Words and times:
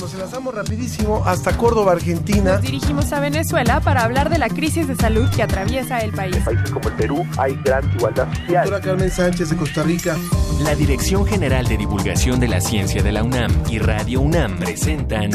nos 0.00 0.14
enlazamos 0.14 0.54
rapidísimo 0.54 1.22
hasta 1.26 1.56
Córdoba, 1.56 1.92
Argentina. 1.92 2.54
Nos 2.54 2.62
dirigimos 2.62 3.12
a 3.12 3.20
Venezuela 3.20 3.80
para 3.80 4.02
hablar 4.02 4.30
de 4.30 4.38
la 4.38 4.48
crisis 4.48 4.88
de 4.88 4.96
salud 4.96 5.28
que 5.30 5.42
atraviesa 5.42 5.98
el 5.98 6.12
país. 6.12 6.36
En 6.36 6.44
países 6.44 6.70
como 6.70 6.88
el 6.88 6.94
Perú 6.94 7.26
hay 7.36 7.54
gran 7.64 7.84
igualdad 7.94 8.28
social. 8.32 8.64
Doctora 8.64 8.80
Carmen 8.80 9.10
Sánchez 9.10 9.50
de 9.50 9.56
Costa 9.56 9.82
Rica. 9.82 10.16
La 10.64 10.74
Dirección 10.74 11.26
General 11.26 11.66
de 11.66 11.76
Divulgación 11.76 12.40
de 12.40 12.48
la 12.48 12.60
Ciencia 12.60 13.02
de 13.02 13.12
la 13.12 13.22
UNAM 13.22 13.52
y 13.68 13.78
Radio 13.78 14.20
UNAM 14.20 14.58
presentan 14.58 15.30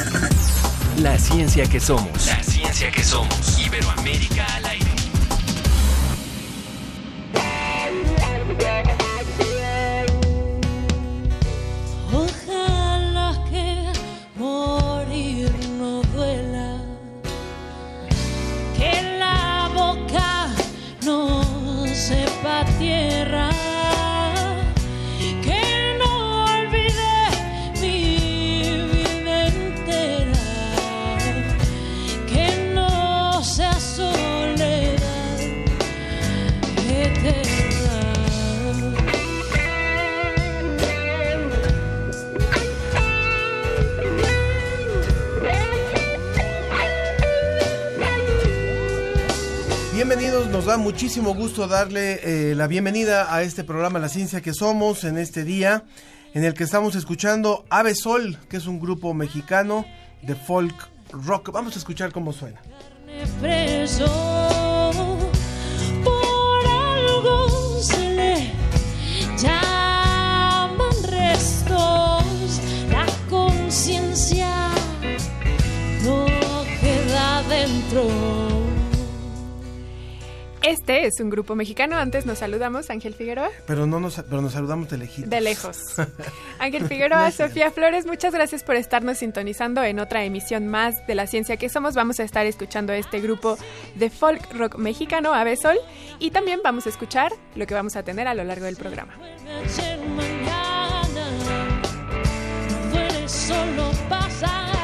La 0.98 1.18
Ciencia 1.18 1.68
que 1.68 1.80
Somos. 1.80 2.28
La 2.28 2.44
Ciencia 2.44 2.90
que 2.92 3.04
Somos. 3.04 3.60
Iberoamérica 3.60 4.46
al 4.56 4.66
aire. 4.66 4.85
Nos 50.66 50.78
da 50.78 50.78
muchísimo 50.78 51.36
gusto 51.36 51.68
darle 51.68 52.20
eh, 52.24 52.56
la 52.56 52.66
bienvenida 52.66 53.32
a 53.32 53.44
este 53.44 53.64
programa 53.64 54.00
La 54.00 54.10
Ciencia 54.10 54.42
que 54.42 54.52
Somos 54.52 55.04
en 55.04 55.20
este 55.20 55.44
día 55.44 55.84
en 56.34 56.44
el 56.44 56.56
que 56.56 56.64
estamos 56.64 56.96
escuchando 56.96 57.66
Ave 57.70 57.94
Sol, 57.94 58.40
que 58.50 58.58
es 58.58 58.66
un 58.66 58.80
grupo 58.80 59.14
mexicano 59.14 59.86
de 60.24 60.34
folk 60.34 60.74
rock. 61.12 61.52
Vamos 61.52 61.76
a 61.76 61.78
escuchar 61.78 62.12
cómo 62.12 62.34
suena. 62.34 62.62
dentro 77.48 78.55
Este 80.66 81.06
es 81.06 81.20
un 81.20 81.30
grupo 81.30 81.54
mexicano. 81.54 81.96
Antes 81.96 82.26
nos 82.26 82.40
saludamos, 82.40 82.90
Ángel 82.90 83.14
Figueroa. 83.14 83.52
Pero 83.68 83.86
no 83.86 84.00
nos, 84.00 84.16
pero 84.16 84.42
nos 84.42 84.54
saludamos 84.54 84.90
de 84.90 84.98
lejitos. 84.98 85.30
De 85.30 85.40
lejos. 85.40 85.78
Ángel 86.60 86.88
Figueroa. 86.88 87.30
Sofía 87.30 87.70
Flores, 87.70 88.08
muchas 88.08 88.34
gracias 88.34 88.64
por 88.64 88.76
estarnos 88.76 89.20
sintonizando 89.20 89.84
en 89.84 90.00
otra 90.00 90.24
emisión 90.24 90.68
más 90.68 91.06
de 91.06 91.14
La 91.14 91.28
Ciencia 91.28 91.58
que 91.58 91.70
Somos. 91.70 91.94
Vamos 91.94 92.20
a 92.20 92.24
estar 92.24 92.48
escuchando 92.48 92.94
este 92.94 93.20
grupo 93.20 93.60
de 93.94 94.10
folk 94.10 94.54
rock 94.54 94.78
mexicano, 94.78 95.36
Ave 95.36 95.56
Sol, 95.56 95.78
y 96.18 96.32
también 96.32 96.62
vamos 96.64 96.88
a 96.88 96.90
escuchar 96.90 97.32
lo 97.54 97.68
que 97.68 97.76
vamos 97.76 97.96
a 97.96 98.02
tener 98.02 98.28
a 98.28 98.34
lo 98.34 98.44
largo 98.44 98.66
del 98.66 98.76
programa. 98.76 99.14
Puede 99.20 99.70
ser 99.70 100.00
mañana 100.00 101.02
no 101.14 102.90
duele 102.92 103.30
solo 103.30 103.92
pasar 104.10 104.75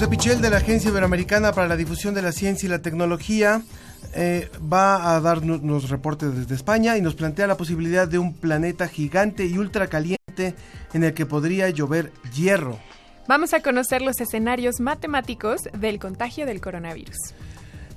José 0.00 0.10
Pichel 0.10 0.40
de 0.40 0.48
la 0.48 0.56
Agencia 0.56 0.88
Iberoamericana 0.88 1.52
para 1.52 1.68
la 1.68 1.76
Difusión 1.76 2.14
de 2.14 2.22
la 2.22 2.32
Ciencia 2.32 2.66
y 2.66 2.70
la 2.70 2.78
Tecnología 2.78 3.60
eh, 4.14 4.48
va 4.60 5.14
a 5.14 5.20
darnos 5.20 5.60
nos 5.60 5.90
reportes 5.90 6.34
desde 6.34 6.54
España 6.54 6.96
y 6.96 7.02
nos 7.02 7.14
plantea 7.14 7.46
la 7.46 7.58
posibilidad 7.58 8.08
de 8.08 8.18
un 8.18 8.32
planeta 8.32 8.88
gigante 8.88 9.44
y 9.44 9.58
ultracaliente 9.58 10.54
en 10.94 11.04
el 11.04 11.12
que 11.12 11.26
podría 11.26 11.68
llover 11.68 12.12
hierro. 12.34 12.78
Vamos 13.28 13.52
a 13.52 13.60
conocer 13.60 14.00
los 14.00 14.22
escenarios 14.22 14.80
matemáticos 14.80 15.68
del 15.78 15.98
contagio 15.98 16.46
del 16.46 16.62
coronavirus. 16.62 17.18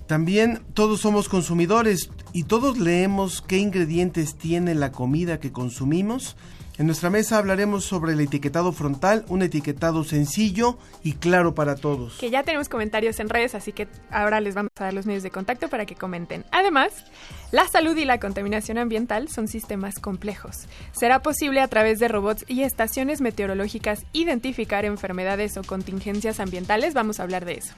También 0.06 0.60
todos 0.74 1.00
somos 1.00 1.30
consumidores 1.30 2.10
y 2.34 2.44
todos 2.44 2.80
leemos 2.80 3.42
qué 3.42 3.60
ingredientes 3.60 4.36
tiene 4.36 4.76
la 4.76 4.92
comida 4.92 5.40
que 5.40 5.54
consumimos. 5.54 6.36
En 6.80 6.88
nuestra 6.88 7.12
mesa 7.12 7.38
hablaremos 7.38 7.84
sobre 7.86 8.14
el 8.14 8.20
etiquetado 8.20 8.72
frontal, 8.72 9.26
un 9.28 9.44
etiquetado 9.44 10.04
sencillo 10.04 10.80
y 11.04 11.14
claro 11.14 11.54
para 11.54 11.76
todos. 11.76 12.18
Que 12.18 12.32
ya 12.32 12.42
tenemos 12.42 12.68
comentarios 12.68 13.20
en 13.20 13.30
redes, 13.30 13.54
así 13.54 13.74
que 13.74 13.88
ahora 14.10 14.42
les 14.42 14.56
vamos 14.56 14.72
a 14.80 14.86
dar 14.86 14.94
los 14.94 15.06
medios 15.06 15.22
de 15.22 15.30
contacto 15.30 15.68
para 15.68 15.86
que 15.86 15.94
comenten. 15.94 16.46
Además, 16.52 16.92
la 17.52 17.68
salud 17.68 17.96
y 17.96 18.06
la 18.06 18.20
contaminación 18.20 18.80
ambiental 18.80 19.30
son 19.30 19.48
sistemas 19.48 20.00
complejos. 20.00 20.66
¿Será 20.94 21.22
posible 21.22 21.62
a 21.62 21.68
través 21.68 22.00
de 22.00 22.08
robots 22.08 22.44
y 22.48 22.64
estaciones 22.64 23.22
meteorológicas 23.22 24.04
identificar 24.12 24.84
enfermedades 24.84 25.58
o 25.58 25.64
contingencias 25.64 26.40
ambientales? 26.40 26.96
Vamos 26.96 27.20
a 27.20 27.24
hablar 27.24 27.46
de 27.46 27.54
eso. 27.54 27.76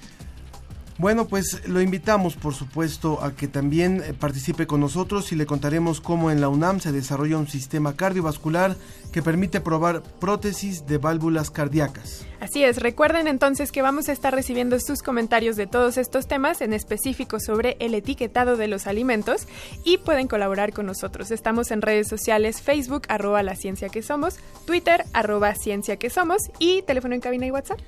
Bueno, 0.98 1.28
pues 1.28 1.68
lo 1.68 1.82
invitamos, 1.82 2.38
por 2.38 2.54
supuesto, 2.54 3.22
a 3.22 3.36
que 3.36 3.50
también 3.50 4.02
eh, 4.02 4.14
participe 4.14 4.66
con 4.66 4.80
nosotros 4.80 5.34
y 5.34 5.36
le 5.36 5.46
contaremos 5.46 6.00
cómo 6.00 6.32
en 6.32 6.40
la 6.40 6.48
UNAM 6.48 6.80
se 6.80 6.94
desarrolla 6.94 7.38
un 7.38 7.50
sistema 7.50 7.98
cardiovascular 7.98 8.78
que 9.12 9.22
permite 9.22 9.60
probar 9.60 10.04
prótesis 10.22 10.88
de 10.88 10.98
válvulas 10.98 11.52
cardíacas. 11.52 12.26
Así 12.40 12.64
es, 12.64 12.78
recuerden 12.78 13.28
entonces 13.28 13.74
que 13.74 13.82
vamos 13.82 14.08
a 14.08 14.14
estar 14.14 14.34
recibiendo 14.34 14.80
sus 14.80 15.02
comentarios 15.02 15.58
de 15.58 15.68
todos 15.68 15.98
estos 15.98 16.28
temas, 16.28 16.62
en 16.62 16.72
específico 16.72 17.42
sobre 17.42 17.76
el 17.80 17.94
etiquetado 17.94 18.56
de 18.56 18.70
los 18.70 18.88
alimentos, 18.88 19.48
y 19.84 19.98
pueden 19.98 20.30
colaborar 20.30 20.72
con 20.72 20.86
nosotros. 20.86 21.30
Estamos 21.30 21.72
en 21.72 21.82
redes 21.82 22.08
sociales, 22.08 22.62
Facebook, 22.62 23.02
arroba 23.10 23.44
la 23.44 23.58
ciencia 23.58 23.90
que 23.90 24.02
somos, 24.02 24.38
Twitter, 24.66 25.04
arroba 25.12 25.56
ciencia 25.56 25.98
que 25.98 26.10
somos, 26.10 26.44
y 26.58 26.84
teléfono 26.84 27.16
en 27.16 27.22
cabina 27.22 27.48
y 27.48 27.52
WhatsApp. 27.52 27.80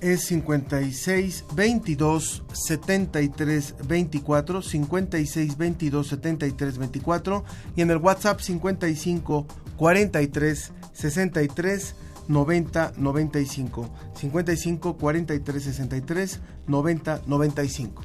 Es 0.00 0.24
56 0.26 1.44
22 1.54 2.42
73 2.52 3.74
24, 3.86 4.62
56 4.62 5.56
22 5.56 6.06
73 6.06 6.78
24 6.78 7.44
y 7.76 7.82
en 7.82 7.90
el 7.90 7.96
WhatsApp 7.98 8.40
55 8.40 9.46
43 9.76 10.72
63 10.92 11.94
90 12.28 12.92
95. 12.96 13.90
55 14.14 14.96
43 14.96 15.62
63 15.62 16.40
90 16.66 17.20
95. 17.26 18.02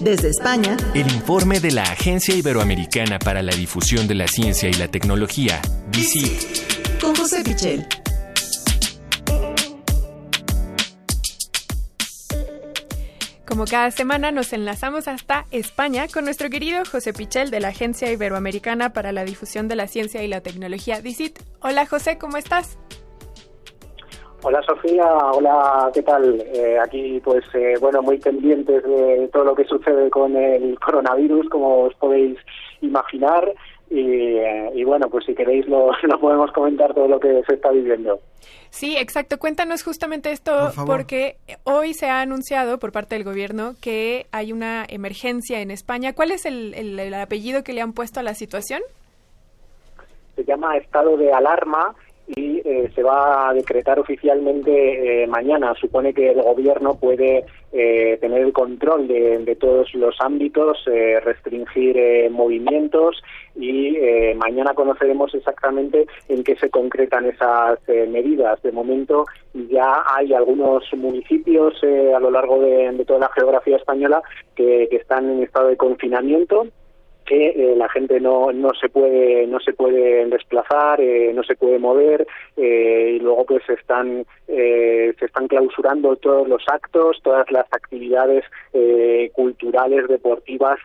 Desde 0.00 0.30
España, 0.30 0.78
El 0.94 1.12
informe 1.12 1.60
de 1.60 1.72
la 1.72 1.82
Agencia 1.82 2.34
Iberoamericana 2.34 3.18
para 3.18 3.42
la 3.42 3.54
Difusión 3.54 4.08
de 4.08 4.14
la 4.14 4.28
Ciencia 4.28 4.70
y 4.70 4.72
la 4.72 4.88
Tecnología, 4.88 5.60
DICIT. 5.92 6.98
con 7.02 7.14
José 7.14 7.42
Pichel. 7.44 7.86
Como 13.50 13.64
cada 13.64 13.90
semana 13.90 14.30
nos 14.30 14.52
enlazamos 14.52 15.08
hasta 15.08 15.44
España 15.50 16.06
con 16.06 16.24
nuestro 16.24 16.48
querido 16.50 16.84
José 16.84 17.12
Pichel 17.12 17.50
de 17.50 17.58
la 17.58 17.68
Agencia 17.68 18.12
Iberoamericana 18.12 18.92
para 18.92 19.10
la 19.10 19.24
Difusión 19.24 19.66
de 19.66 19.74
la 19.74 19.88
Ciencia 19.88 20.22
y 20.22 20.28
la 20.28 20.40
Tecnología, 20.40 21.00
DICIT. 21.00 21.40
Hola 21.60 21.84
José, 21.84 22.16
¿cómo 22.16 22.36
estás? 22.36 22.78
Hola 24.44 24.62
Sofía, 24.62 25.04
hola, 25.32 25.90
¿qué 25.92 26.00
tal? 26.02 26.40
Eh, 26.54 26.78
aquí 26.78 27.20
pues 27.24 27.42
eh, 27.54 27.74
bueno, 27.80 28.02
muy 28.02 28.18
pendientes 28.18 28.84
de 28.84 29.28
todo 29.32 29.42
lo 29.42 29.56
que 29.56 29.64
sucede 29.64 30.08
con 30.10 30.36
el 30.36 30.78
coronavirus, 30.78 31.48
como 31.48 31.86
os 31.86 31.94
podéis 31.96 32.38
imaginar. 32.82 33.52
Y, 33.90 34.36
eh, 34.36 34.70
y 34.74 34.84
bueno, 34.84 35.08
pues 35.10 35.24
si 35.26 35.34
queréis 35.34 35.66
lo, 35.66 35.90
lo 36.02 36.20
podemos 36.20 36.52
comentar 36.52 36.94
todo 36.94 37.08
lo 37.08 37.18
que 37.18 37.42
se 37.48 37.54
está 37.54 37.70
viviendo. 37.70 38.20
Sí, 38.70 38.96
exacto. 38.96 39.38
Cuéntanos 39.38 39.82
justamente 39.82 40.30
esto 40.30 40.70
Por 40.76 40.86
porque 40.86 41.36
hoy 41.64 41.92
se 41.92 42.06
ha 42.06 42.20
anunciado 42.20 42.78
por 42.78 42.92
parte 42.92 43.16
del 43.16 43.24
gobierno 43.24 43.74
que 43.82 44.26
hay 44.30 44.52
una 44.52 44.84
emergencia 44.88 45.60
en 45.60 45.72
España. 45.72 46.12
¿Cuál 46.14 46.30
es 46.30 46.46
el, 46.46 46.72
el- 46.74 47.00
el 47.00 47.14
apellido 47.14 47.64
que 47.64 47.72
le 47.72 47.80
han 47.80 47.92
puesto 47.92 48.20
a 48.20 48.22
la 48.22 48.34
situación? 48.34 48.80
Se 50.36 50.44
llama 50.44 50.76
estado 50.76 51.16
de 51.16 51.32
alarma 51.32 51.94
y 52.28 52.58
eh, 52.64 52.90
se 52.94 53.02
va 53.02 53.48
a 53.50 53.52
decretar 53.54 53.98
oficialmente 53.98 55.24
eh, 55.24 55.26
mañana. 55.26 55.74
Supone 55.80 56.14
que 56.14 56.30
el 56.30 56.40
gobierno 56.40 56.94
puede 56.94 57.44
eh, 57.72 58.18
tener 58.20 58.42
el 58.42 58.52
control 58.52 59.06
de, 59.06 59.38
de 59.38 59.56
todos 59.56 59.92
los 59.94 60.16
ámbitos, 60.20 60.78
eh, 60.86 61.20
restringir 61.20 61.96
eh, 61.96 62.28
movimientos 62.30 63.22
y 63.54 63.96
eh, 63.96 64.34
mañana 64.34 64.74
conoceremos 64.74 65.34
exactamente 65.34 66.06
en 66.28 66.42
qué 66.42 66.56
se 66.56 66.70
concretan 66.70 67.26
esas 67.26 67.78
eh, 67.88 68.06
medidas. 68.10 68.60
De 68.62 68.72
momento 68.72 69.26
ya 69.54 70.02
hay 70.06 70.32
algunos 70.32 70.84
municipios 70.94 71.74
a 71.82 72.20
lo 72.20 72.30
largo 72.30 72.60
de, 72.60 73.04
toda 73.06 73.20
la 73.20 73.30
geografía 73.34 73.76
española 73.76 74.22
que 74.54 74.88
están 74.92 75.30
en 75.30 75.42
estado 75.42 75.68
de 75.68 75.76
confinamiento 75.76 76.66
que 77.30 77.50
eh, 77.50 77.76
la 77.76 77.88
gente 77.88 78.18
no, 78.18 78.50
no 78.52 78.70
se 78.74 78.88
puede 78.88 79.46
no 79.46 79.60
se 79.60 79.72
puede 79.72 80.26
desplazar 80.26 81.00
eh, 81.00 81.32
no 81.32 81.44
se 81.44 81.54
puede 81.54 81.78
mover 81.78 82.26
eh, 82.56 83.12
y 83.14 83.20
luego 83.20 83.44
pues 83.44 83.62
están 83.68 84.26
eh, 84.48 85.14
se 85.16 85.26
están 85.26 85.46
clausurando 85.46 86.16
todos 86.16 86.48
los 86.48 86.64
actos 86.66 87.20
todas 87.22 87.48
las 87.52 87.66
actividades 87.72 88.44
culturales 89.32 90.08
deportivas 90.08 90.78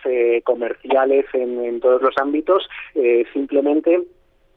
comerciales 0.44 1.25
en, 1.33 1.63
en 1.63 1.80
todos 1.80 2.01
los 2.01 2.15
ámbitos 2.18 2.68
simplemente 3.33 4.01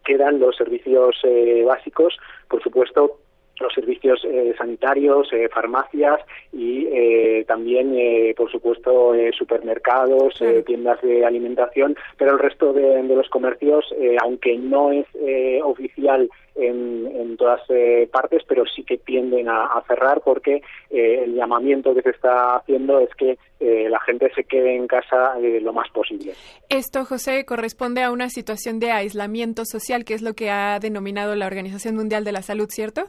quedan 0.05 0.41
los 0.41 0.57
servicios 0.57 1.17
básicos. 1.65 2.19
Por 2.49 2.63
supuesto 2.63 3.19
los 3.61 3.73
servicios 3.73 4.25
eh, 4.25 4.55
sanitarios, 4.57 5.33
eh, 5.33 5.49
farmacias 5.49 6.21
y 6.53 6.87
eh, 6.91 7.45
también, 7.47 7.95
eh, 7.97 8.35
por 8.37 8.51
supuesto, 8.51 9.15
eh, 9.15 9.33
supermercados, 9.37 10.41
eh, 10.41 10.63
tiendas 10.67 11.01
de 11.03 11.25
alimentación, 11.25 11.97
pero 12.17 12.33
el 12.33 12.39
resto 12.39 12.73
de, 12.73 13.03
de 13.03 13.17
los 13.17 13.29
comercios, 13.29 13.85
aunque 14.23 14.57
no 14.57 14.93
es 14.93 15.07
eh, 15.15 15.61
oficial 15.63 16.29
en, 16.55 17.07
en 17.15 17.37
todas 17.37 17.61
eh, 17.69 18.09
partes, 18.11 18.43
pero 18.49 18.65
sí 18.67 18.83
que 18.83 18.99
tienden 18.99 19.49
a, 19.49 19.67
a 19.67 19.83
cerrar 19.87 20.21
porque 20.25 20.63
el 20.91 21.35
llamamiento 21.35 21.95
que 21.95 22.03
se 22.03 22.11
está 22.11 22.57
haciendo 22.57 22.99
es 22.99 23.11
que 23.15 23.39
eh, 23.61 23.89
la 23.89 24.01
gente 24.01 24.31
se 24.35 24.45
quede 24.45 24.75
en 24.75 24.87
casa 24.87 25.37
lo 25.39 25.73
más 25.73 25.89
posible. 25.91 26.33
Esto, 26.69 27.05
José, 27.05 27.45
corresponde 27.45 28.03
a 28.03 28.11
una 28.11 28.29
situación 28.29 28.81
de 28.81 28.91
aislamiento 28.91 29.65
social, 29.65 30.05
que 30.05 30.15
es 30.15 30.23
lo 30.23 30.35
que 30.35 30.51
ha 30.51 30.79
denominado 30.81 31.35
la 31.35 31.47
Organización 31.47 31.97
Mundial 31.97 32.25
de 32.25 32.33
la 32.33 32.43
Salud, 32.43 32.69
¿cierto? 32.71 33.03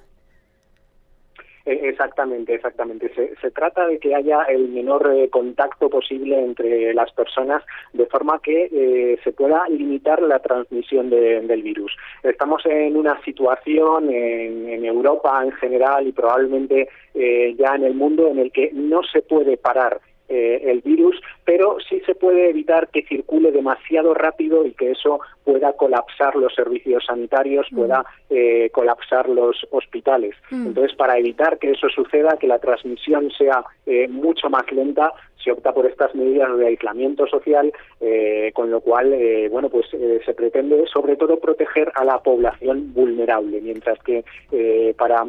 Eh, 1.70 1.80
Exactamente, 1.90 2.56
exactamente. 2.56 3.14
Se, 3.14 3.36
se 3.42 3.52
trata 3.52 3.86
de 3.86 4.00
que 4.00 4.16
haya 4.16 4.42
el 4.44 4.70
menor 4.70 5.12
eh, 5.16 5.30
contacto 5.30 5.88
posible 5.90 6.40
entre 6.40 6.94
las 6.96 7.12
personas 7.14 7.64
de 7.94 8.06
forma 8.08 8.40
que 8.42 8.70
eh, 8.72 9.20
se 9.24 9.32
pueda 9.34 9.68
limitar 9.70 10.20
la 10.22 10.40
transmisión 10.40 11.10
de- 11.12 11.42
del 11.42 11.62
virus. 11.62 11.96
Estamos 12.24 12.66
en 12.66 12.98
una 12.98 13.22
situación 13.24 14.10
en, 14.10 14.68
en 14.70 14.84
Europa 14.86 15.42
en 15.44 15.52
general 15.54 16.08
y 16.08 16.12
probablemente 16.12 16.90
eh, 17.14 17.56
ya 17.58 17.76
en 17.76 17.84
el 17.84 17.94
mundo 17.94 18.28
en 18.30 18.40
el 18.40 18.52
que 18.52 18.72
no 18.74 19.02
se 19.04 19.22
puede 19.22 19.58
parar 19.58 20.00
eh, 20.30 20.62
el 20.66 20.82
virus, 20.82 21.20
pero 21.44 21.78
sí 21.88 22.02
se 22.06 22.16
puede 22.16 22.50
evitar 22.50 22.90
que 22.90 23.04
circule 23.04 23.52
demasiado 23.52 24.14
rápido 24.14 24.66
y 24.66 24.72
que 24.72 24.92
eso 24.92 25.20
pueda 25.44 25.74
colapsar 25.74 26.36
los 26.36 26.54
servicios 26.54 27.06
sanitarios, 27.06 27.68
pueda 27.74 28.06
eh, 28.30 28.70
colapsar 28.72 29.28
los 29.28 29.68
hospitales. 29.72 30.36
Mm. 30.52 30.68
Entonces, 30.68 30.96
para 30.96 31.18
evitar 31.18 31.58
que 31.58 31.72
eso 31.72 31.90
suceda, 31.90 32.38
que 32.40 32.48
la 32.48 32.60
transmisión 32.60 33.32
sea 33.32 33.64
eh, 33.86 34.08
mucho 34.08 34.50
más 34.50 34.72
lenta, 34.72 35.12
se 35.44 35.52
opta 35.52 35.74
por 35.74 35.86
estas 35.86 36.14
medidas 36.16 36.58
de 36.58 36.68
aislamiento 36.68 37.26
social, 37.28 37.72
eh, 38.02 38.52
con 38.54 38.70
lo 38.70 38.82
cual, 38.82 39.14
eh, 39.14 39.48
bueno, 39.50 39.70
pues 39.70 39.88
eh, 39.94 40.20
se 40.26 40.34
pretende 40.34 40.86
sobre 40.92 41.16
todo 41.16 41.40
proteger 41.40 41.92
a 41.96 42.04
la 42.04 42.20
población 42.20 42.94
vulnerable, 42.94 43.62
mientras 43.62 43.98
que 44.04 44.24
eh, 44.52 44.94
para 44.98 45.26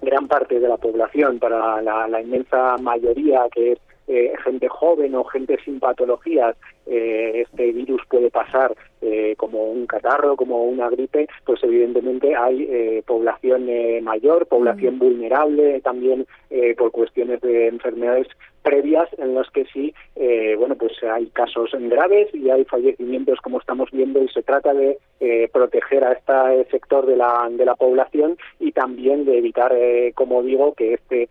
gran 0.00 0.28
parte 0.28 0.60
de 0.60 0.68
la 0.68 0.76
población, 0.76 1.38
para 1.38 1.82
la, 1.82 2.06
la 2.06 2.20
inmensa 2.20 2.76
mayoría 2.78 3.48
que 3.52 3.72
es 3.72 3.78
eh, 4.08 4.32
gente 4.44 4.68
joven 4.68 5.14
o 5.14 5.24
gente 5.32 5.56
sin 5.64 5.78
patologías, 5.80 6.56
eh, 6.88 7.42
este 7.42 7.72
virus 7.72 8.02
puede 8.08 8.30
pasar 8.30 8.74
eh, 9.00 9.34
como 9.36 9.64
un 9.64 9.86
catarro, 9.86 10.36
como 10.36 10.64
una 10.64 10.88
gripe, 10.90 11.28
pues 11.44 11.62
evidentemente 11.62 12.34
hay 12.34 12.66
eh, 12.68 13.02
población 13.06 13.68
eh, 13.68 14.00
mayor, 14.02 14.46
población 14.46 14.98
vulnerable, 14.98 15.80
también 15.82 16.26
eh, 16.50 16.74
por 16.76 16.90
cuestiones 16.90 17.40
de 17.40 17.68
enfermedades 17.68 18.26
previas 18.62 19.08
en 19.18 19.34
los 19.34 19.48
que 19.50 19.64
sí, 19.72 19.94
eh, 20.16 20.54
bueno, 20.58 20.74
pues 20.76 20.92
hay 21.02 21.26
casos 21.28 21.70
graves 21.72 22.28
y 22.34 22.50
hay 22.50 22.64
fallecimientos 22.64 23.38
como 23.40 23.60
estamos 23.60 23.90
viendo 23.92 24.22
y 24.22 24.28
se 24.28 24.42
trata 24.42 24.74
de 24.74 24.98
eh, 25.20 25.48
proteger 25.52 26.04
a 26.04 26.12
este 26.12 26.70
sector 26.70 27.06
de 27.06 27.16
la, 27.16 27.48
de 27.50 27.64
la 27.64 27.76
población 27.76 28.36
y 28.58 28.72
también 28.72 29.24
de 29.24 29.38
evitar, 29.38 29.72
eh, 29.74 30.12
como 30.14 30.42
digo, 30.42 30.74
que 30.74 30.94
este 30.94 31.28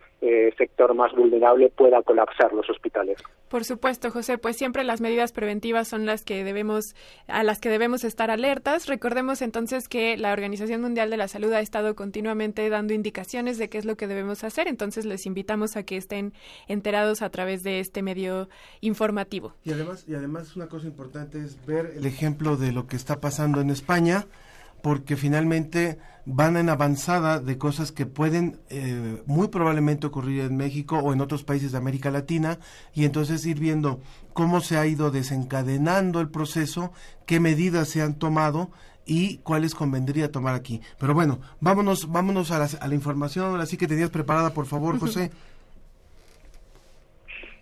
sector 0.58 0.96
más 0.96 1.14
vulnerable 1.14 1.70
pueda 1.70 2.02
colapsar 2.02 2.52
los 2.52 2.68
hospitales. 2.70 3.18
Por 3.50 3.64
supuesto, 3.64 4.10
José, 4.10 4.40
pues 4.40 4.58
siempre 4.58 4.84
las 4.84 5.00
medidas 5.00 5.32
preventivas 5.32 5.47
son 5.86 6.06
las 6.06 6.24
que 6.24 6.44
debemos 6.44 6.96
a 7.28 7.44
las 7.44 7.60
que 7.60 7.70
debemos 7.70 8.04
estar 8.04 8.30
alertas. 8.32 8.88
Recordemos 8.88 9.42
entonces 9.42 9.88
que 9.88 10.18
la 10.18 10.34
Organización 10.34 10.82
Mundial 10.82 11.10
de 11.10 11.18
la 11.18 11.28
Salud 11.28 11.52
ha 11.54 11.62
estado 11.62 11.96
continuamente 11.96 12.70
dando 12.70 12.94
indicaciones 12.94 13.58
de 13.58 13.70
qué 13.70 13.78
es 13.78 13.86
lo 13.86 13.96
que 13.96 14.08
debemos 14.08 14.44
hacer, 14.44 14.68
entonces 14.68 15.06
les 15.06 15.26
invitamos 15.26 15.78
a 15.78 15.84
que 15.84 15.98
estén 15.98 16.34
enterados 16.68 17.22
a 17.22 17.30
través 17.30 17.64
de 17.64 17.80
este 17.80 18.02
medio 18.02 18.50
informativo. 18.82 19.54
Y 19.64 19.72
además, 19.72 20.06
y 20.08 20.16
además 20.16 20.56
una 20.56 20.68
cosa 20.68 20.88
importante 20.88 21.42
es 21.44 21.66
ver 21.66 21.94
el 21.96 22.06
ejemplo 22.06 22.58
de 22.58 22.72
lo 22.72 22.88
que 22.88 22.96
está 22.96 23.20
pasando 23.20 23.62
en 23.62 23.70
España, 23.70 24.26
porque 24.82 25.16
finalmente 25.16 25.98
van 26.26 26.58
en 26.58 26.70
avanzada 26.70 27.40
de 27.40 27.58
cosas 27.58 27.92
que 27.92 28.06
pueden 28.06 28.60
eh, 28.70 29.24
muy 29.26 29.48
probablemente 29.48 30.08
ocurrir 30.08 30.42
en 30.42 30.58
México 30.58 31.00
o 31.00 31.14
en 31.14 31.22
otros 31.22 31.44
países 31.44 31.72
de 31.72 31.78
América 31.78 32.12
Latina, 32.12 32.60
y 32.94 33.06
entonces 33.06 33.46
ir 33.46 33.60
viendo 33.60 34.02
cómo 34.38 34.62
se 34.62 34.78
ha 34.78 34.86
ido 34.86 35.10
desencadenando 35.10 36.22
el 36.22 36.30
proceso, 36.30 36.94
qué 37.26 37.40
medidas 37.40 37.90
se 37.90 38.04
han 38.04 38.14
tomado 38.14 38.70
y 39.04 39.38
cuáles 39.40 39.74
convendría 39.74 40.32
tomar 40.32 40.54
aquí. 40.54 40.80
Pero 41.00 41.16
bueno, 41.16 41.40
vámonos, 41.60 42.12
vámonos 42.12 42.52
a 42.52 42.60
la, 42.60 42.70
a 42.80 42.88
la 42.88 42.94
información, 42.94 43.60
así 43.60 43.78
que 43.78 43.88
tenías 43.88 44.12
preparada, 44.12 44.54
por 44.54 44.68
favor, 44.68 45.00
José. 45.00 45.32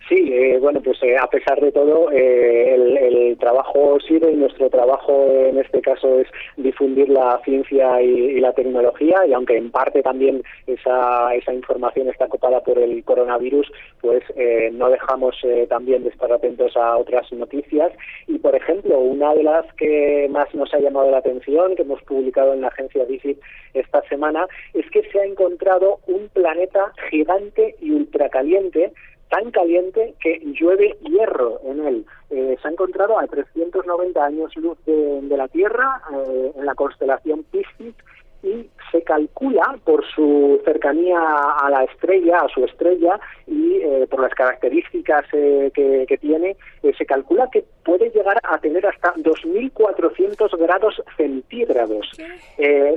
Sí, 0.08 0.30
eh, 0.32 0.58
bueno, 0.60 0.80
pues 0.80 1.02
eh, 1.02 1.16
a 1.20 1.26
pesar 1.26 1.60
de 1.60 1.72
todo, 1.72 2.12
eh, 2.12 2.74
el, 2.74 3.36
trabajo 3.38 3.98
sirve 4.06 4.32
y 4.32 4.36
nuestro 4.36 4.70
trabajo 4.70 5.26
en 5.30 5.58
este 5.58 5.80
caso 5.80 6.20
es 6.20 6.28
difundir 6.56 7.08
la 7.08 7.40
ciencia 7.44 8.00
y, 8.00 8.40
la 8.40 8.52
tecnología 8.52 9.26
y 9.26 9.32
aunque 9.32 9.56
en 9.56 9.70
parte 9.70 10.02
también 10.02 10.42
esa, 10.66 11.34
esa 11.34 11.52
información 11.52 12.08
está 12.08 12.28
copada 12.28 12.62
por 12.62 12.78
el 12.78 13.04
coronavirus, 13.04 13.70
pues 14.00 14.22
eh, 14.36 14.70
no 14.72 14.88
dejamos 14.88 15.36
eh, 15.42 15.66
también 15.68 16.04
de 16.04 16.10
estar 16.10 16.32
atentos 16.32 16.76
a 16.76 16.96
otras 16.96 17.30
noticias. 17.32 17.92
Y, 18.26 18.38
por 18.38 18.54
ejemplo, 18.54 18.98
una 18.98 19.34
de 19.34 19.42
las 19.42 19.66
que 19.74 20.28
más 20.30 20.52
nos 20.54 20.72
ha 20.74 20.78
llamado 20.78 21.10
la 21.10 21.18
atención, 21.18 21.74
que 21.74 21.82
hemos 21.82 22.02
publicado 22.02 22.54
en 22.54 22.60
la 22.60 22.68
agencia 22.68 23.04
Visit 23.04 23.38
esta 23.74 24.02
semana, 24.08 24.46
es 24.74 24.88
que 24.90 25.02
se 25.10 25.20
ha 25.20 25.24
encontrado 25.24 25.98
un 26.06 26.28
planeta 26.28 26.92
gigante 27.10 27.74
y 27.80 27.90
ultracaliente 27.90 28.92
tan 29.28 29.50
caliente 29.50 30.14
que 30.20 30.40
llueve 30.58 30.96
hierro 31.02 31.60
en 31.64 31.86
él. 31.86 32.06
Eh, 32.30 32.56
se 32.60 32.68
ha 32.68 32.70
encontrado 32.70 33.18
a 33.18 33.26
390 33.26 34.24
años 34.24 34.54
luz 34.56 34.78
de, 34.84 35.20
de 35.22 35.36
la 35.36 35.48
Tierra 35.48 36.02
eh, 36.12 36.52
en 36.56 36.66
la 36.66 36.74
constelación 36.74 37.44
Piscis 37.44 37.94
y 38.42 38.70
se 38.92 39.02
calcula 39.02 39.78
por 39.84 40.04
su 40.14 40.60
cercanía 40.64 41.18
a 41.18 41.68
la 41.68 41.84
estrella, 41.84 42.38
a 42.40 42.48
su 42.48 42.64
estrella 42.64 43.18
y 43.46 43.78
eh, 43.82 44.06
por 44.08 44.20
las 44.20 44.32
características 44.34 45.24
eh, 45.32 45.70
que, 45.74 46.04
que, 46.06 46.16
tiene, 46.18 46.56
eh, 46.82 46.92
se 46.96 47.06
calcula 47.06 47.48
que 47.50 47.64
puede 47.84 48.10
llegar 48.10 48.38
a 48.42 48.58
tener 48.58 48.86
hasta 48.86 49.14
2.400 49.14 50.56
grados 50.58 51.02
centígrados. 51.16 52.08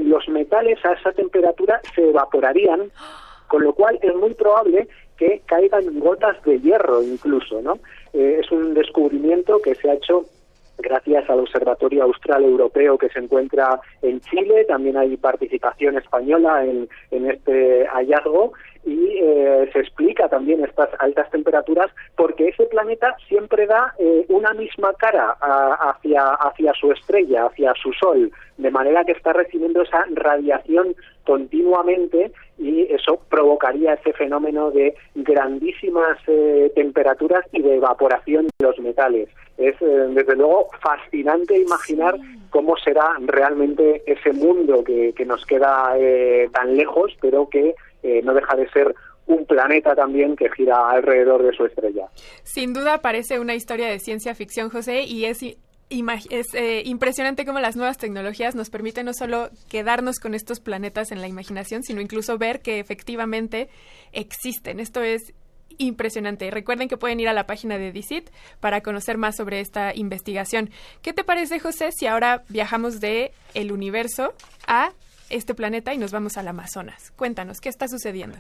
los 0.02 0.28
metales 0.30 0.84
a 0.86 0.94
esa 0.94 1.12
temperatura 1.14 1.82
se 1.96 2.10
evaporarían, 2.10 2.92
con 3.48 3.64
lo 3.64 3.74
cual 3.74 3.98
es 4.02 4.16
muy 4.16 4.34
probable 4.36 4.88
que 5.20 5.42
caigan 5.46 6.00
gotas 6.00 6.42
de 6.44 6.60
hierro 6.62 7.04
incluso, 7.04 7.62
¿no? 7.62 7.78
Eh, 8.14 8.40
es 8.42 8.50
un 8.52 8.74
descubrimiento 8.74 9.62
que 9.62 9.76
se 9.76 9.92
ha 9.92 9.96
hecho 9.96 10.26
gracias 10.78 11.30
al 11.30 11.42
Observatorio 11.42 12.04
Austral 12.04 12.46
Europeo 12.46 12.98
que 12.98 13.10
se 13.10 13.20
encuentra 13.20 13.82
en 14.02 14.22
Chile, 14.22 14.64
también 14.66 14.96
hay 14.96 15.18
participación 15.18 15.98
española 15.98 16.64
en, 16.64 16.88
en 17.12 17.30
este 17.30 17.86
hallazgo 17.88 18.54
y 18.86 19.20
eh, 19.22 19.70
se 19.74 19.80
explica 19.80 20.30
también 20.30 20.64
estas 20.64 20.90
altas 21.00 21.30
temperaturas 21.32 21.92
porque 22.16 22.50
ese 22.50 22.66
planeta 22.66 23.16
siempre 23.28 23.68
da 23.68 23.94
eh, 24.00 24.26
una 24.30 24.54
misma 24.54 24.94
cara 24.94 25.36
a, 25.42 25.92
hacia, 25.92 26.26
hacia 26.36 26.74
su 26.74 26.92
estrella, 26.92 27.46
hacia 27.48 27.74
su 27.76 27.92
sol, 27.94 28.32
de 28.58 28.72
manera 28.72 29.04
que 29.04 29.14
está 29.14 29.34
recibiendo 29.34 29.82
esa 29.82 30.06
radiación 30.12 30.96
continuamente 31.24 32.32
y 32.58 32.92
eso 32.92 33.22
provocaría 33.30 33.94
ese 33.94 34.14
fenómeno 34.14 34.72
de 34.72 34.96
grandísimas 35.16 36.18
eh, 36.28 36.72
temperaturas 36.76 37.46
y 37.52 37.62
de 37.62 37.76
evaporación 37.76 38.48
de 38.58 38.66
los 38.66 38.80
metales. 38.80 39.30
Es 39.58 39.76
eh, 39.82 40.08
desde 40.10 40.36
luego 40.36 40.68
fascinante 40.82 41.58
imaginar 41.58 42.16
sí. 42.16 42.40
cómo 42.50 42.76
será 42.78 43.12
realmente 43.20 44.02
ese 44.06 44.34
mundo 44.34 44.84
que, 44.84 45.14
que 45.14 45.26
nos 45.26 45.46
queda 45.46 45.94
eh, 45.98 46.50
tan 46.52 46.76
lejos, 46.76 47.16
pero 47.22 47.48
que 47.48 47.76
eh, 48.04 48.22
no 48.24 48.34
deja 48.34 48.56
de 48.56 48.70
ser 48.70 48.96
un 49.28 49.46
planeta 49.46 49.96
también 49.96 50.36
que 50.36 50.50
gira 50.52 50.90
alrededor 50.90 51.44
de 51.44 51.54
su 51.56 51.66
estrella. 51.66 52.08
Sin 52.44 52.74
duda 52.74 53.00
parece 53.02 53.40
una 53.40 53.54
historia 53.54 53.88
de 53.88 54.00
ciencia 54.00 54.34
ficción, 54.34 54.70
José, 54.70 55.04
y 55.04 55.26
es 55.26 55.44
es 56.30 56.54
eh, 56.54 56.84
impresionante 56.86 57.46
cómo 57.46 57.60
las 57.60 57.76
nuevas 57.76 57.98
tecnologías 57.98 58.54
nos 58.54 58.70
permiten 58.70 59.08
no 59.08 59.14
solo 59.14 59.50
quedarnos 59.70 60.20
con 60.20 60.36
estos 60.36 60.60
planetas 60.60 61.12
en 61.12 61.20
la 61.20 61.28
imaginación, 61.28 61.82
sino 61.82 62.00
incluso 62.00 62.38
ver 62.38 62.62
que 62.62 62.80
efectivamente 62.80 63.70
existen. 64.12 64.80
Esto 64.80 65.02
es 65.02 65.34
impresionante. 65.80 66.52
Recuerden 66.52 66.90
que 66.90 66.98
pueden 66.98 67.20
ir 67.20 67.28
a 67.28 67.34
la 67.34 67.48
página 67.48 67.78
de 67.78 67.92
DICIT 67.92 68.30
para 68.60 68.82
conocer 68.82 69.18
más 69.18 69.36
sobre 69.36 69.62
esta 69.62 69.96
investigación. 69.96 70.70
¿Qué 71.02 71.14
te 71.14 71.24
parece, 71.24 71.60
José, 71.60 71.92
si 71.92 72.06
ahora 72.06 72.44
viajamos 72.50 73.00
de 73.00 73.32
el 73.56 73.72
universo 73.72 74.34
a 74.68 74.92
este 75.30 75.54
planeta 75.54 75.94
y 75.94 75.98
nos 75.98 76.12
vamos 76.12 76.38
al 76.38 76.48
Amazonas? 76.48 77.12
Cuéntanos, 77.16 77.60
¿qué 77.62 77.70
está 77.70 77.88
sucediendo? 77.88 78.38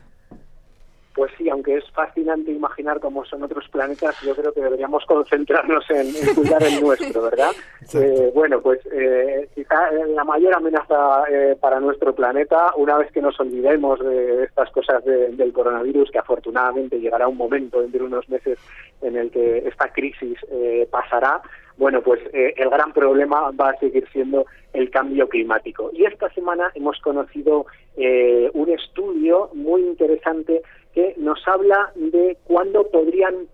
Pues 1.16 1.32
sí, 1.38 1.50
aunque 1.50 1.76
es 1.76 1.84
fascinante 1.92 2.52
imaginar 2.52 3.00
cómo 3.02 3.26
son 3.26 3.44
otros 3.44 3.68
planetas, 3.70 4.16
yo 4.22 4.34
creo 4.36 4.54
que 4.54 4.62
deberíamos 4.62 5.04
concentrarnos 5.06 5.84
en, 5.90 6.16
en 6.16 6.36
cuidar 6.36 6.64
el 6.64 6.80
nuestro, 6.82 7.22
¿verdad? 7.24 7.52
Eh, 7.96 8.30
bueno, 8.36 8.62
pues 8.62 8.80
eh, 8.94 9.50
quizá 9.56 9.92
la 9.92 10.24
mayor 10.24 10.54
amenaza 10.56 11.24
eh, 11.32 11.58
para 11.60 11.80
nuestro 11.80 12.14
planeta, 12.14 12.72
una 12.78 12.98
vez 12.98 13.12
que 13.12 13.20
nos 13.22 13.40
olvidemos 13.40 14.00
de 14.00 14.44
estas 14.44 14.70
cosas 14.70 15.04
de- 15.04 15.30
del 15.30 15.52
coronavirus, 15.52 16.12
que 16.12 16.20
afortunadamente 16.20 17.00
llegará 17.00 17.28
un 17.28 17.38
momento 17.38 17.82
dentro 17.82 18.02
de 18.02 18.06
unos 18.06 18.30
meses 18.30 18.60
en 19.02 19.18
el 19.18 19.32
que 19.32 19.68
esta 19.68 19.92
crisis 19.92 20.38
eh, 20.52 20.88
pasará, 20.92 21.42
bueno, 21.80 22.02
pues 22.02 22.20
eh, 22.34 22.54
el 22.58 22.70
gran 22.70 22.92
problema 22.92 23.52
va 23.52 23.70
a 23.70 23.80
seguir 23.80 24.06
siendo 24.12 24.46
el 24.74 24.92
cambio 24.92 25.30
climático. 25.30 25.90
Y 25.94 26.04
esta 26.04 26.30
semana 26.34 26.72
hemos 26.76 27.00
conocido 27.00 27.68
eh, 27.96 28.52
un 28.54 28.70
estudio 28.70 29.50
muy 29.54 29.82
interesante 29.84 30.62
que 30.94 31.16
nos 31.18 31.40
habla 31.48 31.92
de 31.96 32.38
cuándo 32.44 32.86
podrían 32.92 33.48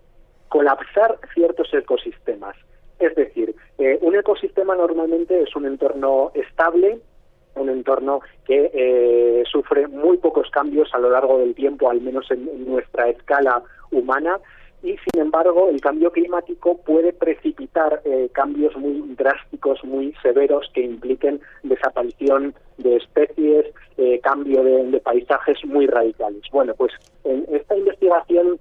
colapsar 0.48 1.18
ciertos 1.34 1.72
ecosistemas. 1.72 2.56
Es 2.98 3.14
decir, 3.14 3.54
eh, 3.78 3.96
un 4.02 4.16
ecosistema 4.16 4.74
normalmente 4.74 5.42
es 5.42 5.54
un 5.54 5.66
entorno 5.66 6.32
estable, 6.34 6.98
un 7.54 7.68
entorno 7.68 8.22
que 8.44 8.72
eh, 8.74 9.44
sufre 9.48 9.86
muy 9.86 10.16
pocos 10.16 10.50
cambios 10.50 10.92
a 10.94 10.98
lo 10.98 11.10
largo 11.10 11.38
del 11.38 11.54
tiempo, 11.54 11.90
al 11.90 12.00
menos 12.00 12.28
en, 12.32 12.48
en 12.48 12.66
nuestra 12.66 13.08
escala 13.08 13.62
humana, 13.92 14.40
y 14.82 14.96
sin 14.98 15.20
embargo 15.20 15.68
el 15.68 15.80
cambio 15.80 16.10
climático 16.10 16.78
puede 16.78 17.12
precipitar 17.12 18.02
eh, 18.04 18.28
cambios 18.32 18.76
muy 18.76 19.02
drásticos, 19.16 19.82
muy 19.84 20.14
severos 20.22 20.70
que 20.74 20.82
impliquen 20.82 21.40
desaparición 21.62 22.54
de 22.78 22.96
especies, 22.96 23.66
eh, 23.96 24.20
cambio 24.22 24.62
de, 24.62 24.84
de 24.90 25.00
paisajes 25.00 25.58
muy 25.64 25.86
radicales. 25.86 26.42
Bueno, 26.52 26.74
pues 26.76 26.92
en 27.24 27.46
esta 27.50 27.76
investigación 27.76 28.58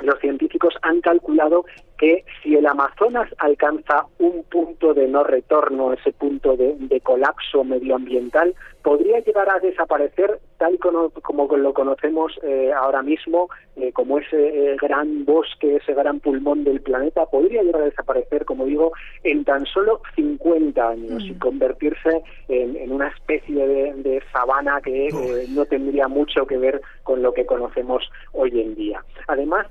los 0.00 0.18
científicos 0.20 0.74
han 0.82 1.00
calculado 1.00 1.64
que 2.02 2.24
si 2.42 2.56
el 2.56 2.66
Amazonas 2.66 3.30
alcanza 3.38 4.06
un 4.18 4.42
punto 4.50 4.92
de 4.92 5.06
no 5.06 5.22
retorno, 5.22 5.92
ese 5.92 6.10
punto 6.10 6.56
de, 6.56 6.74
de 6.76 7.00
colapso 7.00 7.62
medioambiental, 7.62 8.56
podría 8.82 9.20
llegar 9.20 9.48
a 9.48 9.60
desaparecer 9.60 10.40
tal 10.58 10.78
como, 10.78 11.10
como 11.10 11.56
lo 11.56 11.72
conocemos 11.74 12.32
eh, 12.42 12.72
ahora 12.72 13.02
mismo, 13.02 13.48
eh, 13.76 13.92
como 13.92 14.18
ese 14.18 14.36
eh, 14.36 14.76
gran 14.80 15.24
bosque, 15.24 15.76
ese 15.76 15.94
gran 15.94 16.20
pulmón 16.20 16.64
del 16.64 16.80
planeta, 16.80 17.26
podría 17.26 17.62
llegar 17.62 17.82
a 17.82 17.86
desaparecer, 17.86 18.44
como 18.44 18.64
digo, 18.66 18.92
en 19.24 19.44
tan 19.44 19.66
solo 19.66 20.00
50 20.14 20.88
años 20.88 21.24
y 21.24 21.34
convertirse 21.34 22.22
en, 22.48 22.76
en 22.76 22.92
una 22.92 23.08
especie 23.08 23.66
de, 23.66 23.94
de 23.94 24.22
sabana 24.32 24.80
que 24.80 25.08
no 25.50 25.64
tendría 25.66 26.06
mucho 26.06 26.46
que 26.46 26.58
ver 26.58 26.80
con 27.02 27.22
lo 27.22 27.32
que 27.32 27.46
conocemos 27.46 28.08
hoy 28.32 28.60
en 28.60 28.74
día. 28.74 29.04
Además, 29.26 29.66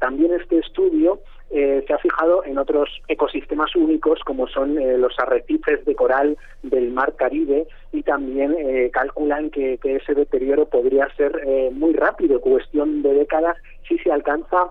también 0.00 0.32
este 0.32 0.58
estudio 0.58 1.20
eh, 1.50 1.84
se 1.86 1.92
ha 1.92 1.98
fijado 1.98 2.44
en 2.44 2.58
otros 2.58 2.88
ecosistemas 3.08 3.74
únicos 3.74 4.20
como 4.24 4.46
son 4.46 4.78
eh, 4.78 4.96
los 4.98 5.18
arrecifes 5.18 5.84
de 5.84 5.94
coral 5.94 6.36
del 6.62 6.90
mar 6.90 7.14
Caribe 7.16 7.66
y 7.92 8.02
también 8.02 8.54
eh, 8.58 8.90
calculan 8.92 9.50
que, 9.50 9.78
ese 9.82 10.14
deterioro 10.14 10.66
podría 10.66 11.08
ser 11.16 11.40
eh, 11.44 11.70
muy 11.72 11.92
rápido, 11.94 12.40
cuestión 12.40 13.02
de 13.02 13.14
décadas, 13.14 13.56
si 13.88 13.98
se 13.98 14.12
alcanza 14.12 14.70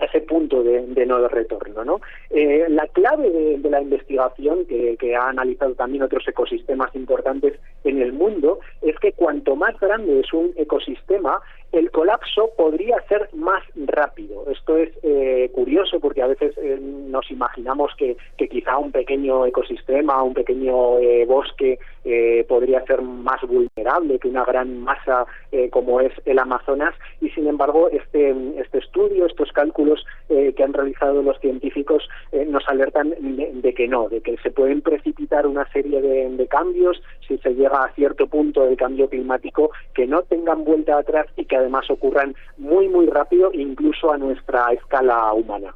ese 0.00 0.20
punto 0.22 0.62
de, 0.62 1.06
no 1.06 1.28
retorno. 1.28 1.84
¿no? 1.84 2.00
Eh, 2.30 2.66
la 2.68 2.86
clave 2.88 3.30
de, 3.30 3.58
de 3.58 3.70
la 3.70 3.80
investigación, 3.80 4.66
que, 4.66 4.96
que 4.96 5.14
ha 5.14 5.28
analizado 5.28 5.74
también 5.74 6.02
otros 6.02 6.26
ecosistemas 6.26 6.94
importantes 6.94 7.58
en 7.84 8.00
el 8.00 8.12
mundo, 8.12 8.60
es 8.82 8.98
que 8.98 9.12
cuanto 9.12 9.56
más 9.56 9.78
grande 9.78 10.20
es 10.20 10.32
un 10.32 10.52
ecosistema, 10.56 11.40
el 11.74 11.90
colapso 11.90 12.50
podría 12.56 13.00
ser 13.08 13.28
más 13.34 13.62
rápido. 13.74 14.44
Esto 14.50 14.76
es 14.76 14.90
eh, 15.02 15.50
curioso 15.52 15.98
porque 15.98 16.22
a 16.22 16.28
veces 16.28 16.56
eh, 16.58 16.78
nos 16.80 17.28
imaginamos 17.30 17.92
que, 17.96 18.16
quizá 18.48 18.78
un 18.78 18.92
pequeño 18.92 19.44
ecosistema, 19.46 20.22
un 20.22 20.34
pequeño 20.34 20.98
eh, 21.00 21.24
bosque 21.26 21.78
eh, 22.04 22.44
podría 22.46 22.84
ser 22.84 23.00
más 23.00 23.40
vulnerable 23.42 24.18
que 24.18 24.28
una 24.28 24.44
gran 24.44 24.80
masa 24.80 25.24
eh, 25.50 25.70
como 25.70 26.02
es 26.02 26.12
el 26.26 26.38
Amazonas 26.38 26.94
y 27.22 27.30
sin 27.30 27.46
embargo 27.46 27.88
este, 27.90 28.34
este 28.58 28.78
estudio, 28.78 29.24
estos 29.24 29.50
cálculos 29.52 30.04
eh, 30.28 30.52
que 30.54 30.62
han 30.62 30.74
realizado 30.74 31.22
los 31.22 31.40
científicos 31.40 32.06
nos 32.48 32.68
alertan 32.68 33.10
de, 33.10 33.52
de 33.54 33.74
que 33.74 33.88
no, 33.88 34.10
de 34.10 34.20
que 34.20 34.36
se 34.38 34.50
pueden 34.50 34.82
precipitar 34.82 35.46
una 35.46 35.66
serie 35.72 36.02
de, 36.02 36.28
de 36.28 36.46
cambios 36.46 37.00
si 37.26 37.38
se 37.38 37.54
llega 37.54 37.84
a 37.84 37.92
cierto 37.94 38.26
punto 38.26 38.64
del 38.66 38.76
cambio 38.76 39.08
climático 39.08 39.70
que 39.94 40.06
no 40.06 40.22
tengan 40.22 40.64
vuelta 40.64 40.98
atrás 40.98 41.26
y 41.36 41.46
que 41.46 41.56
además 41.64 41.90
ocurran 41.90 42.34
muy 42.56 42.88
muy 42.88 43.06
rápido 43.06 43.50
incluso 43.52 44.12
a 44.12 44.18
nuestra 44.18 44.72
escala 44.72 45.32
humana. 45.32 45.74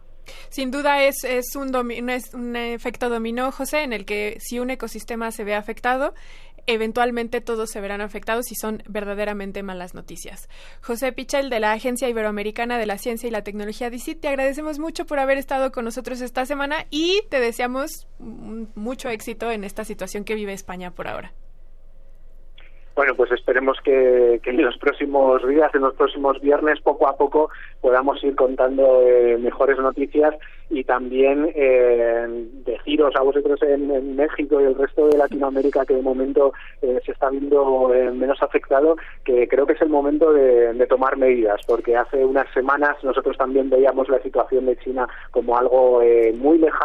Sin 0.50 0.71
duda 0.71 1.02
es, 1.04 1.25
es, 1.25 1.57
un, 1.57 1.73
domi- 1.73 2.02
no 2.02 2.12
es 2.12 2.35
un 2.35 2.54
efecto 2.54 3.09
dominó, 3.09 3.50
José, 3.50 3.83
en 3.83 3.95
el 3.95 4.04
que 4.04 4.37
si 4.40 4.61
un 4.61 4.68
ecosistema 4.68 5.30
se 5.30 5.42
ve 5.42 5.54
afectado, 5.54 6.12
eventualmente 6.66 7.40
todos 7.40 7.71
se 7.71 7.80
verán 7.80 8.02
afectados 8.02 8.52
y 8.52 8.54
son 8.54 8.83
verdaderamente 8.87 9.62
malas 9.62 9.95
noticias. 9.95 10.50
José 10.83 11.12
Pichel, 11.12 11.49
de 11.49 11.61
la 11.61 11.73
Agencia 11.73 12.11
Iberoamericana 12.11 12.76
de 12.76 12.85
la 12.85 12.99
Ciencia 12.99 13.26
y 13.26 13.30
la 13.30 13.42
Tecnología 13.42 13.88
DICIT, 13.88 14.21
te 14.21 14.28
agradecemos 14.28 14.78
mucho 14.78 15.07
por 15.07 15.18
haber 15.18 15.38
estado 15.38 15.73
con 15.73 15.87
nosotros 15.87 16.21
esta 16.21 16.45
semana 16.45 16.85
y 16.90 17.23
te 17.30 17.40
deseamos 17.40 18.07
mucho 18.18 19.09
éxito 19.09 19.50
en 19.50 19.64
esta 19.64 19.85
situación 19.85 20.25
que 20.25 20.35
vive 20.35 20.52
España 20.52 20.90
por 20.90 21.09
ahora. 21.09 21.33
Bueno, 22.99 23.14
pues 23.14 23.31
esperemos 23.31 23.78
que, 23.85 24.40
en 24.45 24.61
los 24.61 24.76
próximos 24.76 25.47
días, 25.47 25.73
en 25.73 25.83
los 25.83 25.95
próximos 25.95 26.40
viernes, 26.40 26.81
poco 26.81 27.07
a 27.07 27.17
poco 27.17 27.49
podamos 27.81 28.21
ir 28.25 28.35
contando 28.35 29.02
eh, 29.07 29.38
mejores 29.38 29.78
noticias 29.78 30.35
y 30.69 30.83
también 30.83 31.49
eh, 31.55 32.26
deciros 32.67 33.14
a 33.14 33.23
vosotros 33.23 33.62
en, 33.62 33.90
en 33.90 34.17
México 34.17 34.61
y 34.61 34.64
el 34.64 34.75
resto 34.75 35.07
de 35.07 35.17
Latinoamérica 35.17 35.87
que 35.87 35.95
de 35.95 36.02
momento 36.02 36.52
eh, 36.83 36.99
se 37.07 37.12
está 37.12 37.31
viendo 37.31 37.95
eh, 37.95 38.11
menos 38.11 38.43
afectado, 38.43 38.97
que 39.25 39.47
creo 39.49 39.64
que 39.64 39.75
es 39.75 39.83
el 39.83 39.88
momento 39.88 40.33
de, 40.33 40.75
de 40.75 40.87
tomar 40.87 41.17
medidas, 41.17 41.61
porque 41.67 41.97
hace 41.97 42.25
unas 42.25 42.52
semanas 42.52 42.97
nosotros 43.02 43.37
también 43.38 43.71
veíamos 43.71 44.09
la 44.09 44.21
situación 44.23 44.67
de 44.67 44.76
China 44.78 45.09
como 45.31 45.57
algo 45.57 46.02
eh, 46.02 46.33
muy 46.37 46.59
lejano 46.59 46.77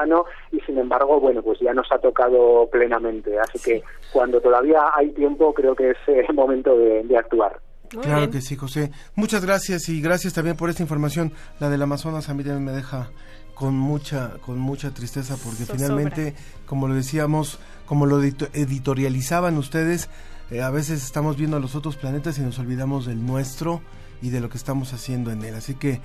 y 0.52 0.60
sin 0.62 0.78
embargo, 0.78 1.20
bueno, 1.20 1.42
pues 1.42 1.60
ya 1.60 1.74
nos 1.74 1.92
ha 1.92 1.98
tocado 2.00 2.68
plenamente. 2.72 3.38
Así 3.40 3.60
que 3.60 3.84
cuando 4.12 4.42
todavía 4.42 4.82
hay 4.96 5.12
tiempo, 5.12 5.54
creo 5.54 5.76
que 5.76 5.92
es 5.92 5.98
eh, 6.08 6.26
el 6.28 6.36
momento 6.42 6.78
de, 6.78 7.04
de 7.04 7.18
actuar. 7.18 7.60
Muy 7.94 8.04
Claro 8.04 8.20
bien. 8.22 8.32
que 8.32 8.42
sí, 8.42 8.56
José. 8.56 8.92
Muchas 9.16 9.46
gracias 9.46 9.88
y 9.90 10.02
gracias 10.02 10.34
también 10.34 10.58
por 10.58 10.70
esta 10.70 10.82
información. 10.82 11.32
La 11.60 11.70
del 11.70 11.82
Amazonas 11.82 12.28
a 12.30 12.34
mí 12.34 12.44
también 12.44 12.66
me 12.66 12.72
deja 12.72 13.12
con 13.54 13.76
mucha 13.76 14.32
con 14.44 14.58
mucha 14.58 14.92
tristeza 14.96 15.36
porque 15.36 15.60
Zozobra. 15.66 15.76
finalmente, 15.78 16.34
como 16.66 16.88
lo 16.88 16.96
decíamos, 16.96 17.60
como 17.86 18.08
lo 18.08 18.20
edito- 18.20 18.50
editorializaban 18.54 19.58
ustedes, 19.58 20.10
eh, 20.50 20.62
a 20.64 20.72
veces 20.72 21.04
estamos 21.04 21.38
viendo 21.38 21.58
a 21.58 21.60
los 21.60 21.76
otros 21.76 21.96
planetas 21.96 22.38
y 22.40 22.42
nos 22.42 22.58
olvidamos 22.58 23.06
del 23.06 23.24
nuestro 23.26 23.82
y 24.24 24.30
de 24.32 24.40
lo 24.42 24.50
que 24.50 24.58
estamos 24.58 24.92
haciendo 24.94 25.32
en 25.32 25.44
él. 25.44 25.54
Así 25.54 25.76
que 25.76 26.02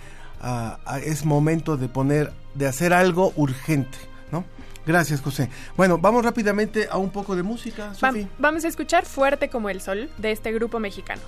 es 1.03 1.25
momento 1.25 1.77
de 1.77 1.89
poner, 1.89 2.33
de 2.55 2.67
hacer 2.67 2.93
algo 2.93 3.33
urgente, 3.37 3.99
¿no? 4.33 4.45
Gracias, 4.87 5.21
José. 5.21 5.51
Bueno, 5.77 5.99
vamos 5.99 6.25
rápidamente 6.25 6.89
a 6.91 6.97
un 6.97 7.11
poco 7.11 7.37
de 7.37 7.43
música, 7.43 7.93
Va- 8.03 8.13
vamos 8.39 8.65
a 8.65 8.69
escuchar 8.69 9.05
Fuerte 9.05 9.51
como 9.51 9.69
el 9.69 9.81
Sol 9.81 10.09
de 10.19 10.33
este 10.33 10.51
grupo 10.53 10.79
mexicano. 10.81 11.21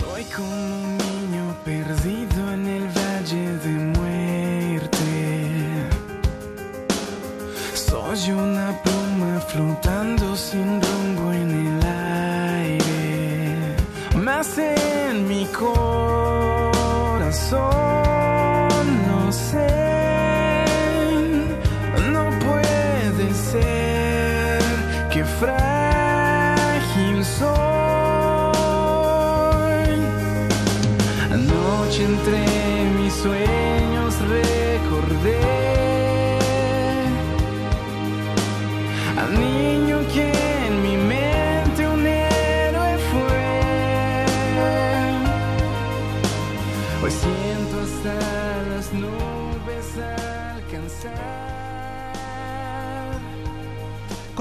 Soy 0.00 0.24
como 0.36 0.48
un 0.48 0.98
niño 0.98 1.56
perdido 1.64 2.52
en 2.52 2.66
el 2.66 2.82
valle 2.88 3.58
de 3.58 3.98
muerte. 3.98 4.98
Soy 7.74 8.30
una 8.32 8.80
pluma 8.82 9.40
flotando 9.40 10.36
sin 10.36 10.80
rumbo 10.82 11.32
en 11.32 11.50
el 11.66 11.82
aire. 11.86 13.76
Más 14.16 14.58
en 14.58 15.26
mi 15.28 15.44
corazón, 15.46 15.87
song 17.48 17.77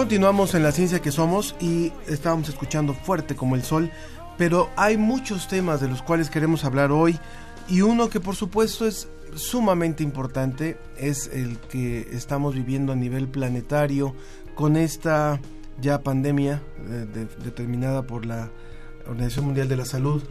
Continuamos 0.08 0.56
en 0.56 0.64
la 0.64 0.72
ciencia 0.72 1.02
que 1.02 1.12
somos 1.12 1.54
y 1.60 1.92
estábamos 2.08 2.48
escuchando 2.48 2.94
fuerte 2.94 3.36
como 3.36 3.56
el 3.58 3.64
sol, 3.64 3.92
pero 4.38 4.70
hay 4.78 4.96
muchos 4.96 5.50
temas 5.50 5.82
de 5.82 5.90
los 5.90 6.02
cuales 6.02 6.30
queremos 6.30 6.64
hablar 6.64 6.94
hoy 6.94 7.20
y 7.68 7.82
uno 7.82 8.08
que 8.10 8.22
por 8.22 8.34
supuesto 8.38 8.88
es 8.88 9.10
sumamente 9.36 10.04
importante 10.04 10.78
es 10.98 11.28
el 11.34 11.58
que 11.60 12.08
estamos 12.14 12.56
viviendo 12.56 12.94
a 12.94 12.96
nivel 12.96 13.28
planetario 13.28 14.16
con 14.56 14.78
esta 14.78 15.42
ya 15.82 16.02
pandemia 16.04 16.62
eh, 16.90 17.06
de- 17.14 17.26
determinada 17.44 18.04
por 18.04 18.26
la 18.26 18.50
Organización 19.10 19.44
Mundial 19.48 19.68
de 19.68 19.76
la 19.76 19.84
Salud 19.86 20.24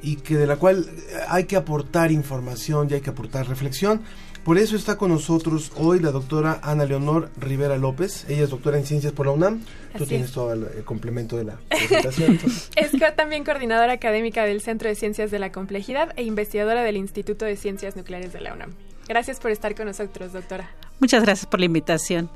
y 0.00 0.16
que 0.16 0.38
de 0.38 0.46
la 0.46 0.56
cual 0.56 0.88
hay 1.28 1.44
que 1.44 1.56
aportar 1.56 2.12
información 2.12 2.88
y 2.90 2.94
hay 2.94 3.02
que 3.02 3.10
aportar 3.10 3.46
reflexión. 3.46 4.00
Por 4.48 4.56
eso 4.56 4.76
está 4.76 4.96
con 4.96 5.10
nosotros 5.10 5.72
hoy 5.76 6.00
la 6.00 6.10
doctora 6.10 6.58
Ana 6.62 6.86
Leonor 6.86 7.28
Rivera 7.38 7.76
López. 7.76 8.24
Ella 8.30 8.44
es 8.44 8.48
doctora 8.48 8.78
en 8.78 8.86
ciencias 8.86 9.12
por 9.12 9.26
la 9.26 9.32
UNAM. 9.32 9.60
Tú 9.60 9.64
Así 9.96 10.06
tienes 10.06 10.28
es. 10.28 10.32
todo 10.32 10.54
el, 10.54 10.66
el 10.74 10.84
complemento 10.84 11.36
de 11.36 11.44
la 11.44 11.58
presentación. 11.68 12.38
Es 12.74 12.92
también 13.14 13.44
coordinadora 13.44 13.92
académica 13.92 14.46
del 14.46 14.62
Centro 14.62 14.88
de 14.88 14.94
Ciencias 14.94 15.30
de 15.30 15.38
la 15.38 15.52
Complejidad 15.52 16.14
e 16.16 16.22
investigadora 16.22 16.82
del 16.82 16.96
Instituto 16.96 17.44
de 17.44 17.56
Ciencias 17.56 17.94
Nucleares 17.94 18.32
de 18.32 18.40
la 18.40 18.54
UNAM. 18.54 18.72
Gracias 19.06 19.38
por 19.38 19.50
estar 19.50 19.74
con 19.74 19.84
nosotros, 19.84 20.32
doctora. 20.32 20.70
Muchas 20.98 21.24
gracias 21.24 21.44
por 21.44 21.60
la 21.60 21.66
invitación. 21.66 22.30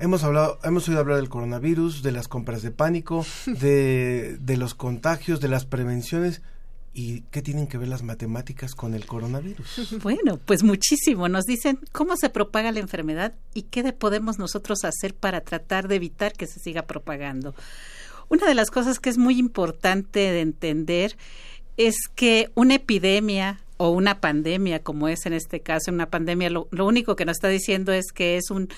hemos 0.00 0.22
hablado, 0.22 0.58
hemos 0.64 0.86
oído 0.86 1.00
hablar 1.00 1.16
del 1.16 1.30
coronavirus, 1.30 2.02
de 2.02 2.12
las 2.12 2.28
compras 2.28 2.60
de 2.60 2.72
pánico, 2.72 3.24
de, 3.46 4.36
de 4.38 4.56
los 4.58 4.74
contagios, 4.74 5.40
de 5.40 5.48
las 5.48 5.64
prevenciones. 5.64 6.42
¿Y 6.96 7.22
qué 7.32 7.42
tienen 7.42 7.66
que 7.66 7.76
ver 7.76 7.88
las 7.88 8.04
matemáticas 8.04 8.74
con 8.76 8.94
el 8.94 9.04
coronavirus? 9.04 9.98
Bueno, 10.02 10.38
pues 10.44 10.62
muchísimo. 10.62 11.28
Nos 11.28 11.44
dicen 11.44 11.80
cómo 11.90 12.16
se 12.16 12.30
propaga 12.30 12.70
la 12.70 12.78
enfermedad 12.80 13.34
y 13.52 13.62
qué 13.62 13.82
de- 13.82 13.92
podemos 13.92 14.38
nosotros 14.38 14.84
hacer 14.84 15.14
para 15.14 15.40
tratar 15.40 15.88
de 15.88 15.96
evitar 15.96 16.32
que 16.34 16.46
se 16.46 16.60
siga 16.60 16.82
propagando. 16.86 17.54
Una 18.28 18.46
de 18.46 18.54
las 18.54 18.70
cosas 18.70 19.00
que 19.00 19.10
es 19.10 19.18
muy 19.18 19.38
importante 19.38 20.20
de 20.20 20.40
entender 20.40 21.16
es 21.76 21.96
que 22.14 22.50
una 22.54 22.76
epidemia 22.76 23.60
o 23.76 23.90
una 23.90 24.20
pandemia, 24.20 24.82
como 24.84 25.08
es 25.08 25.26
en 25.26 25.32
este 25.32 25.60
caso 25.60 25.90
una 25.90 26.08
pandemia, 26.08 26.48
lo, 26.48 26.68
lo 26.70 26.86
único 26.86 27.16
que 27.16 27.24
nos 27.24 27.38
está 27.38 27.48
diciendo 27.48 27.92
es 27.92 28.12
que 28.12 28.36
es 28.36 28.50
un, 28.50 28.68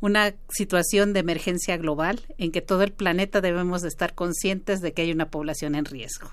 una 0.00 0.34
situación 0.48 1.12
de 1.12 1.20
emergencia 1.20 1.76
global 1.76 2.22
en 2.38 2.50
que 2.50 2.62
todo 2.62 2.82
el 2.82 2.92
planeta 2.92 3.42
debemos 3.42 3.82
de 3.82 3.88
estar 3.88 4.14
conscientes 4.14 4.80
de 4.80 4.94
que 4.94 5.02
hay 5.02 5.12
una 5.12 5.28
población 5.30 5.74
en 5.74 5.84
riesgo. 5.84 6.30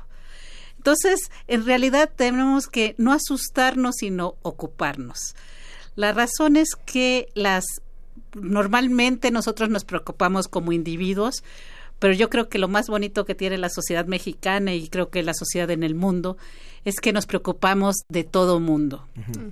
Entonces, 0.86 1.32
en 1.48 1.65
realidad 1.65 2.12
tenemos 2.15 2.68
que 2.68 2.94
no 3.00 3.12
asustarnos, 3.12 3.96
sino 3.98 4.36
ocuparnos. 4.44 5.34
La 5.96 6.12
razón 6.12 6.58
es 6.58 6.75
que 6.75 7.27
las 7.34 7.65
normalmente 8.36 9.32
nosotros 9.32 9.70
nos 9.70 9.84
preocupamos 9.84 10.48
como 10.48 10.74
individuos, 10.74 11.44
pero 11.98 12.13
yo 12.13 12.30
creo 12.30 12.50
que 12.50 12.60
lo 12.60 12.68
más 12.68 12.86
bonito 12.86 13.25
que 13.25 13.34
tiene 13.34 13.58
la 13.58 13.70
sociedad 13.70 14.06
mexicana 14.06 14.75
y 14.75 14.88
creo 14.88 15.10
que 15.10 15.24
la 15.24 15.34
sociedad 15.34 15.72
en 15.72 15.82
el 15.82 15.96
mundo 15.96 16.38
es 16.84 16.98
que 16.98 17.13
nos 17.13 17.25
preocupamos 17.25 17.96
de 18.08 18.24
todo 18.24 18.60
mundo. 18.60 19.08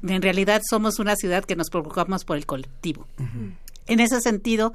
En 0.08 0.22
realidad 0.22 0.62
somos 0.70 1.00
una 1.00 1.16
ciudad 1.16 1.46
que 1.46 1.56
nos 1.56 1.72
preocupamos 1.72 2.26
por 2.26 2.38
el 2.38 2.46
colectivo. 2.46 3.08
En 3.88 4.00
ese 4.00 4.22
sentido, 4.22 4.72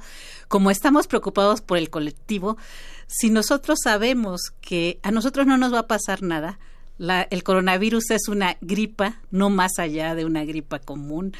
como 0.49 0.71
estamos 0.71 1.07
preocupados 1.07 1.61
por 1.61 1.77
el 1.77 1.89
colectivo, 1.89 2.57
si 3.11 3.31
nosotros 3.31 3.79
sabemos 3.83 4.39
que 4.61 4.99
a 5.01 5.09
nosotros 5.09 5.47
no 5.47 5.57
nos 5.57 5.73
va 5.73 5.79
a 5.79 5.87
pasar 5.87 6.21
nada, 6.21 6.59
la- 6.99 7.23
el 7.31 7.43
coronavirus 7.43 8.11
es 8.11 8.27
una 8.27 8.57
gripa, 8.61 9.19
no 9.31 9.49
más 9.49 9.79
allá 9.79 10.13
de 10.13 10.25
una 10.25 10.45
gripa 10.45 10.77
común 10.79 11.33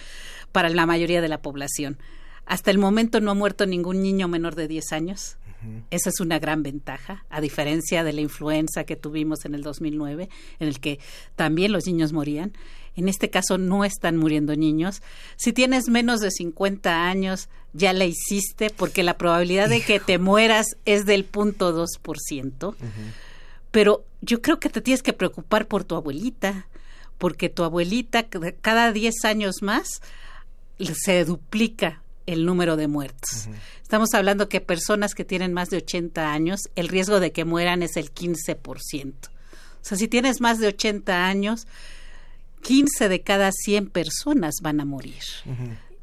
para 0.51 0.69
la 0.69 0.85
mayoría 0.87 1.21
de 1.21 1.27
la 1.27 1.41
población. 1.43 1.99
Hasta 2.45 2.71
el 2.71 2.79
momento 2.79 3.21
no 3.21 3.29
ha 3.29 3.35
muerto 3.35 3.67
ningún 3.67 4.01
niño 4.01 4.27
menor 4.27 4.55
de 4.55 4.67
10 4.67 4.91
años. 4.93 5.37
Esa 5.91 6.09
es 6.09 6.21
una 6.21 6.39
gran 6.39 6.63
ventaja, 6.63 7.25
a 7.29 7.41
diferencia 7.41 8.03
de 8.05 8.13
la 8.13 8.21
influenza 8.21 8.85
que 8.85 8.95
tuvimos 8.95 9.43
en 9.45 9.53
el 9.53 9.61
2009, 9.61 10.29
en 10.59 10.67
el 10.67 10.79
que 10.79 10.99
también 11.35 11.71
los 11.73 11.85
niños 11.85 12.13
morían. 12.13 12.53
En 12.99 13.07
este 13.07 13.29
caso 13.29 13.57
no 13.57 13.85
están 13.85 14.17
muriendo 14.17 14.55
niños. 14.55 15.01
Si 15.37 15.53
tienes 15.53 15.87
menos 15.87 16.19
de 16.19 16.31
50 16.31 17.07
años, 17.07 17.47
ya 17.71 17.93
la 17.93 18.03
hiciste, 18.03 18.69
porque 18.69 19.03
la 19.03 19.17
probabilidad 19.17 19.69
de 19.69 19.81
que 19.81 20.01
te 20.01 20.17
mueras 20.17 20.75
es 20.83 21.05
del 21.05 21.23
punto 21.23 21.71
dos 21.71 21.97
por 22.01 22.19
ciento. 22.19 22.75
Pero 23.71 24.03
yo 24.21 24.41
creo 24.41 24.59
que 24.59 24.69
te 24.69 24.81
tienes 24.81 25.01
que 25.01 25.13
preocupar 25.13 25.67
por 25.67 25.85
tu 25.85 25.95
abuelita, 25.95 26.67
porque 27.17 27.47
tu 27.47 27.63
abuelita 27.63 28.27
cada 28.61 28.91
10 28.91 29.23
años 29.23 29.61
más 29.61 30.01
se 30.77 31.23
duplica 31.23 32.01
el 32.25 32.45
número 32.45 32.75
de 32.75 32.87
muertos. 32.87 33.47
Estamos 33.81 34.13
hablando 34.13 34.49
que 34.49 34.59
personas 34.59 35.15
que 35.15 35.23
tienen 35.23 35.53
más 35.53 35.69
de 35.69 35.77
80 35.77 36.33
años, 36.33 36.59
el 36.75 36.89
riesgo 36.89 37.21
de 37.21 37.31
que 37.31 37.45
mueran 37.45 37.81
es 37.81 37.95
el 37.95 38.13
15%. 38.13 39.13
O 39.81 39.85
sea, 39.85 39.97
si 39.97 40.09
tienes 40.09 40.41
más 40.41 40.59
de 40.59 40.67
80 40.67 41.25
años, 41.25 41.65
15 42.61 43.09
de 43.09 43.21
cada 43.21 43.51
100 43.51 43.89
personas 43.89 44.55
van 44.61 44.79
a 44.79 44.85
morir. 44.85 45.23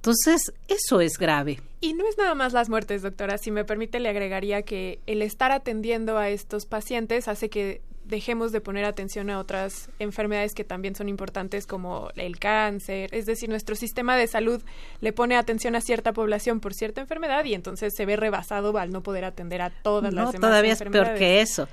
Entonces, 0.06 0.52
eso 0.68 1.00
es 1.00 1.18
grave. 1.18 1.60
Y 1.80 1.92
no 1.94 2.08
es 2.08 2.16
nada 2.16 2.34
más 2.34 2.52
las 2.52 2.68
muertes, 2.68 3.02
doctora. 3.02 3.38
Si 3.38 3.50
me 3.50 3.64
permite, 3.64 4.00
le 4.00 4.08
agregaría 4.08 4.62
que 4.62 5.00
el 5.06 5.22
estar 5.22 5.52
atendiendo 5.52 6.18
a 6.18 6.28
estos 6.28 6.66
pacientes 6.66 7.28
hace 7.28 7.50
que 7.50 7.82
dejemos 8.08 8.52
de 8.52 8.60
poner 8.60 8.84
atención 8.84 9.30
a 9.30 9.38
otras 9.38 9.90
enfermedades 9.98 10.54
que 10.54 10.64
también 10.64 10.94
son 10.94 11.08
importantes 11.08 11.66
como 11.66 12.10
el 12.16 12.38
cáncer. 12.38 13.10
Es 13.12 13.26
decir, 13.26 13.48
nuestro 13.48 13.74
sistema 13.74 14.16
de 14.16 14.26
salud 14.26 14.62
le 15.00 15.12
pone 15.12 15.36
atención 15.36 15.74
a 15.76 15.80
cierta 15.80 16.12
población 16.12 16.60
por 16.60 16.72
cierta 16.74 17.00
enfermedad 17.00 17.44
y 17.44 17.54
entonces 17.54 17.92
se 17.96 18.06
ve 18.06 18.16
rebasado 18.16 18.76
al 18.78 18.90
no 18.92 19.02
poder 19.02 19.24
atender 19.24 19.60
a 19.62 19.70
todas 19.70 20.12
las 20.14 20.26
No, 20.26 20.32
demás 20.32 20.48
todavía 20.50 20.72
es 20.74 20.82
peor 20.82 21.14
que 21.14 21.40
eso. 21.40 21.68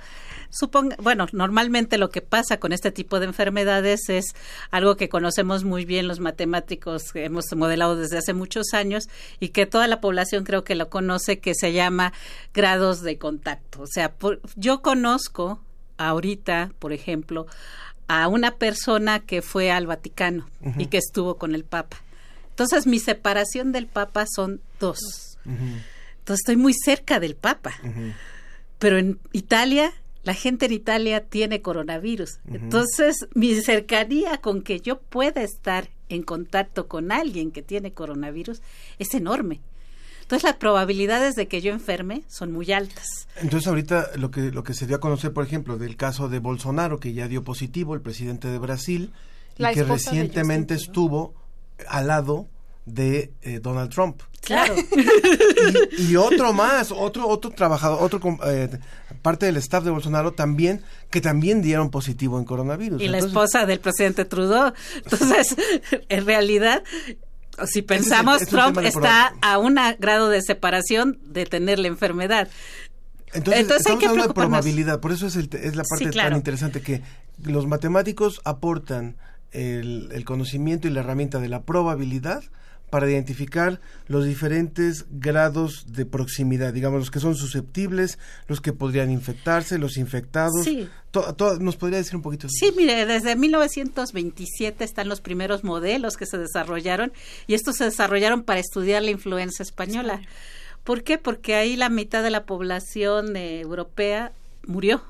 Suponga, 0.50 0.96
bueno, 1.00 1.26
normalmente 1.32 1.98
lo 1.98 2.10
que 2.10 2.20
pasa 2.20 2.58
con 2.58 2.72
este 2.72 2.92
tipo 2.92 3.18
de 3.20 3.26
enfermedades 3.26 4.08
es 4.08 4.26
algo 4.70 4.96
que 4.96 5.08
conocemos 5.08 5.64
muy 5.64 5.84
bien 5.84 6.06
los 6.06 6.20
matemáticos 6.20 7.12
que 7.12 7.24
hemos 7.24 7.46
modelado 7.56 7.96
desde 7.96 8.18
hace 8.18 8.34
muchos 8.34 8.72
años 8.74 9.04
y 9.40 9.48
que 9.48 9.66
toda 9.66 9.88
la 9.88 10.00
población 10.00 10.44
creo 10.44 10.62
que 10.64 10.74
lo 10.74 10.90
conoce, 10.90 11.38
que 11.40 11.54
se 11.54 11.72
llama 11.72 12.12
grados 12.52 13.02
de 13.02 13.18
contacto. 13.18 13.82
O 13.82 13.86
sea, 13.86 14.12
por- 14.12 14.40
yo 14.56 14.80
conozco 14.82 15.60
ahorita, 15.96 16.72
por 16.78 16.92
ejemplo, 16.92 17.46
a 18.08 18.28
una 18.28 18.56
persona 18.56 19.20
que 19.20 19.42
fue 19.42 19.70
al 19.70 19.86
Vaticano 19.86 20.46
y 20.78 20.86
que 20.86 20.98
estuvo 20.98 21.36
con 21.36 21.54
el 21.54 21.64
Papa. 21.64 21.96
Entonces, 22.50 22.86
mi 22.86 22.98
separación 22.98 23.72
del 23.72 23.86
Papa 23.86 24.26
son 24.32 24.60
dos. 24.78 24.98
Entonces, 25.44 26.40
estoy 26.42 26.56
muy 26.56 26.72
cerca 26.74 27.18
del 27.20 27.34
Papa. 27.34 27.74
Pero 28.78 28.98
en 28.98 29.18
Italia, 29.32 29.92
la 30.22 30.34
gente 30.34 30.66
en 30.66 30.72
Italia 30.72 31.24
tiene 31.24 31.62
coronavirus. 31.62 32.38
Entonces, 32.50 33.26
mi 33.34 33.54
cercanía 33.60 34.38
con 34.38 34.62
que 34.62 34.80
yo 34.80 35.00
pueda 35.00 35.42
estar 35.42 35.90
en 36.08 36.22
contacto 36.22 36.86
con 36.88 37.12
alguien 37.12 37.50
que 37.50 37.62
tiene 37.62 37.92
coronavirus 37.92 38.62
es 38.98 39.14
enorme. 39.14 39.60
Entonces, 40.34 40.50
las 40.50 40.58
probabilidades 40.58 41.36
de 41.36 41.46
que 41.46 41.60
yo 41.60 41.72
enferme 41.72 42.24
son 42.26 42.50
muy 42.50 42.72
altas. 42.72 43.06
Entonces 43.36 43.68
ahorita 43.68 44.10
lo 44.16 44.32
que 44.32 44.50
lo 44.50 44.64
que 44.64 44.74
se 44.74 44.84
dio 44.88 44.96
a 44.96 45.00
conocer, 45.00 45.32
por 45.32 45.44
ejemplo, 45.44 45.78
del 45.78 45.96
caso 45.96 46.28
de 46.28 46.40
Bolsonaro 46.40 46.98
que 46.98 47.12
ya 47.12 47.28
dio 47.28 47.44
positivo, 47.44 47.94
el 47.94 48.00
presidente 48.00 48.48
de 48.48 48.58
Brasil, 48.58 49.12
La 49.58 49.70
y 49.70 49.76
que 49.76 49.84
recientemente 49.84 50.74
Justin 50.74 50.88
estuvo 50.88 51.34
al 51.86 52.08
lado 52.08 52.48
de 52.84 53.32
eh, 53.42 53.60
Donald 53.62 53.92
Trump. 53.92 54.22
Claro. 54.40 54.74
Y, 55.96 56.10
y 56.10 56.16
otro 56.16 56.52
más, 56.52 56.90
otro 56.90 57.28
otro 57.28 57.52
trabajador, 57.52 58.02
otro 58.02 58.20
eh, 58.44 58.68
parte 59.22 59.46
del 59.46 59.56
staff 59.58 59.84
de 59.84 59.92
Bolsonaro 59.92 60.32
también 60.32 60.82
que 61.10 61.20
también 61.20 61.62
dieron 61.62 61.90
positivo 61.90 62.40
en 62.40 62.44
coronavirus. 62.44 63.00
y 63.00 63.06
la 63.06 63.18
esposa 63.18 63.66
del 63.66 63.78
presidente 63.78 64.24
Trudeau. 64.24 64.72
Entonces, 64.96 65.54
en 66.08 66.26
realidad, 66.26 66.82
si 67.66 67.82
pensamos, 67.82 68.42
es 68.42 68.48
Trump 68.48 68.78
está 68.78 69.34
a 69.42 69.58
un 69.58 69.78
grado 69.98 70.28
de 70.28 70.42
separación 70.42 71.18
de 71.24 71.46
tener 71.46 71.78
la 71.78 71.88
enfermedad. 71.88 72.48
Entonces, 73.32 73.62
Entonces 73.62 73.86
hay 73.88 73.98
que 73.98 74.06
hablando 74.06 74.28
de 74.28 74.34
probabilidad, 74.34 75.00
por 75.00 75.12
eso 75.12 75.26
es, 75.26 75.36
el 75.36 75.48
es 75.52 75.74
la 75.74 75.82
parte 75.82 76.04
Sí, 76.04 76.10
claro. 76.10 76.30
tan 76.30 76.38
interesante 76.38 76.80
que 76.80 77.02
los 77.42 77.66
matemáticos 77.66 78.40
aportan 78.44 79.16
el, 79.50 80.08
el 80.12 80.24
conocimiento 80.24 80.86
y 80.86 80.92
la 80.92 81.00
herramienta 81.00 81.40
de 81.40 81.48
la 81.48 81.62
probabilidad 81.62 82.44
para 82.94 83.10
identificar 83.10 83.80
los 84.06 84.24
diferentes 84.24 85.06
grados 85.10 85.86
de 85.88 86.06
proximidad, 86.06 86.72
digamos, 86.72 87.00
los 87.00 87.10
que 87.10 87.18
son 87.18 87.34
susceptibles, 87.34 88.20
los 88.46 88.60
que 88.60 88.72
podrían 88.72 89.10
infectarse, 89.10 89.78
los 89.78 89.96
infectados. 89.96 90.62
Sí. 90.62 90.88
To- 91.10 91.34
to- 91.34 91.58
¿Nos 91.58 91.74
podría 91.74 91.98
decir 91.98 92.14
un 92.14 92.22
poquito? 92.22 92.46
Sí, 92.48 92.72
mire, 92.76 93.04
desde 93.04 93.34
1927 93.34 94.84
están 94.84 95.08
los 95.08 95.20
primeros 95.20 95.64
modelos 95.64 96.16
que 96.16 96.24
se 96.24 96.38
desarrollaron 96.38 97.12
y 97.48 97.54
estos 97.54 97.74
se 97.78 97.84
desarrollaron 97.84 98.44
para 98.44 98.60
estudiar 98.60 99.02
la 99.02 99.10
influenza 99.10 99.64
española. 99.64 100.20
¿Por 100.84 101.02
qué? 101.02 101.18
Porque 101.18 101.56
ahí 101.56 101.74
la 101.74 101.88
mitad 101.88 102.22
de 102.22 102.30
la 102.30 102.44
población 102.46 103.34
eh, 103.36 103.58
europea 103.60 104.30
murió. 104.68 105.02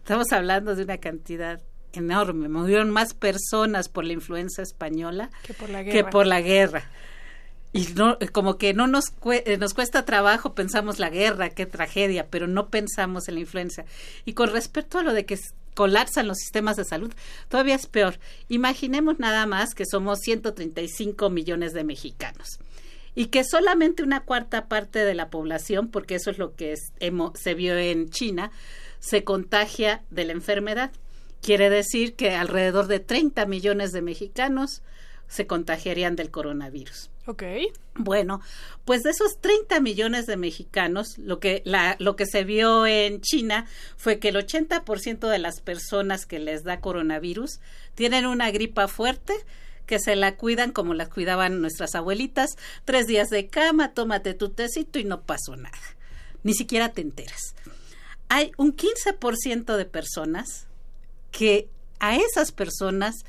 Estamos 0.00 0.32
hablando 0.32 0.76
de 0.76 0.82
una 0.84 0.98
cantidad 0.98 1.60
enorme. 1.96 2.48
Murieron 2.48 2.90
más 2.90 3.14
personas 3.14 3.88
por 3.88 4.04
la 4.04 4.12
influenza 4.12 4.62
española 4.62 5.30
Que 5.46 5.54
por 5.54 5.70
la 5.70 5.84
que 5.84 5.92
guerra. 5.92 6.10
por 6.10 6.26
la 6.26 6.40
guerra. 6.40 6.90
Y 7.72 7.88
no, 7.94 8.16
como 8.32 8.56
que 8.56 8.72
no 8.72 8.86
nos, 8.86 9.12
eh, 9.32 9.58
nos 9.58 9.74
cuesta 9.74 10.04
trabajo, 10.06 10.54
pensamos 10.54 10.98
la 10.98 11.10
guerra, 11.10 11.50
qué 11.50 11.66
tragedia, 11.66 12.28
pero 12.30 12.46
no 12.46 12.68
pensamos 12.70 13.28
en 13.28 13.34
la 13.34 13.40
influenza. 13.40 13.84
Y 14.24 14.32
con 14.32 14.50
respecto 14.50 14.98
a 14.98 15.02
lo 15.02 15.12
de 15.12 15.26
que 15.26 15.38
colapsan 15.74 16.26
los 16.26 16.38
sistemas 16.38 16.76
de 16.76 16.84
salud, 16.86 17.12
todavía 17.48 17.74
es 17.74 17.86
peor. 17.86 18.18
Imaginemos 18.48 19.18
nada 19.18 19.44
más 19.44 19.74
que 19.74 19.84
somos 19.84 20.20
135 20.20 21.28
millones 21.28 21.74
de 21.74 21.84
mexicanos 21.84 22.58
y 23.14 23.26
que 23.26 23.44
solamente 23.44 24.02
una 24.02 24.20
cuarta 24.20 24.68
parte 24.68 25.00
de 25.04 25.14
la 25.14 25.28
población, 25.28 25.88
porque 25.88 26.14
eso 26.14 26.30
es 26.30 26.38
lo 26.38 26.54
que 26.54 26.72
es- 26.72 26.92
hemo- 27.00 27.36
se 27.36 27.52
vio 27.54 27.76
en 27.76 28.08
China, 28.08 28.50
se 29.00 29.22
contagia 29.22 30.02
de 30.10 30.24
la 30.24 30.32
enfermedad. 30.32 30.92
Quiere 31.46 31.70
decir 31.70 32.16
que 32.16 32.34
alrededor 32.34 32.88
de 32.88 32.98
30 32.98 33.46
millones 33.46 33.92
de 33.92 34.02
mexicanos 34.02 34.82
se 35.28 35.46
contagiarían 35.46 36.16
del 36.16 36.32
coronavirus. 36.32 37.08
Ok. 37.26 37.44
Bueno, 37.94 38.40
pues 38.84 39.04
de 39.04 39.10
esos 39.10 39.40
30 39.40 39.78
millones 39.78 40.26
de 40.26 40.36
mexicanos, 40.36 41.18
lo 41.18 41.38
que, 41.38 41.62
la, 41.64 41.94
lo 42.00 42.16
que 42.16 42.26
se 42.26 42.42
vio 42.42 42.84
en 42.84 43.20
China 43.20 43.66
fue 43.96 44.18
que 44.18 44.30
el 44.30 44.34
80% 44.34 45.28
de 45.28 45.38
las 45.38 45.60
personas 45.60 46.26
que 46.26 46.40
les 46.40 46.64
da 46.64 46.80
coronavirus 46.80 47.60
tienen 47.94 48.26
una 48.26 48.50
gripa 48.50 48.88
fuerte 48.88 49.32
que 49.86 50.00
se 50.00 50.16
la 50.16 50.34
cuidan 50.34 50.72
como 50.72 50.94
la 50.94 51.08
cuidaban 51.08 51.60
nuestras 51.60 51.94
abuelitas, 51.94 52.56
tres 52.84 53.06
días 53.06 53.28
de 53.28 53.46
cama, 53.46 53.94
tómate 53.94 54.34
tu 54.34 54.48
tecito 54.48 54.98
y 54.98 55.04
no 55.04 55.22
pasó 55.22 55.54
nada. 55.54 55.78
Ni 56.42 56.54
siquiera 56.54 56.88
te 56.88 57.02
enteras. 57.02 57.54
Hay 58.28 58.50
un 58.56 58.74
15% 58.76 59.76
de 59.76 59.84
personas 59.84 60.66
que 61.36 61.68
a 62.00 62.16
esas 62.16 62.50
personas 62.50 63.26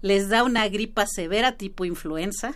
les 0.00 0.28
da 0.28 0.44
una 0.44 0.68
gripa 0.68 1.06
severa 1.08 1.56
tipo 1.56 1.84
influenza, 1.84 2.54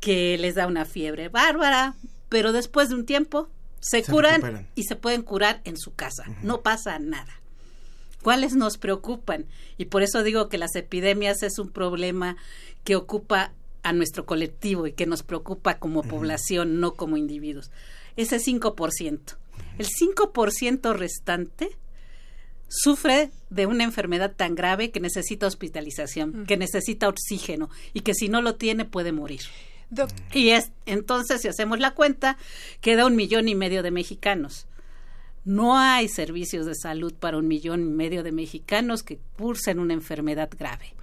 que 0.00 0.38
les 0.38 0.54
da 0.54 0.66
una 0.66 0.86
fiebre 0.86 1.28
bárbara, 1.28 1.94
pero 2.30 2.52
después 2.52 2.88
de 2.88 2.94
un 2.94 3.04
tiempo 3.04 3.50
se, 3.80 4.02
Se 4.02 4.10
curan 4.10 4.40
recuperan. 4.40 4.68
y 4.74 4.84
se 4.84 4.96
pueden 4.96 5.20
curar 5.20 5.60
en 5.64 5.76
su 5.76 5.94
casa. 5.94 6.24
No 6.42 6.62
pasa 6.62 6.98
nada. 6.98 7.38
¿Cuáles 8.22 8.54
nos 8.54 8.78
preocupan? 8.78 9.44
Y 9.76 9.84
por 9.86 10.02
eso 10.02 10.22
digo 10.22 10.48
que 10.48 10.56
las 10.56 10.74
epidemias 10.74 11.42
es 11.42 11.58
un 11.58 11.68
problema 11.68 12.38
que 12.82 12.96
ocupa 12.96 13.52
a 13.82 13.92
nuestro 13.92 14.24
colectivo 14.24 14.86
y 14.86 14.92
que 14.92 15.04
nos 15.04 15.22
preocupa 15.22 15.78
como 15.78 16.02
población, 16.02 16.80
no 16.80 16.94
como 16.94 17.18
individuos. 17.18 17.70
Ese 18.16 18.38
5%. 18.38 19.18
El 19.76 19.86
5% 19.86 20.94
restante 20.94 21.76
sufre 22.68 23.30
de 23.50 23.66
una 23.66 23.84
enfermedad 23.84 24.32
tan 24.36 24.54
grave 24.54 24.90
que 24.90 25.00
necesita 25.00 25.46
hospitalización, 25.46 26.44
que 26.46 26.56
necesita 26.56 27.08
oxígeno 27.08 27.70
y 27.92 28.00
que 28.00 28.14
si 28.14 28.28
no 28.28 28.42
lo 28.42 28.56
tiene 28.56 28.84
puede 28.84 29.12
morir. 29.12 29.42
Doc- 29.90 30.10
Y 30.32 30.50
es 30.50 30.70
entonces, 30.86 31.40
si 31.42 31.48
hacemos 31.48 31.78
la 31.78 31.92
cuenta, 31.92 32.36
queda 32.80 33.06
un 33.06 33.16
millón 33.16 33.48
y 33.48 33.54
medio 33.54 33.82
de 33.82 33.90
mexicanos. 33.90 34.66
No 35.44 35.76
hay 35.76 36.08
servicios 36.08 36.64
de 36.66 36.74
salud 36.74 37.12
para 37.14 37.36
un 37.36 37.46
millón 37.48 37.80
y 37.82 37.84
medio 37.90 38.22
de 38.22 38.32
mexicanos 38.32 39.02
que 39.02 39.18
cursen 39.36 39.78
una 39.78 39.92
enfermedad 39.94 40.48
grave. 40.58 40.94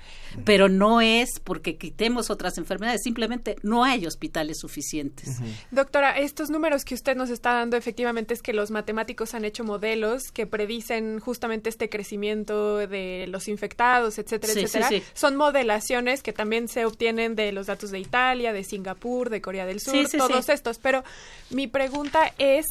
Pero 0.46 0.70
no 0.70 1.02
es 1.02 1.40
porque 1.44 1.78
quitemos 1.78 2.30
otras 2.30 2.58
enfermedades, 2.58 3.02
simplemente 3.04 3.58
no 3.64 3.84
hay 3.84 4.06
hospitales 4.08 4.58
suficientes. 4.60 5.38
Doctora, 5.72 6.18
estos 6.18 6.50
números 6.50 6.86
que 6.86 6.96
usted 6.96 7.16
nos 7.18 7.30
está 7.30 7.54
dando 7.54 7.76
efectivamente 7.78 8.34
es 8.34 8.42
que 8.42 8.54
los 8.54 8.72
matemáticos 8.72 9.34
han 9.36 9.44
hecho 9.46 9.64
modelos 9.66 10.32
que 10.32 10.48
predicen 10.48 11.20
justamente 11.20 11.70
este 11.70 11.90
crecimiento 11.90 12.78
de 12.78 13.26
los 13.28 13.48
infectados, 13.50 14.18
etcétera, 14.20 14.54
Sí, 14.54 14.60
sí, 14.60 14.66
etcétera. 14.66 14.90
sí. 14.90 15.04
Son 15.14 15.36
modelaciones 15.36 16.24
que 16.24 16.34
también 16.34 16.68
se 16.70 16.86
obtienen 16.86 17.36
de 17.36 17.52
los 17.52 17.68
datos 17.68 17.92
de 17.92 18.00
Italia, 18.00 18.54
de 18.54 18.64
Singapur, 18.64 19.30
de 19.30 19.42
Corea 19.42 19.66
del 19.66 19.82
Sur, 19.82 19.94
Sí, 19.94 20.06
sí, 20.08 20.18
todos 20.18 20.46
sí. 20.46 20.52
estos. 20.52 20.80
Pero 20.80 21.04
mi 21.50 21.68
pregunta 21.68 22.34
es 22.38 22.66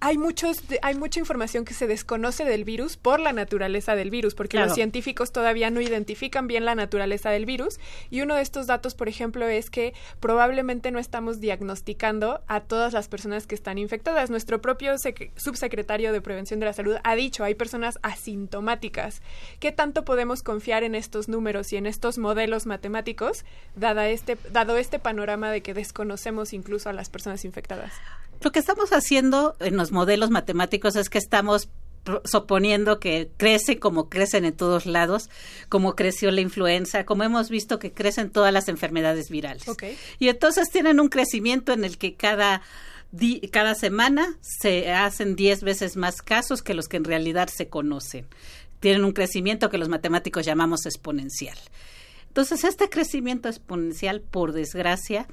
hay 0.00 0.16
muchos 0.16 0.68
de- 0.68 0.78
hay 0.82 0.94
mucha 0.94 1.18
información 1.18 1.64
que 1.64 1.74
se 1.74 1.86
desconoce 1.88 2.44
del 2.44 2.62
virus 2.64 2.96
por 2.96 3.18
la 3.18 3.32
naturaleza 3.32 3.96
del 3.96 4.10
virus 4.10 4.34
porque 4.36 4.52
Claro. 4.56 4.66
los 4.68 4.74
científicos 4.76 5.32
todavía 5.32 5.70
no 5.70 5.80
identifican 5.80 6.46
bien 6.46 6.64
la 6.64 6.76
naturaleza 6.76 7.30
del 7.30 7.46
virus. 7.46 7.80
Y 8.08 8.20
uno 8.20 8.36
de 8.36 8.42
estos 8.42 8.66
datos 8.68 8.94
por 8.94 9.08
ejemplo 9.08 9.46
es 9.48 9.70
que 9.70 9.94
probablemente 10.20 10.90
no 10.92 10.98
estamos 11.00 11.40
diagnosticando 11.40 12.42
a 12.46 12.60
todas 12.60 12.92
las 12.92 13.08
personas 13.08 13.46
que 13.48 13.56
están 13.56 13.76
infectadas. 13.78 14.30
Nuestro 14.30 14.60
propio 14.60 14.94
sec- 14.94 15.30
subsecretario 15.36 16.12
de 16.12 16.20
prevención 16.20 16.60
de 16.60 16.66
la 16.66 16.72
salud 16.72 16.96
ha 17.02 17.14
dicho 17.16 17.42
hay 17.42 17.54
personas 17.56 17.98
asintomáticas. 18.02 19.20
Qué 19.58 19.72
tanto 19.72 20.04
podemos 20.04 20.42
confiar 20.44 20.84
en 20.84 20.94
estos 20.94 21.28
números 21.28 21.72
y 21.72 21.76
en 21.76 21.86
estos 21.86 22.18
modelos 22.18 22.66
matemáticos 22.66 23.44
dada 23.74 24.08
este 24.08 24.38
dado 24.52 24.76
este 24.76 24.98
panorama 25.00 25.50
de 25.50 25.60
que 25.62 25.74
desconocemos 25.74 26.52
incluso 26.52 26.88
a 26.88 26.92
las 26.92 27.10
personas 27.10 27.44
infectadas 27.44 27.92
Lo 28.40 28.52
que 28.52 28.58
estamos 28.58 28.90
haciendo 28.90 29.56
en 29.60 29.76
los 29.76 29.92
modelos 29.92 30.30
matemáticos 30.30 30.96
es 30.96 31.08
que 31.10 31.18
estamos 31.18 31.68
suponiendo 32.24 33.00
que 33.00 33.30
crece 33.36 33.78
como 33.78 34.08
crecen 34.08 34.44
en 34.44 34.54
todos 34.54 34.86
lados, 34.86 35.28
como 35.68 35.94
creció 35.94 36.30
la 36.30 36.40
influenza, 36.40 37.04
como 37.04 37.24
hemos 37.24 37.50
visto 37.50 37.78
que 37.78 37.92
crecen 37.92 38.30
todas 38.30 38.52
las 38.52 38.68
enfermedades 38.68 39.28
virales. 39.28 39.64
Y 40.18 40.28
entonces 40.28 40.70
tienen 40.70 41.00
un 41.00 41.08
crecimiento 41.08 41.72
en 41.72 41.84
el 41.84 41.98
que 41.98 42.14
cada 42.14 42.62
cada 43.50 43.74
semana 43.74 44.36
se 44.42 44.92
hacen 44.92 45.34
10 45.34 45.62
veces 45.62 45.96
más 45.96 46.20
casos 46.20 46.60
que 46.60 46.74
los 46.74 46.88
que 46.88 46.98
en 46.98 47.04
realidad 47.04 47.48
se 47.48 47.68
conocen. 47.68 48.26
Tienen 48.80 49.04
un 49.04 49.12
crecimiento 49.12 49.70
que 49.70 49.78
los 49.78 49.88
matemáticos 49.88 50.44
llamamos 50.44 50.84
exponencial. 50.84 51.56
Entonces, 52.28 52.64
este 52.64 52.90
crecimiento 52.90 53.48
exponencial, 53.48 54.20
por 54.20 54.52
desgracia, 54.52 55.26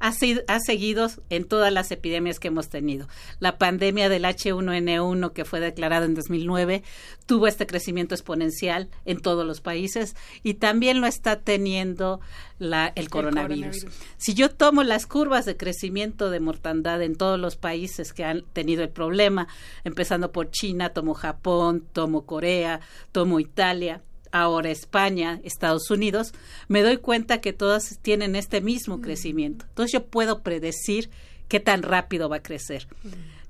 ha, 0.00 0.12
sido- 0.12 0.42
ha 0.48 0.58
seguido 0.60 1.08
en 1.28 1.44
todas 1.44 1.72
las 1.72 1.90
epidemias 1.92 2.40
que 2.40 2.48
hemos 2.48 2.68
tenido. 2.68 3.06
La 3.38 3.58
pandemia 3.58 4.08
del 4.08 4.24
H1N1, 4.24 5.32
que 5.32 5.44
fue 5.44 5.60
declarada 5.60 6.06
en 6.06 6.14
2009, 6.14 6.82
tuvo 7.26 7.46
este 7.46 7.66
crecimiento 7.66 8.14
exponencial 8.14 8.88
en 9.04 9.20
todos 9.20 9.46
los 9.46 9.60
países 9.60 10.16
y 10.42 10.54
también 10.54 11.00
lo 11.00 11.06
está 11.06 11.36
teniendo 11.40 12.20
la, 12.58 12.92
el, 12.96 13.08
coronavirus. 13.08 13.76
coronavirus. 13.84 14.00
Si 14.16 14.34
yo 14.34 14.50
tomo 14.50 14.82
las 14.82 15.06
curvas 15.06 15.44
de 15.44 15.56
crecimiento 15.56 16.30
de 16.30 16.40
mortandad 16.40 17.00
en 17.02 17.16
todos 17.16 17.38
los 17.38 17.56
países 17.56 18.12
que 18.12 18.24
han 18.24 18.42
tenido 18.52 18.82
el 18.82 18.90
problema, 18.90 19.48
empezando 19.84 20.32
por 20.32 20.50
China, 20.50 20.90
tomo 20.90 21.14
Japón, 21.14 21.84
tomo 21.92 22.26
Corea, 22.26 22.80
tomo 23.12 23.38
Italia, 23.40 24.02
ahora 24.32 24.70
España, 24.70 25.40
Estados 25.44 25.90
Unidos, 25.90 26.32
me 26.68 26.82
doy 26.82 26.98
cuenta 26.98 27.40
que 27.40 27.52
todas 27.52 27.98
tienen 28.02 28.36
este 28.36 28.60
mismo 28.60 29.00
crecimiento. 29.00 29.64
Entonces 29.68 29.92
yo 29.92 30.06
puedo 30.06 30.42
predecir 30.42 31.10
qué 31.48 31.60
tan 31.60 31.82
rápido 31.82 32.28
va 32.28 32.36
a 32.36 32.42
crecer. 32.42 32.86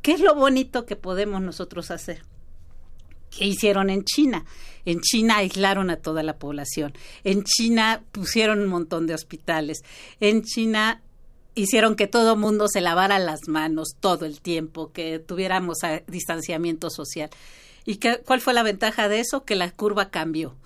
¿Qué 0.03 0.13
es 0.13 0.21
lo 0.21 0.35
bonito 0.35 0.87
que 0.87 0.97
podemos 0.97 1.43
nosotros 1.43 1.91
hacer? 1.91 2.23
¿Qué 3.31 3.47
hicieron 3.47 3.91
en 3.91 4.05
China? 4.05 4.45
En 4.85 5.01
China 5.01 5.37
aislaron 5.37 5.91
a 5.91 5.97
toda 5.97 6.23
la 6.23 6.39
población. 6.39 6.95
En 7.23 7.45
China 7.45 8.03
pusieron 8.11 8.61
un 8.61 8.69
montón 8.69 9.07
de 9.07 9.15
hospitales. 9.15 9.83
En 10.19 10.43
China 10.43 11.03
hicieron 11.55 11.95
que 11.95 12.07
todo 12.07 12.37
mundo 12.37 12.67
se 12.69 12.81
lavara 12.81 13.19
las 13.19 13.41
manos 13.47 13.97
todo 14.01 14.25
el 14.25 14.41
tiempo, 14.41 14.93
que 14.93 15.19
tuviéramos 15.19 15.83
eh, 15.85 16.05
distanciamiento 16.09 16.91
social. 16.91 17.31
¿Y 17.85 17.97
qué, 17.97 18.21
cuál 18.25 18.41
fue 18.41 18.55
la 18.55 18.63
ventaja 18.63 19.09
de 19.09 19.21
eso? 19.21 19.45
Que 19.45 19.57
la 19.57 19.71
curva 19.71 20.11
cambió. 20.11 20.57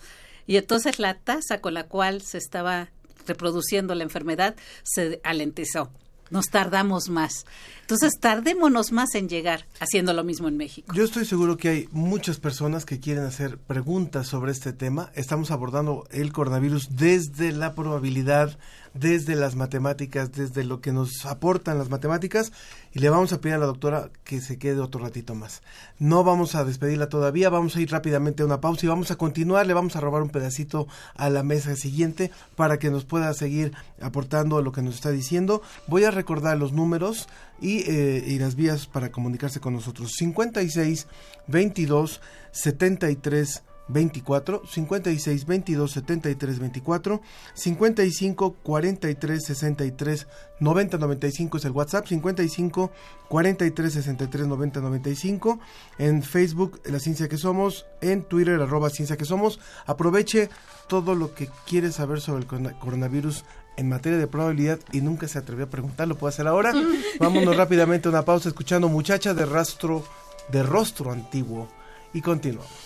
Y 0.46 0.56
entonces 0.56 0.98
la 0.98 1.14
tasa 1.14 1.60
con 1.60 1.74
la 1.74 1.84
cual 1.84 2.22
se 2.22 2.38
estaba 2.38 2.90
reproduciendo 3.26 3.94
la 3.94 4.02
enfermedad 4.02 4.54
se 4.82 5.20
alentizó. 5.24 5.90
Nos 6.30 6.46
tardamos 6.46 7.10
más. 7.10 7.44
Entonces, 7.82 8.18
tardémonos 8.18 8.92
más 8.92 9.14
en 9.14 9.28
llegar 9.28 9.66
haciendo 9.78 10.14
lo 10.14 10.24
mismo 10.24 10.48
en 10.48 10.56
México. 10.56 10.92
Yo 10.94 11.04
estoy 11.04 11.26
seguro 11.26 11.58
que 11.58 11.68
hay 11.68 11.88
muchas 11.92 12.38
personas 12.38 12.86
que 12.86 12.98
quieren 12.98 13.24
hacer 13.24 13.58
preguntas 13.58 14.26
sobre 14.26 14.50
este 14.50 14.72
tema. 14.72 15.12
Estamos 15.14 15.50
abordando 15.50 16.08
el 16.10 16.32
coronavirus 16.32 16.96
desde 16.96 17.52
la 17.52 17.74
probabilidad 17.74 18.58
desde 18.94 19.34
las 19.34 19.56
matemáticas, 19.56 20.32
desde 20.32 20.64
lo 20.64 20.80
que 20.80 20.92
nos 20.92 21.26
aportan 21.26 21.78
las 21.78 21.90
matemáticas 21.90 22.52
y 22.92 23.00
le 23.00 23.10
vamos 23.10 23.32
a 23.32 23.40
pedir 23.40 23.56
a 23.56 23.58
la 23.58 23.66
doctora 23.66 24.10
que 24.22 24.40
se 24.40 24.58
quede 24.58 24.80
otro 24.80 25.02
ratito 25.02 25.34
más. 25.34 25.62
No 25.98 26.22
vamos 26.22 26.54
a 26.54 26.64
despedirla 26.64 27.08
todavía, 27.08 27.50
vamos 27.50 27.76
a 27.76 27.80
ir 27.80 27.90
rápidamente 27.90 28.42
a 28.42 28.46
una 28.46 28.60
pausa 28.60 28.86
y 28.86 28.88
vamos 28.88 29.10
a 29.10 29.16
continuar, 29.16 29.66
le 29.66 29.74
vamos 29.74 29.96
a 29.96 30.00
robar 30.00 30.22
un 30.22 30.30
pedacito 30.30 30.86
a 31.16 31.28
la 31.28 31.42
mesa 31.42 31.74
siguiente 31.76 32.30
para 32.54 32.78
que 32.78 32.90
nos 32.90 33.04
pueda 33.04 33.34
seguir 33.34 33.72
aportando 34.00 34.62
lo 34.62 34.72
que 34.72 34.82
nos 34.82 34.94
está 34.94 35.10
diciendo. 35.10 35.60
Voy 35.88 36.04
a 36.04 36.12
recordar 36.12 36.56
los 36.56 36.72
números 36.72 37.28
y, 37.60 37.82
eh, 37.90 38.36
las 38.40 38.54
vías 38.54 38.86
para 38.86 39.10
comunicarse 39.10 39.60
con 39.60 39.74
nosotros. 39.74 40.12
56 40.16 41.06
22 41.48 42.20
73 42.52 43.62
24 43.88 44.62
56 44.66 45.46
22 45.46 45.92
73 45.92 46.58
24 46.58 47.20
55 47.54 48.54
43 48.62 49.44
63 49.44 50.26
90 50.60 50.98
95 50.98 51.56
es 51.58 51.64
el 51.64 51.72
WhatsApp 51.72 52.06
55 52.06 52.90
43 53.28 53.92
63 53.92 54.46
90 54.46 54.80
95 54.80 55.58
en 55.98 56.22
Facebook 56.22 56.80
La 56.84 56.98
Ciencia 56.98 57.28
que 57.28 57.36
Somos 57.36 57.86
en 58.00 58.22
Twitter 58.22 58.60
arroba 58.60 58.90
Ciencia 58.90 59.16
que 59.16 59.24
Somos 59.24 59.60
aproveche 59.86 60.48
todo 60.88 61.14
lo 61.14 61.34
que 61.34 61.48
quiere 61.66 61.92
saber 61.92 62.20
sobre 62.20 62.40
el 62.40 62.46
corona- 62.46 62.78
coronavirus 62.78 63.44
en 63.76 63.88
materia 63.88 64.18
de 64.18 64.26
probabilidad 64.28 64.78
y 64.92 65.00
nunca 65.00 65.26
se 65.26 65.38
atrevió 65.38 65.64
a 65.64 65.70
preguntar, 65.70 66.06
lo 66.06 66.16
puedo 66.16 66.28
hacer 66.28 66.46
ahora. 66.46 66.72
Vámonos 67.18 67.56
rápidamente 67.56 68.06
a 68.08 68.12
una 68.12 68.24
pausa 68.24 68.48
escuchando 68.48 68.88
Muchacha 68.88 69.34
de 69.34 69.44
rastro 69.46 70.04
de 70.52 70.62
rostro 70.62 71.10
antiguo 71.10 71.68
y 72.12 72.20
continuamos. 72.20 72.83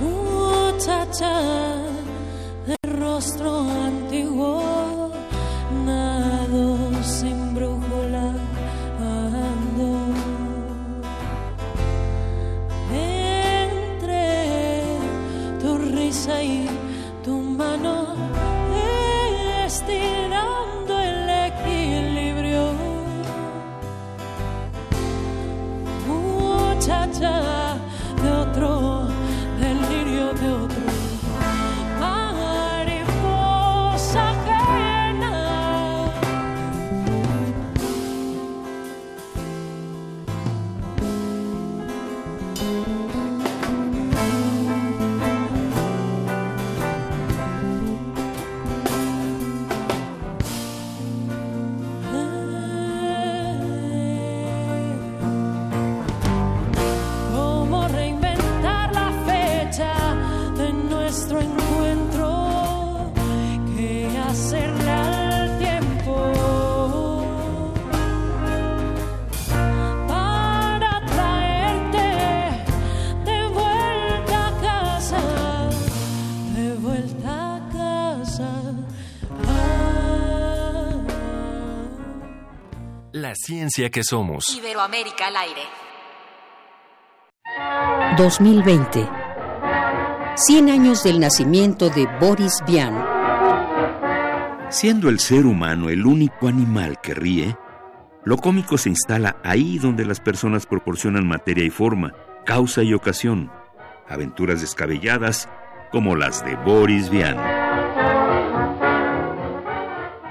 Muchacha 0.00 1.42
del 2.66 2.98
rostro 2.98 3.58
antiguo 3.58 4.65
La 83.26 83.34
ciencia 83.34 83.90
que 83.90 84.04
somos. 84.04 84.44
Iberoamérica 84.56 85.26
al 85.26 85.36
aire. 85.36 85.62
2020. 88.16 89.08
100 90.36 90.70
años 90.70 91.02
del 91.02 91.18
nacimiento 91.18 91.90
de 91.90 92.06
Boris 92.20 92.62
Vian. 92.68 93.04
Siendo 94.68 95.08
el 95.08 95.18
ser 95.18 95.44
humano 95.44 95.88
el 95.88 96.06
único 96.06 96.46
animal 96.46 97.00
que 97.00 97.14
ríe, 97.14 97.56
lo 98.22 98.36
cómico 98.36 98.78
se 98.78 98.90
instala 98.90 99.38
ahí 99.42 99.78
donde 99.78 100.04
las 100.04 100.20
personas 100.20 100.64
proporcionan 100.64 101.26
materia 101.26 101.64
y 101.64 101.70
forma, 101.70 102.14
causa 102.44 102.84
y 102.84 102.94
ocasión, 102.94 103.50
aventuras 104.08 104.60
descabelladas 104.60 105.48
como 105.90 106.14
las 106.14 106.44
de 106.44 106.54
Boris 106.54 107.10
Vian. 107.10 107.36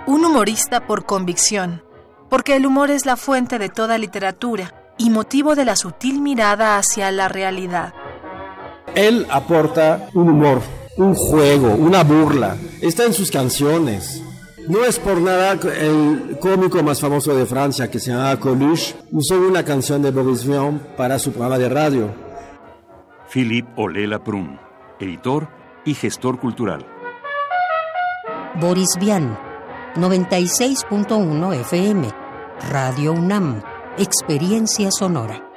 Un 0.08 0.24
humorista 0.24 0.88
por 0.88 1.06
convicción, 1.06 1.85
porque 2.30 2.56
el 2.56 2.66
humor 2.66 2.92
es 2.92 3.06
la 3.06 3.16
fuente 3.16 3.60
de 3.60 3.70
toda 3.70 3.98
literatura 3.98 4.74
y 4.98 5.10
motivo 5.10 5.56
de 5.56 5.66
la 5.66 5.76
sutil 5.76 6.22
mirada 6.22 6.78
hacia 6.78 7.12
la 7.12 7.28
realidad. 7.28 7.94
Él 8.96 9.28
aporta 9.30 10.10
un 10.14 10.30
humor, 10.30 10.62
un 10.98 11.14
juego, 11.16 11.74
una 11.76 12.04
burla. 12.04 12.56
Está 12.82 13.06
en 13.06 13.14
sus 13.14 13.30
canciones. 13.30 14.22
No 14.68 14.84
es 14.84 14.98
por 14.98 15.22
nada 15.22 15.52
el 15.52 16.38
cómico 16.40 16.82
más 16.82 17.00
famoso 17.00 17.36
de 17.36 17.46
Francia, 17.46 17.92
que 17.92 18.00
se 18.00 18.12
llama 18.12 18.40
Coluche, 18.40 18.96
usó 19.12 19.36
una 19.36 19.64
canción 19.64 20.02
de 20.02 20.12
Boris 20.12 20.46
Vian 20.46 20.80
para 20.98 21.20
su 21.20 21.32
programa 21.32 21.60
de 21.60 21.70
radio. 21.70 22.10
Philippe 23.30 23.70
Olela 23.76 24.24
Prun, 24.24 24.60
editor 25.00 25.48
y 25.84 25.94
gestor 25.94 26.40
cultural. 26.40 26.86
Boris 28.60 28.96
Vian. 29.00 29.45
96.1 29.96 31.54
FM. 31.62 32.10
Radio 32.70 33.14
UNAM. 33.14 33.64
Experiencia 33.98 34.92
sonora. 34.92 35.50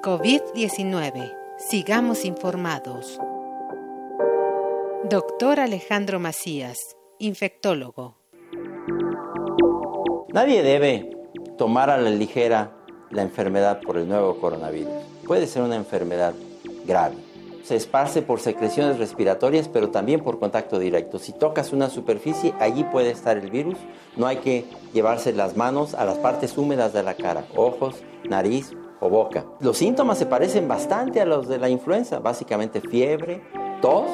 COVID-19. 0.00 1.34
Sigamos 1.58 2.24
informados. 2.24 3.18
Doctor 5.10 5.58
Alejandro 5.58 6.20
Macías, 6.20 6.78
infectólogo. 7.18 8.16
Nadie 10.32 10.62
debe 10.62 11.10
tomar 11.56 11.90
a 11.90 11.98
la 11.98 12.10
ligera 12.10 12.70
la 13.10 13.22
enfermedad 13.22 13.80
por 13.80 13.96
el 13.96 14.06
nuevo 14.06 14.38
coronavirus. 14.38 14.92
Puede 15.26 15.48
ser 15.48 15.62
una 15.62 15.74
enfermedad 15.74 16.34
grave. 16.86 17.27
Se 17.62 17.76
esparce 17.76 18.22
por 18.22 18.40
secreciones 18.40 18.98
respiratorias, 18.98 19.68
pero 19.68 19.90
también 19.90 20.20
por 20.20 20.38
contacto 20.38 20.78
directo. 20.78 21.18
Si 21.18 21.32
tocas 21.32 21.72
una 21.72 21.90
superficie, 21.90 22.54
allí 22.60 22.84
puede 22.84 23.10
estar 23.10 23.36
el 23.36 23.50
virus. 23.50 23.76
No 24.16 24.26
hay 24.26 24.38
que 24.38 24.64
llevarse 24.92 25.32
las 25.32 25.56
manos 25.56 25.94
a 25.94 26.04
las 26.04 26.18
partes 26.18 26.56
húmedas 26.56 26.92
de 26.92 27.02
la 27.02 27.14
cara, 27.14 27.44
ojos, 27.56 27.96
nariz 28.28 28.72
o 29.00 29.08
boca. 29.08 29.44
Los 29.60 29.78
síntomas 29.78 30.18
se 30.18 30.26
parecen 30.26 30.68
bastante 30.68 31.20
a 31.20 31.26
los 31.26 31.48
de 31.48 31.58
la 31.58 31.68
influenza, 31.68 32.18
básicamente 32.18 32.80
fiebre, 32.80 33.42
tos, 33.80 34.10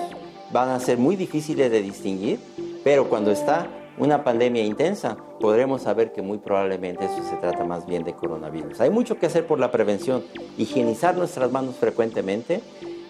van 0.52 0.68
a 0.70 0.80
ser 0.80 0.98
muy 0.98 1.16
difíciles 1.16 1.70
de 1.70 1.82
distinguir, 1.82 2.38
pero 2.82 3.08
cuando 3.08 3.30
está 3.30 3.66
una 3.96 4.24
pandemia 4.24 4.62
intensa, 4.64 5.16
podremos 5.40 5.82
saber 5.82 6.12
que 6.12 6.22
muy 6.22 6.38
probablemente 6.38 7.04
eso 7.04 7.22
se 7.28 7.36
trata 7.36 7.64
más 7.64 7.86
bien 7.86 8.02
de 8.04 8.12
coronavirus. 8.12 8.80
Hay 8.80 8.90
mucho 8.90 9.18
que 9.18 9.26
hacer 9.26 9.46
por 9.46 9.60
la 9.60 9.70
prevención, 9.70 10.24
higienizar 10.58 11.16
nuestras 11.16 11.52
manos 11.52 11.76
frecuentemente. 11.76 12.60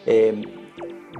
Eh, 0.07 0.43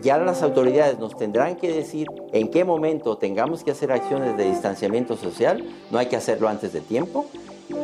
ya 0.03 0.19
las 0.19 0.43
autoridades 0.43 0.99
nos 0.99 1.17
tendrán 1.17 1.57
que 1.57 1.73
decir 1.73 2.09
en 2.33 2.51
qué 2.51 2.65
momento 2.65 3.17
tengamos 3.17 3.65
que 3.65 3.71
hacer 3.71 3.93
acciones 3.93 4.37
de 4.37 4.45
distanciamiento 4.45 5.17
social, 5.17 5.65
no 5.91 5.99
hay 5.99 6.07
que 6.07 6.17
hacerlo 6.17 6.49
antes 6.49 6.73
de 6.73 6.81
tiempo. 6.81 7.27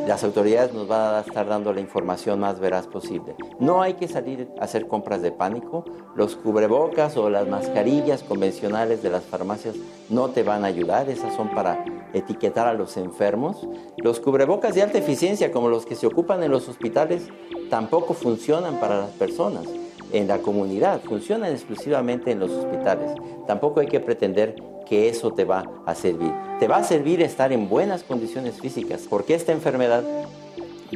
Las 0.07 0.25
autoridades 0.25 0.75
nos 0.75 0.87
van 0.87 1.15
a 1.15 1.21
estar 1.21 1.47
dando 1.47 1.73
la 1.73 1.81
información 1.81 2.41
más 2.41 2.61
veraz 2.61 2.87
posible. 2.87 3.35
No 3.59 3.81
hay 3.81 3.95
que 3.95 4.09
salir 4.09 4.49
a 4.61 4.65
hacer 4.65 4.87
compras 4.87 5.23
de 5.23 5.33
pánico. 5.33 5.85
Los 6.15 6.37
cubrebocas 6.37 7.17
o 7.17 7.31
las 7.31 7.49
mascarillas 7.49 8.23
convencionales 8.23 9.03
de 9.03 9.09
las 9.09 9.25
farmacias 9.25 9.77
no 10.11 10.29
te 10.29 10.43
van 10.43 10.65
a 10.65 10.69
ayudar. 10.69 11.09
Esas 11.09 11.35
son 11.35 11.55
para 11.55 11.83
etiquetar 12.13 12.67
a 12.67 12.75
los 12.75 12.99
enfermos. 12.99 13.67
Los 13.97 14.21
cubrebocas 14.21 14.75
de 14.75 14.83
alta 14.83 14.99
eficiencia, 14.99 15.51
como 15.51 15.69
los 15.69 15.87
que 15.87 15.95
se 15.95 16.07
ocupan 16.07 16.43
en 16.43 16.51
los 16.51 16.69
hospitales, 16.69 17.29
tampoco 17.71 18.13
funcionan 18.13 18.81
para 18.81 18.99
las 18.99 19.11
personas 19.13 19.65
en 20.13 20.29
la 20.29 20.39
comunidad, 20.39 21.01
funcionan 21.03 21.53
exclusivamente 21.53 22.31
en 22.31 22.41
los 22.41 22.51
hospitales. 22.51 23.13
Tampoco 23.47 23.81
hay 23.81 23.87
que 23.87 24.01
pretender 24.01 24.57
que 24.87 25.09
eso 25.09 25.33
te 25.33 25.45
va 25.45 25.65
a 25.87 25.95
servir. 25.95 26.33
Te 26.59 26.67
va 26.67 26.79
a 26.79 26.85
servir 26.85 27.23
estar 27.23 27.53
en 27.53 27.69
buenas 27.69 28.03
condiciones 28.03 28.61
físicas, 28.61 29.07
porque 29.09 29.35
esta 29.35 29.53
enfermedad 29.53 30.03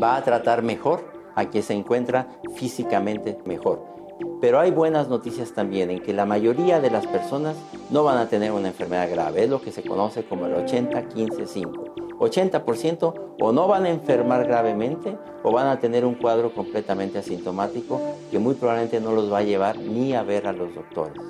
va 0.02 0.16
a 0.16 0.24
tratar 0.24 0.62
mejor 0.62 1.04
a 1.34 1.46
quien 1.46 1.62
se 1.62 1.74
encuentra 1.74 2.28
físicamente 2.56 3.38
mejor. 3.44 3.82
Pero 4.40 4.60
hay 4.60 4.70
buenas 4.70 5.08
noticias 5.08 5.52
también 5.52 5.90
en 5.90 6.00
que 6.00 6.12
la 6.12 6.26
mayoría 6.26 6.80
de 6.80 6.90
las 6.90 7.06
personas 7.06 7.56
no 7.90 8.04
van 8.04 8.18
a 8.18 8.28
tener 8.28 8.52
una 8.52 8.68
enfermedad 8.68 9.10
grave, 9.10 9.44
es 9.44 9.50
lo 9.50 9.60
que 9.60 9.72
se 9.72 9.82
conoce 9.82 10.24
como 10.24 10.46
el 10.46 10.54
80-15-5. 10.54 12.03
80% 12.18 13.14
o 13.40 13.52
no 13.52 13.68
van 13.68 13.86
a 13.86 13.90
enfermar 13.90 14.46
gravemente 14.46 15.16
o 15.42 15.52
van 15.52 15.66
a 15.66 15.78
tener 15.80 16.04
un 16.04 16.14
cuadro 16.14 16.54
completamente 16.54 17.18
asintomático 17.18 18.00
que 18.30 18.38
muy 18.38 18.54
probablemente 18.54 19.00
no 19.00 19.12
los 19.12 19.32
va 19.32 19.38
a 19.38 19.42
llevar 19.42 19.78
ni 19.78 20.14
a 20.14 20.22
ver 20.22 20.46
a 20.46 20.52
los 20.52 20.74
doctores. 20.74 21.22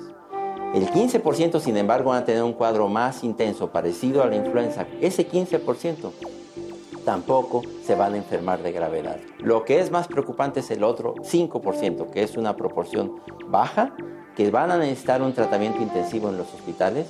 El 0.73 0.89
15% 0.89 1.59
sin 1.61 1.77
embargo 1.77 2.09
van 2.09 2.23
a 2.23 2.25
tener 2.25 2.43
un 2.43 2.53
cuadro 2.53 2.89
más 2.89 3.23
intenso, 3.23 3.71
parecido 3.71 4.23
a 4.23 4.27
la 4.27 4.35
influenza. 4.35 4.85
Ese 4.99 5.25
15% 5.25 6.11
tampoco 7.05 7.61
se 7.83 7.95
van 7.95 8.13
a 8.13 8.17
enfermar 8.17 8.61
de 8.61 8.73
gravedad. 8.73 9.17
Lo 9.39 9.63
que 9.63 9.79
es 9.79 9.91
más 9.91 10.07
preocupante 10.07 10.59
es 10.59 10.71
el 10.71 10.83
otro 10.83 11.15
5%, 11.15 12.09
que 12.09 12.23
es 12.23 12.35
una 12.35 12.57
proporción 12.57 13.21
baja, 13.47 13.95
que 14.35 14.51
van 14.51 14.71
a 14.71 14.77
necesitar 14.77 15.21
un 15.21 15.33
tratamiento 15.33 15.81
intensivo 15.81 16.27
en 16.27 16.37
los 16.37 16.53
hospitales. 16.53 17.07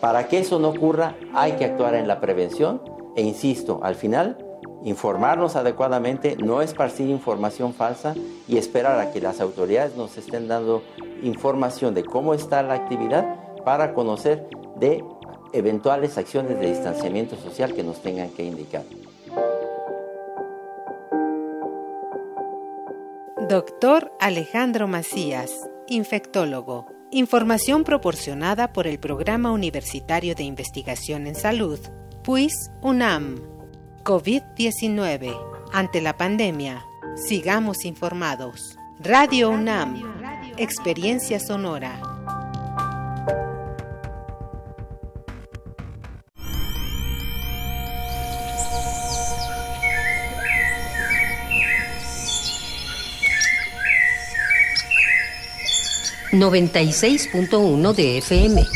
Para 0.00 0.28
que 0.28 0.40
eso 0.40 0.58
no 0.58 0.68
ocurra, 0.70 1.14
hay 1.32 1.52
que 1.52 1.64
actuar 1.64 1.94
en 1.94 2.08
la 2.08 2.20
prevención 2.20 2.82
e 3.16 3.22
insisto, 3.22 3.80
al 3.82 3.94
final, 3.94 4.38
informarnos 4.84 5.56
adecuadamente, 5.56 6.36
no 6.36 6.62
esparcir 6.62 7.08
información 7.08 7.74
falsa 7.74 8.14
y 8.48 8.56
esperar 8.56 8.98
a 9.00 9.12
que 9.12 9.20
las 9.20 9.40
autoridades 9.40 9.96
nos 9.96 10.16
estén 10.16 10.48
dando 10.48 10.82
información 11.22 11.94
de 11.94 12.04
cómo 12.04 12.34
está 12.34 12.62
la 12.62 12.74
actividad 12.74 13.36
para 13.64 13.94
conocer 13.94 14.48
de 14.76 15.04
eventuales 15.52 16.18
acciones 16.18 16.58
de 16.58 16.70
distanciamiento 16.70 17.36
social 17.36 17.74
que 17.74 17.84
nos 17.84 18.00
tengan 18.00 18.30
que 18.30 18.44
indicar. 18.44 18.82
Doctor 23.48 24.12
Alejandro 24.18 24.88
Macías, 24.88 25.68
infectólogo. 25.86 26.86
Información 27.10 27.84
proporcionada 27.84 28.72
por 28.72 28.86
el 28.86 28.98
Programa 28.98 29.52
Universitario 29.52 30.34
de 30.34 30.44
Investigación 30.44 31.26
en 31.26 31.34
Salud, 31.34 31.78
PUIS 32.24 32.70
UNAM. 32.82 33.40
COVID-19. 34.04 35.36
Ante 35.72 36.00
la 36.00 36.16
pandemia, 36.16 36.84
sigamos 37.16 37.84
informados. 37.84 38.76
Radio 39.00 39.50
UNAM. 39.50 40.00
Experiencia 40.56 41.40
sonora. 41.40 42.00
...96.1 56.32 57.94
de 57.94 58.18
FM. 58.18 58.66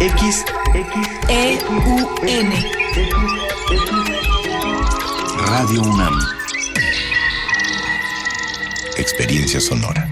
X, 0.00 0.44
X, 0.74 1.08
E, 1.28 1.58
U, 1.68 2.14
N. 2.24 2.54
Radio 5.44 5.82
UNAM. 5.82 6.16
Experiencia 8.96 9.60
sonora. 9.60 10.08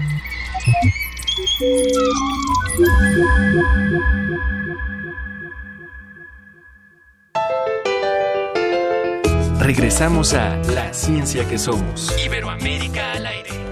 Regresamos 9.59 10.33
a 10.33 10.57
La 10.73 10.93
Ciencia 10.93 11.47
que 11.47 11.57
Somos. 11.57 12.13
Iberoamérica 12.25 13.13
al 13.13 13.25
aire. 13.25 13.66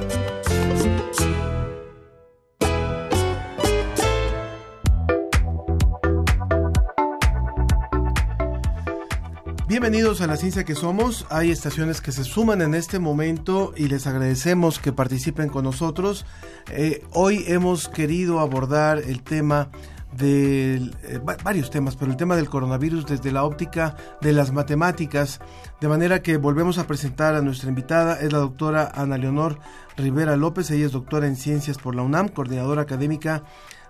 Bienvenidos 9.77 10.21
a 10.21 10.27
la 10.27 10.37
ciencia 10.37 10.63
que 10.63 10.73
somos. 10.73 11.25
Hay 11.29 11.51
estaciones 11.51 11.99
que 11.99 12.13
se 12.13 12.23
suman 12.23 12.61
en 12.61 12.75
este 12.75 12.97
momento 12.97 13.73
y 13.75 13.89
les 13.89 14.07
agradecemos 14.07 14.79
que 14.79 14.93
participen 14.93 15.49
con 15.49 15.65
nosotros. 15.65 16.25
Eh, 16.71 17.03
hoy 17.11 17.43
hemos 17.47 17.89
querido 17.89 18.39
abordar 18.39 18.99
el 18.99 19.21
tema 19.21 19.67
de 20.13 20.75
eh, 21.03 21.19
varios 21.43 21.71
temas, 21.71 21.97
pero 21.97 22.09
el 22.09 22.15
tema 22.15 22.37
del 22.37 22.49
coronavirus 22.49 23.05
desde 23.05 23.33
la 23.33 23.43
óptica 23.43 23.97
de 24.21 24.31
las 24.31 24.53
matemáticas, 24.53 25.41
de 25.81 25.89
manera 25.89 26.21
que 26.21 26.37
volvemos 26.37 26.77
a 26.77 26.87
presentar 26.87 27.35
a 27.35 27.41
nuestra 27.41 27.67
invitada, 27.67 28.21
es 28.21 28.31
la 28.31 28.39
doctora 28.39 28.89
Ana 28.95 29.17
Leonor 29.17 29.59
Rivera 29.97 30.37
López, 30.37 30.71
ella 30.71 30.85
es 30.85 30.93
doctora 30.93 31.27
en 31.27 31.35
ciencias 31.35 31.79
por 31.79 31.95
la 31.95 32.01
UNAM, 32.01 32.29
coordinadora 32.29 32.83
académica 32.83 33.43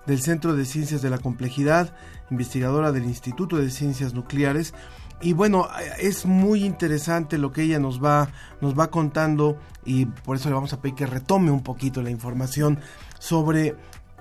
del 0.07 0.21
Centro 0.21 0.55
de 0.55 0.65
Ciencias 0.65 1.01
de 1.01 1.09
la 1.09 1.17
Complejidad, 1.17 1.95
investigadora 2.31 2.91
del 2.91 3.05
Instituto 3.05 3.57
de 3.57 3.69
Ciencias 3.69 4.13
Nucleares. 4.13 4.73
Y 5.21 5.33
bueno, 5.33 5.67
es 5.99 6.25
muy 6.25 6.63
interesante 6.63 7.37
lo 7.37 7.51
que 7.51 7.63
ella 7.63 7.79
nos 7.79 8.03
va, 8.03 8.29
nos 8.61 8.77
va 8.77 8.91
contando 8.91 9.57
y 9.85 10.05
por 10.05 10.35
eso 10.35 10.49
le 10.49 10.55
vamos 10.55 10.73
a 10.73 10.81
pedir 10.81 10.95
que 10.95 11.05
retome 11.05 11.51
un 11.51 11.63
poquito 11.63 12.01
la 12.01 12.09
información 12.09 12.79
sobre 13.17 13.75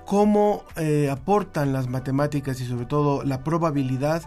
cómo 0.05 0.63
eh, 0.77 1.09
aportan 1.11 1.73
las 1.73 1.87
matemáticas 1.87 2.61
y 2.61 2.65
sobre 2.65 2.85
todo 2.85 3.23
la 3.23 3.43
probabilidad, 3.43 4.23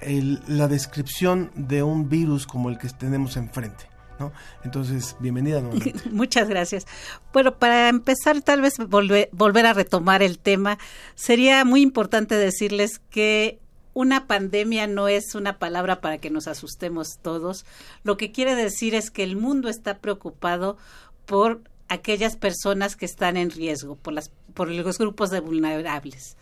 la 0.00 0.68
descripción 0.68 1.50
de 1.54 1.82
un 1.82 2.08
virus 2.08 2.46
como 2.46 2.70
el 2.70 2.78
que 2.78 2.88
tenemos 2.88 3.36
enfrente. 3.36 3.84
¿no? 4.18 4.32
Entonces, 4.64 5.16
bienvenida. 5.20 5.62
Muchas 6.10 6.48
gracias. 6.48 6.86
Bueno, 7.32 7.56
para 7.56 7.88
empezar, 7.88 8.40
tal 8.42 8.62
vez 8.62 8.74
volver 8.78 9.66
a 9.66 9.72
retomar 9.72 10.22
el 10.22 10.38
tema, 10.38 10.78
sería 11.14 11.64
muy 11.64 11.82
importante 11.82 12.34
decirles 12.34 13.00
que 13.10 13.60
una 13.98 14.28
pandemia 14.28 14.86
no 14.86 15.08
es 15.08 15.34
una 15.34 15.58
palabra 15.58 16.00
para 16.00 16.18
que 16.18 16.30
nos 16.30 16.46
asustemos 16.46 17.18
todos. 17.20 17.66
Lo 18.04 18.16
que 18.16 18.30
quiere 18.30 18.54
decir 18.54 18.94
es 18.94 19.10
que 19.10 19.24
el 19.24 19.34
mundo 19.34 19.68
está 19.68 19.98
preocupado 19.98 20.76
por 21.26 21.62
aquellas 21.88 22.36
personas 22.36 22.94
que 22.94 23.06
están 23.06 23.36
en 23.36 23.50
riesgo, 23.50 23.96
por, 23.96 24.12
las, 24.12 24.30
por 24.54 24.70
los 24.70 24.98
grupos 24.98 25.30
de 25.30 25.40
vulnerables. 25.40 26.36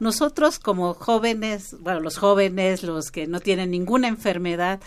Nosotros 0.00 0.58
como 0.58 0.94
jóvenes, 0.94 1.76
bueno, 1.78 2.00
los 2.00 2.16
jóvenes, 2.16 2.82
los 2.82 3.10
que 3.10 3.26
no 3.26 3.40
tienen 3.40 3.70
ninguna 3.70 4.08
enfermedad, 4.08 4.80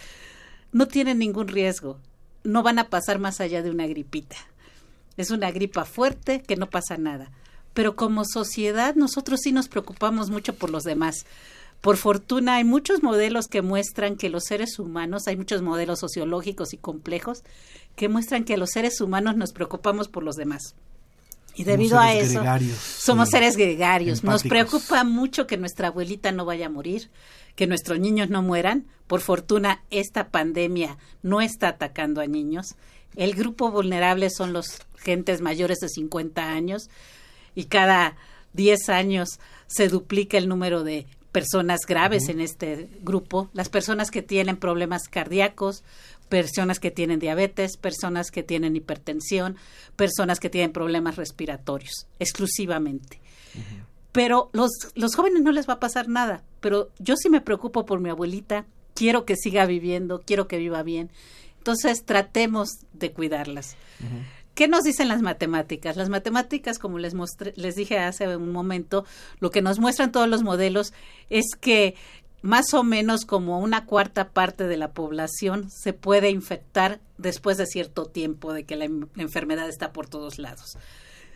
no 0.71 0.87
tienen 0.87 1.19
ningún 1.19 1.49
riesgo, 1.49 1.99
no 2.43 2.63
van 2.63 2.79
a 2.79 2.89
pasar 2.89 3.19
más 3.19 3.39
allá 3.41 3.61
de 3.61 3.69
una 3.69 3.85
gripita. 3.85 4.37
Es 5.17 5.29
una 5.29 5.51
gripa 5.51 5.85
fuerte 5.85 6.41
que 6.41 6.55
no 6.55 6.67
pasa 6.67 6.97
nada. 6.97 7.29
Pero 7.75 7.95
como 7.95 8.25
sociedad 8.25 8.95
nosotros 8.95 9.41
sí 9.43 9.51
nos 9.51 9.67
preocupamos 9.67 10.31
mucho 10.31 10.55
por 10.55 10.71
los 10.71 10.81
demás. 10.81 11.27
Por 11.81 11.97
fortuna 11.97 12.55
hay 12.55 12.63
muchos 12.63 13.01
modelos 13.01 13.47
que 13.47 13.63
muestran 13.63 14.15
que 14.15 14.29
los 14.29 14.43
seres 14.45 14.77
humanos, 14.77 15.27
hay 15.27 15.35
muchos 15.35 15.63
modelos 15.63 15.99
sociológicos 15.99 16.73
y 16.73 16.77
complejos 16.77 17.43
que 17.95 18.07
muestran 18.07 18.43
que 18.43 18.57
los 18.57 18.69
seres 18.69 19.01
humanos 19.01 19.35
nos 19.35 19.51
preocupamos 19.51 20.07
por 20.07 20.23
los 20.23 20.35
demás. 20.35 20.75
Y 21.55 21.63
debido 21.63 21.99
a 21.99 22.13
eso, 22.13 22.43
somos 22.79 23.29
seres 23.29 23.57
gregarios. 23.57 24.23
Nos 24.23 24.43
preocupa 24.43 25.03
mucho 25.03 25.47
que 25.47 25.57
nuestra 25.57 25.89
abuelita 25.89 26.31
no 26.31 26.45
vaya 26.45 26.67
a 26.67 26.69
morir, 26.69 27.09
que 27.55 27.67
nuestros 27.67 27.99
niños 27.99 28.29
no 28.29 28.41
mueran. 28.41 28.85
Por 29.07 29.19
fortuna, 29.19 29.83
esta 29.89 30.29
pandemia 30.29 30.97
no 31.23 31.41
está 31.41 31.69
atacando 31.69 32.21
a 32.21 32.27
niños. 32.27 32.75
El 33.15 33.33
grupo 33.33 33.69
vulnerable 33.69 34.29
son 34.29 34.53
los 34.53 34.81
gentes 34.97 35.41
mayores 35.41 35.79
de 35.79 35.89
50 35.89 36.51
años 36.51 36.89
y 37.53 37.65
cada 37.65 38.15
10 38.53 38.89
años 38.89 39.39
se 39.67 39.89
duplica 39.89 40.37
el 40.37 40.47
número 40.47 40.83
de 40.83 41.05
personas 41.31 41.81
graves 41.87 42.29
en 42.29 42.41
este 42.41 42.89
grupo, 43.01 43.49
las 43.53 43.69
personas 43.69 44.11
que 44.11 44.21
tienen 44.21 44.57
problemas 44.57 45.07
cardíacos, 45.07 45.83
personas 46.29 46.79
que 46.79 46.91
tienen 46.91 47.19
diabetes, 47.19 47.77
personas 47.77 48.31
que 48.31 48.43
tienen 48.43 48.75
hipertensión, 48.75 49.57
personas 49.95 50.39
que 50.39 50.49
tienen 50.49 50.71
problemas 50.71 51.15
respiratorios, 51.15 52.07
exclusivamente. 52.19 53.19
Pero 54.11 54.49
los, 54.53 54.71
los 54.95 55.15
jóvenes 55.15 55.41
no 55.41 55.51
les 55.51 55.67
va 55.67 55.73
a 55.73 55.79
pasar 55.79 56.07
nada, 56.07 56.43
pero 56.59 56.89
yo 56.99 57.15
sí 57.15 57.29
me 57.29 57.41
preocupo 57.41 57.85
por 57.85 57.99
mi 57.99 58.09
abuelita, 58.09 58.65
quiero 58.93 59.25
que 59.25 59.35
siga 59.35 59.65
viviendo, 59.65 60.21
quiero 60.25 60.47
que 60.47 60.57
viva 60.57 60.83
bien. 60.83 61.11
Entonces 61.57 62.03
tratemos 62.05 62.69
de 62.93 63.11
cuidarlas. 63.11 63.75
¿Qué 64.53 64.67
nos 64.67 64.83
dicen 64.83 65.07
las 65.07 65.21
matemáticas? 65.21 65.95
Las 65.95 66.09
matemáticas, 66.09 66.77
como 66.77 66.99
les, 66.99 67.13
mostré, 67.13 67.53
les 67.55 67.75
dije 67.75 67.97
hace 67.97 68.35
un 68.35 68.51
momento, 68.51 69.05
lo 69.39 69.49
que 69.49 69.61
nos 69.61 69.79
muestran 69.79 70.11
todos 70.11 70.27
los 70.27 70.43
modelos 70.43 70.93
es 71.29 71.55
que 71.59 71.95
más 72.41 72.73
o 72.73 72.83
menos 72.83 73.25
como 73.25 73.59
una 73.59 73.85
cuarta 73.85 74.29
parte 74.29 74.67
de 74.67 74.77
la 74.77 74.91
población 74.91 75.69
se 75.69 75.93
puede 75.93 76.31
infectar 76.31 76.99
después 77.17 77.57
de 77.57 77.67
cierto 77.67 78.05
tiempo 78.05 78.53
de 78.53 78.65
que 78.65 78.75
la, 78.75 78.85
enfermedad 78.85 79.69
está 79.69 79.93
por 79.93 80.07
todos 80.07 80.39
lados. 80.39 80.77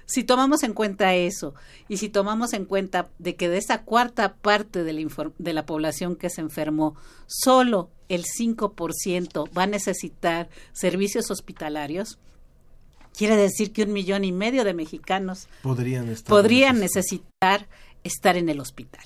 Si 0.07 0.24
tomamos 0.24 0.63
en 0.63 0.74
cuenta 0.74 1.16
eso 1.16 1.55
y 1.88 1.97
si 1.97 2.09
tomamos 2.09 2.53
en 2.53 2.66
cuenta 2.66 3.09
de 3.18 3.36
que 3.36 3.49
de 3.49 3.57
esa 3.57 3.84
cuarta 3.84 4.36
parte 4.36 4.84
de 4.84 4.93
la, 4.93 5.32
de 5.38 5.53
la 5.53 5.66
población 5.66 6.16
que 6.16 6.30
se 6.30 6.41
enfermó, 6.41 6.95
solo 7.28 7.89
el 8.07 8.24
5% 8.24 9.49
va 9.57 9.63
a 9.63 9.68
necesitar 9.68 10.49
servicios 10.74 11.32
hospitalarios, 11.32 12.20
quiere 13.16 13.36
decir 13.36 13.72
que 13.72 13.84
un 13.84 13.93
millón 13.93 14.24
y 14.24 14.32
medio 14.32 14.63
de 14.63 14.74
mexicanos 14.74 15.47
Podrían 15.61 16.09
estar. 16.09 16.30
podrían 16.30 16.80
necesitar 16.80 17.68
estar 18.03 18.38
en 18.38 18.49
el 18.49 18.59
hospital 18.59 19.03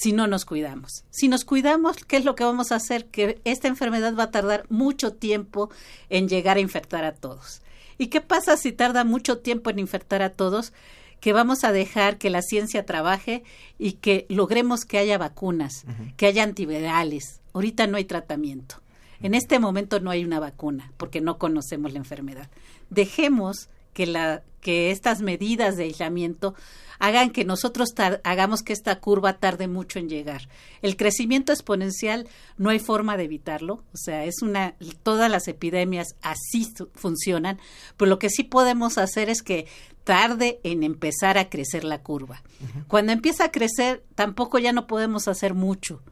si 0.00 0.12
no 0.12 0.26
nos 0.26 0.46
cuidamos. 0.46 1.04
Si 1.10 1.28
nos 1.28 1.44
cuidamos, 1.44 1.98
¿qué 2.06 2.16
es 2.16 2.24
lo 2.24 2.34
que 2.34 2.44
vamos 2.44 2.72
a 2.72 2.76
hacer? 2.76 3.04
Que 3.06 3.38
esta 3.44 3.68
enfermedad 3.68 4.14
va 4.18 4.24
a 4.24 4.30
tardar 4.30 4.64
mucho 4.70 5.12
tiempo 5.12 5.68
en 6.08 6.26
llegar 6.26 6.56
a 6.56 6.60
infectar 6.60 7.04
a 7.04 7.12
todos. 7.12 7.60
¿Y 7.98 8.06
qué 8.06 8.22
pasa 8.22 8.56
si 8.56 8.72
tarda 8.72 9.04
mucho 9.04 9.38
tiempo 9.40 9.68
en 9.68 9.78
infectar 9.78 10.22
a 10.22 10.30
todos? 10.30 10.72
Que 11.20 11.34
vamos 11.34 11.64
a 11.64 11.72
dejar 11.72 12.16
que 12.16 12.30
la 12.30 12.40
ciencia 12.40 12.86
trabaje 12.86 13.42
y 13.78 13.92
que 13.92 14.24
logremos 14.30 14.86
que 14.86 14.96
haya 14.96 15.18
vacunas, 15.18 15.84
que 16.16 16.24
haya 16.24 16.44
antivirales. 16.44 17.42
Ahorita 17.52 17.86
no 17.86 17.98
hay 17.98 18.06
tratamiento. 18.06 18.76
En 19.20 19.34
este 19.34 19.58
momento 19.58 20.00
no 20.00 20.10
hay 20.10 20.24
una 20.24 20.40
vacuna 20.40 20.92
porque 20.96 21.20
no 21.20 21.36
conocemos 21.36 21.92
la 21.92 21.98
enfermedad. 21.98 22.48
Dejemos 22.90 23.68
que, 23.94 24.06
la, 24.06 24.42
que 24.60 24.90
estas 24.90 25.20
medidas 25.22 25.76
de 25.76 25.84
aislamiento 25.84 26.54
hagan 26.98 27.30
que 27.30 27.46
nosotros 27.46 27.94
tar- 27.94 28.20
hagamos 28.24 28.62
que 28.62 28.74
esta 28.74 29.00
curva 29.00 29.38
tarde 29.38 29.68
mucho 29.68 29.98
en 29.98 30.08
llegar. 30.10 30.48
El 30.82 30.96
crecimiento 30.96 31.50
exponencial 31.52 32.28
no 32.58 32.68
hay 32.68 32.78
forma 32.78 33.16
de 33.16 33.24
evitarlo, 33.24 33.82
o 33.94 33.96
sea, 33.96 34.24
es 34.26 34.42
una 34.42 34.74
todas 35.02 35.30
las 35.30 35.48
epidemias 35.48 36.08
así 36.20 36.70
funcionan, 36.94 37.58
pero 37.96 38.10
lo 38.10 38.18
que 38.18 38.28
sí 38.28 38.44
podemos 38.44 38.98
hacer 38.98 39.30
es 39.30 39.42
que 39.42 39.66
tarde 40.04 40.60
en 40.62 40.82
empezar 40.82 41.38
a 41.38 41.48
crecer 41.48 41.84
la 41.84 42.02
curva. 42.02 42.42
Cuando 42.86 43.12
empieza 43.12 43.44
a 43.44 43.50
crecer, 43.50 44.04
tampoco 44.14 44.58
ya 44.58 44.72
no 44.72 44.86
podemos 44.86 45.26
hacer 45.26 45.54
mucho. 45.54 46.02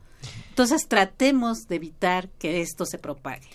Entonces, 0.49 0.89
tratemos 0.89 1.69
de 1.69 1.77
evitar 1.77 2.29
que 2.31 2.61
esto 2.61 2.85
se 2.87 2.99
propague. 2.99 3.47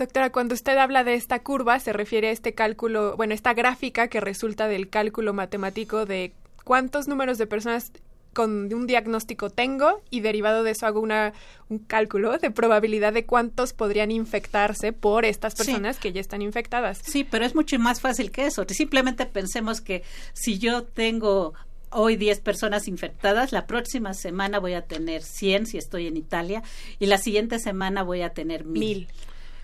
Doctora, 0.00 0.32
cuando 0.32 0.54
usted 0.54 0.78
habla 0.78 1.04
de 1.04 1.12
esta 1.12 1.40
curva, 1.40 1.78
se 1.78 1.92
refiere 1.92 2.28
a 2.28 2.30
este 2.30 2.54
cálculo, 2.54 3.16
bueno, 3.18 3.34
esta 3.34 3.52
gráfica 3.52 4.08
que 4.08 4.18
resulta 4.18 4.66
del 4.66 4.88
cálculo 4.88 5.34
matemático 5.34 6.06
de 6.06 6.32
cuántos 6.64 7.06
números 7.06 7.36
de 7.36 7.46
personas 7.46 7.92
con 8.32 8.72
un 8.72 8.86
diagnóstico 8.86 9.50
tengo 9.50 10.00
y 10.08 10.20
derivado 10.20 10.62
de 10.62 10.70
eso 10.70 10.86
hago 10.86 11.00
una, 11.00 11.34
un 11.68 11.80
cálculo 11.80 12.38
de 12.38 12.50
probabilidad 12.50 13.12
de 13.12 13.26
cuántos 13.26 13.74
podrían 13.74 14.10
infectarse 14.10 14.94
por 14.94 15.26
estas 15.26 15.52
Sí. 15.52 15.64
personas 15.64 15.98
que 15.98 16.12
ya 16.12 16.22
están 16.22 16.40
infectadas. 16.40 17.02
Sí, 17.04 17.22
pero 17.22 17.44
es 17.44 17.54
mucho 17.54 17.78
más 17.78 18.00
fácil 18.00 18.30
que 18.30 18.46
eso. 18.46 18.64
Simplemente 18.70 19.26
pensemos 19.26 19.82
que 19.82 20.02
si 20.32 20.58
yo 20.58 20.84
tengo 20.84 21.52
hoy 21.90 22.16
10 22.16 22.40
personas 22.40 22.88
infectadas, 22.88 23.52
la 23.52 23.66
próxima 23.66 24.14
semana 24.14 24.60
voy 24.60 24.72
a 24.72 24.82
tener 24.86 25.22
100 25.22 25.66
si 25.66 25.76
estoy 25.76 26.06
en 26.06 26.16
Italia 26.16 26.62
y 26.98 27.04
la 27.04 27.18
siguiente 27.18 27.58
semana 27.58 28.02
voy 28.02 28.22
a 28.22 28.30
tener 28.30 28.64
1000. 28.64 29.08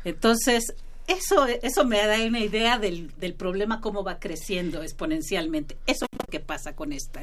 Entonces, 0.07 0.73
eso, 1.07 1.47
eso 1.47 1.85
me 1.85 2.05
da 2.05 2.17
una 2.27 2.41
idea 2.41 2.79
del, 2.79 3.13
del 3.17 3.35
problema, 3.35 3.81
cómo 3.81 4.03
va 4.03 4.19
creciendo 4.19 4.83
exponencialmente. 4.83 5.77
Eso 5.87 6.07
es 6.11 6.19
lo 6.19 6.27
que 6.27 6.41
pasa 6.41 6.75
con 6.75 6.93
esta 6.93 7.23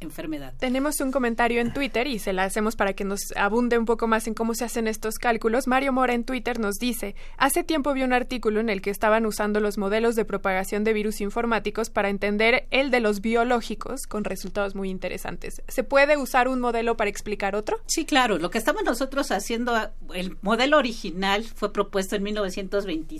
enfermedad-. 0.00 0.54
Tenemos 0.58 1.00
un 1.00 1.12
comentario 1.12 1.60
en 1.60 1.72
Twitter 1.72 2.06
y 2.06 2.18
se 2.18 2.32
la 2.32 2.44
hacemos 2.44 2.76
para 2.76 2.92
que 2.94 3.04
nos 3.04 3.20
abunde 3.36 3.78
un 3.78 3.84
poco 3.84 4.06
más 4.06 4.26
en 4.26 4.34
cómo 4.34 4.54
se 4.54 4.64
hacen 4.64 4.88
estos 4.88 5.16
cálculos. 5.16 5.66
Mario 5.66 5.92
Mora 5.92 6.14
en 6.14 6.24
Twitter 6.24 6.58
nos 6.58 6.76
dice, 6.76 7.14
hace 7.36 7.62
tiempo 7.64 7.92
vi 7.92 8.02
un 8.02 8.12
artículo 8.12 8.60
en 8.60 8.68
el 8.68 8.82
que 8.82 8.90
estaban 8.90 9.26
usando 9.26 9.60
los 9.60 9.78
modelos 9.78 10.16
de 10.16 10.24
propagación 10.24 10.84
de 10.84 10.92
virus 10.92 11.20
informáticos 11.20 11.90
para 11.90 12.08
entender 12.08 12.66
el 12.70 12.90
de 12.90 13.00
los 13.00 13.20
biológicos 13.20 14.06
con 14.06 14.24
resultados 14.24 14.74
muy 14.74 14.90
interesantes. 14.90 15.62
¿Se 15.68 15.84
puede 15.84 16.16
usar 16.16 16.48
un 16.48 16.60
modelo 16.60 16.96
para 16.96 17.10
explicar 17.10 17.54
otro? 17.54 17.80
Sí, 17.86 18.04
claro. 18.04 18.38
Lo 18.38 18.50
que 18.50 18.58
estamos 18.58 18.82
nosotros 18.84 19.30
haciendo, 19.30 19.76
el 20.14 20.36
modelo 20.42 20.78
original 20.78 21.44
fue 21.44 21.72
propuesto 21.72 22.16
en 22.16 22.22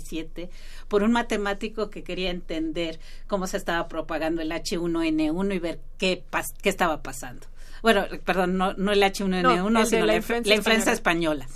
1927 0.01 0.49
por 0.87 1.03
un 1.03 1.11
matemático 1.11 1.89
que 1.89 2.03
quería 2.03 2.29
entender 2.29 2.99
cómo 3.27 3.47
se 3.47 3.57
estaba 3.57 3.87
propagando 3.87 4.41
el 4.41 4.51
H1N1 4.51 5.55
y 5.55 5.59
ver 5.59 5.79
qué, 5.97 6.23
pas- 6.31 6.53
qué 6.61 6.69
estaba 6.69 7.01
pasando. 7.01 7.47
Bueno, 7.81 8.05
perdón, 8.25 8.57
no, 8.57 8.73
no 8.73 8.91
el 8.91 9.01
H1N1, 9.01 9.69
No, 9.71 9.79
el 9.81 9.85
sino 9.87 10.01
la 10.01 10.13
la, 10.13 10.15
influenza 10.17 10.49
la 10.49 10.55
influenza 10.55 10.91
española. 10.91 11.47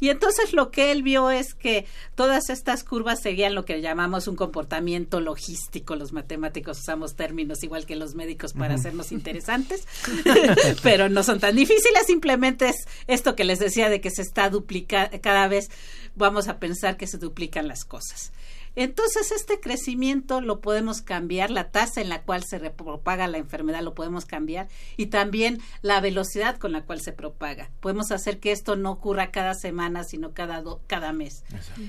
Y 0.00 0.08
entonces 0.08 0.52
lo 0.54 0.70
que 0.70 0.90
él 0.92 1.02
vio 1.02 1.30
es 1.30 1.54
que 1.54 1.86
todas 2.14 2.48
estas 2.48 2.84
curvas 2.84 3.20
seguían 3.20 3.54
lo 3.54 3.64
que 3.64 3.80
llamamos 3.80 4.26
un 4.28 4.36
comportamiento 4.36 5.20
logístico. 5.20 5.94
Los 5.94 6.12
matemáticos 6.12 6.80
usamos 6.80 7.14
términos 7.14 7.62
igual 7.62 7.86
que 7.86 7.96
los 7.96 8.14
médicos 8.14 8.54
para 8.54 8.74
hacernos 8.74 9.12
interesantes, 9.12 9.86
pero 10.82 11.08
no 11.08 11.22
son 11.22 11.38
tan 11.38 11.54
difíciles. 11.54 12.06
Simplemente 12.06 12.70
es 12.70 12.76
esto 13.06 13.36
que 13.36 13.44
les 13.44 13.58
decía 13.58 13.90
de 13.90 14.00
que 14.00 14.10
se 14.10 14.22
está 14.22 14.48
duplicando, 14.48 15.20
cada 15.20 15.48
vez 15.48 15.70
vamos 16.14 16.48
a 16.48 16.58
pensar 16.58 16.96
que 16.96 17.06
se 17.06 17.18
duplican 17.18 17.68
las 17.68 17.84
cosas. 17.84 18.32
Entonces, 18.76 19.32
este 19.32 19.58
crecimiento 19.60 20.40
lo 20.40 20.60
podemos 20.60 21.02
cambiar, 21.02 21.50
la 21.50 21.70
tasa 21.70 22.00
en 22.00 22.08
la 22.08 22.22
cual 22.22 22.44
se 22.44 22.58
propaga 22.70 23.26
la 23.26 23.38
enfermedad 23.38 23.82
lo 23.82 23.94
podemos 23.94 24.24
cambiar 24.24 24.68
y 24.96 25.06
también 25.06 25.60
la 25.82 26.00
velocidad 26.00 26.56
con 26.56 26.72
la 26.72 26.82
cual 26.82 27.00
se 27.00 27.12
propaga. 27.12 27.70
Podemos 27.80 28.10
hacer 28.12 28.38
que 28.38 28.52
esto 28.52 28.76
no 28.76 28.92
ocurra 28.92 29.30
cada 29.30 29.54
semana, 29.54 30.04
sino 30.04 30.32
cada, 30.32 30.62
do- 30.62 30.80
cada 30.86 31.12
mes. 31.12 31.42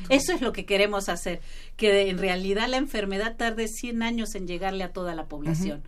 Eso 0.10 0.34
es 0.34 0.42
lo 0.42 0.52
que 0.54 0.66
queremos 0.66 1.08
hacer, 1.10 1.40
que 1.78 2.10
en 2.10 2.18
realidad 2.18 2.68
la 2.68 2.78
enfermedad 2.78 3.36
tarde 3.38 3.68
100 3.68 4.02
años 4.04 4.36
en 4.36 4.48
llegarle 4.48 4.84
a 4.84 4.92
toda 4.92 5.16
la 5.16 5.26
población. 5.28 5.84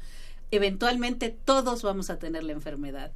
Eventualmente 0.56 1.30
todos 1.30 1.82
vamos 1.84 2.10
a 2.10 2.20
tener 2.20 2.44
la 2.44 2.54
enfermedad. 2.54 3.12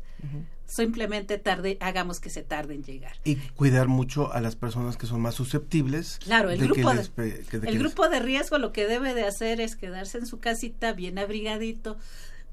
Simplemente 0.66 1.38
tarde, 1.38 1.78
hagamos 1.80 2.20
que 2.20 2.30
se 2.30 2.44
tarde 2.44 2.74
en 2.74 2.84
llegar. 2.84 3.14
Y 3.24 3.36
cuidar 3.38 3.88
mucho 3.88 4.34
a 4.34 4.42
las 4.42 4.58
personas 4.58 4.98
que 4.98 5.06
son 5.08 5.22
más 5.22 5.36
susceptibles. 5.36 6.20
Claro, 6.24 6.50
el 6.50 6.60
de 6.60 6.66
grupo 6.66 6.90
de, 6.90 6.96
les 6.96 7.12
el 7.54 7.62
les- 7.62 7.80
grupo 7.80 8.10
de 8.10 8.20
riesgo 8.20 8.58
lo 8.58 8.74
que 8.74 8.86
debe 8.86 9.14
de 9.14 9.24
hacer 9.24 9.62
es 9.62 9.78
quedarse 9.78 10.18
en 10.18 10.26
su 10.26 10.40
casita 10.40 10.92
bien 10.92 11.20
abrigadito, 11.20 11.98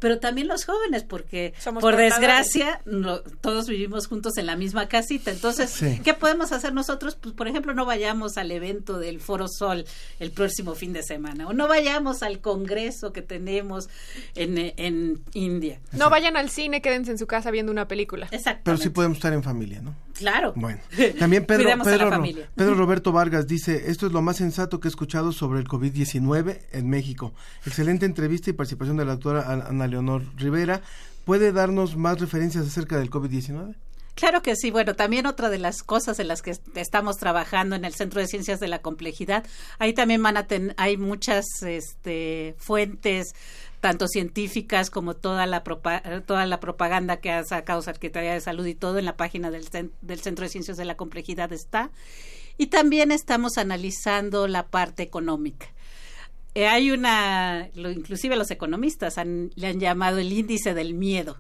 pero 0.05 0.19
también 0.19 0.49
los 0.49 0.67
jóvenes, 0.67 1.03
porque 1.03 1.55
Somos 1.59 1.81
por 1.81 1.95
portadores. 1.95 2.21
desgracia 2.21 2.83
no- 2.85 3.21
todos 3.41 3.69
vivimos 3.69 4.07
juntos 4.07 4.37
en 4.37 4.45
la 4.45 4.55
misma 4.55 4.87
casita. 4.87 5.31
Entonces, 5.31 5.71
Sí. 5.71 5.99
¿qué 6.05 6.13
podemos 6.13 6.53
hacer 6.53 6.75
nosotros? 6.75 7.17
Pues, 7.19 7.35
por 7.35 7.49
ejemplo, 7.49 7.73
no 7.73 7.87
vayamos 7.87 8.37
al 8.37 8.51
evento 8.51 8.99
del 8.99 9.19
Foro 9.19 9.47
Sol 9.49 9.87
el 10.21 10.31
próximo 10.31 10.75
fin 10.75 10.93
de 10.93 11.03
semana, 11.03 11.49
o 11.49 11.55
no 11.55 11.69
vayamos 11.69 12.23
al 12.23 12.41
congreso 12.41 13.15
que 13.15 13.23
tenemos 13.23 13.89
en, 14.35 14.59
en 14.77 15.23
India. 15.33 15.81
No 15.93 16.11
vayan 16.11 16.37
al 16.37 16.51
cine, 16.51 16.83
quédense 16.83 17.11
en 17.13 17.17
su 17.19 17.27
casa 17.27 17.51
viendo 17.51 17.73
una 17.73 17.89
película. 17.89 18.29
Exacto. 18.31 18.61
Pero 18.65 18.77
sí 18.77 18.91
podemos 18.91 19.17
estar 19.17 19.33
en 19.33 19.43
familia, 19.43 19.81
¿no? 19.81 19.97
Claro. 20.15 20.53
Bueno, 20.57 20.81
también 21.19 21.45
Pedro, 21.45 21.71
Pedro. 21.85 22.11
Pedro 22.55 22.75
Roberto 22.75 23.13
Vargas 23.13 23.47
dice, 23.47 23.91
esto 23.91 24.07
es 24.07 24.13
lo 24.13 24.23
más 24.23 24.37
sensato 24.37 24.81
que 24.81 24.89
he 24.89 24.91
escuchado 24.91 25.33
sobre 25.33 25.61
el 25.61 25.67
COVID-19 25.69 26.59
en 26.73 26.89
México. 26.89 27.33
Excelente 27.67 28.07
entrevista 28.07 28.51
y 28.51 28.53
participación 28.55 28.97
de 28.97 29.05
la 29.05 29.13
doctora 29.13 29.51
Ana 29.69 29.87
Leonor 29.87 30.23
Rivera. 30.37 30.81
¿Puede 31.25 31.53
darnos 31.53 31.97
más 31.97 32.21
referencias 32.21 32.67
acerca 32.67 32.99
del 32.99 33.11
COVID-19? 33.11 33.75
Claro 34.15 34.43
que 34.43 34.55
sí. 34.55 34.71
Bueno, 34.71 34.95
también 34.95 35.27
otra 35.27 35.49
de 35.51 35.59
las 35.59 35.83
cosas 35.83 36.21
en 36.21 36.29
las 36.29 36.41
que 36.43 36.51
est- 36.53 36.77
estamos 36.77 37.17
trabajando 37.17 37.75
en 37.75 37.85
el 37.85 37.95
Centro 37.95 38.21
de 38.21 38.29
Ciencias 38.29 38.61
de 38.61 38.69
la 38.69 38.79
Complejidad, 38.81 39.45
ahí 39.81 39.93
también 39.93 40.23
van 40.23 40.37
a 40.37 40.47
ten- 40.47 40.73
hay 40.77 40.97
muchas 40.97 41.45
este, 41.67 42.55
fuentes 42.59 43.35
tanto 43.85 44.09
científicas 44.09 44.89
como 44.89 45.13
toda 45.13 45.45
la 45.45 45.63
toda 45.63 46.47
la 46.47 46.59
propaganda 46.59 47.19
que 47.19 47.31
ha 47.31 47.45
sacado 47.45 47.83
Secretaría 47.83 48.33
de 48.33 48.41
Salud 48.41 48.65
y 48.65 48.75
todo 48.75 48.99
en 48.99 49.05
la 49.05 49.19
página 49.19 49.51
del, 49.51 49.67
del 50.01 50.21
Centro 50.21 50.45
de 50.45 50.49
Ciencias 50.49 50.79
de 50.79 50.87
la 50.87 50.97
Complejidad 50.97 51.53
está. 51.53 51.91
Y 52.57 52.69
también 52.69 53.13
estamos 53.13 53.59
analizando 53.59 54.49
la 54.49 54.69
parte 54.69 55.03
económica. 55.03 55.67
Eh, 56.55 56.67
hay 56.67 56.93
una, 56.93 57.69
lo, 57.75 57.91
inclusive 57.91 58.37
los 58.37 58.51
economistas 58.51 59.17
le 59.17 59.67
han 59.67 59.81
llamado 59.81 60.17
el 60.17 60.33
índice 60.33 60.73
del 60.73 60.95
miedo, 60.95 61.37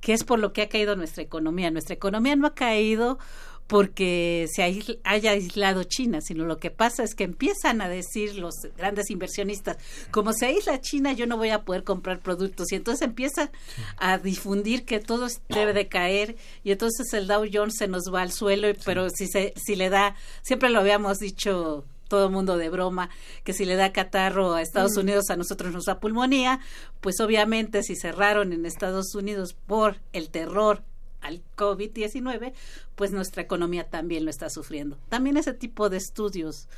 que 0.00 0.14
es 0.14 0.24
por 0.24 0.38
lo 0.38 0.54
que 0.54 0.62
ha 0.62 0.70
caído 0.70 0.96
nuestra 0.96 1.22
economía. 1.22 1.70
Nuestra 1.70 1.94
economía 1.94 2.34
no 2.34 2.46
ha 2.46 2.54
caído 2.54 3.18
porque 3.66 4.46
se 4.52 4.62
haya 4.62 5.30
aislado 5.30 5.84
China, 5.84 6.20
sino 6.20 6.44
lo 6.44 6.58
que 6.58 6.70
pasa 6.70 7.02
es 7.02 7.14
que 7.14 7.24
empiezan 7.24 7.80
a 7.80 7.88
decir 7.88 8.36
los 8.36 8.54
grandes 8.76 9.10
inversionistas, 9.10 9.78
como 10.10 10.32
se 10.32 10.46
aísla 10.46 10.80
China, 10.80 11.12
yo 11.12 11.26
no 11.26 11.36
voy 11.36 11.50
a 11.50 11.62
poder 11.62 11.82
comprar 11.84 12.20
productos, 12.20 12.72
y 12.72 12.76
entonces 12.76 13.02
empiezan 13.02 13.50
a 13.96 14.18
difundir 14.18 14.84
que 14.84 15.00
todo 15.00 15.28
debe 15.48 15.72
de 15.72 15.88
caer, 15.88 16.36
y 16.62 16.72
entonces 16.72 17.12
el 17.14 17.26
Dow 17.26 17.44
Jones 17.50 17.76
se 17.78 17.88
nos 17.88 18.04
va 18.12 18.22
al 18.22 18.32
suelo, 18.32 18.68
pero 18.84 19.08
si, 19.10 19.26
se, 19.26 19.54
si 19.56 19.76
le 19.76 19.88
da, 19.88 20.14
siempre 20.42 20.68
lo 20.68 20.80
habíamos 20.80 21.18
dicho 21.18 21.84
todo 22.08 22.30
mundo 22.30 22.58
de 22.58 22.68
broma, 22.68 23.08
que 23.44 23.54
si 23.54 23.64
le 23.64 23.76
da 23.76 23.92
catarro 23.92 24.54
a 24.54 24.62
Estados 24.62 24.96
Mm. 24.96 25.00
Unidos, 25.00 25.30
a 25.30 25.36
nosotros 25.36 25.72
nos 25.72 25.86
da 25.86 26.00
pulmonía, 26.00 26.60
pues 27.00 27.18
obviamente 27.20 27.82
si 27.82 27.96
cerraron 27.96 28.52
en 28.52 28.66
Estados 28.66 29.14
Unidos 29.14 29.54
por 29.66 29.96
el 30.12 30.28
terror 30.28 30.82
al 31.24 31.42
COVID-19, 31.56 32.52
pues 32.94 33.10
nuestra 33.10 33.42
economía 33.42 33.84
también 33.90 34.24
lo 34.24 34.30
está 34.30 34.48
sufriendo. 34.50 34.96
También 35.08 35.36
ese 35.36 35.52
tipo 35.54 35.88
de 35.90 35.96
estudios 35.96 36.68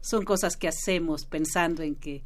son 0.00 0.24
cosas 0.24 0.56
que 0.56 0.68
hacemos 0.68 1.26
pensando 1.26 1.82
en 1.82 1.94
que 1.96 2.22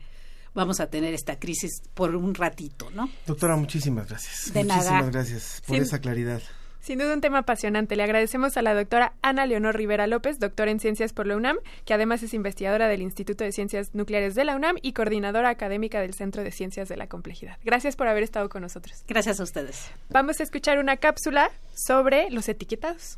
vamos 0.55 0.81
a 0.81 0.89
tener 0.89 1.15
esta 1.15 1.39
crisis 1.39 1.83
por 1.95 2.15
un 2.15 2.35
ratito, 2.35 2.91
¿no? 2.91 3.09
Doctora, 3.27 3.57
muchísimas 3.57 4.07
gracias. 4.09 4.53
De 4.53 4.63
muchísimas 4.65 4.91
nada. 4.91 5.11
gracias 5.11 5.63
por 5.67 5.77
Sí. 5.77 5.83
esa 5.83 5.99
claridad. 5.99 6.43
Sin 6.83 6.99
duda 6.99 7.15
un 7.15 7.21
tema 7.21 7.39
apasionante. 7.39 7.95
Le 7.95 8.03
agradecemos 8.03 8.57
a 8.57 8.63
la 8.63 8.75
doctora 8.75 9.13
Ana 9.23 9.47
Leonor 9.47 9.77
Rivera 9.77 10.09
López, 10.09 10.41
doctora 10.41 10.73
en 10.73 10.81
Ciencias 10.81 11.13
por 11.13 11.29
la 11.29 11.37
UNAM, 11.37 11.59
que 11.85 11.95
además 11.95 12.25
es 12.25 12.35
investigadora 12.35 12.89
del 12.89 13.03
Instituto 13.03 13.45
de 13.45 13.53
Ciencias 13.53 13.95
Nucleares 13.95 14.35
de 14.35 14.45
la 14.45 14.57
UNAM 14.57 14.77
y 14.83 14.93
coordinadora 14.93 15.49
académica 15.49 16.01
del 16.01 16.13
Centro 16.13 16.43
de 16.43 16.51
Ciencias 16.51 16.89
de 16.89 16.97
la 16.97 17.07
Complejidad. 17.07 17.57
Gracias 17.65 17.95
por 17.95 18.09
haber 18.09 18.25
estado 18.25 18.49
con 18.49 18.63
nosotros. 18.63 19.05
Gracias 19.07 19.39
a 19.39 19.45
ustedes. 19.45 19.93
Vamos 20.11 20.41
a 20.41 20.43
escuchar 20.43 20.81
una 20.81 20.97
cápsula 20.97 21.53
sobre 21.73 22.29
los 22.31 22.49
etiquetados. 22.49 23.17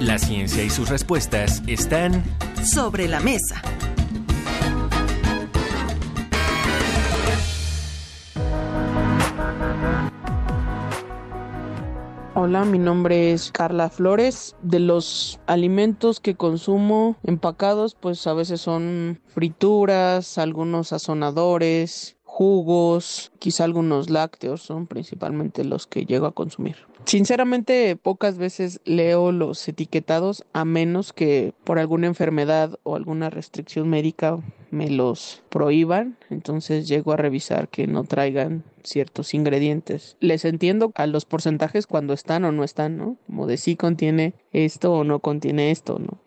La 0.00 0.18
ciencia 0.18 0.64
y 0.64 0.70
sus 0.70 0.88
respuestas 0.88 1.62
están 1.66 2.24
Sobre 2.64 3.06
la 3.06 3.20
mesa. 3.20 3.62
Hola, 12.38 12.66
mi 12.66 12.78
nombre 12.78 13.32
es 13.32 13.50
Carla 13.50 13.88
Flores. 13.88 14.56
De 14.60 14.78
los 14.78 15.40
alimentos 15.46 16.20
que 16.20 16.34
consumo 16.34 17.16
empacados, 17.22 17.94
pues 17.94 18.26
a 18.26 18.34
veces 18.34 18.60
son 18.60 19.22
frituras, 19.28 20.36
algunos 20.36 20.88
sazonadores, 20.88 22.18
jugos, 22.24 23.32
quizá 23.38 23.64
algunos 23.64 24.10
lácteos 24.10 24.60
son 24.60 24.86
principalmente 24.86 25.64
los 25.64 25.86
que 25.86 26.04
llego 26.04 26.26
a 26.26 26.32
consumir. 26.32 26.76
Sinceramente, 27.06 27.96
pocas 27.96 28.36
veces 28.36 28.82
leo 28.84 29.32
los 29.32 29.66
etiquetados 29.66 30.44
a 30.52 30.66
menos 30.66 31.14
que 31.14 31.54
por 31.64 31.78
alguna 31.78 32.08
enfermedad 32.08 32.78
o 32.82 32.96
alguna 32.96 33.30
restricción 33.30 33.88
médica 33.88 34.38
me 34.70 34.90
los 34.90 35.42
prohíban, 35.48 36.18
entonces 36.28 36.86
llego 36.86 37.12
a 37.12 37.16
revisar 37.16 37.68
que 37.68 37.86
no 37.86 38.04
traigan 38.04 38.64
ciertos 38.86 39.34
ingredientes. 39.34 40.16
Les 40.20 40.44
entiendo 40.44 40.92
a 40.94 41.06
los 41.06 41.24
porcentajes 41.24 41.86
cuando 41.86 42.12
están 42.14 42.44
o 42.44 42.52
no 42.52 42.64
están, 42.64 42.96
¿no? 42.96 43.16
Como 43.26 43.46
de 43.46 43.56
si 43.56 43.76
contiene 43.76 44.34
esto 44.52 44.92
o 44.92 45.04
no 45.04 45.20
contiene 45.20 45.70
esto, 45.70 45.98
¿no? 45.98 46.18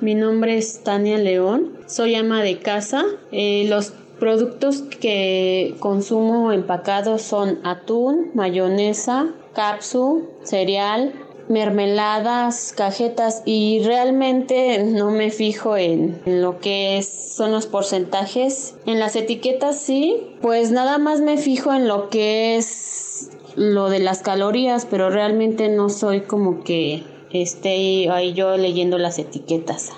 Mi 0.00 0.14
nombre 0.14 0.56
es 0.56 0.82
Tania 0.82 1.18
León, 1.18 1.78
soy 1.86 2.14
ama 2.14 2.42
de 2.42 2.58
casa. 2.58 3.04
Eh, 3.32 3.66
los 3.68 3.92
productos 4.18 4.82
que 4.82 5.74
consumo 5.78 6.52
empacados 6.52 7.22
son 7.22 7.58
atún, 7.64 8.30
mayonesa, 8.34 9.34
capsu, 9.54 10.28
cereal, 10.42 11.12
mermeladas, 11.50 12.72
cajetas 12.76 13.42
y 13.44 13.82
realmente 13.84 14.84
no 14.84 15.10
me 15.10 15.30
fijo 15.30 15.76
en, 15.76 16.22
lo 16.24 16.60
que 16.60 17.02
son 17.02 17.50
los 17.50 17.66
porcentajes. 17.66 18.76
En 18.86 19.00
las 19.00 19.16
etiquetas 19.16 19.78
sí, 19.78 20.36
pues 20.40 20.70
nada 20.70 20.98
más 20.98 21.20
me 21.20 21.36
fijo 21.36 21.74
en 21.74 21.88
lo 21.88 22.08
que 22.08 22.56
es 22.56 23.30
lo 23.56 23.90
de 23.90 23.98
las 23.98 24.20
calorías, 24.20 24.86
pero 24.88 25.10
realmente 25.10 25.68
no 25.68 25.88
soy 25.90 26.20
como 26.20 26.62
que 26.62 27.02
esté 27.32 28.08
ahí 28.10 28.32
yo 28.32 28.56
leyendo 28.56 28.96
las 28.96 29.18
etiquetas. 29.18 29.90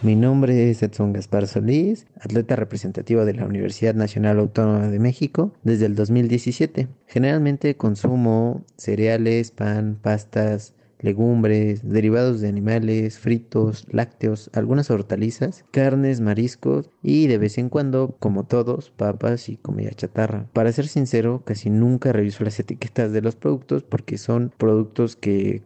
Mi 0.00 0.14
nombre 0.14 0.70
es 0.70 0.80
Edson 0.84 1.12
Gaspar 1.12 1.48
Solís, 1.48 2.06
atleta 2.20 2.54
representativo 2.54 3.24
de 3.24 3.34
la 3.34 3.44
Universidad 3.44 3.96
Nacional 3.96 4.38
Autónoma 4.38 4.86
de 4.86 5.00
México 5.00 5.52
desde 5.64 5.86
el 5.86 5.96
2017. 5.96 6.86
Generalmente 7.08 7.76
consumo 7.76 8.64
cereales, 8.76 9.50
pan, 9.50 9.98
pastas, 10.00 10.74
legumbres, 11.00 11.88
derivados 11.88 12.40
de 12.40 12.48
animales, 12.48 13.18
fritos, 13.18 13.86
lácteos, 13.90 14.50
algunas 14.52 14.90
hortalizas, 14.90 15.64
carnes, 15.70 16.20
mariscos 16.20 16.90
y 17.02 17.26
de 17.26 17.38
vez 17.38 17.58
en 17.58 17.68
cuando, 17.68 18.16
como 18.18 18.44
todos, 18.44 18.90
papas 18.90 19.48
y 19.48 19.56
comida 19.56 19.90
chatarra. 19.90 20.46
Para 20.52 20.72
ser 20.72 20.88
sincero, 20.88 21.42
casi 21.44 21.70
nunca 21.70 22.12
reviso 22.12 22.44
las 22.44 22.58
etiquetas 22.58 23.12
de 23.12 23.22
los 23.22 23.36
productos 23.36 23.82
porque 23.82 24.18
son 24.18 24.52
productos 24.56 25.16
que 25.16 25.62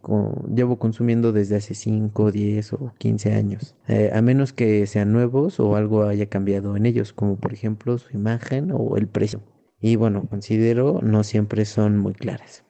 llevo 0.53 0.77
consumiendo 0.77 1.31
desde 1.31 1.57
hace 1.57 1.75
5, 1.75 2.31
10 2.31 2.73
o 2.73 2.93
15 2.97 3.33
años. 3.33 3.75
Eh, 3.87 4.11
a 4.13 4.21
menos 4.21 4.53
que 4.53 4.85
sean 4.87 5.11
nuevos 5.11 5.59
o 5.59 5.75
algo 5.75 6.03
haya 6.03 6.27
cambiado 6.27 6.75
en 6.77 6.85
ellos, 6.85 7.13
como 7.13 7.37
por 7.37 7.53
ejemplo 7.53 7.97
su 7.97 8.15
imagen 8.15 8.71
o 8.73 8.97
el 8.97 9.07
precio. 9.07 9.41
Y 9.79 9.97
bueno, 9.97 10.25
considero 10.29 11.01
no 11.01 11.23
siempre 11.23 11.65
son 11.65 11.97
muy 11.97 12.13
claras. 12.13 12.63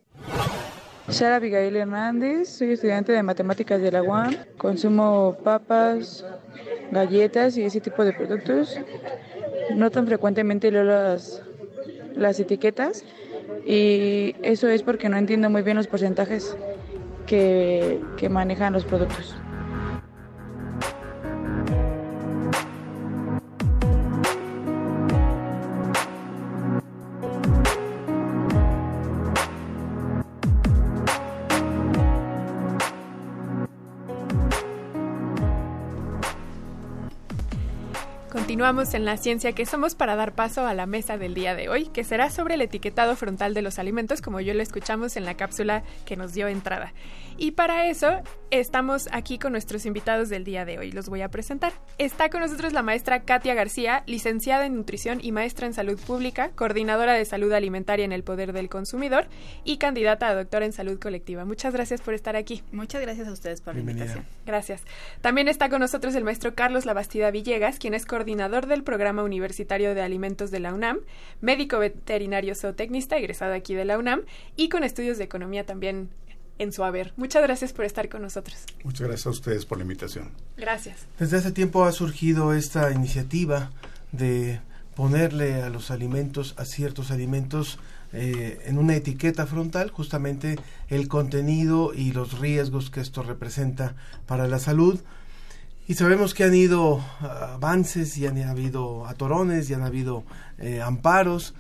Sara 1.09 1.35
Abigail 1.35 1.75
Hernández, 1.75 2.47
soy 2.49 2.71
estudiante 2.71 3.11
de 3.11 3.21
matemáticas 3.23 3.81
de 3.81 3.91
la 3.91 4.01
UAM. 4.01 4.35
Consumo 4.57 5.37
papas, 5.43 6.25
galletas 6.91 7.57
y 7.57 7.63
ese 7.63 7.81
tipo 7.81 8.05
de 8.05 8.13
productos. 8.13 8.79
No 9.75 9.91
tan 9.91 10.07
frecuentemente 10.07 10.71
leo 10.71 10.83
las, 10.83 11.41
las 12.15 12.39
etiquetas 12.39 13.03
y 13.65 14.35
eso 14.43 14.69
es 14.69 14.81
porque 14.81 15.09
no 15.09 15.17
entiendo 15.17 15.49
muy 15.49 15.61
bien 15.61 15.77
los 15.77 15.87
porcentajes 15.87 16.55
que, 17.27 17.99
que 18.17 18.29
manejan 18.29 18.71
los 18.71 18.85
productos. 18.85 19.35
Continuamos 38.53 38.93
en 38.93 39.03
la 39.03 39.17
ciencia 39.17 39.53
que 39.53 39.65
somos 39.65 39.95
para 39.95 40.15
dar 40.15 40.35
paso 40.35 40.67
a 40.67 40.75
la 40.75 40.85
mesa 40.85 41.17
del 41.17 41.33
día 41.33 41.55
de 41.55 41.69
hoy, 41.69 41.87
que 41.87 42.03
será 42.03 42.29
sobre 42.29 42.53
el 42.53 42.61
etiquetado 42.61 43.15
frontal 43.15 43.55
de 43.55 43.63
los 43.63 43.79
alimentos, 43.79 44.21
como 44.21 44.41
yo 44.41 44.53
lo 44.53 44.61
escuchamos 44.61 45.17
en 45.17 45.25
la 45.25 45.33
cápsula 45.33 45.81
que 46.05 46.15
nos 46.17 46.33
dio 46.33 46.47
entrada. 46.47 46.93
Y 47.35 47.53
para 47.53 47.87
eso 47.87 48.21
estamos 48.51 49.09
aquí 49.11 49.39
con 49.39 49.53
nuestros 49.53 49.87
invitados 49.87 50.29
del 50.29 50.43
día 50.43 50.65
de 50.65 50.77
hoy. 50.77 50.91
Los 50.91 51.09
voy 51.09 51.23
a 51.23 51.29
presentar. 51.29 51.73
Está 51.97 52.29
con 52.29 52.41
nosotros 52.41 52.73
la 52.73 52.83
maestra 52.83 53.23
Katia 53.23 53.55
García, 53.55 54.03
licenciada 54.05 54.67
en 54.67 54.75
nutrición 54.75 55.17
y 55.19 55.31
maestra 55.31 55.65
en 55.65 55.73
salud 55.73 55.99
pública, 55.99 56.51
coordinadora 56.51 57.13
de 57.13 57.25
salud 57.25 57.51
alimentaria 57.53 58.05
en 58.05 58.11
el 58.11 58.23
poder 58.23 58.53
del 58.53 58.69
consumidor 58.69 59.25
y 59.63 59.77
candidata 59.77 60.27
a 60.27 60.35
doctora 60.35 60.67
en 60.67 60.73
salud 60.73 60.99
colectiva. 60.99 61.43
Muchas 61.43 61.73
gracias 61.73 62.01
por 62.01 62.13
estar 62.13 62.35
aquí. 62.35 62.61
Muchas 62.71 63.01
gracias 63.01 63.27
a 63.27 63.31
ustedes 63.31 63.61
por 63.61 63.73
la 63.73 63.79
invitación. 63.79 64.27
Gracias. 64.45 64.83
También 65.21 65.47
está 65.47 65.69
con 65.69 65.79
nosotros 65.79 66.13
el 66.13 66.23
maestro 66.23 66.53
Carlos 66.53 66.85
Labastida 66.85 67.31
Villegas, 67.31 67.79
quien 67.79 67.95
es 67.95 68.05
coordinador 68.05 68.42
del 68.49 68.83
Programa 68.83 69.23
Universitario 69.23 69.95
de 69.95 70.01
Alimentos 70.01 70.51
de 70.51 70.59
la 70.59 70.73
UNAM, 70.73 70.99
médico 71.41 71.79
veterinario 71.79 72.55
zootecnista, 72.55 73.17
egresado 73.17 73.53
aquí 73.53 73.73
de 73.73 73.85
la 73.85 73.97
UNAM, 73.97 74.23
y 74.55 74.69
con 74.69 74.83
estudios 74.83 75.17
de 75.17 75.23
economía 75.23 75.65
también 75.65 76.09
en 76.59 76.71
su 76.71 76.83
haber. 76.83 77.13
Muchas 77.15 77.41
gracias 77.41 77.73
por 77.73 77.85
estar 77.85 78.09
con 78.09 78.21
nosotros. 78.21 78.65
Muchas 78.83 79.07
gracias 79.07 79.27
a 79.27 79.29
ustedes 79.31 79.65
por 79.65 79.77
la 79.77 79.83
invitación. 79.83 80.31
Gracias. 80.57 81.07
Desde 81.19 81.37
hace 81.37 81.51
tiempo 81.51 81.85
ha 81.85 81.91
surgido 81.91 82.53
esta 82.53 82.91
iniciativa 82.91 83.71
de 84.11 84.59
ponerle 84.95 85.61
a 85.63 85.69
los 85.69 85.89
alimentos, 85.89 86.53
a 86.57 86.65
ciertos 86.65 87.11
alimentos, 87.11 87.79
eh, 88.11 88.61
en 88.65 88.77
una 88.77 88.95
etiqueta 88.95 89.47
frontal 89.47 89.89
justamente 89.89 90.59
el 90.87 91.07
contenido 91.07 91.93
y 91.95 92.11
los 92.11 92.39
riesgos 92.39 92.91
que 92.91 93.01
esto 93.01 93.23
representa 93.23 93.95
para 94.27 94.47
la 94.47 94.59
salud. 94.59 94.99
Y 95.87 95.95
sabemos 95.95 96.33
que 96.33 96.45
han 96.45 96.55
ido 96.55 96.99
ah, 97.19 97.53
avances 97.55 98.17
y 98.17 98.25
han 98.25 98.41
habido 98.41 99.05
atorones 99.05 99.69
y 99.69 99.73
han 99.73 99.83
habido 99.83 100.23
eh, 100.57 100.81
amparos, 100.81 101.53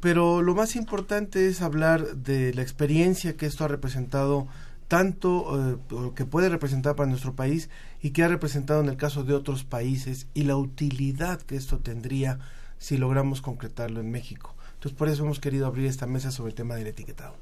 pero 0.00 0.42
lo 0.42 0.54
más 0.54 0.76
importante 0.76 1.48
es 1.48 1.60
hablar 1.60 2.16
de 2.16 2.54
la 2.54 2.62
experiencia 2.62 3.36
que 3.36 3.46
esto 3.46 3.64
ha 3.64 3.68
representado 3.68 4.46
tanto 4.86 5.72
eh, 5.72 5.94
o 5.94 6.14
que 6.14 6.24
puede 6.24 6.48
representar 6.48 6.94
para 6.94 7.08
nuestro 7.08 7.34
país 7.34 7.68
y 8.00 8.10
que 8.10 8.22
ha 8.22 8.28
representado 8.28 8.80
en 8.80 8.88
el 8.88 8.96
caso 8.96 9.24
de 9.24 9.34
otros 9.34 9.64
países 9.64 10.28
y 10.34 10.44
la 10.44 10.56
utilidad 10.56 11.40
que 11.40 11.56
esto 11.56 11.78
tendría 11.78 12.38
si 12.78 12.96
logramos 12.96 13.40
concretarlo 13.40 14.00
en 14.00 14.10
México. 14.10 14.54
Entonces 14.74 14.96
por 14.96 15.08
eso 15.08 15.24
hemos 15.24 15.40
querido 15.40 15.66
abrir 15.66 15.86
esta 15.86 16.06
mesa 16.06 16.30
sobre 16.30 16.50
el 16.50 16.54
tema 16.54 16.76
del 16.76 16.86
etiquetado. 16.86 17.34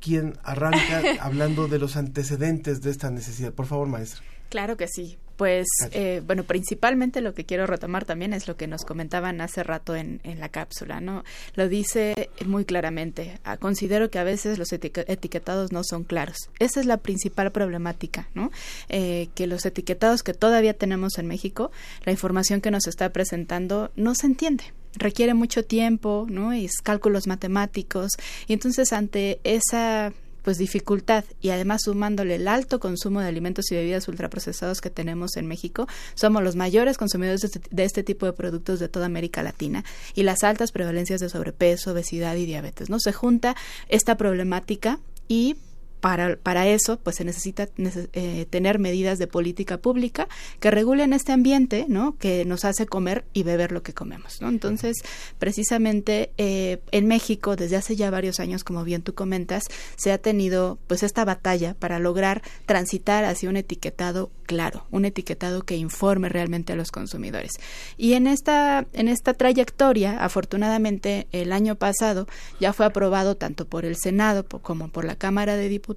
¿Quién 0.00 0.38
arranca 0.44 1.02
hablando 1.20 1.66
de 1.66 1.78
los 1.78 1.96
antecedentes 1.96 2.82
de 2.82 2.90
esta 2.90 3.10
necesidad? 3.10 3.52
Por 3.52 3.66
favor, 3.66 3.88
maestra. 3.88 4.22
Claro 4.48 4.76
que 4.76 4.86
sí. 4.88 5.18
Pues, 5.36 5.66
eh, 5.92 6.22
bueno, 6.24 6.44
principalmente 6.44 7.20
lo 7.20 7.34
que 7.34 7.44
quiero 7.44 7.66
retomar 7.66 8.04
también 8.04 8.32
es 8.32 8.46
lo 8.46 8.56
que 8.56 8.68
nos 8.68 8.84
comentaban 8.84 9.40
hace 9.40 9.62
rato 9.64 9.96
en, 9.96 10.20
en 10.22 10.38
la 10.38 10.50
cápsula, 10.50 11.00
¿no? 11.00 11.24
Lo 11.54 11.68
dice 11.68 12.28
muy 12.46 12.64
claramente. 12.64 13.40
Ah, 13.42 13.56
considero 13.56 14.08
que 14.10 14.18
a 14.20 14.24
veces 14.24 14.58
los 14.58 14.72
etique- 14.72 15.04
etiquetados 15.08 15.72
no 15.72 15.82
son 15.82 16.04
claros. 16.04 16.36
Esa 16.60 16.78
es 16.80 16.86
la 16.86 16.98
principal 16.98 17.50
problemática, 17.50 18.28
¿no? 18.34 18.52
Eh, 18.88 19.30
que 19.34 19.46
los 19.48 19.64
etiquetados 19.66 20.22
que 20.22 20.34
todavía 20.34 20.74
tenemos 20.74 21.18
en 21.18 21.26
México, 21.26 21.72
la 22.04 22.12
información 22.12 22.60
que 22.60 22.70
nos 22.70 22.86
está 22.86 23.08
presentando 23.12 23.90
no 23.96 24.14
se 24.14 24.26
entiende 24.26 24.64
requiere 24.94 25.32
mucho 25.32 25.64
tiempo, 25.64 26.26
¿no? 26.28 26.52
Y 26.54 26.66
es 26.66 26.82
cálculos 26.82 27.26
matemáticos. 27.26 28.10
Y 28.46 28.52
entonces 28.52 28.92
ante 28.92 29.40
esa 29.42 30.12
pues 30.42 30.58
dificultad 30.58 31.24
y 31.40 31.50
además 31.50 31.82
sumándole 31.84 32.36
el 32.36 32.48
alto 32.48 32.80
consumo 32.80 33.20
de 33.20 33.28
alimentos 33.28 33.70
y 33.70 33.74
bebidas 33.74 34.08
ultraprocesados 34.08 34.80
que 34.80 34.90
tenemos 34.90 35.36
en 35.36 35.46
México, 35.46 35.86
somos 36.14 36.42
los 36.42 36.56
mayores 36.56 36.98
consumidores 36.98 37.40
de 37.40 37.46
este, 37.46 37.60
de 37.70 37.84
este 37.84 38.02
tipo 38.02 38.26
de 38.26 38.32
productos 38.32 38.80
de 38.80 38.88
toda 38.88 39.06
América 39.06 39.42
Latina 39.42 39.84
y 40.14 40.22
las 40.22 40.42
altas 40.42 40.72
prevalencias 40.72 41.20
de 41.20 41.28
sobrepeso, 41.28 41.92
obesidad 41.92 42.36
y 42.36 42.46
diabetes, 42.46 42.90
¿no? 42.90 42.98
Se 42.98 43.12
junta 43.12 43.56
esta 43.88 44.16
problemática 44.16 44.98
y 45.28 45.56
para, 46.02 46.36
para 46.36 46.66
eso, 46.66 46.98
pues 46.98 47.14
se 47.14 47.24
necesita 47.24 47.68
eh, 47.78 48.46
tener 48.50 48.80
medidas 48.80 49.20
de 49.20 49.28
política 49.28 49.78
pública 49.78 50.26
que 50.58 50.72
regulen 50.72 51.12
este 51.12 51.30
ambiente, 51.30 51.86
¿no? 51.88 52.16
Que 52.18 52.44
nos 52.44 52.64
hace 52.64 52.86
comer 52.86 53.24
y 53.32 53.44
beber 53.44 53.70
lo 53.70 53.84
que 53.84 53.94
comemos, 53.94 54.42
¿no? 54.42 54.48
Entonces, 54.48 54.96
precisamente 55.38 56.32
eh, 56.38 56.80
en 56.90 57.06
México, 57.06 57.54
desde 57.54 57.76
hace 57.76 57.94
ya 57.94 58.10
varios 58.10 58.40
años, 58.40 58.64
como 58.64 58.82
bien 58.82 59.02
tú 59.02 59.14
comentas, 59.14 59.62
se 59.94 60.10
ha 60.10 60.18
tenido, 60.18 60.80
pues, 60.88 61.04
esta 61.04 61.24
batalla 61.24 61.74
para 61.74 62.00
lograr 62.00 62.42
transitar 62.66 63.24
hacia 63.24 63.48
un 63.48 63.56
etiquetado 63.56 64.32
claro, 64.44 64.84
un 64.90 65.04
etiquetado 65.04 65.62
que 65.62 65.76
informe 65.76 66.28
realmente 66.28 66.72
a 66.72 66.76
los 66.76 66.90
consumidores. 66.90 67.52
Y 67.96 68.14
en 68.14 68.26
esta, 68.26 68.86
en 68.92 69.06
esta 69.06 69.34
trayectoria, 69.34 70.18
afortunadamente, 70.18 71.28
el 71.30 71.52
año 71.52 71.76
pasado 71.76 72.26
ya 72.58 72.72
fue 72.72 72.86
aprobado 72.86 73.36
tanto 73.36 73.66
por 73.66 73.84
el 73.84 73.96
Senado 73.96 74.44
como 74.44 74.88
por 74.88 75.04
la 75.04 75.14
Cámara 75.14 75.56
de 75.56 75.68
Diputados 75.68 75.91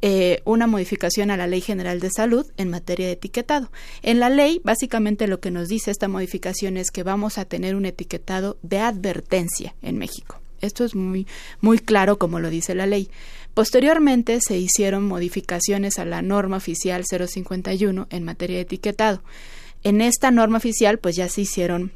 eh, 0.00 0.40
una 0.44 0.66
modificación 0.66 1.30
a 1.30 1.36
la 1.36 1.46
Ley 1.46 1.60
General 1.60 2.00
de 2.00 2.10
Salud 2.10 2.46
en 2.56 2.70
materia 2.70 3.06
de 3.06 3.12
etiquetado. 3.12 3.70
En 4.02 4.20
la 4.20 4.30
ley, 4.30 4.60
básicamente 4.64 5.26
lo 5.26 5.40
que 5.40 5.50
nos 5.50 5.68
dice 5.68 5.90
esta 5.90 6.08
modificación 6.08 6.76
es 6.76 6.90
que 6.90 7.02
vamos 7.02 7.38
a 7.38 7.44
tener 7.44 7.74
un 7.74 7.86
etiquetado 7.86 8.58
de 8.62 8.78
advertencia 8.78 9.74
en 9.82 9.98
México. 9.98 10.40
Esto 10.60 10.84
es 10.84 10.94
muy, 10.94 11.26
muy 11.60 11.78
claro 11.78 12.18
como 12.18 12.38
lo 12.38 12.48
dice 12.48 12.74
la 12.74 12.86
ley. 12.86 13.10
Posteriormente 13.52 14.38
se 14.40 14.56
hicieron 14.56 15.04
modificaciones 15.04 15.98
a 15.98 16.04
la 16.04 16.22
norma 16.22 16.56
oficial 16.56 17.04
051 17.04 18.06
en 18.08 18.24
materia 18.24 18.56
de 18.56 18.62
etiquetado. 18.62 19.22
En 19.82 20.00
esta 20.00 20.30
norma 20.30 20.58
oficial 20.58 20.98
pues 20.98 21.16
ya 21.16 21.28
se 21.28 21.42
hicieron 21.42 21.92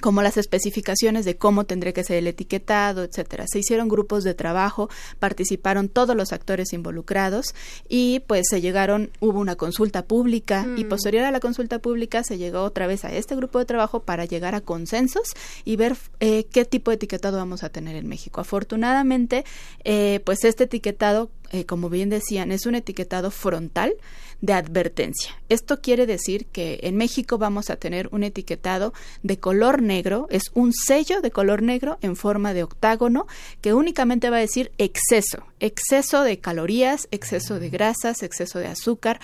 como 0.00 0.22
las 0.22 0.36
especificaciones 0.36 1.24
de 1.24 1.36
cómo 1.36 1.64
tendría 1.64 1.92
que 1.92 2.04
ser 2.04 2.16
el 2.18 2.26
etiquetado, 2.26 3.04
etcétera. 3.04 3.44
Se 3.46 3.58
hicieron 3.58 3.88
grupos 3.88 4.24
de 4.24 4.34
trabajo, 4.34 4.88
participaron 5.18 5.88
todos 5.88 6.16
los 6.16 6.32
actores 6.32 6.72
involucrados 6.72 7.54
y 7.88 8.20
pues 8.20 8.46
se 8.48 8.60
llegaron, 8.60 9.10
hubo 9.20 9.38
una 9.40 9.56
consulta 9.56 10.04
pública 10.04 10.66
y 10.76 10.84
Mm. 10.84 10.88
posterior 10.88 11.24
a 11.24 11.30
la 11.30 11.40
consulta 11.40 11.78
pública 11.78 12.22
se 12.22 12.38
llegó 12.38 12.62
otra 12.62 12.86
vez 12.86 13.04
a 13.04 13.12
este 13.12 13.36
grupo 13.36 13.58
de 13.58 13.64
trabajo 13.64 14.00
para 14.00 14.24
llegar 14.24 14.54
a 14.54 14.60
consensos 14.60 15.34
y 15.64 15.76
ver 15.76 15.96
eh, 16.20 16.44
qué 16.50 16.64
tipo 16.64 16.90
de 16.90 16.96
etiquetado 16.96 17.36
vamos 17.38 17.62
a 17.62 17.68
tener 17.68 17.96
en 17.96 18.08
México. 18.08 18.40
Afortunadamente, 18.40 19.44
eh, 19.84 20.20
pues 20.24 20.44
este 20.44 20.64
etiquetado, 20.64 21.30
eh, 21.50 21.64
como 21.64 21.88
bien 21.88 22.10
decían, 22.10 22.52
es 22.52 22.66
un 22.66 22.74
etiquetado 22.74 23.30
frontal 23.30 23.94
de 24.40 24.52
advertencia. 24.52 25.32
Esto 25.48 25.80
quiere 25.80 26.06
decir 26.06 26.46
que 26.46 26.78
en 26.82 26.96
México 26.96 27.38
vamos 27.38 27.70
a 27.70 27.76
tener 27.76 28.08
un 28.12 28.22
etiquetado 28.22 28.92
de 29.22 29.38
color 29.38 29.82
negro, 29.82 30.26
es 30.30 30.44
un 30.54 30.72
sello 30.72 31.20
de 31.20 31.30
color 31.30 31.62
negro 31.62 31.98
en 32.02 32.14
forma 32.16 32.54
de 32.54 32.62
octágono 32.62 33.26
que 33.60 33.74
únicamente 33.74 34.30
va 34.30 34.36
a 34.36 34.40
decir 34.40 34.70
exceso, 34.78 35.44
exceso 35.58 36.22
de 36.22 36.38
calorías, 36.38 37.08
exceso 37.10 37.58
de 37.58 37.70
grasas, 37.70 38.22
exceso 38.22 38.58
de 38.58 38.66
azúcar 38.66 39.20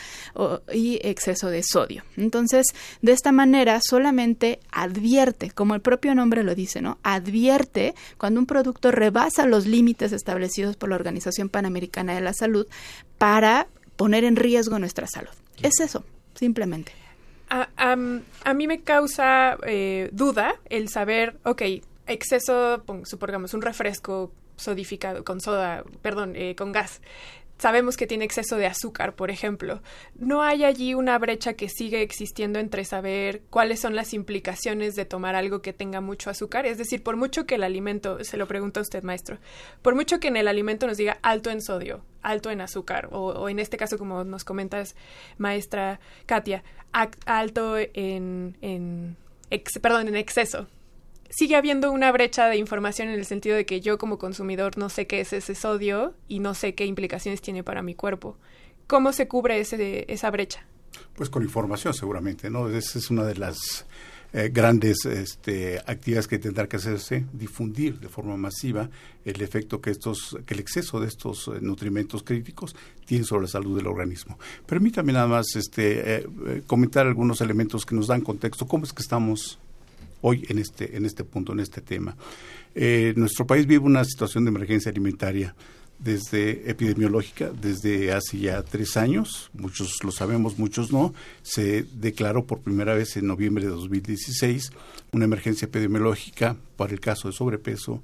y 0.73 0.99
exceso 1.03 1.49
de 1.49 1.62
sodio. 1.62 2.03
Entonces, 2.17 2.67
de 3.03 3.12
esta 3.12 3.31
manera 3.31 3.81
solamente 3.83 4.61
advierte, 4.73 5.51
como 5.51 5.75
el 5.75 5.81
propio 5.81 6.15
nombre 6.15 6.43
lo 6.43 6.55
dice, 6.55 6.81
¿no? 6.81 6.99
Advierte 7.03 7.95
cuando 8.19 8.41
un 8.41 8.47
producto 8.47 8.91
rebasa 8.91 9.47
los 9.47 9.67
límites 9.67 10.12
establecidos 10.12 10.77
por 10.77 10.89
la 10.89 10.97
Organización 10.97 11.49
Panamericana 11.49 12.15
de 12.15 12.21
la 12.21 12.33
Salud 12.33 12.67
para 13.19 13.69
poner 13.97 14.25
en 14.25 14.37
riesgo 14.37 14.79
nuestra 14.79 15.07
salud. 15.07 15.31
Es 15.63 15.81
eso, 15.81 16.05
simplemente. 16.35 16.93
A, 17.51 17.69
am- 17.77 18.23
a 18.45 18.55
mí 18.55 18.67
me 18.67 18.81
causa 18.83 19.57
eh, 19.67 20.09
duda 20.13 20.57
el 20.71 20.89
saber, 20.89 21.39
ok, 21.45 21.63
exceso, 22.07 22.83
pon- 22.87 23.07
supongamos, 23.07 23.55
un 23.55 23.63
refresco 23.63 24.33
sodificado, 24.57 25.25
con 25.25 25.41
soda, 25.41 25.85
perdón, 26.03 26.35
eh, 26.37 26.55
con 26.57 26.73
gas. 26.73 27.01
Sabemos 27.57 27.97
que 27.97 28.07
tiene 28.09 28.25
exceso 28.25 28.57
de 28.57 28.67
azúcar, 28.67 29.15
por 29.15 29.31
ejemplo. 29.31 29.81
¿No 30.17 30.43
hay 30.43 30.65
allí 30.65 30.93
una 30.95 31.17
brecha 31.19 31.55
que 31.55 31.69
sigue 31.69 32.03
existiendo 32.03 32.59
entre 32.59 32.85
saber 32.85 33.43
cuáles 33.49 33.81
son 33.81 33.95
las 33.95 34.13
implicaciones 34.13 34.97
de 34.97 35.05
tomar 35.05 35.37
algo 35.37 35.63
que 35.63 35.73
tenga 35.73 36.01
mucho 36.01 36.31
azúcar? 36.31 36.67
Es 36.67 36.79
decir, 36.79 37.03
por 37.03 37.17
mucho 37.17 37.47
que 37.47 37.55
el 37.55 37.63
alimento, 37.63 38.23
se 38.25 38.37
lo 38.37 38.49
pregunta 38.49 38.81
usted, 38.81 39.05
maestro, 39.05 39.39
por 39.83 39.95
mucho 39.95 40.19
que 40.19 40.29
en 40.29 40.37
el 40.37 40.49
alimento 40.49 40.87
nos 40.89 40.97
diga 40.97 41.19
alto 41.23 41.51
en 41.51 41.63
sodio, 41.63 42.05
alto 42.23 42.51
en 42.51 42.61
azúcar, 42.61 43.09
o, 43.13 43.49
en 43.49 43.61
este 43.61 43.77
caso, 43.77 43.99
como 43.99 44.25
nos 44.25 44.45
comentas, 44.45 44.97
maestra 45.39 46.01
Katia, 46.27 46.65
alto 47.25 47.77
en, 47.79 48.57
en 48.63 49.17
ex- 49.51 49.79
perdón, 49.81 50.09
en 50.09 50.17
exceso. 50.17 50.67
Sigue 51.37 51.57
habiendo 51.57 51.91
una 51.91 52.12
brecha 52.12 52.47
de 52.47 52.59
información 52.59 53.09
en 53.09 53.18
el 53.18 53.24
sentido 53.24 53.57
de 53.57 53.66
que 53.66 53.80
yo 53.80 53.99
como 53.99 54.18
consumidor 54.18 54.78
no 54.78 54.89
sé 54.89 55.09
qué 55.09 55.20
es 55.20 55.32
ese 55.32 55.57
sodio 55.57 56.14
y 56.28 56.39
no 56.39 56.55
sé 56.55 56.76
qué 56.76 56.87
implicaciones 56.87 57.43
tiene 57.43 57.64
para 57.64 57.82
mi 57.82 57.97
cuerpo. 57.97 58.37
¿Cómo 58.87 59.12
se 59.12 59.26
cubre 59.26 59.59
ese, 59.59 60.05
esa 60.07 60.30
brecha? 60.30 60.64
Pues 61.16 61.30
con 61.30 61.43
información 61.43 61.93
seguramente, 61.93 62.51
¿no? 62.51 62.68
Esa 62.68 63.01
es 63.01 63.11
una 63.11 63.24
de 63.24 63.35
las 63.35 63.85
eh, 64.32 64.51
grandes 64.53 65.07
este, 65.07 65.80
actividades 65.80 66.28
que 66.28 66.39
tendrá 66.39 66.68
que 66.68 66.76
hacerse, 66.76 67.24
difundir 67.32 67.99
de 67.99 68.09
forma 68.09 68.37
masiva 68.37 68.89
el 69.24 69.43
efecto 69.43 69.80
que 69.80 69.91
estos, 69.91 70.39
que 70.47 70.55
el 70.55 70.61
exceso 70.61 71.01
de 71.01 71.09
estos 71.09 71.49
eh, 71.49 71.59
nutrimentos 71.61 72.22
críticos 72.22 72.76
tiene 73.07 73.24
sobre 73.24 73.43
la 73.43 73.49
salud 73.49 73.76
del 73.76 73.89
organismo. 73.89 74.39
Permítame 74.66 75.12
nada 75.12 75.26
más 75.26 75.57
este, 75.57 76.18
eh, 76.18 76.26
eh, 76.47 76.62
comentar 76.64 77.09
algunos 77.09 77.41
elementos 77.41 77.85
que 77.85 77.97
nos 77.97 78.07
dan 78.07 78.20
contexto. 78.20 78.68
¿Cómo 78.68 78.85
es 78.85 78.93
que 78.93 79.03
estamos 79.03 79.59
hoy 80.27 80.45
en 80.49 80.59
este, 80.59 80.97
en 80.97 81.05
este 81.05 81.22
punto, 81.22 81.53
en 81.53 81.61
este 81.61 81.81
tema? 81.81 82.16
Eh, 82.75 83.12
nuestro 83.16 83.47
país 83.47 83.66
vive 83.66 83.85
una 83.85 84.05
situación 84.05 84.45
de 84.45 84.51
emergencia 84.51 84.91
alimentaria 84.91 85.55
desde 85.99 86.68
epidemiológica 86.70 87.51
desde 87.51 88.12
hace 88.12 88.39
ya 88.39 88.62
tres 88.62 88.97
años, 88.97 89.51
muchos 89.53 90.03
lo 90.03 90.11
sabemos, 90.11 90.59
muchos 90.59 90.93
no, 90.93 91.14
se 91.43 91.85
declaró 91.95 92.47
por 92.47 92.61
primera 92.61 92.95
vez 92.95 93.16
en 93.16 93.27
noviembre 93.27 93.64
de 93.64 93.70
2016 93.70 94.72
una 95.12 95.25
emergencia 95.25 95.66
epidemiológica 95.66 96.57
para 96.77 96.93
el 96.93 97.01
caso 97.01 97.29
de 97.29 97.35
sobrepeso 97.35 98.03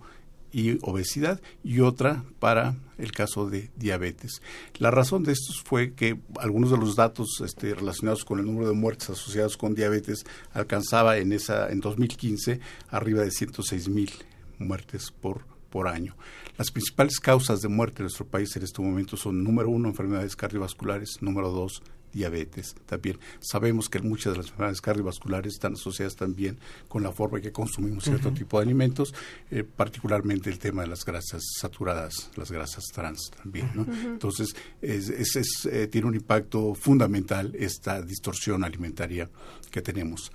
y 0.53 0.78
obesidad 0.82 1.40
y 1.62 1.80
otra 1.80 2.24
para 2.38 2.76
el 2.98 3.12
caso 3.12 3.48
de 3.48 3.70
diabetes. 3.76 4.42
La 4.78 4.90
razón 4.90 5.22
de 5.22 5.32
esto 5.32 5.53
fue 5.64 5.92
que 5.92 6.18
algunos 6.38 6.70
de 6.70 6.78
los 6.78 6.96
datos 6.96 7.42
este, 7.44 7.74
relacionados 7.74 8.24
con 8.24 8.38
el 8.38 8.46
número 8.46 8.68
de 8.68 8.74
muertes 8.74 9.11
asociados 9.11 9.57
con 9.57 9.74
diabetes 9.74 10.24
alcanzaba 10.53 11.18
en 11.18 11.32
esa 11.32 11.70
en 11.70 11.80
2015 11.80 12.61
arriba 12.90 13.22
de 13.22 13.30
106 13.30 13.88
mil 13.88 14.11
muertes 14.59 15.11
por 15.11 15.51
por 15.70 15.88
año. 15.88 16.16
Las 16.59 16.70
principales 16.70 17.18
causas 17.20 17.62
de 17.62 17.68
muerte 17.68 17.98
en 17.98 18.05
nuestro 18.05 18.26
país 18.26 18.55
en 18.57 18.64
este 18.64 18.82
momento 18.82 19.16
son, 19.16 19.42
número 19.42 19.70
uno, 19.70 19.88
enfermedades 19.88 20.36
cardiovasculares, 20.36 21.18
número 21.20 21.51
dos, 21.51 21.82
diabetes 22.12 22.74
también. 22.86 23.18
Sabemos 23.40 23.88
que 23.88 24.00
muchas 24.00 24.32
de 24.32 24.38
las 24.38 24.46
enfermedades 24.46 24.80
cardiovasculares 24.80 25.54
están 25.54 25.74
asociadas 25.74 26.16
también 26.16 26.58
con 26.88 27.02
la 27.02 27.12
forma 27.12 27.38
en 27.38 27.44
que 27.44 27.52
consumimos 27.52 28.04
cierto 28.04 28.32
tipo 28.32 28.58
de 28.58 28.64
alimentos, 28.64 29.14
eh, 29.50 29.64
particularmente 29.64 30.50
el 30.50 30.58
tema 30.58 30.82
de 30.82 30.88
las 30.88 31.04
grasas 31.04 31.42
saturadas, 31.58 32.30
las 32.36 32.50
grasas 32.50 32.84
trans 32.92 33.30
también. 33.42 33.70
Entonces, 34.04 34.54
es, 34.82 35.08
es- 35.08 35.36
es, 35.36 35.66
eh, 35.66 35.86
tiene 35.86 36.08
un 36.08 36.14
impacto 36.14 36.74
fundamental 36.74 37.54
esta 37.58 38.00
distorsión 38.02 38.64
alimentaria 38.64 39.30
que 39.70 39.82
tenemos. 39.82 40.32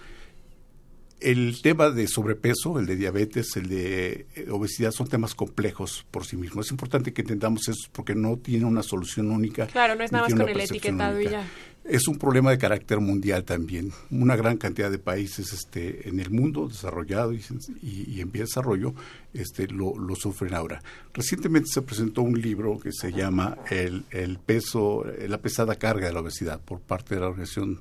El 1.21 1.61
tema 1.61 1.89
de 1.89 2.07
sobrepeso, 2.07 2.77
el 2.77 2.85
de 2.85 2.95
diabetes, 2.97 3.55
el 3.55 3.69
de 3.69 4.25
eh, 4.35 4.47
obesidad 4.51 4.91
son 4.91 5.07
temas 5.07 5.33
complejos 5.33 6.05
por 6.11 6.25
sí 6.25 6.35
mismos. 6.35 6.65
Es 6.67 6.71
importante 6.71 7.13
que 7.13 7.21
entendamos 7.21 7.67
eso 7.69 7.87
porque 7.93 8.13
no 8.15 8.37
tiene 8.37 8.65
una 8.65 8.83
solución 8.83 9.31
única. 9.31 9.65
Claro, 9.67 9.95
no 9.95 10.03
es 10.03 10.11
nada 10.11 10.25
más 10.27 10.33
con 10.37 10.49
el 10.49 10.59
etiquetado 10.59 11.21
y 11.21 11.29
ya. 11.29 11.47
Es 11.85 12.07
un 12.07 12.17
problema 12.17 12.49
de 12.49 12.57
carácter 12.57 12.99
mundial 12.99 13.43
también. 13.43 13.91
Una 14.09 14.35
gran 14.35 14.57
cantidad 14.57 14.89
de 14.89 14.97
países 14.97 15.53
este, 15.53 16.09
en 16.09 16.19
el 16.19 16.31
mundo 16.31 16.67
desarrollado 16.67 17.31
y, 17.31 17.41
y- 17.83 18.05
y 18.11 18.21
en 18.21 18.31
vía 18.31 18.41
de 18.41 18.47
desarrollo 18.47 18.93
este, 19.35 19.67
lo, 19.67 19.95
lo 19.97 20.15
sufren 20.15 20.55
ahora. 20.55 20.81
Recientemente 21.13 21.69
se 21.71 21.83
presentó 21.83 22.23
un 22.23 22.41
libro 22.41 22.79
que 22.79 22.91
se 22.91 23.11
llama 23.11 23.59
El, 23.69 24.03
el 24.09 24.39
peso, 24.39 25.05
la 25.27 25.37
pesada 25.37 25.75
carga 25.75 26.07
de 26.07 26.13
la 26.13 26.21
obesidad 26.21 26.59
por 26.59 26.79
parte 26.81 27.13
de 27.15 27.21
la 27.21 27.27
Organización 27.27 27.79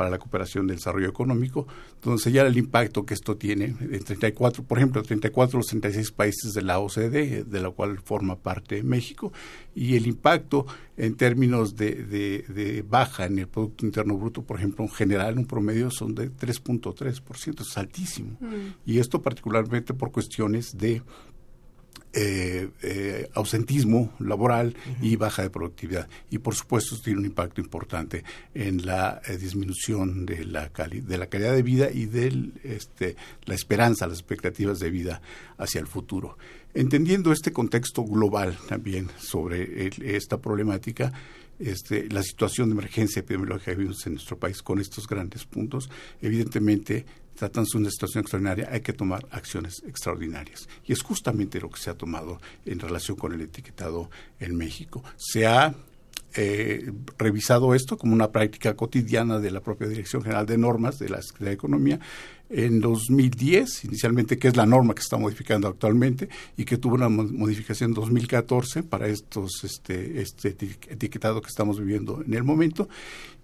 para 0.00 0.08
la 0.08 0.18
Cooperación 0.18 0.66
del 0.66 0.76
Desarrollo 0.78 1.10
Económico, 1.10 1.66
donde 2.02 2.22
señala 2.22 2.48
el 2.48 2.56
impacto 2.56 3.04
que 3.04 3.12
esto 3.12 3.36
tiene 3.36 3.66
en 3.78 4.02
34, 4.02 4.64
por 4.64 4.78
ejemplo, 4.78 5.02
34 5.02 5.50
de 5.52 5.58
los 5.58 5.66
36 5.66 6.10
países 6.12 6.54
de 6.54 6.62
la 6.62 6.78
OCDE, 6.78 7.44
de 7.44 7.60
la 7.60 7.68
cual 7.70 7.98
forma 8.02 8.36
parte 8.36 8.82
México, 8.82 9.30
y 9.74 9.96
el 9.96 10.06
impacto 10.06 10.64
en 10.96 11.16
términos 11.16 11.76
de, 11.76 11.96
de- 11.96 12.44
de 12.48 12.80
baja 12.80 13.26
en 13.26 13.40
el 13.40 13.48
Producto 13.48 13.84
Interno 13.84 14.16
Bruto, 14.16 14.42
por 14.42 14.56
ejemplo, 14.56 14.86
en 14.86 14.90
general, 14.90 15.36
un 15.36 15.44
promedio 15.44 15.90
son 15.90 16.14
de 16.14 16.30
3.3%, 16.30 17.60
es 17.60 17.76
altísimo. 17.76 18.38
Mm. 18.40 18.46
Y 18.86 19.00
esto 19.00 19.20
particularmente 19.20 19.92
por 19.92 20.12
cuestiones 20.12 20.78
de 20.78 21.02
eh, 22.12 22.68
eh, 22.82 23.30
ausentismo 23.34 24.12
laboral 24.18 24.74
y 25.00 25.14
baja 25.14 25.42
de 25.42 25.50
productividad. 25.50 26.08
Y 26.28 26.38
por 26.38 26.56
supuesto 26.56 26.96
tiene 26.98 27.20
un 27.20 27.26
impacto 27.26 27.60
importante 27.60 28.24
en 28.52 28.84
la 28.84 29.22
eh, 29.28 29.36
disminución 29.36 30.26
de 30.26 30.44
la, 30.44 30.70
de 30.70 31.18
la 31.18 31.26
calidad 31.28 31.54
de 31.54 31.62
vida 31.62 31.88
y 31.88 32.06
de 32.06 32.50
este, 32.64 33.14
la 33.44 33.54
esperanza, 33.54 34.08
las 34.08 34.18
expectativas 34.18 34.80
de 34.80 34.90
vida 34.90 35.22
hacia 35.56 35.80
el 35.80 35.86
futuro. 35.86 36.36
Entendiendo 36.74 37.32
este 37.32 37.52
contexto 37.52 38.02
global 38.02 38.58
también 38.68 39.08
sobre 39.16 39.90
esta 40.16 40.38
problemática, 40.38 41.12
este, 41.60 42.08
la 42.08 42.22
situación 42.22 42.70
de 42.70 42.72
emergencia 42.72 43.20
epidemiológica 43.20 43.72
que 43.72 43.76
vivimos 43.76 44.06
en 44.06 44.14
nuestro 44.14 44.38
país 44.38 44.62
con 44.62 44.80
estos 44.80 45.06
grandes 45.06 45.44
puntos, 45.44 45.90
evidentemente 46.22 47.04
tratándose 47.40 47.78
de 47.78 47.82
una 47.84 47.90
situación 47.90 48.20
extraordinaria, 48.20 48.68
hay 48.70 48.82
que 48.82 48.92
tomar 48.92 49.26
acciones 49.30 49.82
extraordinarias. 49.86 50.68
Y 50.84 50.92
es 50.92 51.02
justamente 51.02 51.58
lo 51.58 51.70
que 51.70 51.80
se 51.80 51.88
ha 51.88 51.94
tomado 51.94 52.38
en 52.66 52.78
relación 52.78 53.16
con 53.16 53.32
el 53.32 53.40
etiquetado 53.40 54.10
en 54.40 54.56
México. 54.56 55.02
Se 55.16 55.46
ha 55.46 55.74
eh, 56.34 56.92
revisado 57.16 57.74
esto 57.74 57.96
como 57.96 58.12
una 58.12 58.30
práctica 58.30 58.76
cotidiana 58.76 59.38
de 59.38 59.50
la 59.50 59.62
propia 59.62 59.88
Dirección 59.88 60.22
General 60.22 60.44
de 60.44 60.58
Normas 60.58 60.98
de 60.98 61.08
la 61.08 61.22
Secretaría 61.22 61.48
de 61.48 61.54
Economía 61.54 62.00
en 62.50 62.80
2010, 62.80 63.84
inicialmente, 63.84 64.36
que 64.38 64.48
es 64.48 64.56
la 64.56 64.66
norma 64.66 64.94
que 64.94 65.00
se 65.00 65.06
está 65.06 65.16
modificando 65.16 65.68
actualmente 65.68 66.28
y 66.56 66.64
que 66.64 66.76
tuvo 66.76 66.96
una 66.96 67.08
modificación 67.08 67.90
en 67.90 67.94
2014 67.94 68.82
para 68.82 69.06
estos 69.06 69.62
este, 69.64 70.20
este 70.20 70.48
etiquetado 70.88 71.40
que 71.40 71.48
estamos 71.48 71.78
viviendo 71.78 72.22
en 72.26 72.34
el 72.34 72.42
momento 72.42 72.88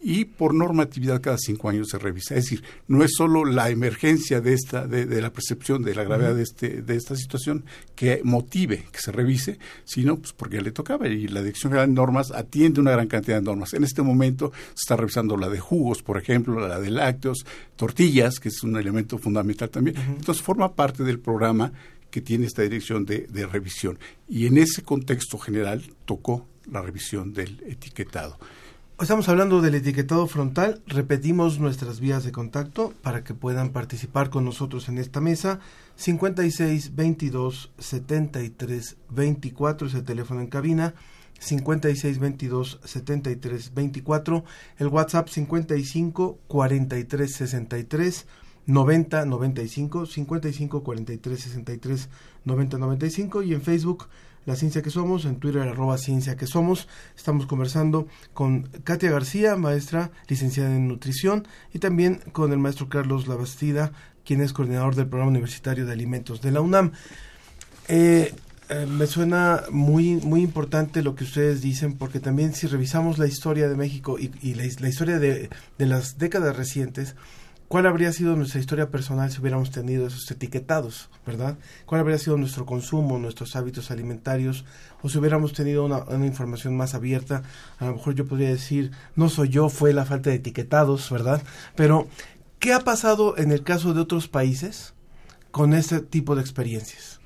y 0.00 0.24
por 0.24 0.54
normatividad 0.54 1.20
cada 1.20 1.38
cinco 1.38 1.68
años 1.68 1.88
se 1.90 1.98
revisa. 1.98 2.34
Es 2.34 2.44
decir, 2.44 2.62
no 2.86 3.02
es 3.02 3.12
solo 3.16 3.44
la 3.44 3.70
emergencia 3.70 4.40
de 4.40 4.52
esta, 4.52 4.86
de, 4.86 5.20
la 5.20 5.32
percepción 5.32 5.82
de 5.82 5.94
la 5.94 6.04
gravedad 6.04 6.34
de 6.34 6.42
este, 6.42 6.82
de 6.82 6.96
esta 6.96 7.16
situación 7.16 7.64
que 7.94 8.20
motive 8.22 8.84
que 8.92 9.00
se 9.00 9.12
revise, 9.12 9.59
sino 9.84 10.16
pues 10.16 10.32
porque 10.32 10.61
le 10.61 10.72
tocaba 10.72 11.09
y 11.09 11.28
la 11.28 11.40
Dirección 11.40 11.72
General 11.72 11.88
de 11.88 11.94
Normas 11.94 12.30
atiende 12.30 12.80
una 12.80 12.92
gran 12.92 13.09
cantidad 13.09 13.36
de 13.36 13.42
normas. 13.42 13.72
En 13.74 13.84
este 13.84 14.02
momento 14.02 14.52
se 14.74 14.82
está 14.82 14.96
revisando 14.96 15.36
la 15.36 15.48
de 15.48 15.61
jugos, 15.61 16.02
por 16.02 16.18
ejemplo, 16.18 16.66
la 16.66 16.78
de 16.78 16.90
lácteos, 16.90 17.44
tortillas, 17.76 18.38
que 18.38 18.48
es 18.48 18.62
un 18.62 18.76
elemento 18.76 18.95
fundamental 19.18 19.70
también. 19.70 19.97
Entonces 19.97 20.42
forma 20.42 20.74
parte 20.74 21.05
del 21.05 21.18
programa 21.18 21.72
que 22.11 22.20
tiene 22.20 22.47
esta 22.47 22.62
dirección 22.62 23.05
de, 23.05 23.26
de 23.30 23.47
revisión. 23.47 23.99
Y 24.28 24.47
en 24.47 24.59
ese 24.59 24.82
contexto 24.82 25.38
general 25.38 25.82
tocó 26.05 26.47
la 26.70 26.82
revisión 26.82 27.32
del 27.32 27.62
etiquetado. 27.66 28.38
Estamos 28.99 29.28
hablando 29.28 29.61
del 29.61 29.74
etiquetado 29.74 30.26
frontal. 30.26 30.80
Repetimos 30.86 31.59
nuestras 31.59 32.01
vías 32.01 32.24
de 32.24 32.32
contacto 32.32 32.94
para 33.03 33.22
que 33.24 33.34
puedan 33.34 33.68
participar 33.68 34.30
con 34.30 34.47
nosotros 34.47 34.88
en 34.88 34.97
esta 34.97 35.20
mesa. 35.20 35.61
56 35.97 36.94
22 36.94 37.72
73 37.76 38.97
24 39.11 39.88
es 39.88 39.94
el 39.94 40.05
teléfono 40.05 40.40
en 40.40 40.47
cabina. 40.47 40.94
56 41.38 42.18
22 42.18 42.80
73 42.82 43.74
24. 43.74 44.44
El 44.78 44.86
WhatsApp 44.88 45.28
55 45.28 46.38
43 46.47 47.34
63 47.34 48.26
90 48.66 49.24
95. 49.24 50.06
55 50.06 50.82
43 50.82 51.40
63 51.40 52.08
90 52.44 52.78
95. 52.78 53.42
Y 53.42 53.54
en 53.54 53.62
Facebook 53.62 54.08
la 54.46 54.54
Ciencia 54.54 54.80
que 54.80 54.90
Somos, 54.90 55.24
en 55.24 55.36
Twitter 55.36 55.62
arroba 55.62 55.98
Ciencia 55.98 56.36
que 56.36 56.46
Somos. 56.46 56.88
Estamos 57.16 57.46
conversando 57.46 58.06
con 58.32 58.62
Katia 58.84 59.10
García, 59.10 59.56
maestra 59.56 60.12
licenciada 60.28 60.74
en 60.74 60.88
nutrición, 60.88 61.46
y 61.74 61.80
también 61.80 62.20
con 62.32 62.52
el 62.52 62.58
maestro 62.58 62.88
Carlos 62.88 63.26
Labastida, 63.26 63.92
quien 64.24 64.40
es 64.40 64.52
coordinador 64.52 64.94
del 64.94 65.08
programa 65.08 65.32
universitario 65.32 65.84
de 65.84 65.92
alimentos 65.92 66.40
de 66.40 66.52
la 66.52 66.60
UNAM. 66.60 66.92
Eh, 67.88 68.32
eh, 68.68 68.86
me 68.86 69.06
suena 69.06 69.62
muy 69.70 70.16
muy 70.16 70.42
importante 70.42 71.02
lo 71.02 71.14
que 71.14 71.22
ustedes 71.22 71.60
dicen 71.60 71.96
porque 71.96 72.18
también 72.18 72.52
si 72.52 72.66
revisamos 72.66 73.16
la 73.16 73.28
historia 73.28 73.68
de 73.68 73.76
México 73.76 74.18
y, 74.18 74.54
la, 74.54 74.64
historia 74.64 75.20
de, 75.20 75.50
de 75.78 75.86
las 75.86 76.18
décadas 76.18 76.56
recientes 76.56 77.14
¿Cuál 77.68 77.86
habría 77.86 78.12
sido 78.12 78.36
nuestra 78.36 78.60
historia 78.60 78.90
personal 78.90 79.28
si 79.32 79.40
hubiéramos 79.40 79.72
tenido 79.72 80.06
esos 80.06 80.30
etiquetados, 80.30 81.10
verdad? 81.26 81.58
¿Cuál 81.84 82.00
habría 82.00 82.16
sido 82.16 82.36
nuestro 82.36 82.64
consumo, 82.64 83.18
nuestros 83.18 83.56
hábitos 83.56 83.90
alimentarios? 83.90 84.64
O 85.02 85.08
si 85.08 85.18
hubiéramos 85.18 85.52
tenido 85.52 85.84
una, 85.84 86.26
información 86.26 86.76
más 86.76 86.94
abierta, 86.94 87.42
a 87.80 87.86
lo 87.86 87.94
mejor 87.94 88.14
yo 88.14 88.26
podría 88.26 88.50
decir, 88.50 88.92
no 89.16 89.28
soy 89.28 89.48
yo, 89.48 89.68
fue 89.68 89.92
la 89.92 90.04
falta 90.04 90.30
de 90.30 90.36
etiquetados, 90.36 91.10
¿verdad? 91.10 91.42
Pero, 91.74 92.06
¿qué 92.60 92.72
ha 92.72 92.80
pasado 92.80 93.36
en 93.36 93.50
el 93.50 93.64
caso 93.64 93.94
de 93.94 94.00
otros 94.00 94.28
países 94.28 94.94
con 95.50 95.74
este 95.74 95.98
tipo 95.98 96.36
de 96.36 96.42
experiencias? 96.42 97.20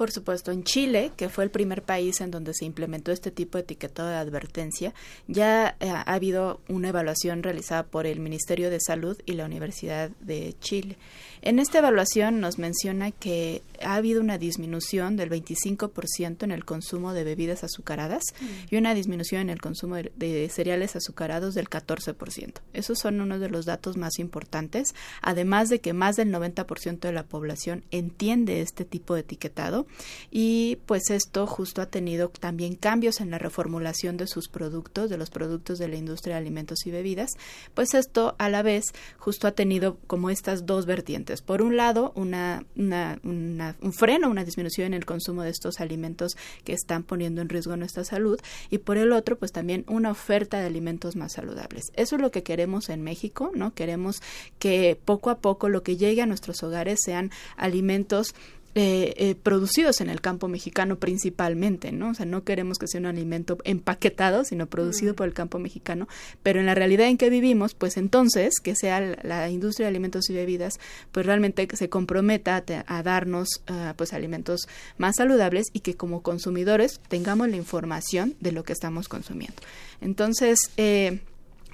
Por 0.00 0.12
supuesto, 0.12 0.50
en 0.50 0.64
Chile, 0.64 1.12
que 1.14 1.28
fue 1.28 1.44
el 1.44 1.50
primer 1.50 1.82
país 1.82 2.22
en 2.22 2.30
donde 2.30 2.54
se 2.54 2.64
implementó 2.64 3.12
este 3.12 3.30
tipo 3.30 3.58
de 3.58 3.64
etiquetado 3.64 4.08
de 4.08 4.14
advertencia, 4.14 4.94
ya 5.28 5.76
eh, 5.78 5.90
ha 5.90 6.14
habido 6.14 6.62
una 6.68 6.88
evaluación 6.88 7.42
realizada 7.42 7.82
por 7.82 8.06
el 8.06 8.18
Ministerio 8.18 8.70
de 8.70 8.80
Salud 8.80 9.18
y 9.26 9.34
la 9.34 9.44
Universidad 9.44 10.08
de 10.20 10.54
Chile. 10.58 10.96
En 11.42 11.58
esta 11.58 11.78
evaluación 11.78 12.40
nos 12.40 12.58
menciona 12.58 13.10
que 13.10 13.62
ha 13.82 13.94
habido 13.94 14.20
una 14.20 14.36
disminución 14.36 15.16
del 15.16 15.30
25% 15.30 16.44
en 16.44 16.50
el 16.50 16.64
consumo 16.64 17.14
de 17.14 17.24
bebidas 17.24 17.64
azucaradas 17.64 18.22
y 18.70 18.76
una 18.76 18.94
disminución 18.94 19.42
en 19.42 19.50
el 19.50 19.60
consumo 19.60 19.96
de, 19.96 20.50
cereales 20.50 20.96
azucarados 20.96 21.54
del 21.54 21.70
14%. 21.70 22.54
Esos 22.74 22.98
son 22.98 23.20
uno 23.20 23.38
de 23.38 23.48
los 23.48 23.64
datos 23.64 23.96
más 23.96 24.18
importantes, 24.18 24.94
además 25.22 25.68
de 25.70 25.80
que 25.80 25.94
más 25.94 26.16
del 26.16 26.30
90% 26.30 27.00
de 27.00 27.12
la 27.12 27.24
población 27.24 27.84
entiende 27.90 28.60
este 28.60 28.84
tipo 28.84 29.14
de 29.14 29.20
etiquetado 29.20 29.86
y 30.30 30.78
pues 30.86 31.10
esto 31.10 31.46
justo 31.46 31.82
ha 31.82 31.86
tenido 31.86 32.28
también 32.28 32.74
cambios 32.74 33.20
en 33.20 33.30
la 33.30 33.38
reformulación 33.38 34.16
de 34.16 34.26
sus 34.26 34.48
productos, 34.48 35.10
de 35.10 35.18
los 35.18 35.30
productos 35.30 35.78
de 35.78 35.88
la 35.88 35.96
industria 35.96 36.34
de 36.34 36.40
alimentos 36.40 36.86
y 36.86 36.90
bebidas, 36.90 37.32
pues 37.74 37.94
esto 37.94 38.34
a 38.38 38.48
la 38.48 38.62
vez 38.62 38.84
justo 39.18 39.46
ha 39.46 39.52
tenido 39.52 39.98
como 40.06 40.30
estas 40.30 40.66
dos 40.66 40.86
vertientes 40.86 41.42
por 41.42 41.62
un 41.62 41.76
lado, 41.76 42.12
una, 42.14 42.64
un 42.74 43.92
freno, 43.92 44.30
una 44.30 44.44
disminución 44.44 44.88
en 44.88 44.94
el 44.94 45.04
consumo 45.04 45.42
de 45.42 45.50
estos 45.50 45.80
alimentos 45.80 46.36
que 46.64 46.72
están 46.72 47.02
poniendo 47.02 47.40
en 47.40 47.48
riesgo 47.48 47.76
nuestra 47.76 48.04
salud 48.04 48.40
y 48.70 48.78
por 48.78 48.98
el 48.98 49.12
otro, 49.12 49.38
pues 49.38 49.52
también 49.52 49.84
una 49.88 50.10
oferta 50.10 50.60
de 50.60 50.66
alimentos 50.66 51.16
más 51.16 51.32
saludables. 51.32 51.92
Eso 51.94 52.16
es 52.16 52.22
lo 52.22 52.30
que 52.30 52.42
queremos 52.42 52.88
en 52.88 53.02
México, 53.02 53.50
¿no? 53.54 53.74
Queremos 53.74 54.22
que 54.58 54.98
poco 55.04 55.30
a 55.30 55.38
poco 55.38 55.68
lo 55.68 55.82
que 55.82 55.96
llegue 55.96 56.22
a 56.22 56.26
nuestros 56.26 56.62
hogares 56.62 57.00
sean 57.04 57.30
alimentos 57.56 58.34
eh, 58.76 59.14
eh, 59.16 59.34
producidos 59.34 60.00
en 60.00 60.10
el 60.10 60.20
campo 60.20 60.46
mexicano 60.46 60.96
principalmente, 60.96 61.90
¿no? 61.90 62.10
O 62.10 62.14
sea, 62.14 62.24
no 62.24 62.44
queremos 62.44 62.78
que 62.78 62.86
sea 62.86 63.00
un 63.00 63.06
alimento 63.06 63.58
empaquetado, 63.64 64.44
sino 64.44 64.66
producido 64.66 65.14
por 65.14 65.26
el 65.26 65.34
campo 65.34 65.58
mexicano, 65.58 66.06
pero 66.44 66.60
en 66.60 66.66
la 66.66 66.76
realidad 66.76 67.08
en 67.08 67.18
que 67.18 67.30
vivimos, 67.30 67.74
pues 67.74 67.96
entonces 67.96 68.60
que 68.62 68.76
sea 68.76 69.00
la, 69.00 69.50
industria 69.50 69.86
de 69.86 69.90
alimentos 69.90 70.30
y 70.30 70.34
bebidas, 70.34 70.78
pues 71.10 71.26
realmente 71.26 71.66
se 71.74 71.88
comprometa 71.88 72.62
a, 72.86 73.02
darnos 73.02 73.48
ah, 73.66 73.94
pues 73.96 74.12
alimentos 74.12 74.68
más 74.98 75.16
saludables 75.16 75.66
y 75.72 75.80
que 75.80 75.94
como 75.94 76.22
consumidores 76.22 77.00
tengamos 77.08 77.48
la 77.48 77.56
información 77.56 78.36
de 78.38 78.52
lo 78.52 78.62
que 78.62 78.72
estamos 78.72 79.08
consumiendo. 79.08 79.60
Entonces, 80.00 80.58
eh, 80.76 81.20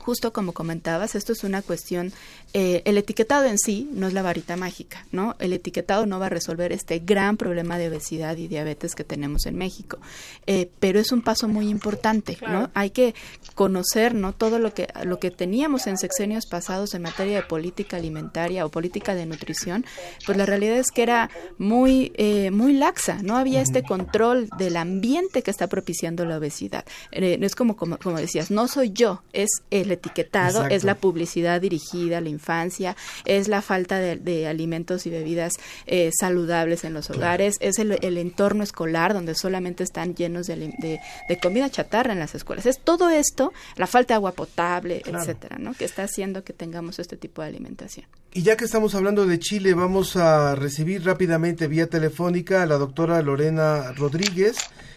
justo 0.07 0.32
como 0.32 0.52
comentabas, 0.52 1.16
esto 1.16 1.32
es 1.32 1.42
una 1.42 1.62
cuestión 1.62 2.12
eh, 2.52 2.82
el 2.84 2.96
etiquetado 2.96 3.46
en 3.46 3.59
sí 3.59 3.90
no 3.92 4.07
es 4.07 4.14
la 4.14 4.22
varita 4.22 4.57
mágica, 4.57 5.04
¿no? 5.11 5.34
El 5.40 5.52
etiquetado 5.52 6.07
no 6.07 6.20
va 6.20 6.26
a 6.26 6.28
resolver 6.28 6.72
este 6.72 7.00
gran 7.00 7.36
problema 7.36 7.76
de 7.76 7.88
obesidad 7.88 8.36
y 8.36 8.46
diabetes 8.46 8.94
que 8.94 9.02
tenemos 9.02 9.46
en 9.46 9.57
México, 9.57 9.98
eh, 10.46 10.70
pero 10.78 11.00
es 11.00 11.11
un 11.11 11.22
paso 11.22 11.48
muy 11.48 11.68
importante, 11.68 12.38
¿no? 12.48 12.70
Hay 12.72 12.90
que 12.90 13.16
conocer, 13.57 14.14
¿no? 14.14 14.32
Todo 14.32 14.61
lo 14.61 14.72
que 14.72 14.88
lo 15.04 15.18
que 15.18 15.32
teníamos 15.32 15.88
en 15.88 15.98
sexenios 15.98 16.46
pasados 16.46 16.94
en 16.94 17.02
materia 17.02 17.36
de 17.36 17.42
política 17.42 17.96
alimentaria 17.96 18.64
o 18.64 18.70
política 18.70 19.14
de 19.14 19.26
nutrición, 19.26 19.84
pues 20.24 20.38
la 20.38 20.46
realidad 20.46 20.78
es 20.78 20.92
que 20.92 21.02
era 21.02 21.30
muy 21.59 22.12
eh, 22.14 22.52
muy 22.52 22.74
laxa, 22.74 23.18
no 23.22 23.36
había 23.36 23.61
este 23.61 23.82
control 23.82 24.48
del 24.57 24.76
ambiente 24.76 25.42
que 25.42 25.50
está 25.50 25.66
propiciando 25.66 26.24
la 26.24 26.38
obesidad. 26.38 26.84
es 27.11 27.54
como, 27.57 27.76
como 27.76 27.98
como 27.98 28.18
decías, 28.18 28.52
no 28.52 28.68
soy 28.68 28.92
yo, 28.92 29.22
es 29.32 29.50
el 29.70 29.95
etiquetado, 29.97 30.66
es 30.66 30.84
la 30.84 30.94
publicidad 30.94 31.61
dirigida, 31.61 32.20
la 32.20 32.28
infancia, 32.28 32.97
es 33.24 33.49
la 33.49 33.62
falta 33.62 33.99
de, 33.99 34.47
alimentos 34.47 35.07
y 35.07 35.11
bebidas 35.11 35.55
eh, 35.86 36.11
saludables 36.18 36.84
en 36.84 36.94
los 36.94 37.11
hogares, 37.11 37.57
es 37.61 37.78
el, 37.78 37.92
entorno 38.18 38.62
escolar 38.62 39.12
donde 39.12 39.34
solamente 39.34 39.82
están 39.82 40.14
llenos 40.14 40.47
de, 40.47 41.01
comida 41.42 41.68
chatarra 41.70 42.12
en 42.12 42.18
las 42.18 42.34
escuelas. 42.34 42.66
Es 42.66 42.80
todo 42.80 43.11
esto, 43.11 43.53
la 43.76 43.86
falta 43.86 44.14
de 44.14 44.16
agua 44.16 44.32
potable, 44.32 45.03
etcétera, 45.05 45.59
¿no? 45.59 45.74
Que 45.74 45.84
está 45.84 46.05
haciendo 46.05 46.44
que 46.44 46.53
tengamos 46.53 46.99
este 46.99 47.16
tipo 47.16 47.42
de 47.42 47.49
alimentación. 47.49 48.07
Y 48.32 48.42
ya 48.42 48.57
que 48.57 48.66
estamos 48.66 48.94
hablando 48.94 49.26
de 49.26 49.38
Chile, 49.38 49.72
vamos 49.74 50.16
a 50.16 50.55
recibir 50.55 51.05
rápidamente 51.05 51.68
vía 51.68 51.86
telefónica 51.86 52.62
a 52.62 52.66
la 52.66 52.76
doctora 52.76 53.22
Lorena 53.22 53.92
Rodríguez. 53.92 54.57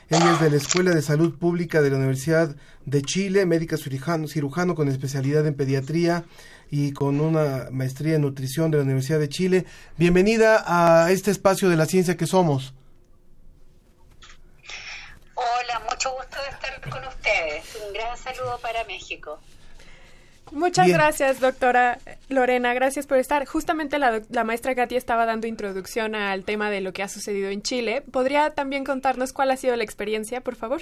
Ella 0.10 0.34
es 0.34 0.41
de 0.41 0.50
la 0.50 0.58
Escuela 0.58 0.91
de 0.91 1.02
Salud 1.02 1.36
Pública 1.36 1.82
de 1.82 1.89
la 1.89 1.97
Universidad 1.97 2.56
de 2.90 3.02
Chile, 3.02 3.46
médica 3.46 3.78
cirujano, 3.78 4.28
cirujano 4.28 4.76
con 4.76 4.88
especialidad 4.90 5.46
en 5.48 5.54
pediatría 5.56 6.24
y 6.72 6.92
con 6.94 7.20
una 7.20 7.68
maestría 7.72 8.16
en 8.16 8.22
nutrición 8.22 8.72
de 8.72 8.78
la 8.78 8.84
Universidad 8.84 9.20
de 9.20 9.30
Chile. 9.30 9.66
Bienvenida 9.98 10.64
a 10.66 11.12
este 11.12 11.32
espacio 11.32 11.70
de 11.70 11.76
la 11.78 11.86
ciencia 11.86 12.18
que 12.18 12.28
somos. 12.28 12.74
Hola, 15.36 15.82
mucho 15.90 16.12
gusto 16.14 16.38
de 16.44 16.50
estar 16.50 16.90
con 16.90 17.08
ustedes. 17.08 17.64
Un 17.88 17.94
gran 17.94 18.18
saludo 18.18 18.60
para 18.62 18.84
México. 18.86 19.40
Muchas 20.52 20.88
Bien. 20.88 20.98
gracias, 20.98 21.40
doctora 21.40 22.00
Lorena. 22.28 22.74
Gracias 22.74 23.06
por 23.06 23.18
estar. 23.20 23.46
Justamente 23.46 24.00
la, 24.00 24.12
doc- 24.12 24.26
la 24.32 24.44
maestra 24.44 24.74
Katy 24.76 24.96
estaba 24.96 25.26
dando 25.26 25.46
introducción 25.48 26.16
al 26.16 26.44
tema 26.44 26.72
de 26.72 26.82
lo 26.82 26.92
que 26.92 27.04
ha 27.04 27.08
sucedido 27.08 27.50
en 27.50 27.62
Chile. 27.62 28.02
¿Podría 28.12 28.50
también 28.50 28.84
contarnos 28.84 29.32
cuál 29.32 29.52
ha 29.52 29.58
sido 29.58 29.76
la 29.76 29.84
experiencia, 29.84 30.42
por 30.42 30.56
favor? 30.56 30.82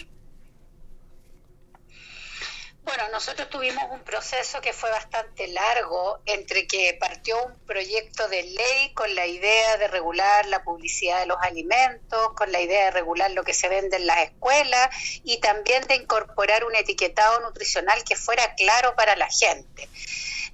Bueno, 2.87 3.09
nosotros 3.09 3.49
tuvimos 3.49 3.83
un 3.91 3.99
proceso 3.99 4.61
que 4.61 4.71
fue 4.71 4.89
bastante 4.89 5.49
largo 5.49 6.21
entre 6.25 6.67
que 6.67 6.97
partió 6.97 7.35
un 7.43 7.59
proyecto 7.65 8.29
de 8.29 8.43
ley 8.43 8.93
con 8.93 9.13
la 9.13 9.25
idea 9.25 9.75
de 9.75 9.89
regular 9.89 10.45
la 10.45 10.63
publicidad 10.63 11.19
de 11.19 11.25
los 11.25 11.37
alimentos, 11.41 12.31
con 12.37 12.49
la 12.53 12.61
idea 12.61 12.85
de 12.85 12.91
regular 12.91 13.29
lo 13.31 13.43
que 13.43 13.53
se 13.53 13.67
vende 13.67 13.97
en 13.97 14.07
las 14.07 14.19
escuelas 14.19 14.87
y 15.25 15.41
también 15.41 15.85
de 15.87 15.95
incorporar 15.95 16.63
un 16.63 16.77
etiquetado 16.77 17.41
nutricional 17.41 18.05
que 18.05 18.15
fuera 18.15 18.55
claro 18.55 18.95
para 18.95 19.17
la 19.17 19.27
gente. 19.27 19.89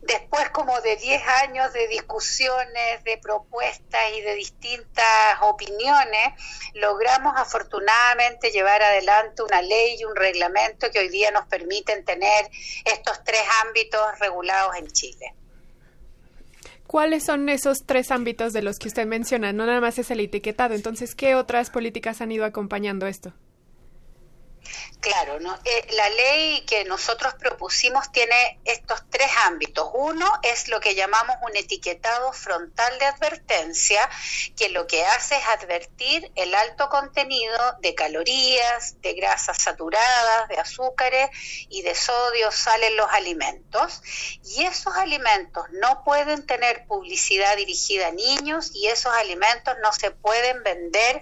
Después 0.06 0.50
como 0.50 0.82
de 0.82 0.98
10 0.98 1.22
años 1.44 1.72
de 1.72 1.88
discusiones, 1.88 3.04
de 3.06 3.18
propuestas 3.20 4.02
y 4.18 4.22
de 4.22 4.36
distintas 4.36 5.06
opiniones, 5.42 6.34
logramos 6.74 7.34
afortunadamente 7.38 8.52
llevar 8.52 8.84
adelante 8.84 9.44
una 9.44 9.62
ley 9.62 9.96
y 9.98 10.04
un 10.04 10.16
reglamento 10.16 10.92
que 10.92 11.00
hoy 11.00 11.08
día 11.08 11.32
nos 11.32 11.48
permiten 11.48 12.04
tener 12.04 12.50
estos 12.84 13.24
tres 13.24 13.42
ámbitos 13.66 14.02
regulados 14.20 14.76
en 14.76 14.88
Chile. 14.88 15.36
¿Cuáles 16.86 17.24
son 17.24 17.48
esos 17.48 17.86
tres 17.86 18.12
ámbitos 18.12 18.52
de 18.52 18.62
los 18.62 18.80
que 18.80 18.90
usted 18.90 19.06
menciona? 19.06 19.54
No 19.54 19.66
nada 19.66 19.80
más 19.80 19.98
es 20.00 20.12
el 20.12 20.20
etiquetado. 20.20 20.76
Entonces, 20.76 21.16
¿qué 21.16 21.36
otras 21.36 21.70
políticas 21.70 22.20
han 22.20 22.32
ido 22.32 22.44
acompañando 22.44 23.08
esto? 23.08 23.34
Claro, 25.04 25.38
¿no? 25.42 25.54
Eh, 25.66 25.88
la 25.98 26.10
ley 26.12 26.62
que 26.62 26.86
nosotros 26.86 27.34
propusimos 27.34 28.10
tiene 28.14 28.62
estos 28.64 29.04
tres 29.10 29.30
ámbitos. 29.48 29.90
Uno 29.94 30.26
es 30.44 30.70
lo 30.70 30.80
que 30.80 30.96
llamamos 30.96 31.36
un 31.42 31.58
etiquetado 31.58 32.32
frontal 32.32 32.98
de 33.00 33.08
advertencia, 33.08 34.10
que 34.56 34.70
lo 34.70 34.88
que 34.88 35.04
hace 35.04 35.36
es 35.36 35.46
advertir 35.48 36.32
el 36.36 36.56
alto 36.56 36.88
contenido 36.88 37.76
de 37.82 37.94
calorías, 37.96 39.02
de 39.02 39.14
grasas 39.16 39.62
saturadas, 39.62 40.48
de 40.48 40.58
azúcares 40.58 41.30
y 41.68 41.82
de 41.82 41.96
sodio, 41.96 42.50
sal 42.54 42.82
en 42.82 42.96
los 42.96 43.12
alimentos. 43.12 44.02
Y 44.56 44.64
esos 44.64 44.96
alimentos 44.96 45.66
no 45.72 46.06
pueden 46.06 46.46
tener 46.46 46.88
publicidad 46.88 47.58
dirigida 47.58 48.08
a 48.08 48.12
niños 48.12 48.72
y 48.74 48.88
esos 48.88 49.14
alimentos 49.14 49.76
no 49.82 49.92
se 49.92 50.12
pueden 50.12 50.64
vender 50.64 51.22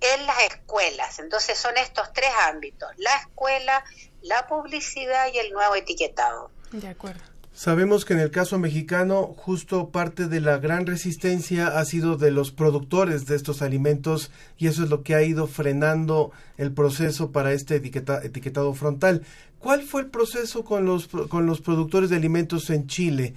en 0.00 0.26
las 0.26 0.40
escuelas. 0.40 1.20
Entonces 1.20 1.56
son 1.56 1.76
estos 1.76 2.12
tres 2.12 2.32
ámbitos, 2.48 2.90
escuela, 3.20 3.84
la 4.22 4.46
publicidad 4.48 5.26
y 5.32 5.38
el 5.38 5.52
nuevo 5.52 5.74
etiquetado. 5.74 6.50
De 6.72 6.88
acuerdo. 6.88 7.20
Sabemos 7.52 8.04
que 8.04 8.14
en 8.14 8.20
el 8.20 8.30
caso 8.30 8.58
mexicano, 8.58 9.34
justo 9.36 9.90
parte 9.90 10.28
de 10.28 10.40
la 10.40 10.58
gran 10.58 10.86
resistencia 10.86 11.78
ha 11.78 11.84
sido 11.84 12.16
de 12.16 12.30
los 12.30 12.52
productores 12.52 13.26
de 13.26 13.36
estos 13.36 13.60
alimentos 13.60 14.30
y 14.56 14.68
eso 14.68 14.84
es 14.84 14.88
lo 14.88 15.02
que 15.02 15.14
ha 15.14 15.22
ido 15.22 15.46
frenando 15.46 16.30
el 16.56 16.72
proceso 16.72 17.32
para 17.32 17.52
este 17.52 17.76
etiqueta- 17.76 18.24
etiquetado 18.24 18.72
frontal. 18.72 19.22
¿Cuál 19.58 19.82
fue 19.82 20.02
el 20.02 20.06
proceso 20.06 20.64
con 20.64 20.86
los, 20.86 21.08
con 21.08 21.44
los 21.44 21.60
productores 21.60 22.08
de 22.08 22.16
alimentos 22.16 22.70
en 22.70 22.86
Chile? 22.86 23.34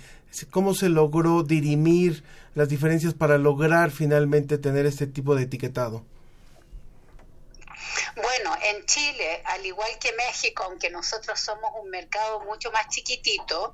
¿Cómo 0.51 0.73
se 0.73 0.89
logró 0.89 1.43
dirimir 1.43 2.23
las 2.55 2.69
diferencias 2.69 3.13
para 3.13 3.37
lograr 3.37 3.91
finalmente 3.91 4.57
tener 4.57 4.85
este 4.85 5.05
tipo 5.05 5.35
de 5.35 5.43
etiquetado? 5.43 6.03
Bueno, 8.15 8.55
en 8.63 8.85
Chile, 8.85 9.41
al 9.45 9.65
igual 9.65 9.97
que 9.99 10.13
México, 10.13 10.63
aunque 10.63 10.89
nosotros 10.89 11.39
somos 11.39 11.71
un 11.81 11.89
mercado 11.89 12.41
mucho 12.41 12.71
más 12.71 12.87
chiquitito, 12.89 13.73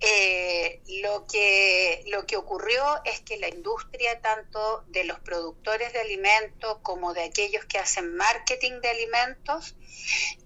eh, 0.00 0.82
lo, 1.02 1.26
que, 1.26 2.04
lo 2.08 2.26
que 2.26 2.36
ocurrió 2.36 3.02
es 3.04 3.20
que 3.20 3.38
la 3.38 3.48
industria, 3.48 4.20
tanto 4.20 4.84
de 4.88 5.04
los 5.04 5.20
productores 5.20 5.92
de 5.92 6.00
alimentos 6.00 6.78
como 6.82 7.14
de 7.14 7.24
aquellos 7.24 7.64
que 7.66 7.78
hacen 7.78 8.14
marketing 8.16 8.80
de 8.80 8.90
alimentos, 8.90 9.74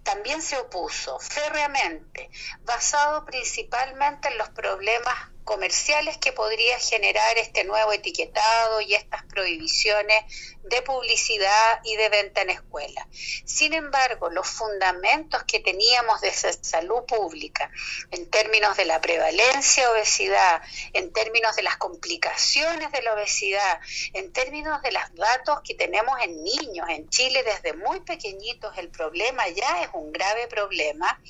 también 0.03 0.43
se 0.43 0.59
opuso 0.59 1.19
férreamente, 1.19 2.31
basado 2.63 3.25
principalmente 3.25 4.29
en 4.29 4.39
los 4.39 4.49
problemas 4.51 5.36
comerciales 5.47 6.19
que 6.19 6.33
podría 6.33 6.79
generar 6.79 7.39
este 7.39 7.65
nuevo 7.65 7.93
etiquetado 7.93 8.81
y 8.83 8.93
estas 8.95 9.23
prohibiciones 9.25 10.25
de 10.65 10.83
publicidad 10.83 11.81
y 11.85 11.95
de 11.97 12.09
venta 12.09 12.43
en 12.43 12.51
escuela. 12.51 13.07
Sin 13.45 13.73
embargo, 13.73 14.29
los 14.31 14.49
fundamentos 14.49 15.45
que 15.45 15.61
teníamos 15.61 16.21
de 16.21 16.33
sa- 16.33 16.53
salud 16.53 17.05
pública 17.07 17.71
en 18.11 18.29
términos 18.29 18.77
de 18.77 18.85
la 18.87 19.01
prevalencia 19.01 19.85
de 19.87 19.93
obesidad, 19.93 20.61
en 20.93 21.13
términos 21.13 21.55
de 21.55 21.63
las 21.63 21.77
complicaciones 21.77 22.91
de 22.91 23.03
la 23.03 23.15
obesidad, 23.15 23.79
en 24.15 24.33
términos 24.33 24.83
de 24.83 24.91
los 24.91 25.15
datos 25.15 25.61
que 25.63 25.75
tenemos 25.75 26.21
en 26.23 26.43
niños 26.43 26.89
en 26.91 27.09
Chile 27.09 27.45
desde 27.45 27.73
muy 27.75 28.01
pequeñitos, 28.01 28.77
el 28.79 28.89
problema 28.91 29.47
ya 29.51 29.83
es 29.83 29.91
un 29.93 30.11
grave 30.13 30.49
problema, 30.49 31.21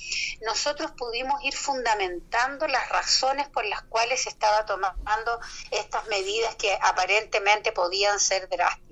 nosotros 0.41 0.91
pudimos 0.97 1.43
ir 1.43 1.53
fundamentando 1.55 2.67
las 2.67 2.89
razones 2.89 3.47
por 3.49 3.63
las 3.65 3.83
cuales 3.83 4.06
estaba 4.11 4.65
tomando 4.65 5.39
estas 5.71 6.07
medidas 6.07 6.55
que 6.55 6.77
aparentemente 6.81 7.71
podían 7.71 8.19
ser 8.19 8.47
drásticas. 8.49 8.87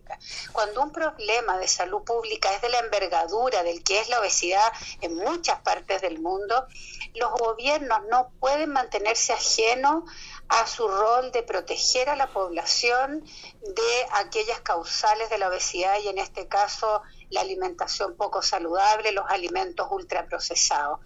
Cuando 0.51 0.83
un 0.83 0.91
problema 0.91 1.57
de 1.57 1.67
salud 1.67 2.03
pública 2.03 2.53
es 2.53 2.61
de 2.61 2.69
la 2.69 2.79
envergadura 2.79 3.63
del 3.63 3.83
que 3.83 3.99
es 3.99 4.09
la 4.09 4.19
obesidad 4.19 4.71
en 5.01 5.15
muchas 5.15 5.59
partes 5.61 6.01
del 6.01 6.19
mundo, 6.19 6.67
los 7.15 7.31
gobiernos 7.31 7.99
no 8.09 8.29
pueden 8.39 8.71
mantenerse 8.71 9.33
ajenos 9.33 10.03
a 10.47 10.67
su 10.67 10.87
rol 10.87 11.31
de 11.31 11.43
proteger 11.43 12.09
a 12.09 12.15
la 12.15 12.27
población 12.27 13.23
de 13.61 14.07
aquellas 14.13 14.59
causales 14.61 15.29
de 15.29 15.37
la 15.39 15.49
obesidad 15.49 15.97
y 16.03 16.07
en 16.07 16.19
este 16.19 16.47
caso 16.47 17.01
la 17.29 17.41
alimentación 17.41 18.15
poco 18.15 18.41
saludable, 18.41 19.11
los 19.11 19.25
alimentos 19.27 19.87
ultraprocesados. 19.89 20.99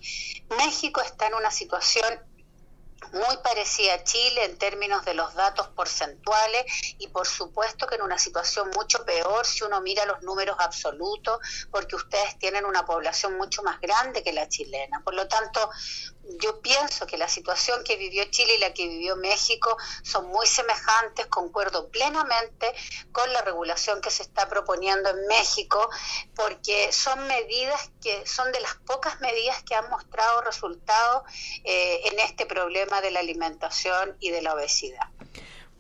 México 0.58 1.02
está 1.02 1.28
en 1.28 1.36
una 1.36 1.52
situación 1.52 2.29
muy 3.14 3.38
parecida 3.44 3.96
a 3.96 4.04
Chile 4.04 4.46
en 4.46 4.58
términos 4.58 5.04
de 5.06 5.14
los 5.14 5.34
datos 5.34 5.68
porcentuales 5.70 6.66
y 6.98 7.08
por 7.08 7.28
supuesto 7.28 7.88
que 7.88 7.96
en 7.96 8.02
una 8.02 8.18
situación 8.18 8.70
mucho 8.76 9.04
peor 9.06 9.46
si 9.46 9.64
uno 9.64 9.82
mira 9.82 10.06
los 10.06 10.22
números 10.22 10.58
absolutos 10.60 11.40
porque 11.72 11.96
ustedes 11.96 12.38
tienen 12.38 12.66
una 12.66 12.86
población 12.86 13.38
mucho 13.38 13.64
más 13.64 13.80
grande 13.80 14.24
que 14.24 14.34
la 14.34 14.48
chilena. 14.48 15.02
Por 15.04 15.14
lo 15.14 15.28
tanto, 15.28 15.70
yo 16.40 16.62
pienso 16.62 17.08
que 17.08 17.18
la 17.18 17.28
situación 17.28 17.84
que 17.84 17.96
vivió 17.98 18.24
Chile 18.26 18.56
y 18.58 18.60
la 18.60 18.74
que 18.74 18.88
vivió 18.88 19.16
México 19.16 19.78
son 20.04 20.28
muy 20.28 20.46
semejantes, 20.46 21.26
concuerdo 21.28 21.90
plenamente 21.90 22.74
con 23.12 23.32
la 23.34 23.42
regulación 23.42 24.02
que 24.02 24.12
se 24.12 24.24
está 24.24 24.48
proponiendo 24.48 25.10
en 25.10 25.26
México, 25.28 25.90
porque 26.36 26.92
son 26.92 27.26
medidas 27.28 27.92
que 28.02 28.26
son 28.28 28.52
de 28.52 28.60
las 28.60 28.76
pocas 28.86 29.20
medidas 29.22 29.64
que 29.64 29.76
han 29.76 29.90
mostrado 29.90 30.42
resultados 30.42 31.24
eh, 31.64 32.02
en 32.12 32.20
este 32.20 32.46
problema 32.46 33.02
de 33.02 33.12
la 33.12 33.22
alimentación 33.22 34.16
y 34.20 34.30
de 34.32 34.42
la 34.42 34.54
obesidad. 34.54 35.08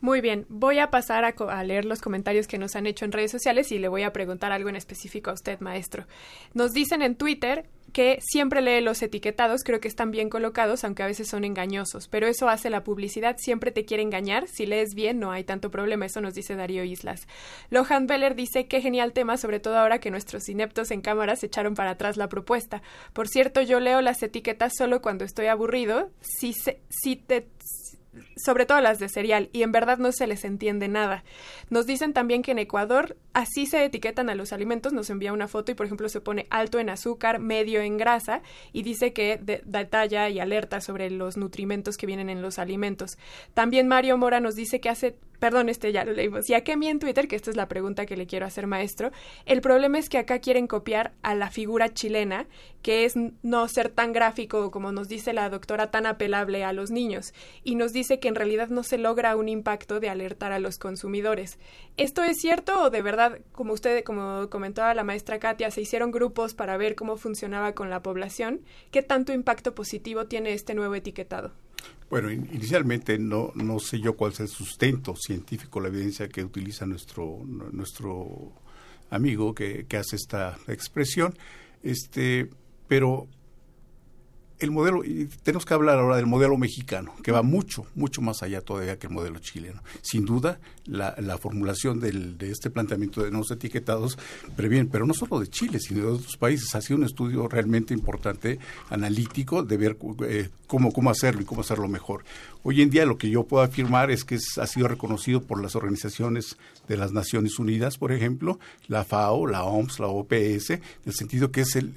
Muy 0.01 0.21
bien, 0.21 0.45
voy 0.47 0.79
a 0.79 0.91
pasar 0.91 1.25
a, 1.25 1.35
co- 1.35 1.49
a 1.49 1.61
leer 1.61 1.83
los 1.83 1.99
comentarios 1.99 2.47
que 2.47 2.57
nos 2.57 2.77
han 2.77 2.87
hecho 2.87 3.03
en 3.03 3.11
redes 3.11 3.31
sociales 3.31 3.69
y 3.73 3.79
le 3.79 3.89
voy 3.89 4.03
a 4.03 4.13
preguntar 4.13 4.53
algo 4.53 4.69
en 4.69 4.77
específico 4.77 5.29
a 5.29 5.33
usted, 5.33 5.59
maestro. 5.59 6.07
Nos 6.53 6.71
dicen 6.71 7.01
en 7.01 7.17
Twitter 7.17 7.69
que 7.91 8.19
siempre 8.21 8.61
lee 8.61 8.81
los 8.81 9.01
etiquetados, 9.01 9.63
creo 9.63 9.79
que 9.79 9.87
están 9.87 10.11
bien 10.11 10.29
colocados, 10.29 10.83
aunque 10.83 11.03
a 11.03 11.07
veces 11.07 11.27
son 11.27 11.43
engañosos, 11.43 12.07
pero 12.07 12.27
eso 12.27 12.49
hace 12.49 12.69
la 12.69 12.83
publicidad, 12.83 13.35
siempre 13.37 13.71
te 13.71 13.85
quiere 13.85 14.03
engañar, 14.03 14.47
si 14.47 14.65
lees 14.65 14.93
bien 14.95 15.19
no 15.19 15.31
hay 15.31 15.43
tanto 15.43 15.71
problema, 15.71 16.05
eso 16.05 16.21
nos 16.21 16.33
dice 16.33 16.55
Darío 16.55 16.83
Islas. 16.83 17.27
Lohan 17.69 18.07
Beller 18.07 18.35
dice 18.35 18.67
qué 18.67 18.81
genial 18.81 19.13
tema, 19.13 19.37
sobre 19.37 19.59
todo 19.59 19.77
ahora 19.77 19.99
que 19.99 20.11
nuestros 20.11 20.47
ineptos 20.49 20.91
en 20.91 21.01
cámara 21.01 21.35
se 21.35 21.47
echaron 21.47 21.75
para 21.75 21.91
atrás 21.91 22.17
la 22.17 22.29
propuesta. 22.29 22.81
Por 23.13 23.27
cierto, 23.27 23.61
yo 23.61 23.79
leo 23.79 24.01
las 24.01 24.21
etiquetas 24.23 24.73
solo 24.77 25.01
cuando 25.01 25.25
estoy 25.25 25.47
aburrido, 25.47 26.09
si, 26.21 26.53
se, 26.53 26.81
si 26.89 27.15
te 27.15 27.47
sobre 28.35 28.65
todo 28.65 28.81
las 28.81 28.99
de 28.99 29.09
cereal, 29.09 29.49
y 29.53 29.63
en 29.63 29.71
verdad 29.71 29.97
no 29.97 30.11
se 30.11 30.27
les 30.27 30.43
entiende 30.43 30.87
nada. 30.87 31.23
Nos 31.69 31.85
dicen 31.85 32.13
también 32.13 32.41
que 32.41 32.51
en 32.51 32.59
Ecuador 32.59 33.17
así 33.33 33.65
se 33.65 33.83
etiquetan 33.83 34.29
a 34.29 34.35
los 34.35 34.51
alimentos, 34.51 34.93
nos 34.93 35.09
envía 35.09 35.33
una 35.33 35.47
foto 35.47 35.71
y 35.71 35.75
por 35.75 35.85
ejemplo 35.85 36.09
se 36.09 36.21
pone 36.21 36.47
alto 36.49 36.79
en 36.79 36.89
azúcar, 36.89 37.39
medio 37.39 37.81
en 37.81 37.97
grasa, 37.97 38.41
y 38.73 38.83
dice 38.83 39.13
que 39.13 39.37
de- 39.37 39.61
detalla 39.65 40.29
y 40.29 40.39
alerta 40.39 40.81
sobre 40.81 41.09
los 41.11 41.37
nutrimentos 41.37 41.97
que 41.97 42.07
vienen 42.07 42.29
en 42.29 42.41
los 42.41 42.59
alimentos. 42.59 43.17
También 43.53 43.87
Mario 43.87 44.17
Mora 44.17 44.39
nos 44.39 44.55
dice 44.55 44.79
que 44.79 44.89
hace 44.89 45.15
perdón, 45.39 45.69
este 45.69 45.91
ya 45.91 46.05
lo 46.05 46.13
leímos, 46.13 46.49
y 46.49 46.53
a 46.53 46.63
Kemi 46.63 46.87
en 46.87 46.99
Twitter, 46.99 47.27
que 47.27 47.35
esta 47.35 47.49
es 47.49 47.55
la 47.55 47.67
pregunta 47.67 48.05
que 48.05 48.17
le 48.17 48.27
quiero 48.27 48.45
hacer, 48.45 48.67
maestro, 48.67 49.11
el 49.45 49.61
problema 49.61 49.97
es 49.97 50.09
que 50.09 50.17
acá 50.17 50.39
quieren 50.39 50.67
copiar 50.67 51.13
a 51.21 51.35
la 51.35 51.49
figura 51.49 51.93
chilena, 51.93 52.47
que 52.81 53.05
es 53.05 53.15
no 53.43 53.67
ser 53.67 53.89
tan 53.89 54.13
gráfico 54.13 54.71
como 54.71 54.91
nos 54.91 55.07
dice 55.07 55.33
la 55.33 55.49
doctora, 55.49 55.91
tan 55.91 56.05
apelable 56.05 56.63
a 56.63 56.73
los 56.73 56.91
niños, 56.91 57.33
y 57.63 57.75
nos 57.75 57.93
dice 57.93 58.19
que 58.19 58.27
en 58.27 58.35
realidad 58.35 58.69
no 58.69 58.83
se 58.83 58.97
logra 58.97 59.35
un 59.35 59.49
impacto 59.49 59.99
de 59.99 60.09
alertar 60.09 60.51
a 60.51 60.59
los 60.59 60.77
consumidores. 60.77 61.57
¿Esto 61.97 62.23
es 62.23 62.37
cierto 62.37 62.83
o 62.83 62.89
de 62.89 63.01
verdad, 63.01 63.39
como 63.51 63.73
usted, 63.73 64.03
como 64.03 64.49
comentaba 64.49 64.93
la 64.93 65.03
maestra 65.03 65.39
Katia, 65.39 65.71
se 65.71 65.81
hicieron 65.81 66.11
grupos 66.11 66.53
para 66.53 66.77
ver 66.77 66.95
cómo 66.95 67.17
funcionaba 67.17 67.73
con 67.73 67.89
la 67.89 68.01
población? 68.01 68.61
¿Qué 68.91 69.01
tanto 69.01 69.33
impacto 69.33 69.75
positivo 69.75 70.27
tiene 70.27 70.53
este 70.53 70.73
nuevo 70.73 70.95
etiquetado? 70.95 71.53
Bueno, 72.09 72.31
inicialmente 72.31 73.19
no, 73.19 73.51
no 73.53 73.79
sé 73.79 73.99
yo 73.99 74.15
cuál 74.15 74.31
es 74.31 74.39
el 74.39 74.47
sustento 74.47 75.15
científico, 75.15 75.79
la 75.79 75.89
evidencia 75.89 76.27
que 76.27 76.43
utiliza 76.43 76.87
nuestro, 76.87 77.41
nuestro 77.45 78.51
amigo 79.11 79.53
que, 79.53 79.85
que 79.87 79.97
hace 79.97 80.15
esta 80.15 80.57
expresión, 80.67 81.35
este, 81.83 82.49
pero 82.87 83.27
el 84.59 84.71
modelo, 84.71 85.03
y 85.03 85.29
tenemos 85.43 85.65
que 85.65 85.73
hablar 85.73 85.99
ahora 85.99 86.17
del 86.17 86.25
modelo 86.25 86.57
mexicano, 86.57 87.13
que 87.23 87.31
va 87.31 87.41
mucho, 87.41 87.85
mucho 87.95 88.21
más 88.21 88.43
allá 88.43 88.61
todavía 88.61 88.99
que 88.99 89.07
el 89.07 89.13
modelo 89.13 89.39
chileno. 89.39 89.81
Sin 90.01 90.25
duda, 90.25 90.59
la, 90.85 91.15
la 91.19 91.37
formulación 91.37 91.99
del, 91.99 92.37
de 92.37 92.51
este 92.51 92.69
planteamiento 92.69 93.23
de 93.23 93.31
nuevos 93.31 93.51
etiquetados 93.51 94.17
previene, 94.55 94.89
pero 94.91 95.05
no 95.05 95.13
solo 95.13 95.39
de 95.39 95.47
Chile, 95.47 95.79
sino 95.79 96.01
de 96.01 96.07
otros 96.07 96.37
países. 96.37 96.75
Ha 96.75 96.81
sido 96.81 96.97
un 96.97 97.05
estudio 97.05 97.47
realmente 97.47 97.93
importante, 97.93 98.59
analítico, 98.89 99.63
de 99.63 99.77
ver 99.77 99.97
eh, 100.27 100.49
cómo, 100.67 100.91
cómo 100.91 101.09
hacerlo 101.09 101.41
y 101.41 101.45
cómo 101.45 101.61
hacerlo 101.61 101.87
mejor. 101.87 102.25
Hoy 102.63 102.81
en 102.81 102.89
día 102.89 103.05
lo 103.05 103.17
que 103.17 103.29
yo 103.29 103.43
puedo 103.43 103.63
afirmar 103.63 104.11
es 104.11 104.25
que 104.25 104.37
ha 104.57 104.67
sido 104.67 104.87
reconocido 104.89 105.41
por 105.41 105.61
las 105.61 105.75
organizaciones 105.75 106.57
de 106.87 106.97
las 106.97 107.13
Naciones 107.13 107.59
Unidas, 107.59 107.97
por 107.97 108.11
ejemplo, 108.11 108.59
la 108.87 109.05
FAO, 109.05 109.47
la 109.47 109.63
OMS, 109.63 109.99
la 109.99 110.07
OPS, 110.07 110.71
en 110.71 110.81
el 111.05 111.13
sentido 111.13 111.51
que 111.51 111.61
es 111.61 111.75
el 111.75 111.93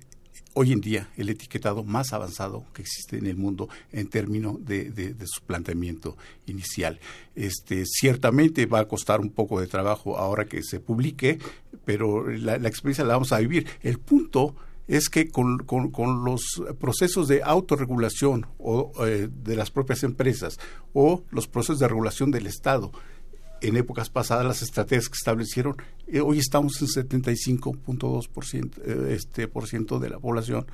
hoy 0.55 0.73
en 0.73 0.81
día 0.81 1.09
el 1.17 1.29
etiquetado 1.29 1.83
más 1.85 2.13
avanzado 2.13 2.65
que 2.73 2.83
existe 2.83 3.19
en 3.19 3.27
el 3.27 3.37
mundo 3.37 3.69
en 3.93 4.09
términos 4.09 4.65
de, 4.65 4.91
de, 4.91 5.27
su 5.27 5.43
planteamiento 5.43 6.17
inicial. 6.47 7.01
Este, 7.35 7.85
ciertamente 7.87 8.67
va 8.67 8.81
a 8.81 8.89
costar 8.89 9.21
un 9.21 9.31
poco 9.31 9.61
de 9.61 9.67
trabajo 9.67 10.19
ahora 10.19 10.47
que 10.47 10.63
se 10.63 10.81
publique, 10.81 11.39
pero 11.85 12.29
la, 12.29 12.59
la 12.59 12.69
experiencia 12.69 13.05
la 13.05 13.15
vamos 13.15 13.33
a 13.33 13.39
vivir. 13.39 13.67
El 13.83 13.99
punto 13.99 14.55
es 14.89 15.09
que 15.09 15.31
con, 15.31 15.59
con, 15.59 15.91
con, 15.91 16.25
los 16.25 16.63
procesos 16.79 17.29
de 17.29 17.43
autorregulación 17.43 18.47
o 18.59 18.93
eh, 19.07 19.29
de 19.33 19.57
las 19.57 19.71
propias 19.71 20.03
empresas 20.03 20.59
o 20.93 21.23
los 21.31 21.47
procesos 21.47 21.79
de 21.79 21.89
regulación 21.89 22.31
del 22.31 22.47
Estado, 22.47 22.93
en 23.63 23.77
épocas 23.77 24.11
pasadas 24.11 24.45
las 24.45 24.63
estrategias 24.63 25.09
que 25.09 25.17
establecieron, 25.17 25.77
eh, 26.07 26.21
hoy 26.21 26.39
estamos 26.39 26.81
en 26.83 26.89
75.2% 26.89 28.79
eh, 28.85 29.15
este, 29.15 29.49
por 29.49 29.67
ciento 29.67 29.99
de 29.99 30.11
la 30.11 30.19
población 30.19 30.67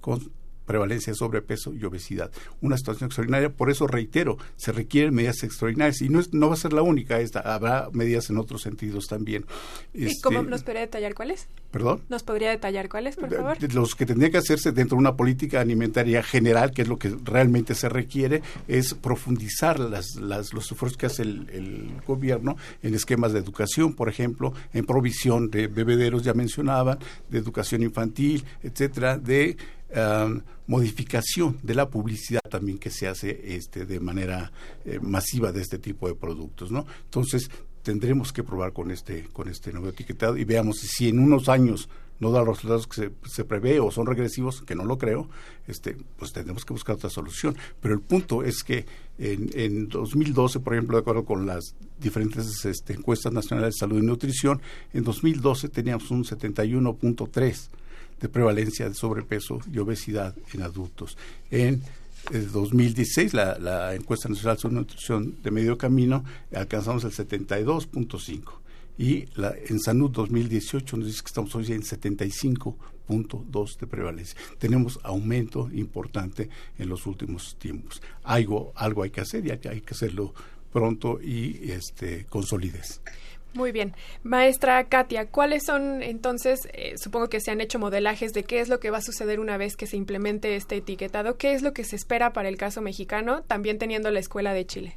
con 0.00 0.30
prevalencia 0.68 1.12
de 1.12 1.16
sobrepeso 1.16 1.74
y 1.74 1.84
obesidad. 1.84 2.30
Una 2.60 2.76
situación 2.76 3.08
extraordinaria, 3.08 3.50
por 3.50 3.70
eso 3.70 3.88
reitero, 3.88 4.38
se 4.56 4.70
requieren 4.70 5.14
medidas 5.14 5.42
extraordinarias 5.42 6.00
y 6.02 6.10
no, 6.10 6.20
es, 6.20 6.32
no 6.32 6.48
va 6.48 6.54
a 6.54 6.58
ser 6.58 6.72
la 6.72 6.82
única 6.82 7.18
esta, 7.18 7.40
habrá 7.40 7.88
medidas 7.92 8.30
en 8.30 8.38
otros 8.38 8.62
sentidos 8.62 9.06
también. 9.08 9.46
¿Y 9.94 10.06
este, 10.06 10.20
cómo 10.22 10.42
nos 10.42 10.62
podría 10.62 10.82
detallar 10.82 11.14
cuáles? 11.14 11.48
¿Perdón? 11.70 12.02
¿Nos 12.08 12.22
podría 12.22 12.50
detallar 12.50 12.88
cuáles, 12.88 13.16
por 13.16 13.34
favor? 13.34 13.56
Los 13.74 13.94
que 13.94 14.06
tendría 14.06 14.30
que 14.30 14.38
hacerse 14.38 14.72
dentro 14.72 14.96
de 14.96 15.00
una 15.00 15.16
política 15.16 15.60
alimentaria 15.60 16.22
general, 16.22 16.70
que 16.70 16.82
es 16.82 16.88
lo 16.88 16.98
que 16.98 17.14
realmente 17.24 17.74
se 17.74 17.88
requiere, 17.88 18.42
es 18.68 18.94
profundizar 18.94 19.80
las, 19.80 20.16
las, 20.16 20.52
los 20.52 20.70
esfuerzos 20.70 20.98
que 20.98 21.06
hace 21.06 21.22
el, 21.22 21.48
el, 21.50 21.88
gobierno 22.06 22.56
en 22.82 22.94
esquemas 22.94 23.32
de 23.32 23.38
educación, 23.38 23.94
por 23.94 24.08
ejemplo, 24.08 24.52
en 24.72 24.84
provisión 24.84 25.50
de 25.50 25.66
bebederos, 25.66 26.22
ya 26.22 26.34
mencionaban, 26.34 26.98
de 27.30 27.38
educación 27.38 27.82
infantil, 27.82 28.44
etcétera, 28.62 29.18
de 29.18 29.56
Um, 29.94 30.42
modificación 30.66 31.58
de 31.62 31.74
la 31.74 31.88
publicidad 31.88 32.42
también 32.50 32.76
que 32.76 32.90
se 32.90 33.08
hace 33.08 33.54
este, 33.56 33.86
de 33.86 34.00
manera 34.00 34.52
eh, 34.84 34.98
masiva 35.00 35.50
de 35.50 35.62
este 35.62 35.78
tipo 35.78 36.08
de 36.08 36.14
productos, 36.14 36.70
¿no? 36.70 36.84
Entonces 37.04 37.50
tendremos 37.82 38.30
que 38.34 38.44
probar 38.44 38.74
con 38.74 38.90
este 38.90 39.28
con 39.32 39.48
este 39.48 39.72
nuevo 39.72 39.88
etiquetado 39.88 40.36
y 40.36 40.44
veamos 40.44 40.76
si 40.80 41.08
en 41.08 41.18
unos 41.18 41.48
años 41.48 41.88
no 42.20 42.30
da 42.32 42.40
los 42.40 42.56
resultados 42.56 42.86
que 42.86 42.96
se, 42.96 43.12
se, 43.24 43.44
prevé 43.46 43.80
o 43.80 43.90
son 43.90 44.06
regresivos, 44.06 44.60
que 44.60 44.74
no 44.74 44.84
lo 44.84 44.98
creo, 44.98 45.30
este, 45.66 45.96
pues 46.18 46.32
tendremos 46.32 46.66
que 46.66 46.74
buscar 46.74 46.96
otra 46.96 47.08
solución. 47.08 47.56
Pero 47.80 47.94
el 47.94 48.00
punto 48.00 48.42
es 48.42 48.62
que 48.64 48.84
en, 49.18 49.48
en 49.54 49.88
2012, 49.88 50.60
por 50.60 50.74
ejemplo, 50.74 50.96
de 50.96 51.00
acuerdo 51.00 51.24
con 51.24 51.46
las 51.46 51.76
diferentes 51.98 52.64
este, 52.66 52.92
encuestas 52.92 53.32
nacionales 53.32 53.74
de 53.74 53.78
salud 53.78 54.02
y 54.02 54.04
nutrición, 54.04 54.60
en 54.92 55.04
2012 55.04 55.68
teníamos 55.68 56.10
un 56.10 56.24
71.3 56.24 57.70
de 58.20 58.28
prevalencia 58.28 58.88
de 58.88 58.94
sobrepeso 58.94 59.60
y 59.72 59.78
obesidad 59.78 60.34
en 60.52 60.62
adultos. 60.62 61.16
En 61.50 61.82
el 62.32 62.50
2016, 62.50 63.34
la, 63.34 63.58
la 63.58 63.94
encuesta 63.94 64.28
nacional 64.28 64.58
sobre 64.58 64.74
nutrición 64.74 65.36
de 65.42 65.50
medio 65.50 65.78
camino, 65.78 66.24
alcanzamos 66.52 67.04
el 67.04 67.12
72.5 67.12 68.58
y 68.98 69.26
la, 69.36 69.54
en 69.66 69.78
Salud 69.78 70.10
2018 70.10 70.96
nos 70.96 71.06
dice 71.06 71.20
que 71.22 71.28
estamos 71.28 71.54
hoy 71.54 71.72
en 71.72 71.82
75.2 71.82 73.78
de 73.78 73.86
prevalencia. 73.86 74.36
Tenemos 74.58 74.98
aumento 75.04 75.70
importante 75.72 76.50
en 76.78 76.88
los 76.88 77.06
últimos 77.06 77.56
tiempos. 77.58 78.02
Algo, 78.24 78.72
algo 78.74 79.04
hay 79.04 79.10
que 79.10 79.20
hacer 79.20 79.46
y 79.46 79.52
hay, 79.52 79.60
hay 79.70 79.80
que 79.82 79.94
hacerlo 79.94 80.34
pronto 80.72 81.20
y 81.22 81.70
este, 81.70 82.26
con 82.26 82.42
solidez. 82.42 83.00
Muy 83.58 83.72
bien. 83.72 83.92
Maestra 84.22 84.84
Katia, 84.84 85.26
¿cuáles 85.26 85.64
son 85.64 86.00
entonces, 86.04 86.68
eh, 86.74 86.94
supongo 86.96 87.28
que 87.28 87.40
se 87.40 87.50
han 87.50 87.60
hecho 87.60 87.80
modelajes 87.80 88.32
de 88.32 88.44
qué 88.44 88.60
es 88.60 88.68
lo 88.68 88.78
que 88.78 88.90
va 88.90 88.98
a 88.98 89.02
suceder 89.02 89.40
una 89.40 89.56
vez 89.56 89.74
que 89.74 89.88
se 89.88 89.96
implemente 89.96 90.54
este 90.54 90.76
etiquetado? 90.76 91.38
¿Qué 91.38 91.54
es 91.54 91.62
lo 91.62 91.72
que 91.72 91.82
se 91.82 91.96
espera 91.96 92.32
para 92.32 92.48
el 92.48 92.56
caso 92.56 92.82
mexicano, 92.82 93.42
también 93.42 93.78
teniendo 93.78 94.12
la 94.12 94.20
Escuela 94.20 94.52
de 94.52 94.64
Chile? 94.64 94.96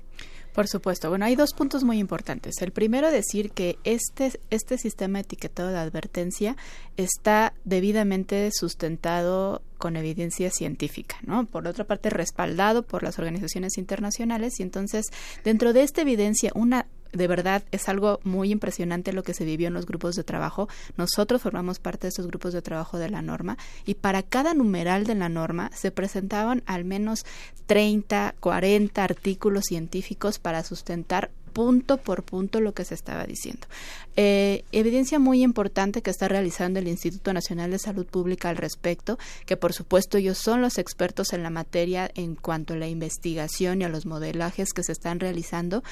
Por 0.54 0.68
supuesto. 0.68 1.10
Bueno, 1.10 1.26
hay 1.26 1.36
dos 1.36 1.54
puntos 1.54 1.84
muy 1.84 1.98
importantes. 1.98 2.62
El 2.62 2.72
primero, 2.72 3.10
decir 3.10 3.50
que 3.50 3.80
este, 3.84 4.40
este 4.52 4.78
sistema 4.78 5.22
etiquetado 5.22 5.70
de 5.70 5.80
advertencia 5.80 6.56
está 6.98 7.56
debidamente 7.64 8.52
sustentado 8.54 9.64
con 9.80 9.96
evidencia 9.96 10.52
científica, 10.52 11.16
¿no? 11.24 11.48
Por 11.48 11.68
otra 11.68 11.86
parte, 11.86 12.12
respaldado 12.12 12.84
por 12.84 13.02
las 13.02 13.18
organizaciones 13.18 13.80
internacionales 13.80 14.60
y 14.60 14.64
entonces, 14.64 15.08
dentro 15.44 15.74
de 15.74 15.82
esta 15.82 16.02
evidencia, 16.02 16.52
una 16.54 16.86
de 17.12 17.28
verdad 17.28 17.64
es 17.72 17.90
algo 17.90 18.20
muy 18.24 18.52
impresionante 18.52 19.14
lo 19.14 19.24
que 19.24 19.34
se 19.34 19.46
vivió 19.46 19.68
en 19.68 19.74
los 19.74 19.86
grupos 19.86 20.16
de 20.16 20.24
trabajo. 20.24 20.70
Nosotros 20.98 21.42
formamos 21.42 21.80
parte 21.80 22.08
de 22.08 22.10
esos 22.10 22.28
grupos 22.28 22.54
de 22.54 22.62
trabajo 22.62 22.98
de 22.98 23.10
la 23.10 23.22
norma 23.22 23.58
y 23.86 23.96
para 23.96 24.24
cada 24.24 24.54
numeral 24.54 25.06
de 25.06 25.16
la 25.16 25.30
norma 25.30 25.72
se 25.74 25.92
presentaban 25.92 26.64
al 26.66 26.86
menos 26.86 27.26
30, 27.66 28.36
40 28.40 29.04
artículos 29.04 29.66
científicos 29.66 30.40
para 30.40 30.64
sustentar 30.64 31.32
punto 31.52 31.98
por 31.98 32.24
punto 32.24 32.62
lo 32.62 32.74
que 32.74 32.86
se 32.86 32.96
estaba 32.96 33.26
diciendo. 33.26 33.68
Eh, 34.16 34.64
evidencia 34.72 35.20
muy 35.20 35.44
importante 35.44 36.02
que 36.02 36.10
está 36.10 36.28
realizando 36.28 36.80
el 36.80 36.88
Instituto 36.88 37.34
Nacional 37.34 37.72
de 37.72 37.80
Salud 37.80 38.06
Pública 38.06 38.50
al 38.50 38.58
respecto, 38.58 39.20
que 39.46 39.58
por 39.58 39.74
supuesto 39.74 40.18
ellos 40.18 40.38
son 40.38 40.62
los 40.62 40.78
expertos 40.78 41.34
en 41.34 41.44
la 41.44 41.50
materia 41.50 42.10
en 42.16 42.36
cuanto 42.36 42.74
a 42.74 42.78
la 42.78 42.88
investigación 42.88 43.82
y 43.82 43.86
a 43.86 43.90
los 43.90 44.06
modelajes 44.06 44.74
que 44.74 44.84
se 44.84 44.92
están 44.94 45.20
realizando. 45.20 45.84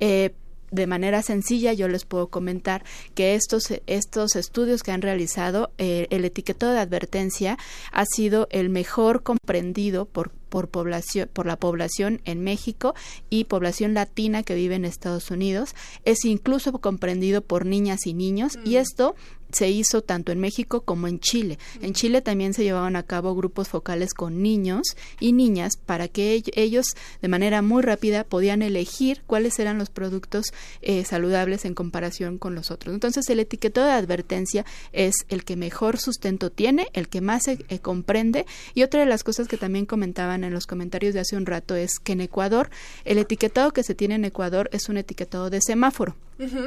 Eh, 0.00 0.34
de 0.70 0.86
manera 0.86 1.22
sencilla 1.22 1.72
yo 1.72 1.88
les 1.88 2.04
puedo 2.04 2.28
comentar 2.28 2.84
que 3.14 3.34
estos, 3.34 3.72
estos 3.86 4.36
estudios 4.36 4.82
que 4.82 4.92
han 4.92 5.02
realizado, 5.02 5.70
eh, 5.78 6.06
el 6.10 6.24
etiquetado 6.24 6.72
de 6.72 6.80
advertencia 6.80 7.58
ha 7.92 8.04
sido 8.04 8.48
el 8.50 8.68
mejor 8.68 9.22
comprendido 9.22 10.04
por 10.04 10.32
por 10.48 10.68
población 10.68 11.28
por 11.32 11.46
la 11.46 11.56
población 11.56 12.20
en 12.24 12.42
México 12.42 12.94
y 13.30 13.44
población 13.44 13.94
latina 13.94 14.42
que 14.42 14.54
vive 14.54 14.74
en 14.74 14.84
Estados 14.84 15.30
Unidos 15.30 15.74
es 16.04 16.24
incluso 16.24 16.72
comprendido 16.72 17.42
por 17.42 17.66
niñas 17.66 18.06
y 18.06 18.14
niños 18.14 18.56
mm. 18.56 18.66
y 18.66 18.76
esto 18.76 19.14
se 19.50 19.70
hizo 19.70 20.02
tanto 20.02 20.32
en 20.32 20.40
México 20.40 20.82
como 20.82 21.08
en 21.08 21.20
Chile. 21.20 21.58
En 21.80 21.94
Chile 21.94 22.20
también 22.22 22.54
se 22.54 22.64
llevaban 22.64 22.96
a 22.96 23.02
cabo 23.02 23.34
grupos 23.34 23.68
focales 23.68 24.14
con 24.14 24.42
niños 24.42 24.96
y 25.20 25.32
niñas 25.32 25.76
para 25.76 26.08
que 26.08 26.42
ellos 26.54 26.86
de 27.22 27.28
manera 27.28 27.62
muy 27.62 27.82
rápida 27.82 28.24
podían 28.24 28.62
elegir 28.62 29.22
cuáles 29.26 29.58
eran 29.58 29.78
los 29.78 29.90
productos 29.90 30.52
eh, 30.82 31.04
saludables 31.04 31.64
en 31.64 31.74
comparación 31.74 32.38
con 32.38 32.54
los 32.54 32.70
otros. 32.70 32.94
Entonces 32.94 33.28
el 33.30 33.40
etiquetado 33.40 33.86
de 33.86 33.92
advertencia 33.92 34.64
es 34.92 35.14
el 35.28 35.44
que 35.44 35.56
mejor 35.56 35.98
sustento 35.98 36.50
tiene, 36.50 36.88
el 36.92 37.08
que 37.08 37.20
más 37.20 37.44
se 37.44 37.64
eh, 37.68 37.78
comprende 37.78 38.46
y 38.74 38.82
otra 38.82 39.00
de 39.00 39.06
las 39.06 39.24
cosas 39.24 39.48
que 39.48 39.56
también 39.56 39.86
comentaban 39.86 40.44
en 40.44 40.52
los 40.52 40.66
comentarios 40.66 41.14
de 41.14 41.20
hace 41.20 41.36
un 41.36 41.46
rato 41.46 41.74
es 41.74 41.98
que 42.02 42.12
en 42.12 42.20
Ecuador 42.20 42.70
el 43.04 43.18
etiquetado 43.18 43.72
que 43.72 43.82
se 43.82 43.94
tiene 43.94 44.16
en 44.16 44.24
Ecuador 44.24 44.68
es 44.72 44.88
un 44.88 44.98
etiquetado 44.98 45.50
de 45.50 45.60
semáforo 45.60 46.16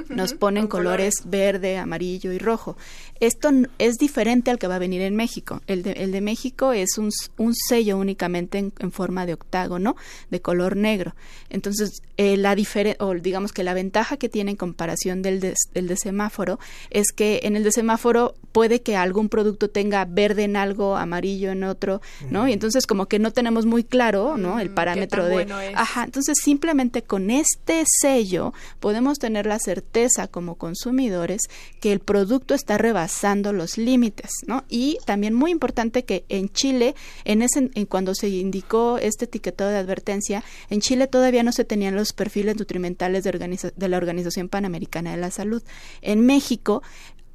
Nos 0.10 0.34
ponen 0.34 0.68
colores 0.68 1.14
verde, 1.26 1.78
amarillo 1.78 2.32
y 2.32 2.38
rojo. 2.38 2.78
Esto 3.20 3.50
es 3.78 3.98
diferente 3.98 4.52
al 4.52 4.60
que 4.60 4.68
va 4.68 4.76
a 4.76 4.80
venir 4.80 5.02
en 5.02 5.16
México. 5.16 5.62
El 5.68 5.84
de, 5.84 5.92
el 5.92 6.12
de 6.12 6.22
México 6.22 6.74
es 6.74 6.98
un, 6.98 7.12
un 7.38 7.54
sello 7.56 7.98
únicamente 7.98 8.58
en, 8.58 8.74
en 8.80 8.92
forma 8.92 9.26
de 9.26 9.34
octágono 9.34 9.96
de 10.30 10.42
color 10.42 10.76
negro. 10.76 11.16
Entonces, 11.50 12.02
eh, 12.18 12.38
la 12.38 12.56
o 13.00 13.14
digamos 13.16 13.54
que 13.54 13.64
la 13.64 13.74
ventaja 13.74 14.18
que 14.18 14.30
tiene 14.30 14.52
en 14.52 14.58
comparación 14.58 15.22
del 15.22 15.40
de, 15.40 15.56
del 15.74 15.88
de 15.88 15.96
semáforo 15.96 16.60
es 16.90 17.12
que 17.12 17.42
en 17.44 17.56
el 17.56 17.64
de 17.64 17.72
semáforo 17.72 18.36
puede 18.52 18.82
que 18.82 18.96
algún 18.96 19.30
producto 19.30 19.70
tenga 19.70 20.06
verde 20.06 20.44
en 20.44 20.58
algo, 20.58 20.98
amarillo 20.98 21.52
en 21.52 21.64
otro, 21.64 22.02
¿no? 22.30 22.48
Y 22.48 22.54
entonces 22.54 22.86
como 22.86 23.08
que 23.08 23.20
no 23.20 23.32
tenemos 23.32 23.66
muy 23.66 23.84
claro, 23.84 24.38
¿no? 24.38 24.60
El 24.60 24.70
parámetro 24.70 25.24
tan 25.24 25.30
de... 25.30 25.34
bueno 25.36 25.60
es. 25.60 25.74
Ajá, 25.76 26.04
entonces 26.04 26.38
simplemente 26.44 27.02
con 27.04 27.32
este 27.32 27.84
sello 27.86 28.54
podemos 28.80 29.18
tener 29.18 29.46
la 29.46 29.60
certeza 29.62 30.28
como 30.28 30.56
consumidores 30.56 31.42
que 31.80 31.92
el 31.92 32.00
producto 32.00 32.54
está 32.54 32.78
rebasando 32.78 33.54
los 33.54 33.78
límites, 33.78 34.32
¿no? 34.48 34.66
Y 34.70 34.98
también 35.06 35.34
muy 35.34 35.52
importante 35.52 36.04
que 36.04 36.26
en 36.30 36.50
Chile, 36.50 36.96
en 37.24 37.42
ese, 37.42 37.70
cuando 37.88 38.16
se 38.16 38.30
indicó 38.30 38.98
este 38.98 39.26
etiquetado 39.26 39.70
de 39.70 39.78
advertencia, 39.78 40.44
en 40.70 40.82
Chile 40.82 41.08
todavía 41.08 41.44
no 41.44 41.52
se 41.52 41.66
tenían 41.66 41.96
los 41.96 42.14
perfiles 42.14 42.58
nutrimentales 42.58 43.24
de 43.24 43.88
la 43.88 43.98
Organización 43.98 44.50
Panamericana 44.50 45.12
de 45.12 45.18
la 45.18 45.32
Salud. 45.32 45.64
En 46.02 46.26
México, 46.26 46.84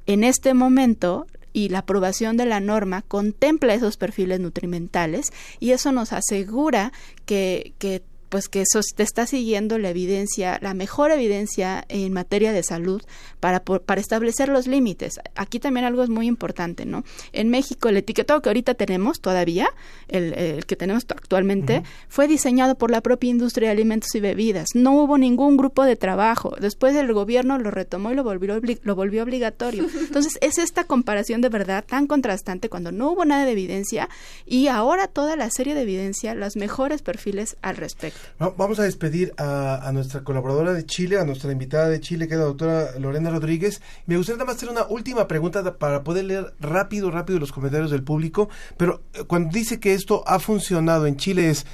en 0.05 0.23
este 0.23 0.53
momento 0.53 1.27
y 1.53 1.69
la 1.69 1.79
aprobación 1.79 2.37
de 2.37 2.45
la 2.45 2.59
norma 2.59 3.01
contempla 3.01 3.73
esos 3.73 3.97
perfiles 3.97 4.39
nutrimentales 4.39 5.33
y 5.59 5.71
eso 5.71 5.91
nos 5.91 6.13
asegura 6.13 6.91
que, 7.25 7.73
que 7.79 8.03
pues 8.29 8.49
que 8.49 8.61
eso 8.61 8.79
te 8.95 9.03
está 9.03 9.25
siguiendo 9.25 9.77
la 9.77 9.89
evidencia, 9.89 10.59
la 10.61 10.73
mejor 10.73 11.11
evidencia 11.11 11.85
en 11.89 12.13
materia 12.13 12.51
de 12.51 12.63
salud 12.63 13.01
para, 13.39 13.63
para 13.63 14.01
establecer 14.01 14.49
los 14.49 14.67
límites. 14.67 15.19
Aquí 15.35 15.59
también 15.59 15.85
algo 15.85 16.03
es 16.03 16.09
muy 16.09 16.27
importante, 16.27 16.85
¿no? 16.85 17.03
En 17.33 17.49
México 17.49 17.89
el 17.89 17.97
etiquetado 17.97 18.41
que 18.41 18.49
ahorita 18.49 18.73
tenemos 18.73 19.21
todavía, 19.21 19.69
el, 20.07 20.33
el 20.33 20.65
que 20.65 20.75
tenemos 20.75 21.05
actualmente, 21.09 21.83
fue 22.07 22.27
diseñado 22.27 22.75
por 22.75 22.91
la 22.91 23.01
propia 23.01 23.29
industria 23.29 23.69
de 23.69 23.73
alimentos 23.73 24.13
y 24.15 24.19
bebidas. 24.19 24.69
No 24.73 24.93
hubo 24.93 25.17
ningún 25.17 25.57
grupo 25.57 25.83
de 25.83 25.95
trabajo. 25.95 26.55
Después 26.59 26.95
el 26.95 27.13
gobierno 27.13 27.57
lo 27.57 27.71
retomó 27.71 28.11
y 28.11 28.15
lo 28.15 28.23
volvió, 28.23 28.59
lo 28.83 28.95
volvió 28.95 29.23
obligatorio. 29.23 29.85
Entonces 29.99 30.37
es 30.41 30.57
esta 30.57 30.83
comparación 30.85 31.41
de 31.41 31.49
verdad 31.49 31.83
tan 31.85 32.07
contrastante 32.07 32.69
cuando 32.69 32.91
no 32.91 33.11
hubo 33.11 33.25
nada 33.25 33.45
de 33.45 33.51
evidencia 33.51 34.09
y 34.45 34.67
ahora 34.67 35.07
toda 35.07 35.35
la 35.35 35.49
serie 35.49 35.75
de 35.75 35.81
evidencia, 35.81 36.35
los 36.35 36.55
mejores 36.55 37.01
perfiles 37.01 37.57
al 37.61 37.77
respecto. 37.77 38.16
Va- 38.41 38.53
Vamos 38.57 38.79
a 38.79 38.83
despedir 38.83 39.33
a, 39.37 39.87
a 39.87 39.91
nuestra 39.91 40.23
colaboradora 40.23 40.73
de 40.73 40.85
Chile, 40.85 41.19
a 41.19 41.25
nuestra 41.25 41.51
invitada 41.51 41.89
de 41.89 41.99
Chile, 41.99 42.27
que 42.27 42.33
es 42.35 42.39
la 42.39 42.45
doctora 42.45 42.97
Lorena 42.99 43.29
Rodríguez. 43.29 43.81
Me 44.05 44.17
gustaría 44.17 44.37
nada 44.37 44.47
más 44.47 44.55
hacer 44.57 44.69
una 44.69 44.85
última 44.87 45.27
pregunta 45.27 45.77
para 45.77 46.03
poder 46.03 46.25
leer 46.25 46.53
rápido, 46.59 47.11
rápido 47.11 47.39
los 47.39 47.51
comentarios 47.51 47.91
del 47.91 48.03
público. 48.03 48.49
Pero 48.77 49.01
eh, 49.13 49.23
cuando 49.25 49.49
dice 49.51 49.79
que 49.79 49.93
esto 49.93 50.23
ha 50.27 50.39
funcionado 50.39 51.07
en 51.07 51.17
Chile, 51.17 51.49
es 51.49 51.65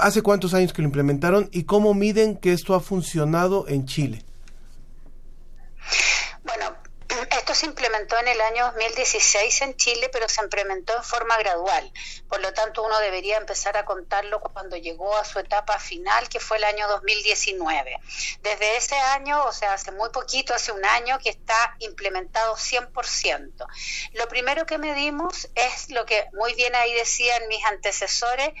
¿hace 0.00 0.22
cuántos 0.22 0.54
años 0.54 0.72
que 0.72 0.82
lo 0.82 0.88
implementaron 0.88 1.48
y 1.52 1.64
cómo 1.64 1.94
miden 1.94 2.36
que 2.36 2.52
esto 2.52 2.74
ha 2.74 2.80
funcionado 2.80 3.66
en 3.68 3.84
Chile? 3.86 4.24
Se 7.54 7.66
implementó 7.66 8.18
en 8.18 8.28
el 8.28 8.40
año 8.40 8.64
2016 8.66 9.62
en 9.62 9.76
Chile, 9.76 10.08
pero 10.10 10.26
se 10.26 10.42
implementó 10.42 10.96
en 10.96 11.04
forma 11.04 11.36
gradual. 11.36 11.92
Por 12.28 12.40
lo 12.40 12.52
tanto, 12.54 12.82
uno 12.82 12.98
debería 13.00 13.36
empezar 13.36 13.76
a 13.76 13.84
contarlo 13.84 14.40
cuando 14.40 14.76
llegó 14.76 15.14
a 15.16 15.24
su 15.24 15.38
etapa 15.38 15.78
final, 15.78 16.28
que 16.30 16.40
fue 16.40 16.56
el 16.56 16.64
año 16.64 16.88
2019. 16.88 17.96
Desde 18.40 18.76
ese 18.76 18.96
año, 18.96 19.44
o 19.44 19.52
sea, 19.52 19.74
hace 19.74 19.92
muy 19.92 20.08
poquito, 20.10 20.54
hace 20.54 20.72
un 20.72 20.84
año, 20.84 21.18
que 21.18 21.28
está 21.28 21.76
implementado 21.80 22.56
100%. 22.56 23.66
Lo 24.14 24.28
primero 24.28 24.64
que 24.64 24.78
medimos 24.78 25.48
es 25.54 25.90
lo 25.90 26.06
que 26.06 26.26
muy 26.32 26.54
bien 26.54 26.74
ahí 26.74 26.94
decían 26.94 27.48
mis 27.48 27.64
antecesores, 27.66 28.52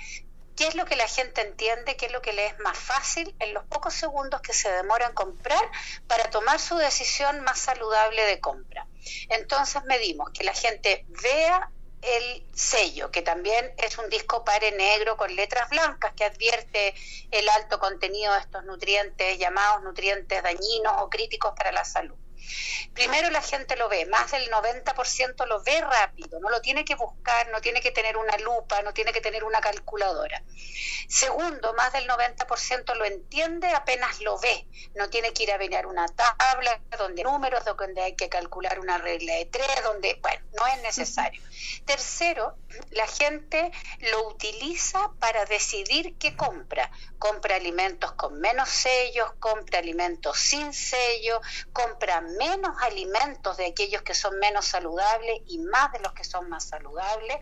qué 0.56 0.66
es 0.66 0.74
lo 0.74 0.84
que 0.84 0.96
la 0.96 1.08
gente 1.08 1.40
entiende, 1.40 1.96
qué 1.96 2.06
es 2.06 2.12
lo 2.12 2.22
que 2.22 2.32
le 2.32 2.46
es 2.46 2.58
más 2.60 2.78
fácil 2.78 3.34
en 3.38 3.54
los 3.54 3.64
pocos 3.64 3.94
segundos 3.94 4.40
que 4.40 4.52
se 4.52 4.70
demora 4.70 5.06
en 5.06 5.14
comprar 5.14 5.62
para 6.06 6.30
tomar 6.30 6.58
su 6.60 6.76
decisión 6.76 7.40
más 7.40 7.58
saludable 7.58 8.24
de 8.24 8.40
compra. 8.40 8.86
Entonces 9.28 9.84
medimos 9.84 10.30
que 10.32 10.44
la 10.44 10.54
gente 10.54 11.04
vea 11.22 11.70
el 12.02 12.44
sello, 12.52 13.10
que 13.10 13.22
también 13.22 13.72
es 13.78 13.96
un 13.96 14.08
disco 14.10 14.44
pare 14.44 14.72
negro 14.72 15.16
con 15.16 15.34
letras 15.34 15.70
blancas 15.70 16.12
que 16.14 16.24
advierte 16.24 16.94
el 17.30 17.48
alto 17.48 17.78
contenido 17.78 18.32
de 18.32 18.40
estos 18.40 18.64
nutrientes 18.64 19.38
llamados 19.38 19.82
nutrientes 19.84 20.42
dañinos 20.42 20.94
o 20.98 21.08
críticos 21.08 21.52
para 21.56 21.70
la 21.70 21.84
salud. 21.84 22.16
Primero 22.94 23.30
la 23.30 23.42
gente 23.42 23.76
lo 23.76 23.88
ve, 23.88 24.06
más 24.06 24.30
del 24.30 24.50
90% 24.50 25.46
lo 25.46 25.62
ve 25.62 25.80
rápido, 25.80 26.40
no 26.40 26.50
lo 26.50 26.60
tiene 26.60 26.84
que 26.84 26.94
buscar, 26.94 27.48
no 27.48 27.60
tiene 27.60 27.80
que 27.80 27.90
tener 27.90 28.16
una 28.16 28.36
lupa, 28.38 28.82
no 28.82 28.92
tiene 28.92 29.12
que 29.12 29.20
tener 29.20 29.44
una 29.44 29.60
calculadora. 29.60 30.42
Segundo, 31.08 31.74
más 31.74 31.92
del 31.92 32.08
90% 32.08 32.94
lo 32.94 33.04
entiende 33.04 33.68
apenas 33.68 34.20
lo 34.20 34.38
ve, 34.38 34.66
no 34.94 35.08
tiene 35.10 35.32
que 35.32 35.44
ir 35.44 35.52
a 35.52 35.58
venir 35.58 35.86
una 35.86 36.06
tabla 36.08 36.80
donde 36.98 37.22
números, 37.22 37.64
donde 37.64 38.02
hay 38.02 38.14
que 38.14 38.28
calcular 38.28 38.78
una 38.78 38.98
regla 38.98 39.34
de 39.34 39.46
tres, 39.46 39.82
donde, 39.84 40.18
bueno, 40.20 40.44
no 40.58 40.66
es 40.66 40.82
necesario. 40.82 41.42
Tercero, 41.84 42.56
la 42.90 43.06
gente 43.06 43.72
lo 44.10 44.28
utiliza 44.28 45.10
para 45.18 45.44
decidir 45.46 46.16
qué 46.18 46.36
compra. 46.36 46.90
Compra 47.18 47.56
alimentos 47.56 48.12
con 48.12 48.40
menos 48.40 48.68
sellos, 48.68 49.32
compra 49.38 49.78
alimentos 49.78 50.38
sin 50.38 50.72
sello, 50.72 51.40
compra 51.72 52.20
menos 52.36 52.76
alimentos 52.82 53.56
de 53.56 53.66
aquellos 53.66 54.02
que 54.02 54.14
son 54.14 54.38
menos 54.38 54.66
saludables 54.66 55.40
y 55.46 55.58
más 55.58 55.92
de 55.92 56.00
los 56.00 56.12
que 56.12 56.24
son 56.24 56.48
más 56.48 56.64
saludables. 56.64 57.38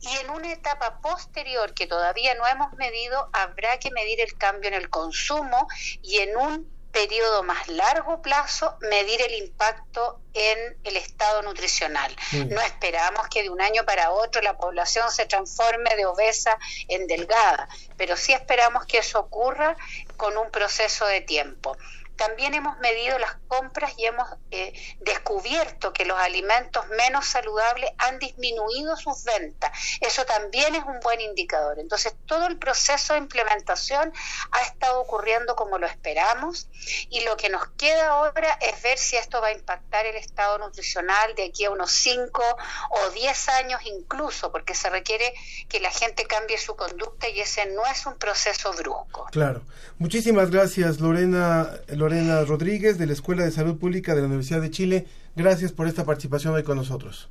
Y 0.00 0.16
en 0.18 0.30
una 0.30 0.52
etapa 0.52 1.00
posterior 1.00 1.74
que 1.74 1.86
todavía 1.86 2.34
no 2.34 2.46
hemos 2.46 2.72
medido, 2.74 3.28
habrá 3.32 3.78
que 3.78 3.90
medir 3.90 4.20
el 4.20 4.36
cambio 4.36 4.68
en 4.68 4.74
el 4.74 4.90
consumo 4.90 5.68
y 6.02 6.18
en 6.18 6.36
un 6.36 6.74
periodo 6.94 7.42
más 7.42 7.66
largo 7.66 8.22
plazo 8.22 8.78
medir 8.80 9.20
el 9.20 9.34
impacto 9.34 10.20
en 10.32 10.78
el 10.84 10.96
estado 10.96 11.42
nutricional. 11.42 12.14
Bien. 12.30 12.48
No 12.50 12.60
esperamos 12.60 13.26
que 13.28 13.42
de 13.42 13.50
un 13.50 13.60
año 13.60 13.84
para 13.84 14.12
otro 14.12 14.40
la 14.40 14.56
población 14.56 15.10
se 15.10 15.26
transforme 15.26 15.96
de 15.96 16.06
obesa 16.06 16.56
en 16.86 17.08
delgada, 17.08 17.68
pero 17.96 18.16
sí 18.16 18.32
esperamos 18.32 18.86
que 18.86 18.98
eso 18.98 19.18
ocurra 19.18 19.76
con 20.16 20.38
un 20.38 20.50
proceso 20.52 21.04
de 21.06 21.20
tiempo. 21.20 21.76
También 22.16 22.54
hemos 22.54 22.78
medido 22.78 23.18
las 23.18 23.34
compras 23.48 23.92
y 23.96 24.06
hemos 24.06 24.28
eh, 24.50 24.72
descubierto 25.00 25.92
que 25.92 26.04
los 26.04 26.18
alimentos 26.18 26.86
menos 26.88 27.26
saludables 27.26 27.90
han 27.98 28.18
disminuido 28.18 28.96
sus 28.96 29.24
ventas. 29.24 29.70
Eso 30.00 30.24
también 30.24 30.74
es 30.74 30.84
un 30.84 31.00
buen 31.00 31.20
indicador. 31.20 31.78
Entonces, 31.78 32.14
todo 32.26 32.46
el 32.46 32.58
proceso 32.58 33.14
de 33.14 33.18
implementación 33.18 34.12
ha 34.52 34.62
estado 34.62 35.00
ocurriendo 35.00 35.56
como 35.56 35.78
lo 35.78 35.86
esperamos 35.86 36.68
y 37.10 37.24
lo 37.24 37.36
que 37.36 37.48
nos 37.48 37.66
queda 37.76 38.08
ahora 38.08 38.58
es 38.60 38.80
ver 38.82 38.98
si 38.98 39.16
esto 39.16 39.40
va 39.40 39.48
a 39.48 39.52
impactar 39.52 40.06
el 40.06 40.16
estado 40.16 40.58
nutricional 40.58 41.34
de 41.34 41.44
aquí 41.46 41.64
a 41.64 41.70
unos 41.70 41.90
5 41.92 42.42
o 42.90 43.10
10 43.10 43.48
años 43.48 43.80
incluso, 43.84 44.52
porque 44.52 44.74
se 44.74 44.88
requiere 44.90 45.34
que 45.68 45.80
la 45.80 45.90
gente 45.90 46.24
cambie 46.26 46.58
su 46.58 46.76
conducta 46.76 47.28
y 47.28 47.40
ese 47.40 47.66
no 47.66 47.84
es 47.86 48.06
un 48.06 48.16
proceso 48.16 48.72
brusco. 48.72 49.26
Claro. 49.32 49.62
Muchísimas 49.98 50.50
gracias, 50.50 51.00
Lorena, 51.00 51.70
Lorena 51.88 52.03
Rodríguez, 52.46 52.98
de 52.98 53.06
la 53.06 53.12
Escuela 53.12 53.44
de 53.44 53.50
Salud 53.50 53.78
Pública 53.78 54.14
de 54.14 54.20
la 54.20 54.26
Universidad 54.26 54.60
de 54.60 54.70
Chile. 54.70 55.06
Gracias 55.36 55.72
por 55.72 55.86
esta 55.86 56.04
participación 56.04 56.54
hoy 56.54 56.62
con 56.62 56.76
nosotros. 56.76 57.28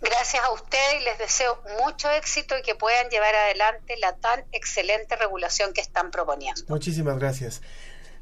Gracias 0.00 0.44
a 0.44 0.52
ustedes 0.52 1.00
y 1.00 1.04
les 1.04 1.18
deseo 1.18 1.60
mucho 1.84 2.10
éxito 2.10 2.56
y 2.58 2.62
que 2.62 2.74
puedan 2.74 3.08
llevar 3.08 3.34
adelante 3.34 3.96
la 3.98 4.14
tan 4.16 4.44
excelente 4.52 5.16
regulación 5.16 5.72
que 5.72 5.80
están 5.80 6.10
proponiendo. 6.10 6.62
Muchísimas 6.68 7.18
gracias. 7.18 7.62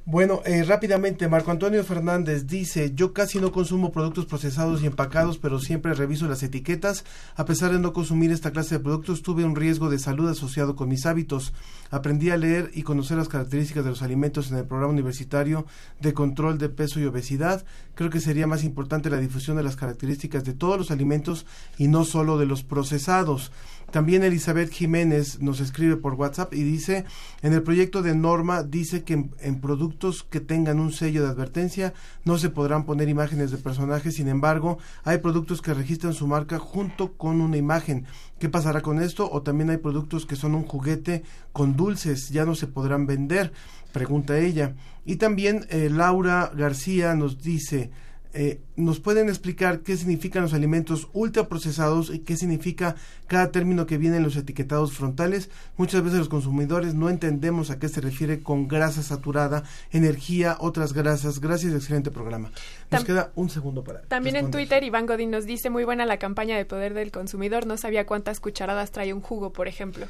Bueno, 0.07 0.43
eh, 0.45 0.63
rápidamente, 0.65 1.29
Marco 1.29 1.51
Antonio 1.51 1.83
Fernández 1.83 2.47
dice, 2.47 2.93
yo 2.95 3.15
casi 3.15 3.41
no 3.41 3.53
consumo 3.53 3.91
productos 3.91 4.27
procesados 4.27 4.83
y 4.83 4.87
empacados, 4.87 5.39
pero 5.39 5.59
siempre 5.59 5.95
reviso 5.95 6.29
las 6.29 6.43
etiquetas. 6.43 7.07
A 7.37 7.47
pesar 7.47 7.73
de 7.73 7.79
no 7.79 7.95
consumir 7.95 8.31
esta 8.31 8.51
clase 8.51 8.75
de 8.75 8.85
productos, 8.85 9.23
tuve 9.23 9.47
un 9.47 9.57
riesgo 9.57 9.89
de 9.89 9.99
salud 9.99 10.29
asociado 10.29 10.77
con 10.77 10.91
mis 10.91 11.07
hábitos. 11.07 11.55
Aprendí 11.91 12.29
a 12.29 12.37
leer 12.37 12.71
y 12.75 12.83
conocer 12.83 13.17
las 13.17 13.29
características 13.29 13.83
de 13.83 13.91
los 13.91 14.03
alimentos 14.03 14.51
en 14.51 14.59
el 14.59 14.67
programa 14.67 14.93
universitario 14.93 15.65
de 16.01 16.13
control 16.13 16.59
de 16.59 16.69
peso 16.69 17.01
y 17.01 17.07
obesidad. 17.07 17.65
Creo 17.95 18.11
que 18.11 18.21
sería 18.21 18.47
más 18.47 18.63
importante 18.63 19.09
la 19.09 19.17
difusión 19.17 19.57
de 19.57 19.63
las 19.63 19.77
características 19.77 20.45
de 20.45 20.53
todos 20.53 20.77
los 20.77 20.91
alimentos 20.91 21.47
y 21.79 21.89
no 21.89 22.05
solo 22.05 22.37
de 22.37 22.45
los 22.45 22.63
procesados. 22.63 23.53
También 23.95 24.25
Elizabeth 24.25 24.73
Jiménez 24.73 25.39
nos 25.41 25.61
escribe 25.61 25.97
por 25.97 26.15
WhatsApp 26.15 26.53
y 26.53 26.65
dice, 26.65 27.05
en 27.43 27.53
el 27.53 27.63
proyecto 27.63 28.03
de 28.03 28.17
norma 28.17 28.65
dice 28.65 29.05
que 29.05 29.29
en, 29.39 29.61
productos 29.61 30.25
que 30.25 30.41
tengan 30.41 30.81
un 30.81 30.91
sello 30.91 31.23
de 31.23 31.29
advertencia 31.29 31.95
no 32.25 32.37
se 32.37 32.51
podrán 32.51 32.87
poner 32.87 33.09
imágenes 33.09 33.53
de 33.53 33.59
personajes, 33.59 34.17
sin 34.17 34.27
embargo, 34.27 34.79
hay 35.05 35.19
productos 35.19 35.63
que 35.63 35.75
registran 35.75 36.13
su 36.13 36.27
marca 36.27 36.59
junto 36.59 37.13
con 37.13 37.41
una 37.41 37.57
imagen. 37.57 38.05
¿Qué 38.41 38.49
pasará 38.49 38.81
con 38.81 39.01
esto? 39.01 39.31
O 39.31 39.43
también 39.43 39.71
hay 39.71 39.77
productos 39.77 40.27
que 40.27 40.35
son 40.35 40.57
un 40.57 40.65
juguete 40.65 41.23
con 41.53 41.77
dulces, 41.77 42.31
ya 42.31 42.45
no 42.45 42.57
se 42.57 42.67
podrán 42.67 43.07
vender, 43.07 43.53
pregunta 43.93 44.41
ella. 44.41 44.75
Y 45.05 45.17
también 45.17 45.67
eh, 45.71 45.89
Laura 45.89 46.51
García 46.53 47.15
nos 47.15 47.41
dice, 47.45 47.93
eh, 48.35 48.61
¿nos 48.77 49.01
pueden 49.01 49.29
explicar 49.29 49.81
qué 49.81 49.97
significan 49.97 50.43
los 50.43 50.53
alimentos 50.55 51.09
ultraprocesados 51.13 52.11
y 52.13 52.19
qué 52.19 52.37
significa 52.37 52.97
cada 53.29 53.51
término 53.53 53.87
que 53.87 53.97
viene 53.97 54.17
en 54.17 54.23
los 54.25 54.37
etiquetados 54.37 54.93
frontales? 54.93 55.51
Muchas 55.77 56.03
veces 56.03 56.19
los 56.19 56.29
consumidores 56.29 56.95
no 56.95 57.09
entendemos 57.11 57.71
a 57.71 57.79
qué 57.79 57.89
se 57.89 58.01
refiere 58.01 58.43
con 58.43 58.69
grasa 58.69 59.03
saturada, 59.03 59.63
energía, 59.93 60.57
otras 60.61 60.93
grasas. 60.93 61.41
Gracias, 61.41 61.73
excelente 61.75 62.11
programa. 62.11 62.51
Nos 62.91 63.03
Tam- 63.03 63.07
queda 63.07 63.33
un 63.37 63.49
segundo 63.49 63.85
para. 63.85 64.03
También 64.03 64.37
en. 64.37 64.51
Twitter, 64.51 64.83
Iván 64.85 65.07
Godín 65.07 65.31
nos 65.31 65.47
dice, 65.47 65.71
muy 65.71 65.85
buena 65.85 66.05
la 66.05 66.19
campaña 66.19 66.57
de 66.57 66.65
poder 66.65 66.93
del 66.95 67.11
consumidor, 67.13 67.67
no 67.67 67.77
sabía 67.77 68.05
cuántas 68.05 68.41
cucharadas 68.41 68.91
trae 68.91 69.13
un 69.13 69.21
jugo, 69.21 69.53
por 69.53 69.69
ejemplo. 69.69 70.07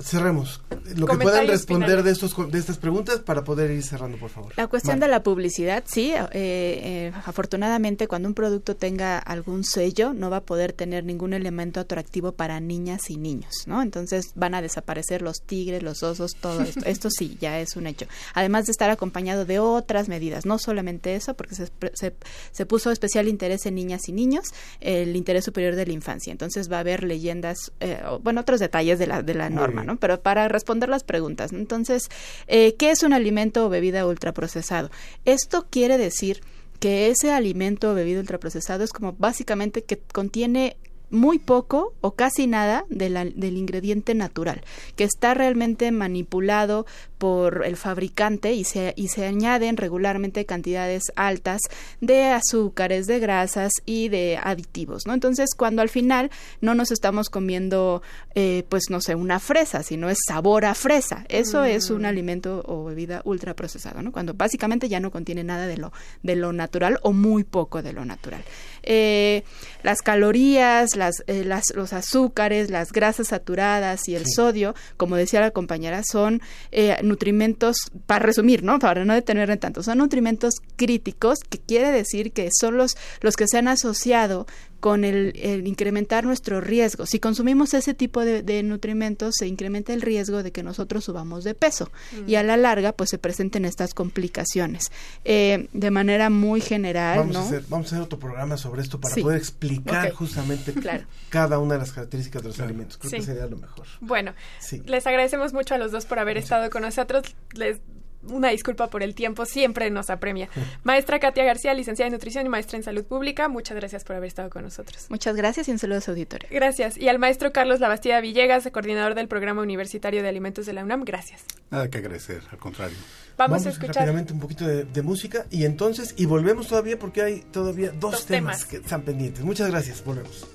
Cerremos. 0.00 0.60
Lo 0.96 1.06
que 1.06 1.16
puedan 1.16 1.48
responder 1.48 1.88
finales. 1.88 2.04
de, 2.04 2.26
estos, 2.26 2.50
de 2.52 2.58
estas 2.58 2.78
preguntas 2.78 3.18
para 3.18 3.42
poder 3.42 3.70
ir 3.72 3.82
cerrando, 3.82 4.16
por 4.16 4.30
favor. 4.30 4.52
La 4.56 4.68
cuestión 4.68 5.00
Vale. 5.00 5.06
de 5.06 5.10
la 5.10 5.22
publicidad, 5.24 5.82
sí, 5.86 6.12
eh, 6.12 6.28
eh, 6.32 7.12
afortunadamente 7.26 8.06
cuando 8.06 8.28
un 8.28 8.34
producto 8.34 8.76
tenga 8.76 9.18
algún 9.18 9.64
sello 9.64 10.12
no 10.12 10.30
va 10.30 10.38
a 10.38 10.42
poder 10.42 10.72
tener 10.72 11.04
ningún 11.04 11.32
elemento 11.32 11.80
atractivo 11.80 12.32
para 12.32 12.60
niñas 12.60 13.10
y 13.10 13.16
niños, 13.16 13.52
¿no? 13.66 13.82
Entonces 13.82 14.32
van 14.36 14.54
a 14.54 14.62
desaparecer 14.62 15.20
los 15.20 15.42
tigres, 15.42 15.82
los 15.82 16.02
osos, 16.04 16.36
todo 16.40 16.62
esto. 16.62 16.80
Esto 16.86 17.10
sí, 17.10 17.36
ya 17.40 17.58
es 17.60 17.74
un 17.76 17.86
hecho. 17.88 18.06
Además 18.34 18.66
de 18.66 18.72
estar 18.72 18.90
acompañado 18.90 19.44
de 19.44 19.58
otras 19.58 20.08
medidas, 20.08 20.46
no 20.46 20.58
solamente 20.58 21.16
eso, 21.16 21.34
porque 21.34 21.56
se, 21.56 21.70
se, 21.94 22.14
se 22.52 22.66
puso 22.66 22.92
especial 22.92 23.26
interés 23.26 23.66
en 23.66 23.74
niñas 23.74 24.08
y 24.08 24.12
niños, 24.12 24.46
el 24.80 25.16
interés 25.16 25.44
superior 25.44 25.74
de 25.74 25.86
la 25.86 25.92
infancia. 25.92 26.30
Entonces 26.30 26.70
va 26.70 26.76
a 26.76 26.80
haber 26.80 27.02
leyendas, 27.02 27.72
eh, 27.80 28.00
o, 28.08 28.20
bueno, 28.20 28.42
otros 28.42 28.60
detalles 28.60 28.98
de 29.00 29.06
la, 29.08 29.22
de 29.22 29.34
la 29.34 29.50
norma. 29.50 29.87
¿No? 29.88 29.96
Pero 29.96 30.20
para 30.20 30.46
responder 30.46 30.88
las 30.88 31.02
preguntas, 31.02 31.52
entonces, 31.52 32.08
eh, 32.46 32.76
¿qué 32.78 32.92
es 32.92 33.02
un 33.02 33.12
alimento 33.12 33.66
o 33.66 33.68
bebida 33.68 34.06
ultraprocesado? 34.06 34.90
Esto 35.24 35.66
quiere 35.68 35.98
decir 35.98 36.42
que 36.78 37.08
ese 37.08 37.32
alimento 37.32 37.90
o 37.90 37.94
bebida 37.94 38.20
ultraprocesado 38.20 38.84
es 38.84 38.92
como 38.92 39.14
básicamente 39.14 39.82
que 39.82 39.98
contiene 39.98 40.76
muy 41.10 41.38
poco 41.38 41.94
o 42.00 42.12
casi 42.14 42.46
nada 42.46 42.84
de 42.90 43.08
la- 43.10 43.24
del 43.24 43.56
ingrediente 43.56 44.14
natural, 44.14 44.62
que 44.96 45.04
está 45.04 45.34
realmente 45.34 45.90
manipulado 45.90 46.86
por 47.18 47.64
el 47.66 47.76
fabricante 47.76 48.52
y 48.52 48.64
se, 48.64 48.92
y 48.96 49.08
se 49.08 49.26
añaden 49.26 49.76
regularmente 49.76 50.44
cantidades 50.46 51.04
altas 51.16 51.60
de 52.00 52.26
azúcares, 52.26 53.06
de 53.06 53.18
grasas 53.18 53.72
y 53.86 54.08
de 54.08 54.38
aditivos, 54.42 55.02
¿no? 55.06 55.14
Entonces, 55.14 55.50
cuando 55.56 55.82
al 55.82 55.88
final 55.88 56.30
no 56.60 56.74
nos 56.74 56.90
estamos 56.92 57.28
comiendo, 57.28 58.02
eh, 58.34 58.64
pues 58.68 58.84
no 58.90 59.00
sé, 59.00 59.14
una 59.14 59.40
fresa, 59.40 59.82
sino 59.82 60.08
es 60.10 60.18
sabor 60.26 60.64
a 60.64 60.74
fresa, 60.74 61.24
eso 61.28 61.64
es 61.64 61.90
un 61.90 62.04
alimento 62.04 62.62
o 62.66 62.84
bebida 62.84 63.22
ultraprocesado, 63.24 64.02
¿no? 64.02 64.12
Cuando 64.12 64.34
básicamente 64.34 64.88
ya 64.88 65.00
no 65.00 65.10
contiene 65.10 65.42
nada 65.42 65.66
de 65.66 65.76
lo, 65.76 65.92
de 66.22 66.36
lo 66.36 66.52
natural 66.52 66.98
o 67.02 67.12
muy 67.12 67.42
poco 67.44 67.82
de 67.82 67.92
lo 67.92 68.04
natural. 68.04 68.44
Eh, 68.90 69.44
las 69.82 70.00
calorías, 70.00 70.96
las, 70.96 71.22
eh, 71.26 71.44
las, 71.44 71.64
los 71.74 71.92
azúcares, 71.92 72.70
las 72.70 72.90
grasas 72.90 73.28
saturadas 73.28 74.08
y 74.08 74.14
el 74.14 74.24
sodio, 74.26 74.74
como 74.96 75.16
decía 75.16 75.42
la 75.42 75.50
compañera, 75.50 76.02
son 76.10 76.40
eh, 76.72 76.96
nutrimentos, 77.02 77.76
para 78.06 78.24
resumir, 78.24 78.62
¿no? 78.62 78.78
Para 78.78 79.04
no 79.04 79.12
detenerme 79.12 79.58
tanto, 79.58 79.82
son 79.82 79.98
nutrimentos 79.98 80.54
críticos, 80.76 81.40
que 81.40 81.58
quiere 81.58 81.92
decir 81.92 82.32
que 82.32 82.48
son 82.58 82.78
los, 82.78 82.96
los 83.20 83.36
que 83.36 83.46
se 83.46 83.58
han 83.58 83.68
asociado 83.68 84.46
con 84.80 85.04
el, 85.04 85.32
el 85.36 85.66
incrementar 85.66 86.24
nuestro 86.24 86.60
riesgo. 86.60 87.06
Si 87.06 87.18
consumimos 87.18 87.74
ese 87.74 87.94
tipo 87.94 88.24
de, 88.24 88.42
de 88.42 88.62
nutrimentos, 88.62 89.34
se 89.38 89.46
incrementa 89.46 89.92
el 89.92 90.02
riesgo 90.02 90.42
de 90.42 90.52
que 90.52 90.62
nosotros 90.62 91.04
subamos 91.04 91.44
de 91.44 91.54
peso 91.54 91.90
y 92.26 92.36
a 92.36 92.42
la 92.42 92.56
larga, 92.56 92.92
pues 92.92 93.10
se 93.10 93.18
presenten 93.18 93.64
estas 93.64 93.94
complicaciones. 93.94 94.90
Eh, 95.24 95.68
de 95.72 95.90
manera 95.90 96.30
muy 96.30 96.60
general, 96.60 97.18
Vamos, 97.18 97.34
¿no? 97.34 97.40
a 97.40 97.44
hacer, 97.44 97.64
vamos 97.68 97.86
a 97.92 97.96
hacer 97.96 98.02
otro 98.04 98.18
programa 98.18 98.56
sobre 98.56 98.82
esto 98.82 99.00
para 99.00 99.14
Sí. 99.14 99.22
poder 99.22 99.38
explicar 99.38 100.10
justamente 100.12 100.72
Claro. 100.72 101.04
cada 101.28 101.58
una 101.58 101.74
de 101.74 101.80
las 101.80 101.92
características 101.92 102.42
de 102.42 102.48
los 102.48 102.60
alimentos. 102.60 102.98
Creo 102.98 103.10
Sí. 103.10 103.16
que 103.16 103.22
sería 103.22 103.46
lo 103.46 103.56
mejor. 103.56 103.86
Bueno, 104.00 104.32
Sí. 104.60 104.82
les 104.86 105.06
agradecemos 105.06 105.52
mucho 105.52 105.74
a 105.74 105.78
los 105.78 105.92
dos 105.92 106.06
por 106.06 106.18
haber 106.18 106.36
estado 106.38 106.70
con 106.70 106.82
nosotros. 106.82 107.24
Les 107.54 107.78
una 108.22 108.50
disculpa 108.50 108.88
por 108.88 109.02
el 109.02 109.14
tiempo, 109.14 109.46
siempre 109.46 109.90
nos 109.90 110.10
apremia. 110.10 110.48
Maestra 110.84 111.18
Katia 111.18 111.44
García, 111.44 111.74
licenciada 111.74 112.08
en 112.08 112.12
nutrición 112.12 112.46
y 112.46 112.48
maestra 112.48 112.76
en 112.76 112.82
salud 112.82 113.04
pública, 113.04 113.48
muchas 113.48 113.76
gracias 113.76 114.04
por 114.04 114.16
haber 114.16 114.28
estado 114.28 114.50
con 114.50 114.62
nosotros. 114.62 115.06
Muchas 115.08 115.36
gracias 115.36 115.68
y 115.68 115.70
un 115.72 115.78
saludo 115.78 115.98
a 115.98 116.00
su 116.00 116.10
auditorio. 116.10 116.48
Gracias. 116.50 116.96
Y 116.96 117.08
al 117.08 117.18
maestro 117.18 117.52
Carlos 117.52 117.80
Labastida 117.80 118.20
Villegas, 118.20 118.68
coordinador 118.72 119.14
del 119.14 119.28
Programa 119.28 119.62
Universitario 119.62 120.22
de 120.22 120.28
Alimentos 120.28 120.66
de 120.66 120.72
la 120.72 120.84
UNAM, 120.84 121.04
gracias. 121.04 121.44
Nada 121.70 121.88
que 121.88 121.98
agradecer, 121.98 122.42
al 122.50 122.58
contrario. 122.58 122.96
Vamos, 123.36 123.64
a 123.66 123.70
escuchar. 123.70 123.96
rápidamente 123.96 124.32
un 124.32 124.40
poquito 124.40 124.66
de, 124.66 124.84
de 124.84 125.02
música 125.02 125.46
y 125.50 125.64
entonces, 125.64 126.14
y 126.16 126.26
volvemos 126.26 126.66
todavía 126.66 126.98
porque 126.98 127.22
hay 127.22 127.40
todavía 127.52 127.90
dos, 127.92 128.12
Dos 128.12 128.26
temas, 128.26 128.58
temas. 128.58 128.64
que 128.64 128.76
están 128.78 129.02
pendientes. 129.02 129.44
Muchas 129.44 129.70
gracias, 129.70 130.04
volvemos. 130.04 130.46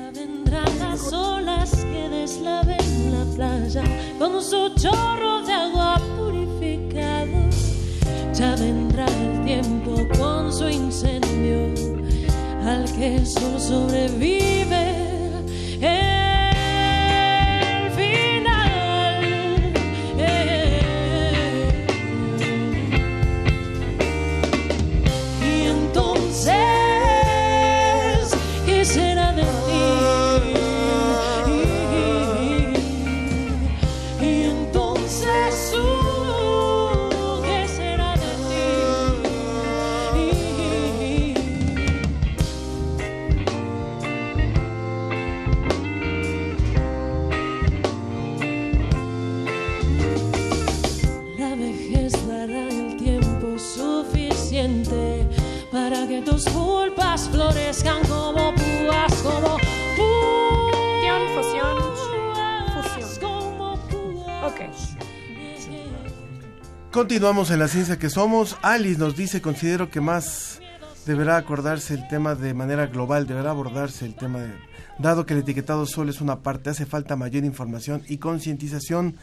Ya 0.00 0.10
vendrán 0.12 0.78
las 0.78 1.12
olas 1.12 1.70
que 1.74 2.08
deslaven 2.08 3.12
la 3.12 3.24
playa 3.36 3.82
con 4.18 4.42
su 4.42 4.70
chorro 4.74 5.42
de 5.42 5.52
agua 5.52 6.00
purificado. 6.16 7.38
Ya 8.32 8.56
vendrá 8.56 9.04
el 9.04 9.44
tiempo 9.44 9.96
con 10.18 10.50
su 10.52 10.68
incendio 10.68 11.74
al 12.64 12.84
que 12.96 13.26
solo 13.26 13.60
sobrevive 13.60 14.94
el 15.82 16.19
florezcan 57.18 58.02
como 58.06 58.54
púas, 58.54 59.12
como 59.22 59.58
Fusión, 59.96 61.22
fusión, 61.34 61.76
fusión. 62.92 63.30
Ok. 64.44 64.60
Continuamos 66.92 67.50
en 67.50 67.58
la 67.58 67.68
ciencia 67.68 67.98
que 67.98 68.10
somos. 68.10 68.56
Alice 68.62 68.98
nos 68.98 69.16
dice, 69.16 69.40
considero 69.42 69.90
que 69.90 70.00
más 70.00 70.60
deberá 71.06 71.36
acordarse 71.36 71.94
el 71.94 72.06
tema 72.08 72.34
de 72.34 72.54
manera 72.54 72.86
global, 72.86 73.26
deberá 73.26 73.50
abordarse 73.50 74.06
el 74.06 74.14
tema 74.14 74.40
de, 74.40 74.52
dado 74.98 75.26
que 75.26 75.34
el 75.34 75.40
etiquetado 75.40 75.86
solo 75.86 76.10
es 76.10 76.20
una 76.20 76.40
parte, 76.40 76.70
hace 76.70 76.86
falta 76.86 77.16
mayor 77.16 77.44
información 77.44 78.02
y 78.08 78.18
concientización, 78.18 79.16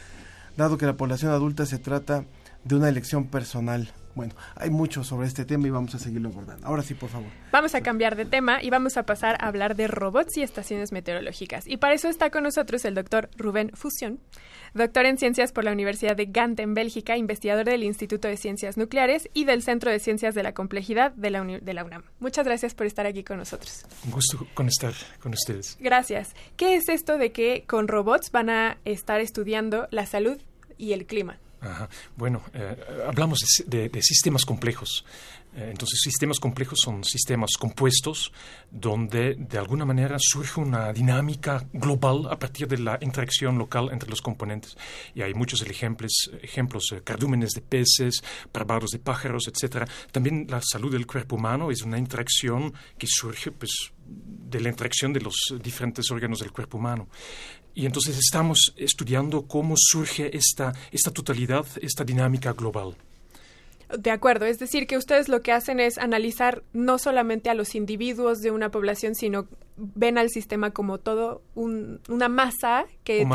dado 0.56 0.76
que 0.76 0.86
la 0.86 0.96
población 0.96 1.30
adulta 1.32 1.66
se 1.66 1.78
trata 1.78 2.24
de 2.64 2.74
una 2.74 2.88
elección 2.88 3.26
personal. 3.26 3.92
Bueno, 4.18 4.34
hay 4.56 4.68
mucho 4.70 5.04
sobre 5.04 5.28
este 5.28 5.44
tema 5.44 5.68
y 5.68 5.70
vamos 5.70 5.94
a 5.94 5.98
seguirlo 6.00 6.28
abordando. 6.28 6.66
Ahora 6.66 6.82
sí, 6.82 6.94
por 6.94 7.08
favor. 7.08 7.28
Vamos 7.52 7.76
a 7.76 7.82
cambiar 7.82 8.16
de 8.16 8.24
tema 8.24 8.60
y 8.60 8.68
vamos 8.68 8.96
a 8.96 9.04
pasar 9.04 9.36
a 9.40 9.46
hablar 9.46 9.76
de 9.76 9.86
robots 9.86 10.36
y 10.36 10.42
estaciones 10.42 10.90
meteorológicas. 10.90 11.68
Y 11.68 11.76
para 11.76 11.94
eso 11.94 12.08
está 12.08 12.30
con 12.30 12.42
nosotros 12.42 12.84
el 12.84 12.96
doctor 12.96 13.30
Rubén 13.36 13.70
Fusión, 13.74 14.18
doctor 14.74 15.06
en 15.06 15.18
ciencias 15.18 15.52
por 15.52 15.62
la 15.62 15.70
Universidad 15.70 16.16
de 16.16 16.26
Gante 16.26 16.62
en 16.64 16.74
Bélgica, 16.74 17.16
investigador 17.16 17.64
del 17.64 17.84
Instituto 17.84 18.26
de 18.26 18.36
Ciencias 18.36 18.76
Nucleares 18.76 19.28
y 19.34 19.44
del 19.44 19.62
Centro 19.62 19.92
de 19.92 20.00
Ciencias 20.00 20.34
de 20.34 20.42
la 20.42 20.52
Complejidad 20.52 21.12
de 21.12 21.30
la, 21.30 21.40
Uni- 21.42 21.60
de 21.60 21.74
la 21.74 21.84
UNAM. 21.84 22.02
Muchas 22.18 22.44
gracias 22.44 22.74
por 22.74 22.86
estar 22.86 23.06
aquí 23.06 23.22
con 23.22 23.36
nosotros. 23.38 23.84
Un 24.04 24.10
gusto 24.10 24.46
con 24.54 24.66
estar 24.66 24.94
con 25.22 25.32
ustedes. 25.32 25.76
Gracias. 25.80 26.34
¿Qué 26.56 26.74
es 26.74 26.88
esto 26.88 27.18
de 27.18 27.30
que 27.30 27.62
con 27.68 27.86
robots 27.86 28.32
van 28.32 28.50
a 28.50 28.78
estar 28.84 29.20
estudiando 29.20 29.86
la 29.92 30.06
salud 30.06 30.38
y 30.76 30.92
el 30.92 31.06
clima? 31.06 31.38
Bueno, 32.16 32.42
eh, 32.54 32.76
hablamos 33.06 33.40
de, 33.40 33.46
si- 33.46 33.64
de- 33.64 33.88
de 33.88 34.02
sistemas 34.02 34.44
complejos. 34.44 35.04
Eh, 35.56 35.68
entonces, 35.70 36.00
sistemas 36.02 36.38
complejos 36.38 36.78
son 36.84 37.02
sistemas 37.02 37.52
compuestos 37.58 38.32
donde 38.70 39.34
de 39.34 39.58
alguna 39.58 39.84
manera 39.86 40.16
surge 40.20 40.60
una 40.60 40.92
dinámica 40.92 41.66
global 41.72 42.28
a 42.30 42.38
partir 42.38 42.68
de 42.68 42.78
la 42.78 42.98
interacción 43.00 43.56
local 43.58 43.88
entre 43.90 44.10
los 44.10 44.20
componentes. 44.20 44.76
Y 45.14 45.22
hay 45.22 45.34
muchos 45.34 45.62
ejemplos, 45.62 46.30
ejemplos 46.42 46.92
eh, 46.92 47.00
cardúmenes 47.02 47.50
de 47.52 47.62
peces, 47.62 48.22
parvados 48.52 48.90
de 48.90 48.98
pájaros, 48.98 49.48
etc. 49.48 49.88
También 50.12 50.46
la 50.48 50.60
salud 50.62 50.92
del 50.92 51.06
cuerpo 51.06 51.36
humano 51.36 51.70
es 51.70 51.82
una 51.82 51.98
interacción 51.98 52.72
que 52.98 53.06
surge 53.08 53.50
pues, 53.50 53.72
de 54.06 54.60
la 54.60 54.68
interacción 54.68 55.12
de 55.12 55.20
los 55.22 55.34
diferentes 55.62 56.10
órganos 56.10 56.40
del 56.40 56.52
cuerpo 56.52 56.76
humano. 56.78 57.08
Y 57.78 57.86
entonces 57.86 58.18
estamos 58.18 58.74
estudiando 58.76 59.46
cómo 59.46 59.76
surge 59.76 60.36
esta, 60.36 60.74
esta 60.90 61.12
totalidad, 61.12 61.64
esta 61.80 62.02
dinámica 62.02 62.52
global. 62.52 62.96
De 63.96 64.10
acuerdo, 64.10 64.46
es 64.46 64.58
decir, 64.58 64.88
que 64.88 64.96
ustedes 64.96 65.28
lo 65.28 65.42
que 65.42 65.52
hacen 65.52 65.78
es 65.78 65.96
analizar 65.96 66.64
no 66.72 66.98
solamente 66.98 67.50
a 67.50 67.54
los 67.54 67.76
individuos 67.76 68.40
de 68.40 68.50
una 68.50 68.72
población, 68.72 69.14
sino 69.14 69.46
ven 69.78 70.18
al 70.18 70.30
sistema 70.30 70.72
como 70.72 70.98
todo 70.98 71.42
una 71.54 72.28
masa 72.28 72.86
que 73.04 73.26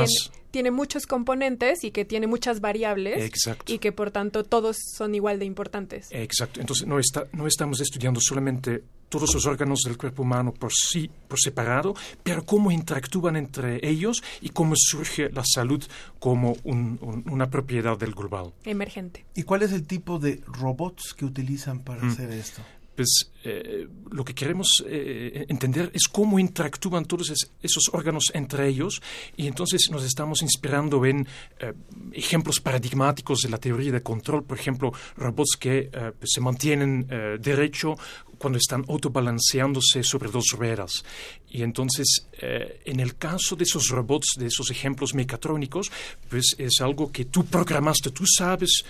tiene, 0.51 0.71
muchos 0.71 1.07
componentes 1.07 1.83
y 1.83 1.91
que 1.91 2.05
tiene 2.05 2.27
muchas 2.27 2.61
variables 2.61 3.31
y 3.65 3.79
que 3.79 3.91
por 3.91 4.11
tanto 4.11 4.43
todos 4.43 4.77
son 4.95 5.15
igual 5.15 5.39
de 5.39 5.45
importantes. 5.45 6.07
Exacto, 6.11 6.59
entonces 6.59 6.87
no, 6.87 6.99
está, 6.99 7.27
no 7.31 7.47
estamos 7.47 7.81
estudiando 7.81 8.19
solamente 8.21 8.83
todos 9.13 9.31
los 9.35 9.45
órganos 9.45 9.81
del 9.85 9.95
cuerpo 9.95 10.23
humano 10.23 10.51
por 10.51 10.71
sí, 10.73 11.07
por 11.27 11.39
separado, 11.39 11.93
pero 12.23 12.43
cómo 12.45 12.71
interactúan 12.71 13.35
entre 13.35 13.79
ellos 13.87 14.23
y 14.41 14.49
cómo 14.49 14.73
surge 14.75 15.29
la 15.29 15.43
salud 15.45 15.83
como 16.17 16.57
una 16.63 17.47
propiedad 17.49 17.95
del 17.95 18.15
global. 18.15 18.53
Emergente. 18.63 19.23
¿Y 19.35 19.43
cuál 19.43 19.61
es 19.61 19.71
el 19.71 19.85
tipo 19.85 20.17
de 20.17 20.41
robots 20.47 21.13
que 21.13 21.25
utilizan 21.25 21.83
para 21.83 22.01
mm. 22.01 22.09
hacer 22.09 22.31
esto? 22.31 22.63
Pues 22.95 23.31
eh, 23.43 23.87
lo 24.11 24.23
que 24.23 24.33
queremos 24.33 24.83
eh, 24.87 25.45
entender 25.49 25.91
es 25.93 26.07
cómo 26.07 26.39
interactúan 26.39 27.05
todos 27.05 27.33
esos 27.61 27.89
órganos 27.91 28.25
entre 28.33 28.67
ellos 28.67 29.01
y 29.35 29.47
entonces 29.47 29.89
nos 29.91 30.03
estamos 30.03 30.41
inspirando 30.41 31.03
en 31.05 31.27
eh, 31.59 31.73
ejemplos 32.13 32.59
paradigmáticos 32.59 33.39
de 33.41 33.49
la 33.49 33.57
teoría 33.57 33.91
de 33.91 34.03
control, 34.03 34.43
por 34.43 34.57
ejemplo, 34.57 34.93
robots 35.17 35.57
que 35.59 35.89
pues, 36.19 36.31
se 36.33 36.41
mantienen 36.41 37.07
derecho 37.41 37.95
cuando 38.37 38.57
están 38.57 38.85
autobalanceándose 38.87 40.03
sobre 40.03 40.29
dos 40.29 40.45
ruedas. 40.57 41.03
Y 41.49 41.63
entonces, 41.63 42.27
en 42.39 42.99
el 42.99 43.15
caso 43.15 43.55
de 43.55 43.63
esos 43.63 43.87
robots, 43.89 44.35
de 44.37 44.47
esos 44.47 44.69
ejemplos 44.69 45.13
mecatrónicos, 45.13 45.91
pues 46.29 46.55
es 46.57 46.81
algo 46.81 47.11
que 47.11 47.25
tú 47.25 47.45
programaste, 47.45 48.11
tú 48.11 48.25
sabes 48.25 48.83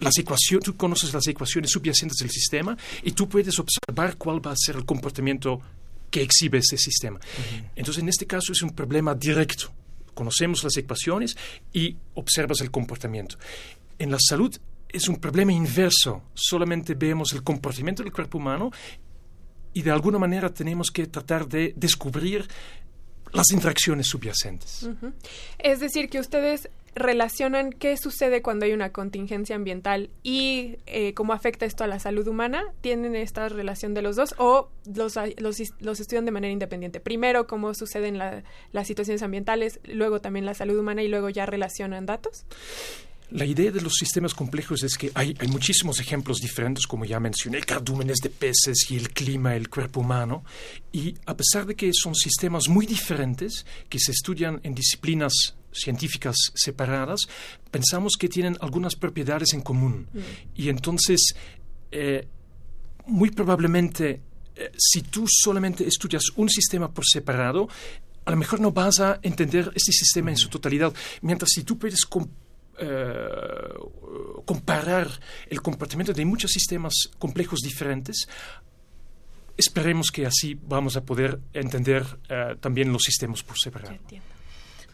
las 0.00 0.16
ecuaciones, 0.18 0.64
tú 0.64 0.76
conoces 0.76 1.12
las 1.12 1.26
ecuaciones 1.26 1.70
subyacentes 1.70 2.18
del 2.18 2.30
sistema 2.30 2.76
y 3.02 3.12
tú 3.12 3.28
puedes 3.28 3.58
observar 3.58 4.16
cuál 4.16 4.44
va 4.46 4.52
a 4.52 4.56
ser 4.56 4.76
el 4.76 4.84
comportamiento 4.84 5.60
que 6.10 6.22
exhibe 6.22 6.58
ese 6.58 6.76
sistema. 6.76 7.18
Entonces, 7.74 8.02
en 8.02 8.08
este 8.08 8.26
caso 8.26 8.52
es 8.52 8.62
un 8.62 8.70
problema 8.70 9.14
directo. 9.14 9.72
Conocemos 10.14 10.64
las 10.64 10.76
ecuaciones 10.76 11.36
y 11.72 11.96
observas 12.14 12.60
el 12.60 12.70
comportamiento. 12.70 13.36
En 13.98 14.10
la 14.10 14.18
salud 14.20 14.56
es 14.88 15.08
un 15.08 15.16
problema 15.16 15.52
inverso. 15.52 16.22
Solamente 16.34 16.94
vemos 16.94 17.32
el 17.32 17.42
comportamiento 17.42 18.02
del 18.02 18.12
cuerpo 18.12 18.38
humano 18.38 18.70
y 19.74 19.82
de 19.82 19.90
alguna 19.90 20.18
manera 20.18 20.52
tenemos 20.52 20.90
que 20.90 21.06
tratar 21.06 21.46
de 21.46 21.74
descubrir 21.76 22.48
las 23.32 23.50
interacciones 23.50 24.06
subyacentes. 24.06 24.88
Es 25.58 25.80
decir, 25.80 26.08
que 26.08 26.18
ustedes 26.18 26.70
relacionan 26.96 27.72
qué 27.72 27.96
sucede 27.98 28.40
cuando 28.40 28.64
hay 28.64 28.72
una 28.72 28.90
contingencia 28.90 29.54
ambiental 29.54 30.08
y 30.22 30.78
eh, 30.86 31.12
cómo 31.12 31.34
afecta 31.34 31.66
esto 31.66 31.84
a 31.84 31.86
la 31.86 32.00
salud 32.00 32.26
humana? 32.26 32.64
¿Tienen 32.80 33.14
esta 33.14 33.48
relación 33.48 33.92
de 33.94 34.02
los 34.02 34.16
dos 34.16 34.34
o 34.38 34.70
los, 34.92 35.16
los, 35.38 36.00
estudian 36.00 36.24
de 36.24 36.30
manera 36.30 36.52
independiente? 36.52 36.98
Primero, 36.98 37.46
cómo 37.46 37.74
suceden 37.74 38.18
las 38.18 38.86
situaciones 38.86 39.22
ambientales, 39.22 39.78
luego 39.84 40.20
también 40.20 40.46
la 40.46 40.54
salud 40.54 40.78
humana 40.78 41.02
y 41.02 41.08
luego 41.08 41.28
ya 41.28 41.44
relacionan 41.44 42.06
datos. 42.06 42.46
La 43.30 43.44
idea 43.44 43.72
de 43.72 43.80
los 43.80 43.94
sistemas 43.94 44.34
complejos 44.34 44.84
es 44.84 44.96
que 44.96 45.10
hay, 45.12 45.36
hay, 45.40 45.48
muchísimos 45.48 45.98
ejemplos 45.98 46.38
diferentes, 46.38 46.86
como 46.86 47.04
ya 47.04 47.18
mencioné, 47.18 47.60
cardúmenes 47.60 48.18
de 48.22 48.30
peces 48.30 48.88
y 48.88 48.96
el 48.96 49.10
clima, 49.10 49.56
el 49.56 49.68
cuerpo 49.68 50.00
humano, 50.00 50.44
y 50.92 51.14
a 51.26 51.36
pesar 51.36 51.66
de 51.66 51.74
que 51.74 51.90
son 51.92 52.14
sistemas 52.14 52.68
muy 52.68 52.86
diferentes, 52.86 53.66
que 53.88 53.98
se 53.98 54.12
estudian 54.12 54.60
en 54.62 54.76
disciplinas 54.76 55.56
científicas 55.76 56.36
separadas, 56.54 57.20
pensamos 57.70 58.14
que 58.18 58.28
tienen 58.28 58.56
algunas 58.60 58.96
propiedades 58.96 59.52
en 59.54 59.62
común. 59.62 60.08
Mm. 60.12 60.20
Y 60.54 60.68
entonces, 60.68 61.34
eh, 61.90 62.26
muy 63.06 63.30
probablemente, 63.30 64.20
eh, 64.54 64.72
si 64.76 65.02
tú 65.02 65.26
solamente 65.28 65.86
estudias 65.86 66.24
un 66.36 66.48
sistema 66.48 66.92
por 66.92 67.04
separado, 67.06 67.68
a 68.24 68.30
lo 68.30 68.36
mejor 68.36 68.60
no 68.60 68.72
vas 68.72 69.00
a 69.00 69.20
entender 69.22 69.70
este 69.74 69.92
sistema 69.92 70.30
en 70.30 70.36
su 70.36 70.48
totalidad. 70.48 70.92
Mientras 71.22 71.50
si 71.52 71.62
tú 71.62 71.78
puedes 71.78 72.00
eh, 72.78 73.28
comparar 74.44 75.08
el 75.48 75.62
comportamiento 75.62 76.12
de 76.12 76.24
muchos 76.24 76.50
sistemas 76.50 76.94
complejos 77.18 77.60
diferentes, 77.60 78.26
esperemos 79.56 80.10
que 80.10 80.26
así 80.26 80.58
vamos 80.60 80.96
a 80.96 81.04
poder 81.04 81.40
entender 81.52 82.04
eh, 82.28 82.56
también 82.60 82.92
los 82.92 83.02
sistemas 83.02 83.42
por 83.42 83.56
separado. 83.58 83.96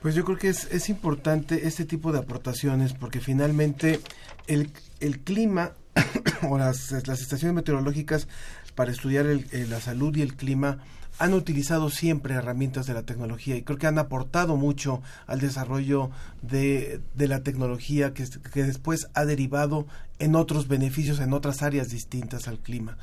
Pues 0.03 0.16
yo 0.16 0.24
creo 0.24 0.37
que 0.37 0.49
es, 0.49 0.65
es 0.73 0.89
importante 0.89 1.69
este 1.69 1.85
tipo 1.85 2.11
de 2.11 2.19
aportaciones 2.19 2.93
porque 2.93 3.20
finalmente 3.20 4.01
el, 4.49 4.70
el 4.99 5.20
clima 5.20 5.74
o 6.49 6.59
las, 6.59 6.91
las 7.07 7.20
estaciones 7.20 7.55
meteorológicas 7.55 8.27
para 8.74 8.91
estudiar 8.91 9.27
la 9.53 9.81
salud 9.81 10.16
y 10.16 10.23
el 10.23 10.35
clima 10.35 10.79
han 11.20 11.35
utilizado 11.35 11.89
siempre 11.89 12.35
herramientas 12.35 12.87
de 12.87 12.95
la 12.95 13.05
tecnología 13.05 13.55
y 13.55 13.62
creo 13.62 13.79
que 13.79 13.87
han 13.87 13.99
aportado 13.99 14.57
mucho 14.57 15.03
al 15.29 15.41
desarrollo 15.41 16.11
de, 16.41 17.01
de 17.15 17.29
la 17.29 17.45
tecnología 17.45 18.12
que, 18.12 18.24
que 18.53 18.65
después 18.65 19.07
ha 19.15 19.24
derivado 19.24 19.87
en 20.19 20.35
otros 20.35 20.66
beneficios 20.66 21.20
en 21.20 21.33
otras 21.33 21.62
áreas 21.62 21.91
distintas 21.91 22.49
al 22.49 22.59
clima. 22.59 22.99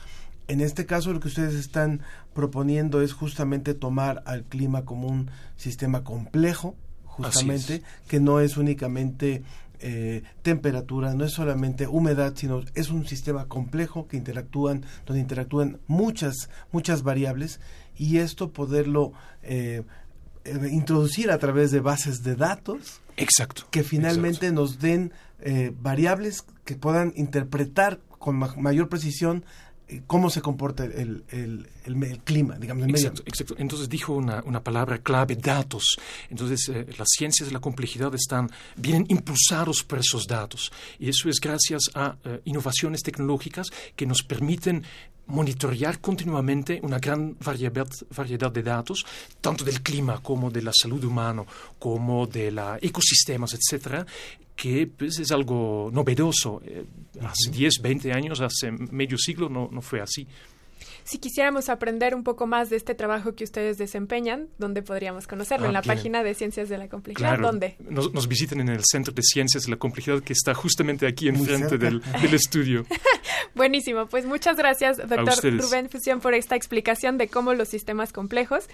En 0.50 0.60
este 0.60 0.86
caso 0.86 1.14
lo 1.14 1.22
que 1.22 1.28
ustedes 1.30 1.54
están 1.54 2.02
proponiendo 2.34 3.02
es 3.02 3.14
justamente 3.14 3.74
tomar 3.74 4.24
al 4.26 4.44
clima 4.44 4.84
como 4.84 5.08
un 5.08 5.30
sistema 5.56 6.04
complejo, 6.04 6.76
justamente, 7.24 7.84
que 8.08 8.20
no 8.20 8.40
es 8.40 8.58
únicamente 8.58 9.44
eh, 9.82 10.24
temperatura, 10.42 11.14
no 11.14 11.24
es 11.24 11.32
solamente 11.32 11.88
humedad, 11.88 12.34
sino 12.36 12.64
es 12.76 12.90
un 12.90 13.08
sistema 13.08 13.48
complejo 13.48 14.08
que 14.10 14.18
interactúan, 14.18 14.84
donde 15.06 15.22
interactúan 15.22 15.80
muchas, 15.88 16.50
muchas 16.74 17.02
variables 17.02 17.62
y 17.96 18.18
esto 18.18 18.52
poderlo 18.52 19.14
eh, 19.42 19.84
eh, 20.44 20.70
introducir 20.70 21.32
a 21.32 21.38
través 21.38 21.72
de 21.72 21.80
bases 21.80 22.24
de 22.24 22.36
datos. 22.36 23.00
Exacto. 23.16 23.68
Que 23.72 23.84
finalmente 23.84 24.52
nos 24.52 24.80
den 24.80 25.14
variables 25.80 26.44
que 26.66 26.76
puedan 26.76 27.14
interpretar 27.16 28.02
con 28.18 28.36
mayor 28.36 28.90
precisión 28.90 29.46
cómo 30.06 30.30
se 30.30 30.42
comporta 30.42 30.86
el, 30.86 31.24
el, 31.30 31.68
el, 31.86 32.20
clima, 32.20 32.58
digamos, 32.58 32.86
el 32.86 32.92
exacto, 32.92 33.24
Exacto. 33.26 33.56
Entonces 33.58 33.90
dijo 33.90 34.14
una, 34.14 34.44
una 34.46 34.64
palabra 34.64 35.00
clave, 35.00 35.36
datos. 35.36 35.98
Entonces 36.30 36.70
eh, 36.70 36.86
las 36.98 37.08
ciencias 37.10 37.48
de 37.50 37.54
la 37.54 37.60
complejidad 37.60 38.14
están, 38.14 38.50
vienen 38.76 39.06
impulsados 39.10 39.84
por 39.84 40.00
esos 40.00 40.28
datos. 40.28 40.72
Y 41.00 41.10
eso 41.10 41.30
es 41.30 41.40
gracias 41.40 41.84
a 41.96 42.18
eh, 42.24 42.42
innovaciones 42.46 43.02
tecnológicas 43.02 43.68
que 43.96 44.06
nos 44.06 44.24
permiten 44.24 44.84
monitorear 45.30 46.00
continuamente 46.00 46.80
una 46.82 47.00
gran 47.00 47.38
variedad, 47.40 47.88
variedad, 48.16 48.52
de 48.52 48.64
datos, 48.64 49.06
tanto 49.42 49.64
del 49.64 49.82
clima 49.82 50.22
como 50.22 50.50
de 50.50 50.64
la 50.64 50.72
salud 50.74 51.04
humana, 51.04 51.44
como 51.78 52.26
de 52.26 52.52
los 52.52 52.80
ecosistemas, 52.82 53.54
etcétera, 53.54 54.06
que 54.60 54.88
pues, 54.88 55.18
es 55.20 55.32
algo 55.32 55.90
novedoso. 55.94 56.62
Eh, 56.66 56.84
hace 57.22 57.50
10, 57.50 57.82
20 57.82 58.12
años, 58.12 58.42
hace 58.42 58.70
medio 58.72 59.18
siglo 59.18 59.48
no, 59.48 59.70
no 59.72 59.82
fue 59.82 60.02
así. 60.02 60.28
Si 61.10 61.18
quisiéramos 61.18 61.70
aprender 61.70 62.14
un 62.14 62.24
poco 62.24 62.46
más 62.46 62.70
de 62.70 62.76
este 62.76 62.94
trabajo 62.94 63.34
que 63.34 63.44
ustedes 63.44 63.80
desempeñan, 63.80 64.48
¿dónde 64.60 64.84
podríamos 64.84 65.26
conocerlo? 65.26 65.66
en 65.66 65.74
la 65.74 65.82
página 65.82 66.22
de 66.22 66.36
Ciencias 66.36 66.70
de 66.70 66.78
la 66.78 66.88
Complejidad. 66.88 67.40
¿Dónde? 67.40 67.78
Nos, 67.80 68.14
nos, 68.14 68.28
visiten 68.28 68.60
en 68.60 68.70
el 68.70 68.84
Centro 68.86 69.12
de 69.12 69.24
Ciencias 69.24 69.64
de 69.64 69.72
la 69.72 69.78
Complejidad 69.78 70.22
que 70.22 70.34
está 70.34 70.54
justamente 70.54 71.08
aquí 71.08 71.28
enfrente 71.28 71.80
del, 71.80 72.04
del, 72.22 72.34
estudio. 72.36 72.86
Buenísimo. 73.56 74.06
Pues 74.06 74.28
muchas 74.28 74.56
gracias, 74.56 74.98
doctor 74.98 75.34
Rubén 75.60 75.90
Fusión, 75.90 76.20
por 76.20 76.36
esta 76.36 76.56
explicación 76.56 77.18
de 77.18 77.28
cómo 77.28 77.56
los 77.56 77.70
sistemas 77.70 78.14
complejos 78.14 78.66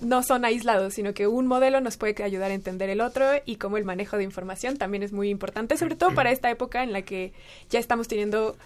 no 0.00 0.24
son 0.24 0.44
aislados, 0.44 0.94
sino 0.94 1.14
que 1.14 1.28
un 1.28 1.46
modelo 1.46 1.80
nos 1.80 1.96
puede 1.98 2.20
ayudar 2.24 2.50
a 2.50 2.54
entender 2.54 2.90
el 2.90 3.00
otro 3.00 3.26
y 3.44 3.56
cómo 3.56 3.76
el 3.76 3.84
manejo 3.84 4.16
de 4.16 4.24
información 4.24 4.76
también 4.76 5.04
es 5.04 5.12
muy 5.12 5.28
importante, 5.30 5.76
sobre 5.76 5.94
todo 5.94 6.12
para 6.16 6.30
esta 6.32 6.50
época 6.50 6.82
en 6.82 6.92
la 6.92 7.02
que 7.02 7.32
ya 7.70 7.78
estamos 7.78 8.08
teniendo 8.08 8.56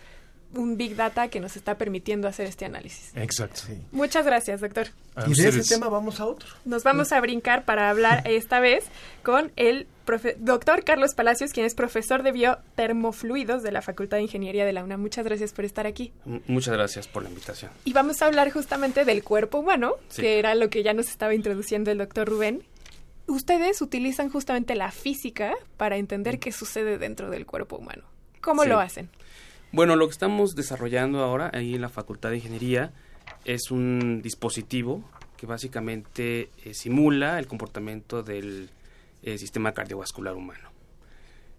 un 0.54 0.76
big 0.76 0.96
data 0.96 1.28
que 1.28 1.40
nos 1.40 1.56
está 1.56 1.76
permitiendo 1.76 2.26
hacer 2.28 2.46
este 2.46 2.64
análisis. 2.64 3.12
Exacto. 3.14 3.62
Muchas 3.92 4.26
gracias, 4.26 4.60
doctor. 4.60 4.88
y 5.26 5.34
de 5.34 5.48
ese 5.48 5.62
tema 5.62 5.88
vamos 5.88 6.20
a 6.20 6.26
otro. 6.26 6.48
Nos 6.64 6.82
vamos 6.82 7.12
a 7.12 7.20
brincar 7.20 7.64
para 7.64 7.90
hablar 7.90 8.22
esta 8.26 8.60
vez 8.60 8.84
con 9.22 9.52
el 9.56 9.86
doctor 10.38 10.82
Carlos 10.82 11.14
Palacios, 11.14 11.52
quien 11.52 11.66
es 11.66 11.74
profesor 11.74 12.22
de 12.22 12.32
biotermofluidos 12.32 13.62
de 13.62 13.70
la 13.70 13.80
Facultad 13.80 14.16
de 14.16 14.24
Ingeniería 14.24 14.64
de 14.64 14.72
la 14.72 14.82
UNAM. 14.82 15.00
Muchas 15.00 15.24
gracias 15.24 15.52
por 15.52 15.64
estar 15.64 15.86
aquí. 15.86 16.12
Muchas 16.46 16.74
gracias 16.74 17.06
por 17.06 17.22
la 17.22 17.28
invitación. 17.28 17.70
Y 17.84 17.92
vamos 17.92 18.20
a 18.22 18.26
hablar 18.26 18.50
justamente 18.50 19.04
del 19.04 19.22
cuerpo 19.22 19.58
humano, 19.58 19.94
que 20.16 20.38
era 20.38 20.54
lo 20.54 20.68
que 20.68 20.82
ya 20.82 20.94
nos 20.94 21.08
estaba 21.08 21.34
introduciendo 21.34 21.90
el 21.90 21.98
doctor 21.98 22.28
Rubén. 22.28 22.64
Ustedes 23.28 23.80
utilizan 23.80 24.28
justamente 24.30 24.74
la 24.74 24.90
física 24.90 25.54
para 25.76 25.96
entender 25.96 26.40
qué 26.40 26.50
sucede 26.50 26.98
dentro 26.98 27.30
del 27.30 27.46
cuerpo 27.46 27.76
humano. 27.76 28.02
¿Cómo 28.40 28.64
lo 28.64 28.80
hacen? 28.80 29.10
Bueno, 29.72 29.94
lo 29.94 30.08
que 30.08 30.12
estamos 30.12 30.56
desarrollando 30.56 31.20
ahora 31.20 31.52
ahí 31.54 31.76
en 31.76 31.80
la 31.80 31.88
Facultad 31.88 32.30
de 32.30 32.38
Ingeniería 32.38 32.92
es 33.44 33.70
un 33.70 34.20
dispositivo 34.20 35.04
que 35.36 35.46
básicamente 35.46 36.50
eh, 36.64 36.74
simula 36.74 37.38
el 37.38 37.46
comportamiento 37.46 38.24
del 38.24 38.68
eh, 39.22 39.38
sistema 39.38 39.72
cardiovascular 39.72 40.34
humano. 40.34 40.70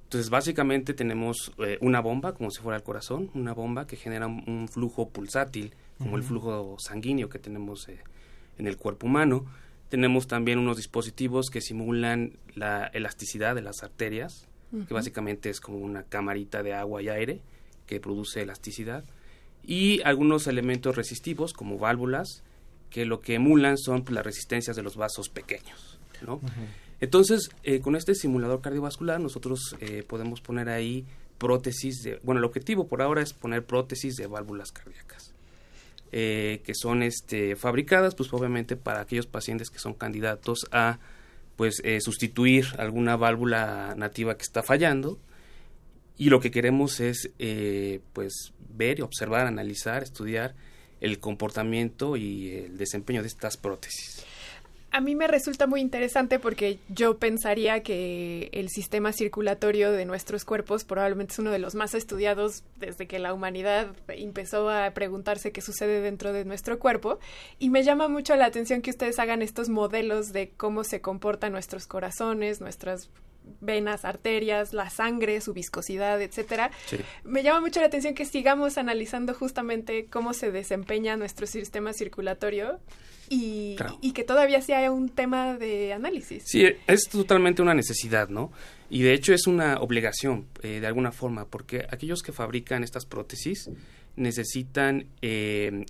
Entonces, 0.03 0.29
básicamente 0.29 0.93
tenemos 0.93 1.53
eh, 1.59 1.77
una 1.79 2.01
bomba, 2.01 2.33
como 2.33 2.51
si 2.51 2.61
fuera 2.61 2.75
el 2.75 2.83
corazón, 2.83 3.31
una 3.33 3.53
bomba 3.53 3.87
que 3.87 3.95
genera 3.95 4.27
un, 4.27 4.67
flujo 4.69 5.07
pulsátil, 5.07 5.73
como 5.97 6.17
el 6.17 6.23
flujo 6.23 6.75
sanguíneo 6.79 7.29
que 7.29 7.39
tenemos 7.39 7.87
en 8.57 8.67
el 8.67 8.75
cuerpo 8.75 9.07
humano. 9.07 9.45
Tenemos 9.87 10.27
también 10.27 10.59
unos 10.59 10.75
dispositivos 10.75 11.49
que 11.49 11.61
simulan 11.61 12.33
la 12.55 12.87
elasticidad 12.87 13.55
de 13.55 13.61
las 13.61 13.83
arterias, 13.83 14.49
que 14.85 14.93
básicamente 14.93 15.49
es 15.49 15.61
como 15.61 15.77
una 15.77 16.03
camarita 16.03 16.61
de 16.61 16.73
agua 16.73 17.01
y 17.01 17.07
aire 17.07 17.41
que 17.85 17.99
produce 17.99 18.41
elasticidad, 18.41 19.03
y 19.63 20.01
algunos 20.03 20.47
elementos 20.47 20.95
resistivos 20.95 21.53
como 21.53 21.77
válvulas 21.77 22.43
que 22.89 23.05
lo 23.05 23.21
que 23.21 23.35
emulan 23.35 23.77
son 23.77 24.03
pues, 24.03 24.13
las 24.13 24.25
resistencias 24.25 24.75
de 24.75 24.83
los 24.83 24.95
vasos 24.95 25.29
pequeños. 25.29 25.99
¿no? 26.21 26.41
Entonces, 26.99 27.49
eh, 27.63 27.79
con 27.79 27.95
este 27.95 28.13
simulador 28.13 28.61
cardiovascular 28.61 29.19
nosotros 29.19 29.75
eh, 29.79 30.03
podemos 30.07 30.41
poner 30.41 30.69
ahí 30.69 31.05
prótesis 31.37 32.03
de, 32.03 32.19
bueno, 32.23 32.39
el 32.39 32.45
objetivo 32.45 32.87
por 32.87 33.01
ahora 33.01 33.21
es 33.21 33.33
poner 33.33 33.65
prótesis 33.65 34.15
de 34.15 34.27
válvulas 34.27 34.71
cardíacas. 34.71 35.33
Eh, 36.13 36.61
que 36.65 36.75
son 36.75 37.03
este, 37.03 37.55
fabricadas 37.55 38.15
pues 38.15 38.33
obviamente 38.33 38.75
para 38.75 38.99
aquellos 38.99 39.27
pacientes 39.27 39.69
que 39.69 39.79
son 39.79 39.93
candidatos 39.93 40.67
a 40.73 40.99
pues 41.55 41.81
sustituir 41.99 42.65
alguna 42.77 43.15
válvula 43.15 43.93
nativa 43.95 44.35
que 44.35 44.41
está 44.41 44.61
fallando 44.61 45.19
y 46.21 46.29
lo 46.29 46.39
que 46.39 46.51
queremos 46.51 46.99
es 46.99 47.31
eh, 47.39 47.99
pues 48.13 48.53
ver, 48.69 49.01
observar, 49.01 49.47
analizar, 49.47 50.03
estudiar 50.03 50.53
el 50.99 51.17
comportamiento 51.19 52.15
y 52.15 52.51
el 52.51 52.77
desempeño 52.77 53.23
de 53.23 53.27
estas 53.27 53.57
prótesis. 53.57 54.23
A 54.91 55.01
mí 55.01 55.15
me 55.15 55.25
resulta 55.25 55.65
muy 55.65 55.81
interesante 55.81 56.37
porque 56.37 56.77
yo 56.89 57.17
pensaría 57.17 57.81
que 57.81 58.49
el 58.51 58.69
sistema 58.69 59.13
circulatorio 59.13 59.91
de 59.91 60.05
nuestros 60.05 60.45
cuerpos 60.45 60.83
probablemente 60.83 61.33
es 61.33 61.39
uno 61.39 61.49
de 61.49 61.57
los 61.57 61.73
más 61.73 61.95
estudiados 61.95 62.63
desde 62.75 63.07
que 63.07 63.17
la 63.17 63.33
humanidad 63.33 63.87
empezó 64.09 64.69
a 64.69 64.91
preguntarse 64.91 65.51
qué 65.51 65.61
sucede 65.61 66.01
dentro 66.01 66.33
de 66.33 66.45
nuestro 66.45 66.77
cuerpo 66.77 67.17
y 67.57 67.71
me 67.71 67.81
llama 67.81 68.07
mucho 68.07 68.35
la 68.35 68.45
atención 68.45 68.83
que 68.83 68.91
ustedes 68.91 69.17
hagan 69.17 69.41
estos 69.41 69.69
modelos 69.69 70.33
de 70.33 70.51
cómo 70.51 70.83
se 70.83 71.01
comportan 71.01 71.51
nuestros 71.51 71.87
corazones, 71.87 72.61
nuestras 72.61 73.09
venas, 73.59 74.05
arterias, 74.05 74.73
la 74.73 74.89
sangre, 74.89 75.39
su 75.41 75.53
viscosidad, 75.53 76.21
etcétera. 76.21 76.71
Me 77.23 77.43
llama 77.43 77.61
mucho 77.61 77.79
la 77.79 77.87
atención 77.87 78.13
que 78.13 78.25
sigamos 78.25 78.77
analizando 78.77 79.33
justamente 79.33 80.07
cómo 80.07 80.33
se 80.33 80.51
desempeña 80.51 81.15
nuestro 81.17 81.47
sistema 81.47 81.93
circulatorio 81.93 82.79
y, 83.29 83.77
que 84.13 84.23
todavía 84.23 84.61
sea 84.61 84.91
un 84.91 85.09
tema 85.09 85.57
de 85.57 85.93
análisis. 85.93 86.43
Sí, 86.45 86.65
es 86.87 87.07
totalmente 87.09 87.61
una 87.61 87.73
necesidad, 87.73 88.27
¿no? 88.27 88.51
Y 88.89 89.03
de 89.03 89.13
hecho 89.13 89.33
es 89.33 89.47
una 89.47 89.79
obligación, 89.79 90.47
eh, 90.63 90.81
de 90.81 90.87
alguna 90.87 91.13
forma, 91.13 91.45
porque 91.45 91.85
aquellos 91.89 92.21
que 92.23 92.33
fabrican 92.33 92.83
estas 92.83 93.05
prótesis 93.05 93.69
necesitan 94.17 95.05
eh, 95.21 95.85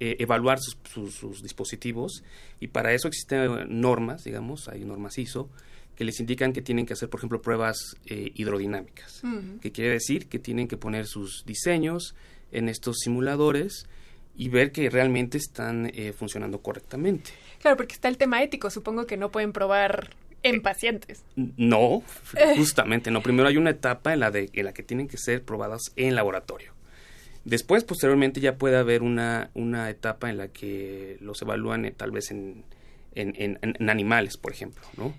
eh, 0.00 0.16
evaluar 0.18 0.58
sus, 0.58 1.14
sus, 1.14 1.42
dispositivos 1.42 2.24
y 2.58 2.66
para 2.66 2.92
eso 2.92 3.06
existen 3.06 3.80
normas, 3.80 4.24
digamos, 4.24 4.68
hay 4.68 4.84
normas 4.84 5.18
ISO 5.18 5.48
que 6.02 6.06
les 6.06 6.18
indican 6.18 6.52
que 6.52 6.62
tienen 6.62 6.84
que 6.84 6.94
hacer, 6.94 7.08
por 7.08 7.20
ejemplo, 7.20 7.40
pruebas 7.40 7.96
eh, 8.06 8.32
hidrodinámicas, 8.34 9.22
que 9.60 9.70
quiere 9.70 9.90
decir 9.90 10.26
que 10.26 10.40
tienen 10.40 10.66
que 10.66 10.76
poner 10.76 11.06
sus 11.06 11.44
diseños 11.46 12.16
en 12.50 12.68
estos 12.68 12.98
simuladores 12.98 13.86
y 14.36 14.48
ver 14.48 14.72
que 14.72 14.90
realmente 14.90 15.38
están 15.38 15.92
eh, 15.94 16.12
funcionando 16.12 16.60
correctamente. 16.60 17.30
Claro, 17.60 17.76
porque 17.76 17.94
está 17.94 18.08
el 18.08 18.16
tema 18.18 18.42
ético, 18.42 18.68
supongo 18.68 19.06
que 19.06 19.16
no 19.16 19.30
pueden 19.30 19.52
probar 19.52 20.10
en 20.42 20.56
eh, 20.56 20.60
pacientes. 20.60 21.22
No, 21.36 22.02
justamente 22.56 23.12
no. 23.12 23.22
Primero 23.22 23.48
hay 23.48 23.56
una 23.56 23.70
etapa 23.70 24.12
en 24.12 24.18
la, 24.18 24.32
de, 24.32 24.50
en 24.54 24.64
la 24.64 24.74
que 24.74 24.82
tienen 24.82 25.06
que 25.06 25.18
ser 25.18 25.44
probadas 25.44 25.82
en 25.94 26.16
laboratorio. 26.16 26.72
Después, 27.44 27.84
posteriormente, 27.84 28.40
ya 28.40 28.56
puede 28.56 28.76
haber 28.76 29.02
una, 29.02 29.50
una 29.54 29.88
etapa 29.88 30.30
en 30.30 30.38
la 30.38 30.48
que 30.48 31.16
los 31.20 31.40
evalúan 31.42 31.88
tal 31.96 32.10
vez 32.10 32.32
en, 32.32 32.64
en, 33.14 33.34
en, 33.36 33.58
en, 33.62 33.88
animales, 33.88 34.36
por 34.36 34.50
ejemplo, 34.50 34.82
¿no? 34.96 35.14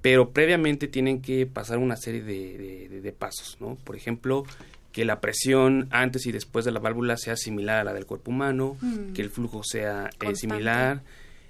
Pero 0.00 0.30
previamente 0.30 0.88
tienen 0.88 1.20
que 1.20 1.46
pasar 1.46 1.78
una 1.78 1.96
serie 1.96 2.22
de, 2.22 3.14
pasos, 3.18 3.56
¿no? 3.60 3.76
Por 3.84 3.96
ejemplo, 3.96 4.44
que 4.92 5.04
la 5.04 5.20
presión 5.20 5.88
antes 5.90 6.26
y 6.26 6.32
después 6.32 6.64
de 6.64 6.72
la 6.72 6.80
válvula 6.80 7.16
sea 7.16 7.36
similar 7.36 7.78
a 7.78 7.84
la 7.84 7.94
del 7.94 8.06
cuerpo 8.06 8.30
humano, 8.30 8.76
mm. 8.80 9.12
que 9.12 9.22
el 9.22 9.30
flujo 9.30 9.62
sea 9.64 10.10
eh, 10.20 10.34
similar, 10.36 11.02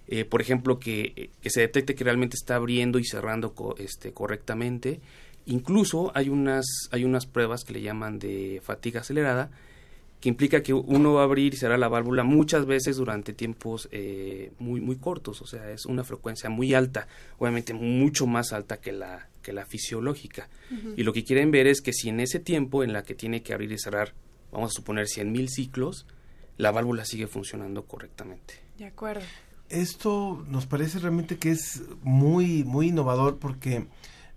eh, 0.06 0.24
por 0.24 0.40
ejemplo, 0.40 0.78
que, 0.78 1.30
que, 1.42 1.50
se 1.50 1.60
detecte 1.60 1.94
que 1.94 2.04
realmente 2.04 2.36
está 2.36 2.56
abriendo 2.56 2.98
y 2.98 3.04
cerrando 3.04 3.54
este, 3.78 4.12
correctamente. 4.12 5.00
Incluso 5.44 6.12
hay 6.14 6.28
unas, 6.28 6.66
hay 6.90 7.04
unas 7.04 7.26
pruebas 7.26 7.64
que 7.64 7.74
le 7.74 7.82
llaman 7.82 8.18
de 8.18 8.60
fatiga 8.64 9.00
acelerada, 9.00 9.50
que 10.20 10.28
implica 10.28 10.62
que 10.62 10.73
uno 10.73 11.15
va 11.15 11.23
a 11.23 11.24
abrir 11.24 11.55
y 11.55 11.57
cerrar 11.57 11.78
la 11.78 11.89
válvula 11.89 12.24
muchas 12.24 12.66
veces 12.66 12.97
durante 12.97 13.32
tiempos 13.32 13.89
eh, 13.93 14.53
muy 14.59 14.81
muy 14.81 14.97
cortos, 14.97 15.40
o 15.43 15.47
sea, 15.47 15.70
es 15.70 15.86
una 15.86 16.03
frecuencia 16.03 16.51
muy 16.51 16.74
alta, 16.74 17.07
obviamente 17.39 17.73
mucho 17.73 18.27
más 18.27 18.53
alta 18.53 18.81
que 18.81 18.93
la 18.93 19.28
que 19.43 19.53
la 19.53 19.65
fisiológica. 19.65 20.49
Y 20.97 21.05
lo 21.05 21.12
que 21.15 21.24
quieren 21.24 21.51
ver 21.51 21.66
es 21.66 21.81
que 21.81 21.95
si 21.95 22.11
en 22.11 22.20
ese 22.20 22.39
tiempo 22.39 22.85
en 22.85 22.93
la 22.93 23.03
que 23.03 23.15
tiene 23.15 23.43
que 23.43 23.55
abrir 23.55 23.73
y 23.73 23.78
cerrar, 23.78 24.12
vamos 24.53 24.73
a 24.73 24.74
suponer 24.74 25.07
100.000 25.07 25.49
ciclos, 25.49 26.07
la 26.59 26.70
válvula 26.70 27.07
sigue 27.07 27.28
funcionando 27.28 27.86
correctamente. 27.86 28.55
De 28.77 28.85
acuerdo. 28.85 29.23
Esto 29.70 30.45
nos 30.49 30.66
parece 30.66 30.99
realmente 30.99 31.39
que 31.39 31.51
es 31.51 31.82
muy 32.03 32.65
muy 32.65 32.89
innovador 32.89 33.39
porque 33.39 33.86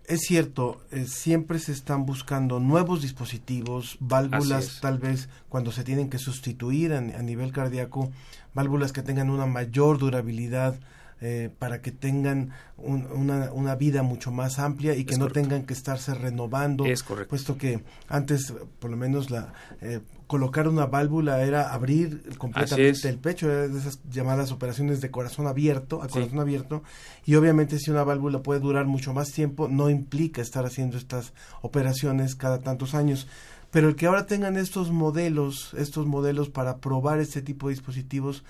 es 0.08 0.22
cierto, 0.22 0.82
eh, 0.92 1.06
siempre 1.06 1.60
se 1.60 1.72
están 1.72 2.06
buscando 2.06 2.60
nuevos 2.60 3.02
dispositivos, 3.02 3.98
válvulas 4.00 4.80
tal 4.82 5.00
vez 5.00 5.30
cuando 5.50 5.72
se 5.72 5.84
tienen 5.84 6.10
que 6.10 6.18
sustituir 6.18 6.94
a, 6.94 7.02
nivel 7.02 7.52
cardíaco, 7.52 8.12
válvulas 8.54 8.92
que 8.92 9.04
tengan 9.04 9.30
una 9.30 9.46
mayor 9.46 10.00
durabilidad 10.00 10.76
eh, 11.24 11.52
para 11.60 11.82
que 11.82 11.92
tengan 11.92 12.50
una, 12.78 13.52
una, 13.52 13.76
vida 13.76 14.02
mucho 14.02 14.32
más 14.32 14.58
amplia 14.58 14.96
y 14.96 15.06
que 15.06 15.18
no 15.18 15.28
tengan 15.28 15.68
que 15.68 15.74
estarse 15.74 16.16
renovando. 16.16 16.84
Es 16.86 17.04
correcto. 17.04 17.30
Puesto 17.30 17.58
que 17.60 17.84
antes, 18.08 18.52
por 18.80 18.90
lo 18.90 18.98
menos, 18.98 19.30
la 19.30 19.54
eh, 19.82 20.00
colocar 20.26 20.68
una 20.68 20.88
válvula 20.88 21.44
era 21.44 21.74
abrir 21.74 22.36
completamente 22.40 23.08
el 23.08 23.20
pecho, 23.20 23.48
de 23.48 23.78
esas 23.78 24.00
llamadas 24.10 24.52
operaciones 24.52 25.00
de 25.00 25.12
corazón 25.12 25.46
abierto, 25.46 26.02
a 26.02 26.08
corazón 26.08 26.40
abierto, 26.40 26.82
y 27.24 27.36
obviamente 27.36 27.78
si 27.78 27.92
una 27.92 28.04
válvula 28.04 28.42
puede 28.42 28.60
durar 28.60 28.86
mucho 28.86 29.14
más 29.14 29.32
tiempo, 29.32 29.68
no 29.68 29.92
implica 29.92 30.42
estar 30.42 30.66
haciendo 30.66 30.98
estas 30.98 31.34
operaciones 31.62 32.34
cada 32.36 32.62
tantos 32.62 32.96
años. 32.96 33.28
Pero 33.70 33.90
el 33.90 33.96
que 33.96 34.08
ahora 34.08 34.26
tengan 34.26 34.58
estos 34.58 34.90
modelos, 34.90 35.76
estos 35.78 36.08
modelos 36.08 36.50
para 36.50 36.78
probar 36.78 37.20
este 37.20 37.44
tipo 37.44 37.68
de 37.68 37.76
dispositivos, 37.76 38.44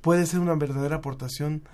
puede 0.00 0.24
ser 0.24 0.40
una 0.40 0.54
verdadera 0.54 0.96
aportación 0.96 1.64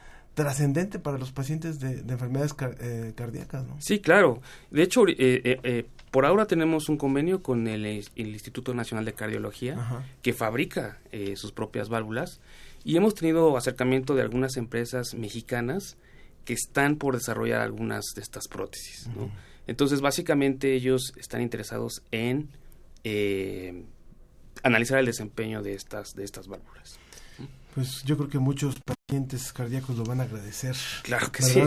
trascendente 0.41 0.99
para 0.99 1.19
los 1.19 1.33
pacientes 1.33 1.81
de, 1.81 1.99
enfermedades 2.11 2.55
eh, 2.81 3.13
cardíacas, 3.15 3.67
¿no? 3.67 3.77
Sí, 3.79 4.01
claro. 4.01 4.41
De 4.71 4.83
hecho, 4.83 5.07
eh, 5.07 5.17
eh, 5.19 5.87
por 6.11 6.25
ahora 6.25 6.47
tenemos 6.47 6.89
un 6.89 6.97
convenio 6.97 7.43
con 7.43 7.69
el, 7.69 7.85
Instituto 8.17 8.73
Nacional 8.73 9.05
de 9.05 9.13
Cardiología 9.13 10.03
que 10.23 10.33
fabrica 10.33 10.99
sus 11.35 11.53
propias 11.53 11.91
válvulas 11.91 12.41
y 12.85 12.97
hemos 12.97 13.15
tenido 13.15 13.55
acercamiento 13.59 14.15
de 14.15 14.23
algunas 14.23 14.57
empresas 14.57 15.15
mexicanas 15.15 15.99
que 16.47 16.55
están 16.55 16.97
por 16.97 17.17
desarrollar 17.17 17.61
algunas 17.61 18.07
de 18.15 18.23
estas 18.23 18.49
prótesis, 18.49 19.09
¿no? 19.09 19.31
Entonces, 19.67 20.01
básicamente 20.01 20.75
ellos 20.75 21.13
están 21.19 21.43
interesados 21.43 22.03
en 22.13 22.49
analizar 24.63 24.99
el 24.99 25.07
desempeño 25.07 25.63
de 25.63 25.75
estas 25.75 26.15
de 26.15 26.25
estas 26.25 26.49
válvulas. 26.49 27.00
Pues 27.75 28.03
yo 28.05 28.17
creo 28.17 28.29
que 28.29 28.39
muchos 28.39 28.77
pacientes 28.81 29.53
cardíacos 29.53 29.97
lo 29.97 30.05
van 30.05 30.21
a 30.21 30.25
agradecer. 30.25 30.77
Claro 31.03 31.31
que 31.31 31.43
sí. 31.43 31.63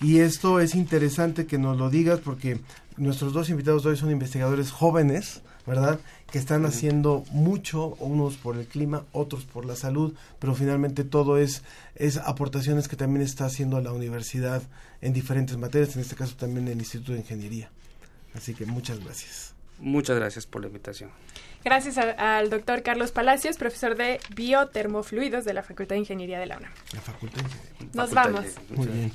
y 0.00 0.18
esto 0.18 0.60
es 0.60 0.74
interesante 0.74 1.46
que 1.46 1.58
nos 1.58 1.76
lo 1.76 1.90
digas 1.90 2.20
porque 2.20 2.60
nuestros 2.96 3.32
dos 3.32 3.50
invitados 3.50 3.84
hoy 3.86 3.96
son 3.96 4.10
investigadores 4.10 4.70
jóvenes, 4.70 5.40
¿verdad? 5.66 5.98
Que 6.30 6.38
están 6.38 6.64
haciendo 6.66 7.24
mucho, 7.30 7.96
unos 7.98 8.36
por 8.36 8.56
el 8.56 8.66
clima, 8.66 9.04
otros 9.12 9.44
por 9.44 9.64
la 9.64 9.76
salud, 9.76 10.14
pero 10.38 10.54
finalmente 10.54 11.04
todo 11.04 11.38
es, 11.38 11.62
es 11.94 12.18
aportaciones 12.18 12.88
que 12.88 12.96
también 12.96 13.24
está 13.24 13.46
haciendo 13.46 13.80
la 13.80 13.92
universidad 13.92 14.62
en 15.00 15.12
diferentes 15.12 15.56
materias, 15.56 15.96
en 15.96 16.02
este 16.02 16.16
caso 16.16 16.36
también 16.36 16.68
el 16.68 16.78
Instituto 16.78 17.12
de 17.12 17.18
Ingeniería. 17.20 17.70
Así 18.34 18.54
que 18.54 18.66
muchas 18.66 19.00
gracias. 19.00 19.53
Muchas 19.78 20.16
gracias 20.16 20.46
por 20.46 20.60
la 20.62 20.68
invitación. 20.68 21.10
Gracias 21.64 21.98
a- 21.98 22.38
al 22.38 22.50
doctor 22.50 22.82
Carlos 22.82 23.10
Palacios, 23.10 23.56
profesor 23.56 23.96
de 23.96 24.20
Biotermofluidos 24.34 25.44
de 25.44 25.54
la 25.54 25.62
Facultad 25.62 25.94
de 25.96 26.00
Ingeniería 26.00 26.38
de 26.38 26.46
la 26.46 26.58
UNAM. 26.58 26.72
La 26.92 27.00
Facultad 27.00 27.38
de 27.42 27.48
Ingeniería. 27.48 27.90
Nos 27.94 28.10
vamos. 28.12 28.44
Muy 28.70 28.86
bien. 28.86 29.12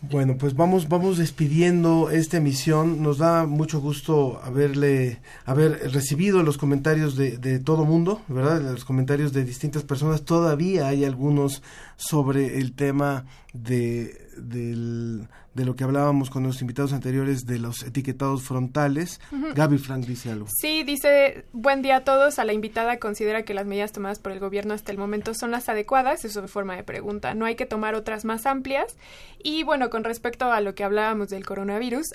Bueno, 0.00 0.36
pues 0.38 0.54
vamos, 0.54 0.88
vamos 0.88 1.18
despidiendo 1.18 2.10
esta 2.10 2.36
emisión. 2.36 3.02
Nos 3.02 3.18
da 3.18 3.46
mucho 3.46 3.80
gusto 3.80 4.40
haberle, 4.44 5.18
haber 5.44 5.92
recibido 5.92 6.44
los 6.44 6.56
comentarios 6.56 7.16
de, 7.16 7.36
de 7.36 7.58
todo 7.58 7.84
mundo, 7.84 8.22
¿verdad? 8.28 8.60
Los 8.60 8.84
comentarios 8.84 9.32
de 9.32 9.44
distintas 9.44 9.82
personas. 9.82 10.22
Todavía 10.22 10.86
hay 10.86 11.04
algunos 11.04 11.64
sobre 11.98 12.56
el 12.58 12.72
tema 12.74 13.26
de, 13.52 14.28
del- 14.38 15.28
de 15.54 15.64
lo 15.64 15.74
que 15.74 15.82
hablábamos 15.82 16.30
con 16.30 16.44
los 16.44 16.60
invitados 16.60 16.92
anteriores 16.92 17.44
de 17.44 17.58
los 17.58 17.82
etiquetados 17.82 18.44
frontales. 18.44 19.20
Gaby 19.56 19.78
Frank 19.78 20.06
dice 20.06 20.30
algo. 20.30 20.46
Sí, 20.56 20.84
dice, 20.84 21.46
buen 21.52 21.82
día 21.82 21.96
a 21.96 22.04
todos. 22.04 22.38
A 22.38 22.44
la 22.44 22.52
invitada 22.52 22.98
considera 23.00 23.42
que 23.42 23.54
las 23.54 23.66
medidas 23.66 23.90
tomadas 23.90 24.20
por 24.20 24.30
el 24.30 24.38
gobierno 24.38 24.72
hasta 24.74 24.92
el 24.92 24.98
momento 24.98 25.34
son 25.34 25.50
las 25.50 25.68
adecuadas. 25.68 26.24
Eso 26.24 26.44
es 26.44 26.50
forma 26.52 26.76
de 26.76 26.84
pregunta. 26.84 27.34
No 27.34 27.44
hay 27.44 27.56
que 27.56 27.66
tomar 27.66 27.96
otras 27.96 28.24
más 28.24 28.46
amplias. 28.46 28.96
Y 29.42 29.64
bueno, 29.64 29.90
con 29.90 30.04
respecto 30.04 30.52
a 30.52 30.60
lo 30.60 30.76
que 30.76 30.84
hablábamos 30.84 31.28
del 31.30 31.44
coronavirus, 31.44 32.06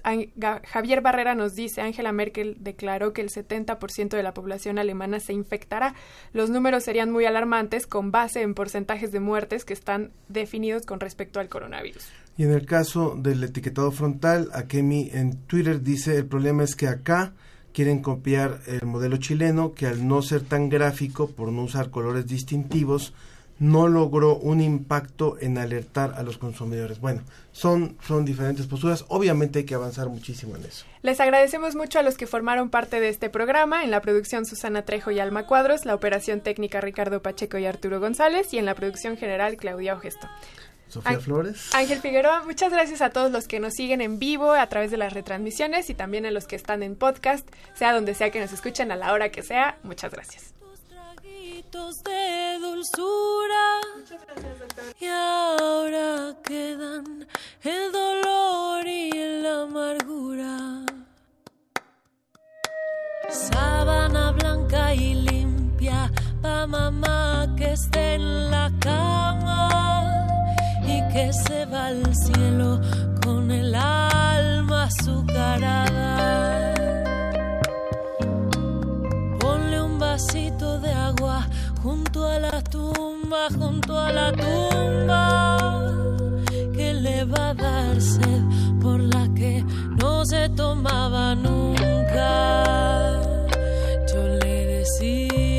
Javier 0.66 1.02
Barrera 1.02 1.36
nos 1.36 1.54
dice, 1.54 1.82
Angela 1.82 2.14
Merkel 2.14 2.56
declaró 2.62 3.12
que 3.12 3.20
el 3.22 3.30
70% 3.30 4.10
de 4.16 4.24
la 4.24 4.34
población 4.34 4.80
alemana 4.80 5.20
se 5.20 5.34
infectará. 5.34 5.96
Los 6.32 6.50
números 6.50 6.84
serían 6.86 7.12
muy 7.12 7.26
alarmantes 7.26 7.88
con 7.88 8.12
base 8.12 8.42
en 8.42 8.54
porcentajes 8.54 9.12
de 9.12 9.20
muertes 9.20 9.66
que 9.66 9.73
están 9.74 10.12
definidos 10.30 10.86
con 10.86 11.00
respecto 11.00 11.40
al 11.40 11.50
coronavirus. 11.50 12.04
Y 12.38 12.44
en 12.44 12.52
el 12.52 12.66
caso 12.66 13.16
del 13.18 13.44
etiquetado 13.44 13.92
frontal, 13.92 14.50
Akemi 14.54 15.10
en 15.14 15.38
Twitter 15.46 15.82
dice, 15.82 16.18
el 16.18 16.26
problema 16.26 16.64
es 16.64 16.76
que 16.76 16.88
acá 16.88 17.34
quieren 17.74 18.02
copiar 18.02 18.62
el 18.68 18.86
modelo 18.86 19.18
chileno, 19.18 19.74
que 19.74 19.88
al 19.88 20.08
no 20.08 20.22
ser 20.22 20.42
tan 20.42 20.70
gráfico, 20.70 21.30
por 21.30 21.52
no 21.52 21.64
usar 21.64 21.90
colores 21.90 22.28
distintivos, 22.28 23.14
no 23.60 23.88
logró 23.88 24.36
un 24.36 24.62
impacto 24.62 25.38
en 25.40 25.58
alertar 25.58 26.14
a 26.18 26.24
los 26.24 26.38
consumidores. 26.38 27.00
Bueno, 27.00 27.22
son, 27.52 27.98
son 28.06 28.26
diferentes 28.26 28.66
posturas. 28.66 29.06
Obviamente 29.08 29.60
hay 29.60 29.66
que 29.66 29.76
avanzar 29.76 30.10
muchísimo 30.10 30.56
en 30.56 30.66
eso. 30.66 30.86
Les 31.02 31.20
agradecemos 31.20 31.76
mucho 31.76 32.00
a 32.00 32.04
los 32.04 32.18
que 32.18 32.28
formaron 32.28 32.70
parte 32.70 33.00
de 33.00 33.10
este 33.10 33.30
programa, 33.30 33.84
en 33.84 33.92
la 33.92 34.02
producción 34.02 34.46
Susana 34.46 34.84
Trejo 34.84 35.12
y 35.12 35.20
Alma 35.20 35.46
Cuadros, 35.46 35.86
la 35.86 35.96
operación 35.96 36.42
técnica 36.42 36.82
Ricardo 36.82 37.22
Pacheco 37.22 37.58
y 37.58 37.66
Arturo 37.66 38.00
González 38.00 38.54
y 38.54 38.58
en 38.58 38.66
la 38.66 38.76
producción 38.76 39.18
general 39.18 39.58
Claudia 39.58 39.94
Ogesto. 39.96 40.28
Sofía. 40.88 41.20
Flores. 41.20 41.74
Ángel 41.74 42.00
Figueroa, 42.00 42.44
muchas 42.44 42.72
gracias 42.72 43.02
a 43.02 43.10
todos 43.10 43.32
los 43.32 43.48
que 43.48 43.60
nos 43.60 43.74
siguen 43.74 44.00
en 44.02 44.20
vivo 44.20 44.52
a 44.52 44.68
través 44.68 44.92
de 44.92 44.98
las 44.98 45.14
retransmisiones 45.14 45.90
y 45.90 45.96
también 45.96 46.26
a 46.28 46.32
los 46.32 46.46
que 46.46 46.56
están 46.56 46.84
en 46.84 46.96
podcast, 46.96 47.48
sea 47.74 47.94
donde 47.94 48.14
sea 48.14 48.30
que 48.30 48.40
nos 48.40 48.54
escuchen 48.54 48.92
a 48.92 48.96
la 48.96 49.12
hora 49.12 49.30
que 49.30 49.42
sea. 49.42 49.78
Muchas 49.84 50.12
gracias. 50.12 50.54
De 51.54 52.58
dulzura 52.60 53.80
y 55.00 55.06
ahora 55.06 56.36
quedan 56.44 57.28
el 57.62 57.92
dolor 57.92 58.88
y 58.88 59.12
la 59.44 59.62
amargura. 59.62 60.84
Sábana 63.30 64.32
blanca 64.32 64.96
y 64.96 65.14
limpia 65.14 66.12
pa 66.42 66.66
mamá 66.66 67.54
que 67.56 67.74
esté 67.74 68.16
en 68.16 68.50
la 68.50 68.72
cama 68.80 70.26
y 70.82 71.08
que 71.14 71.32
se 71.34 71.66
va 71.68 71.86
al 71.86 72.16
cielo 72.16 72.82
con 73.24 73.52
el 73.52 73.76
alma 73.76 74.86
azucarada. 74.86 76.83
Vasito 80.14 80.78
de 80.78 80.92
agua 80.92 81.48
junto 81.82 82.28
a 82.28 82.38
la 82.38 82.62
tumba, 82.62 83.48
junto 83.58 83.98
a 83.98 84.12
la 84.12 84.32
tumba, 84.32 85.92
que 86.76 86.94
le 86.94 87.26
va 87.26 87.50
a 87.50 87.54
dar 87.56 88.00
sed 88.00 88.44
por 88.80 89.00
la 89.00 89.28
que 89.34 89.66
no 90.00 90.24
se 90.24 90.50
tomaba 90.50 91.34
nunca. 91.34 92.30
Yo 94.08 94.22
le 94.42 94.56
decía. 94.76 95.53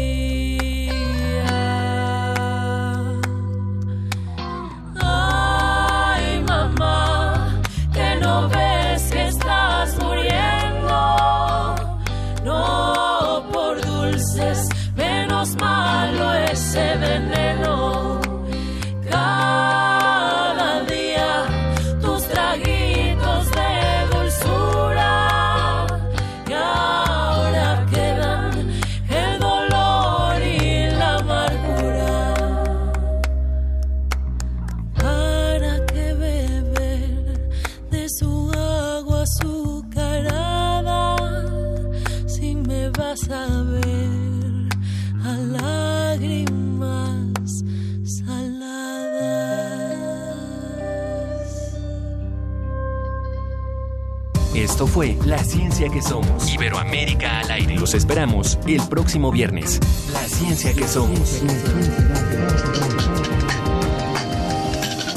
Esto 54.84 54.92
fue 54.96 55.16
La 55.24 55.42
Ciencia 55.42 55.88
que 55.88 56.02
Somos. 56.02 56.52
Iberoamérica 56.52 57.40
al 57.40 57.50
aire. 57.52 57.76
Los 57.76 57.94
esperamos 57.94 58.58
el 58.66 58.86
próximo 58.86 59.32
viernes. 59.32 59.80
La 60.12 60.20
Ciencia 60.24 60.74
que 60.74 60.86
Somos. 60.86 61.42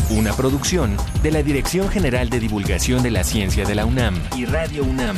Una 0.10 0.32
producción 0.32 0.96
de 1.22 1.32
la 1.32 1.44
Dirección 1.44 1.90
General 1.90 2.30
de 2.30 2.40
Divulgación 2.40 3.04
de 3.04 3.12
la 3.12 3.26
Ciencia 3.26 3.66
de 3.66 3.76
la 3.76 3.86
UNAM 3.86 4.16
y 4.38 4.46
Radio 4.46 4.86
UNAM. 4.86 5.18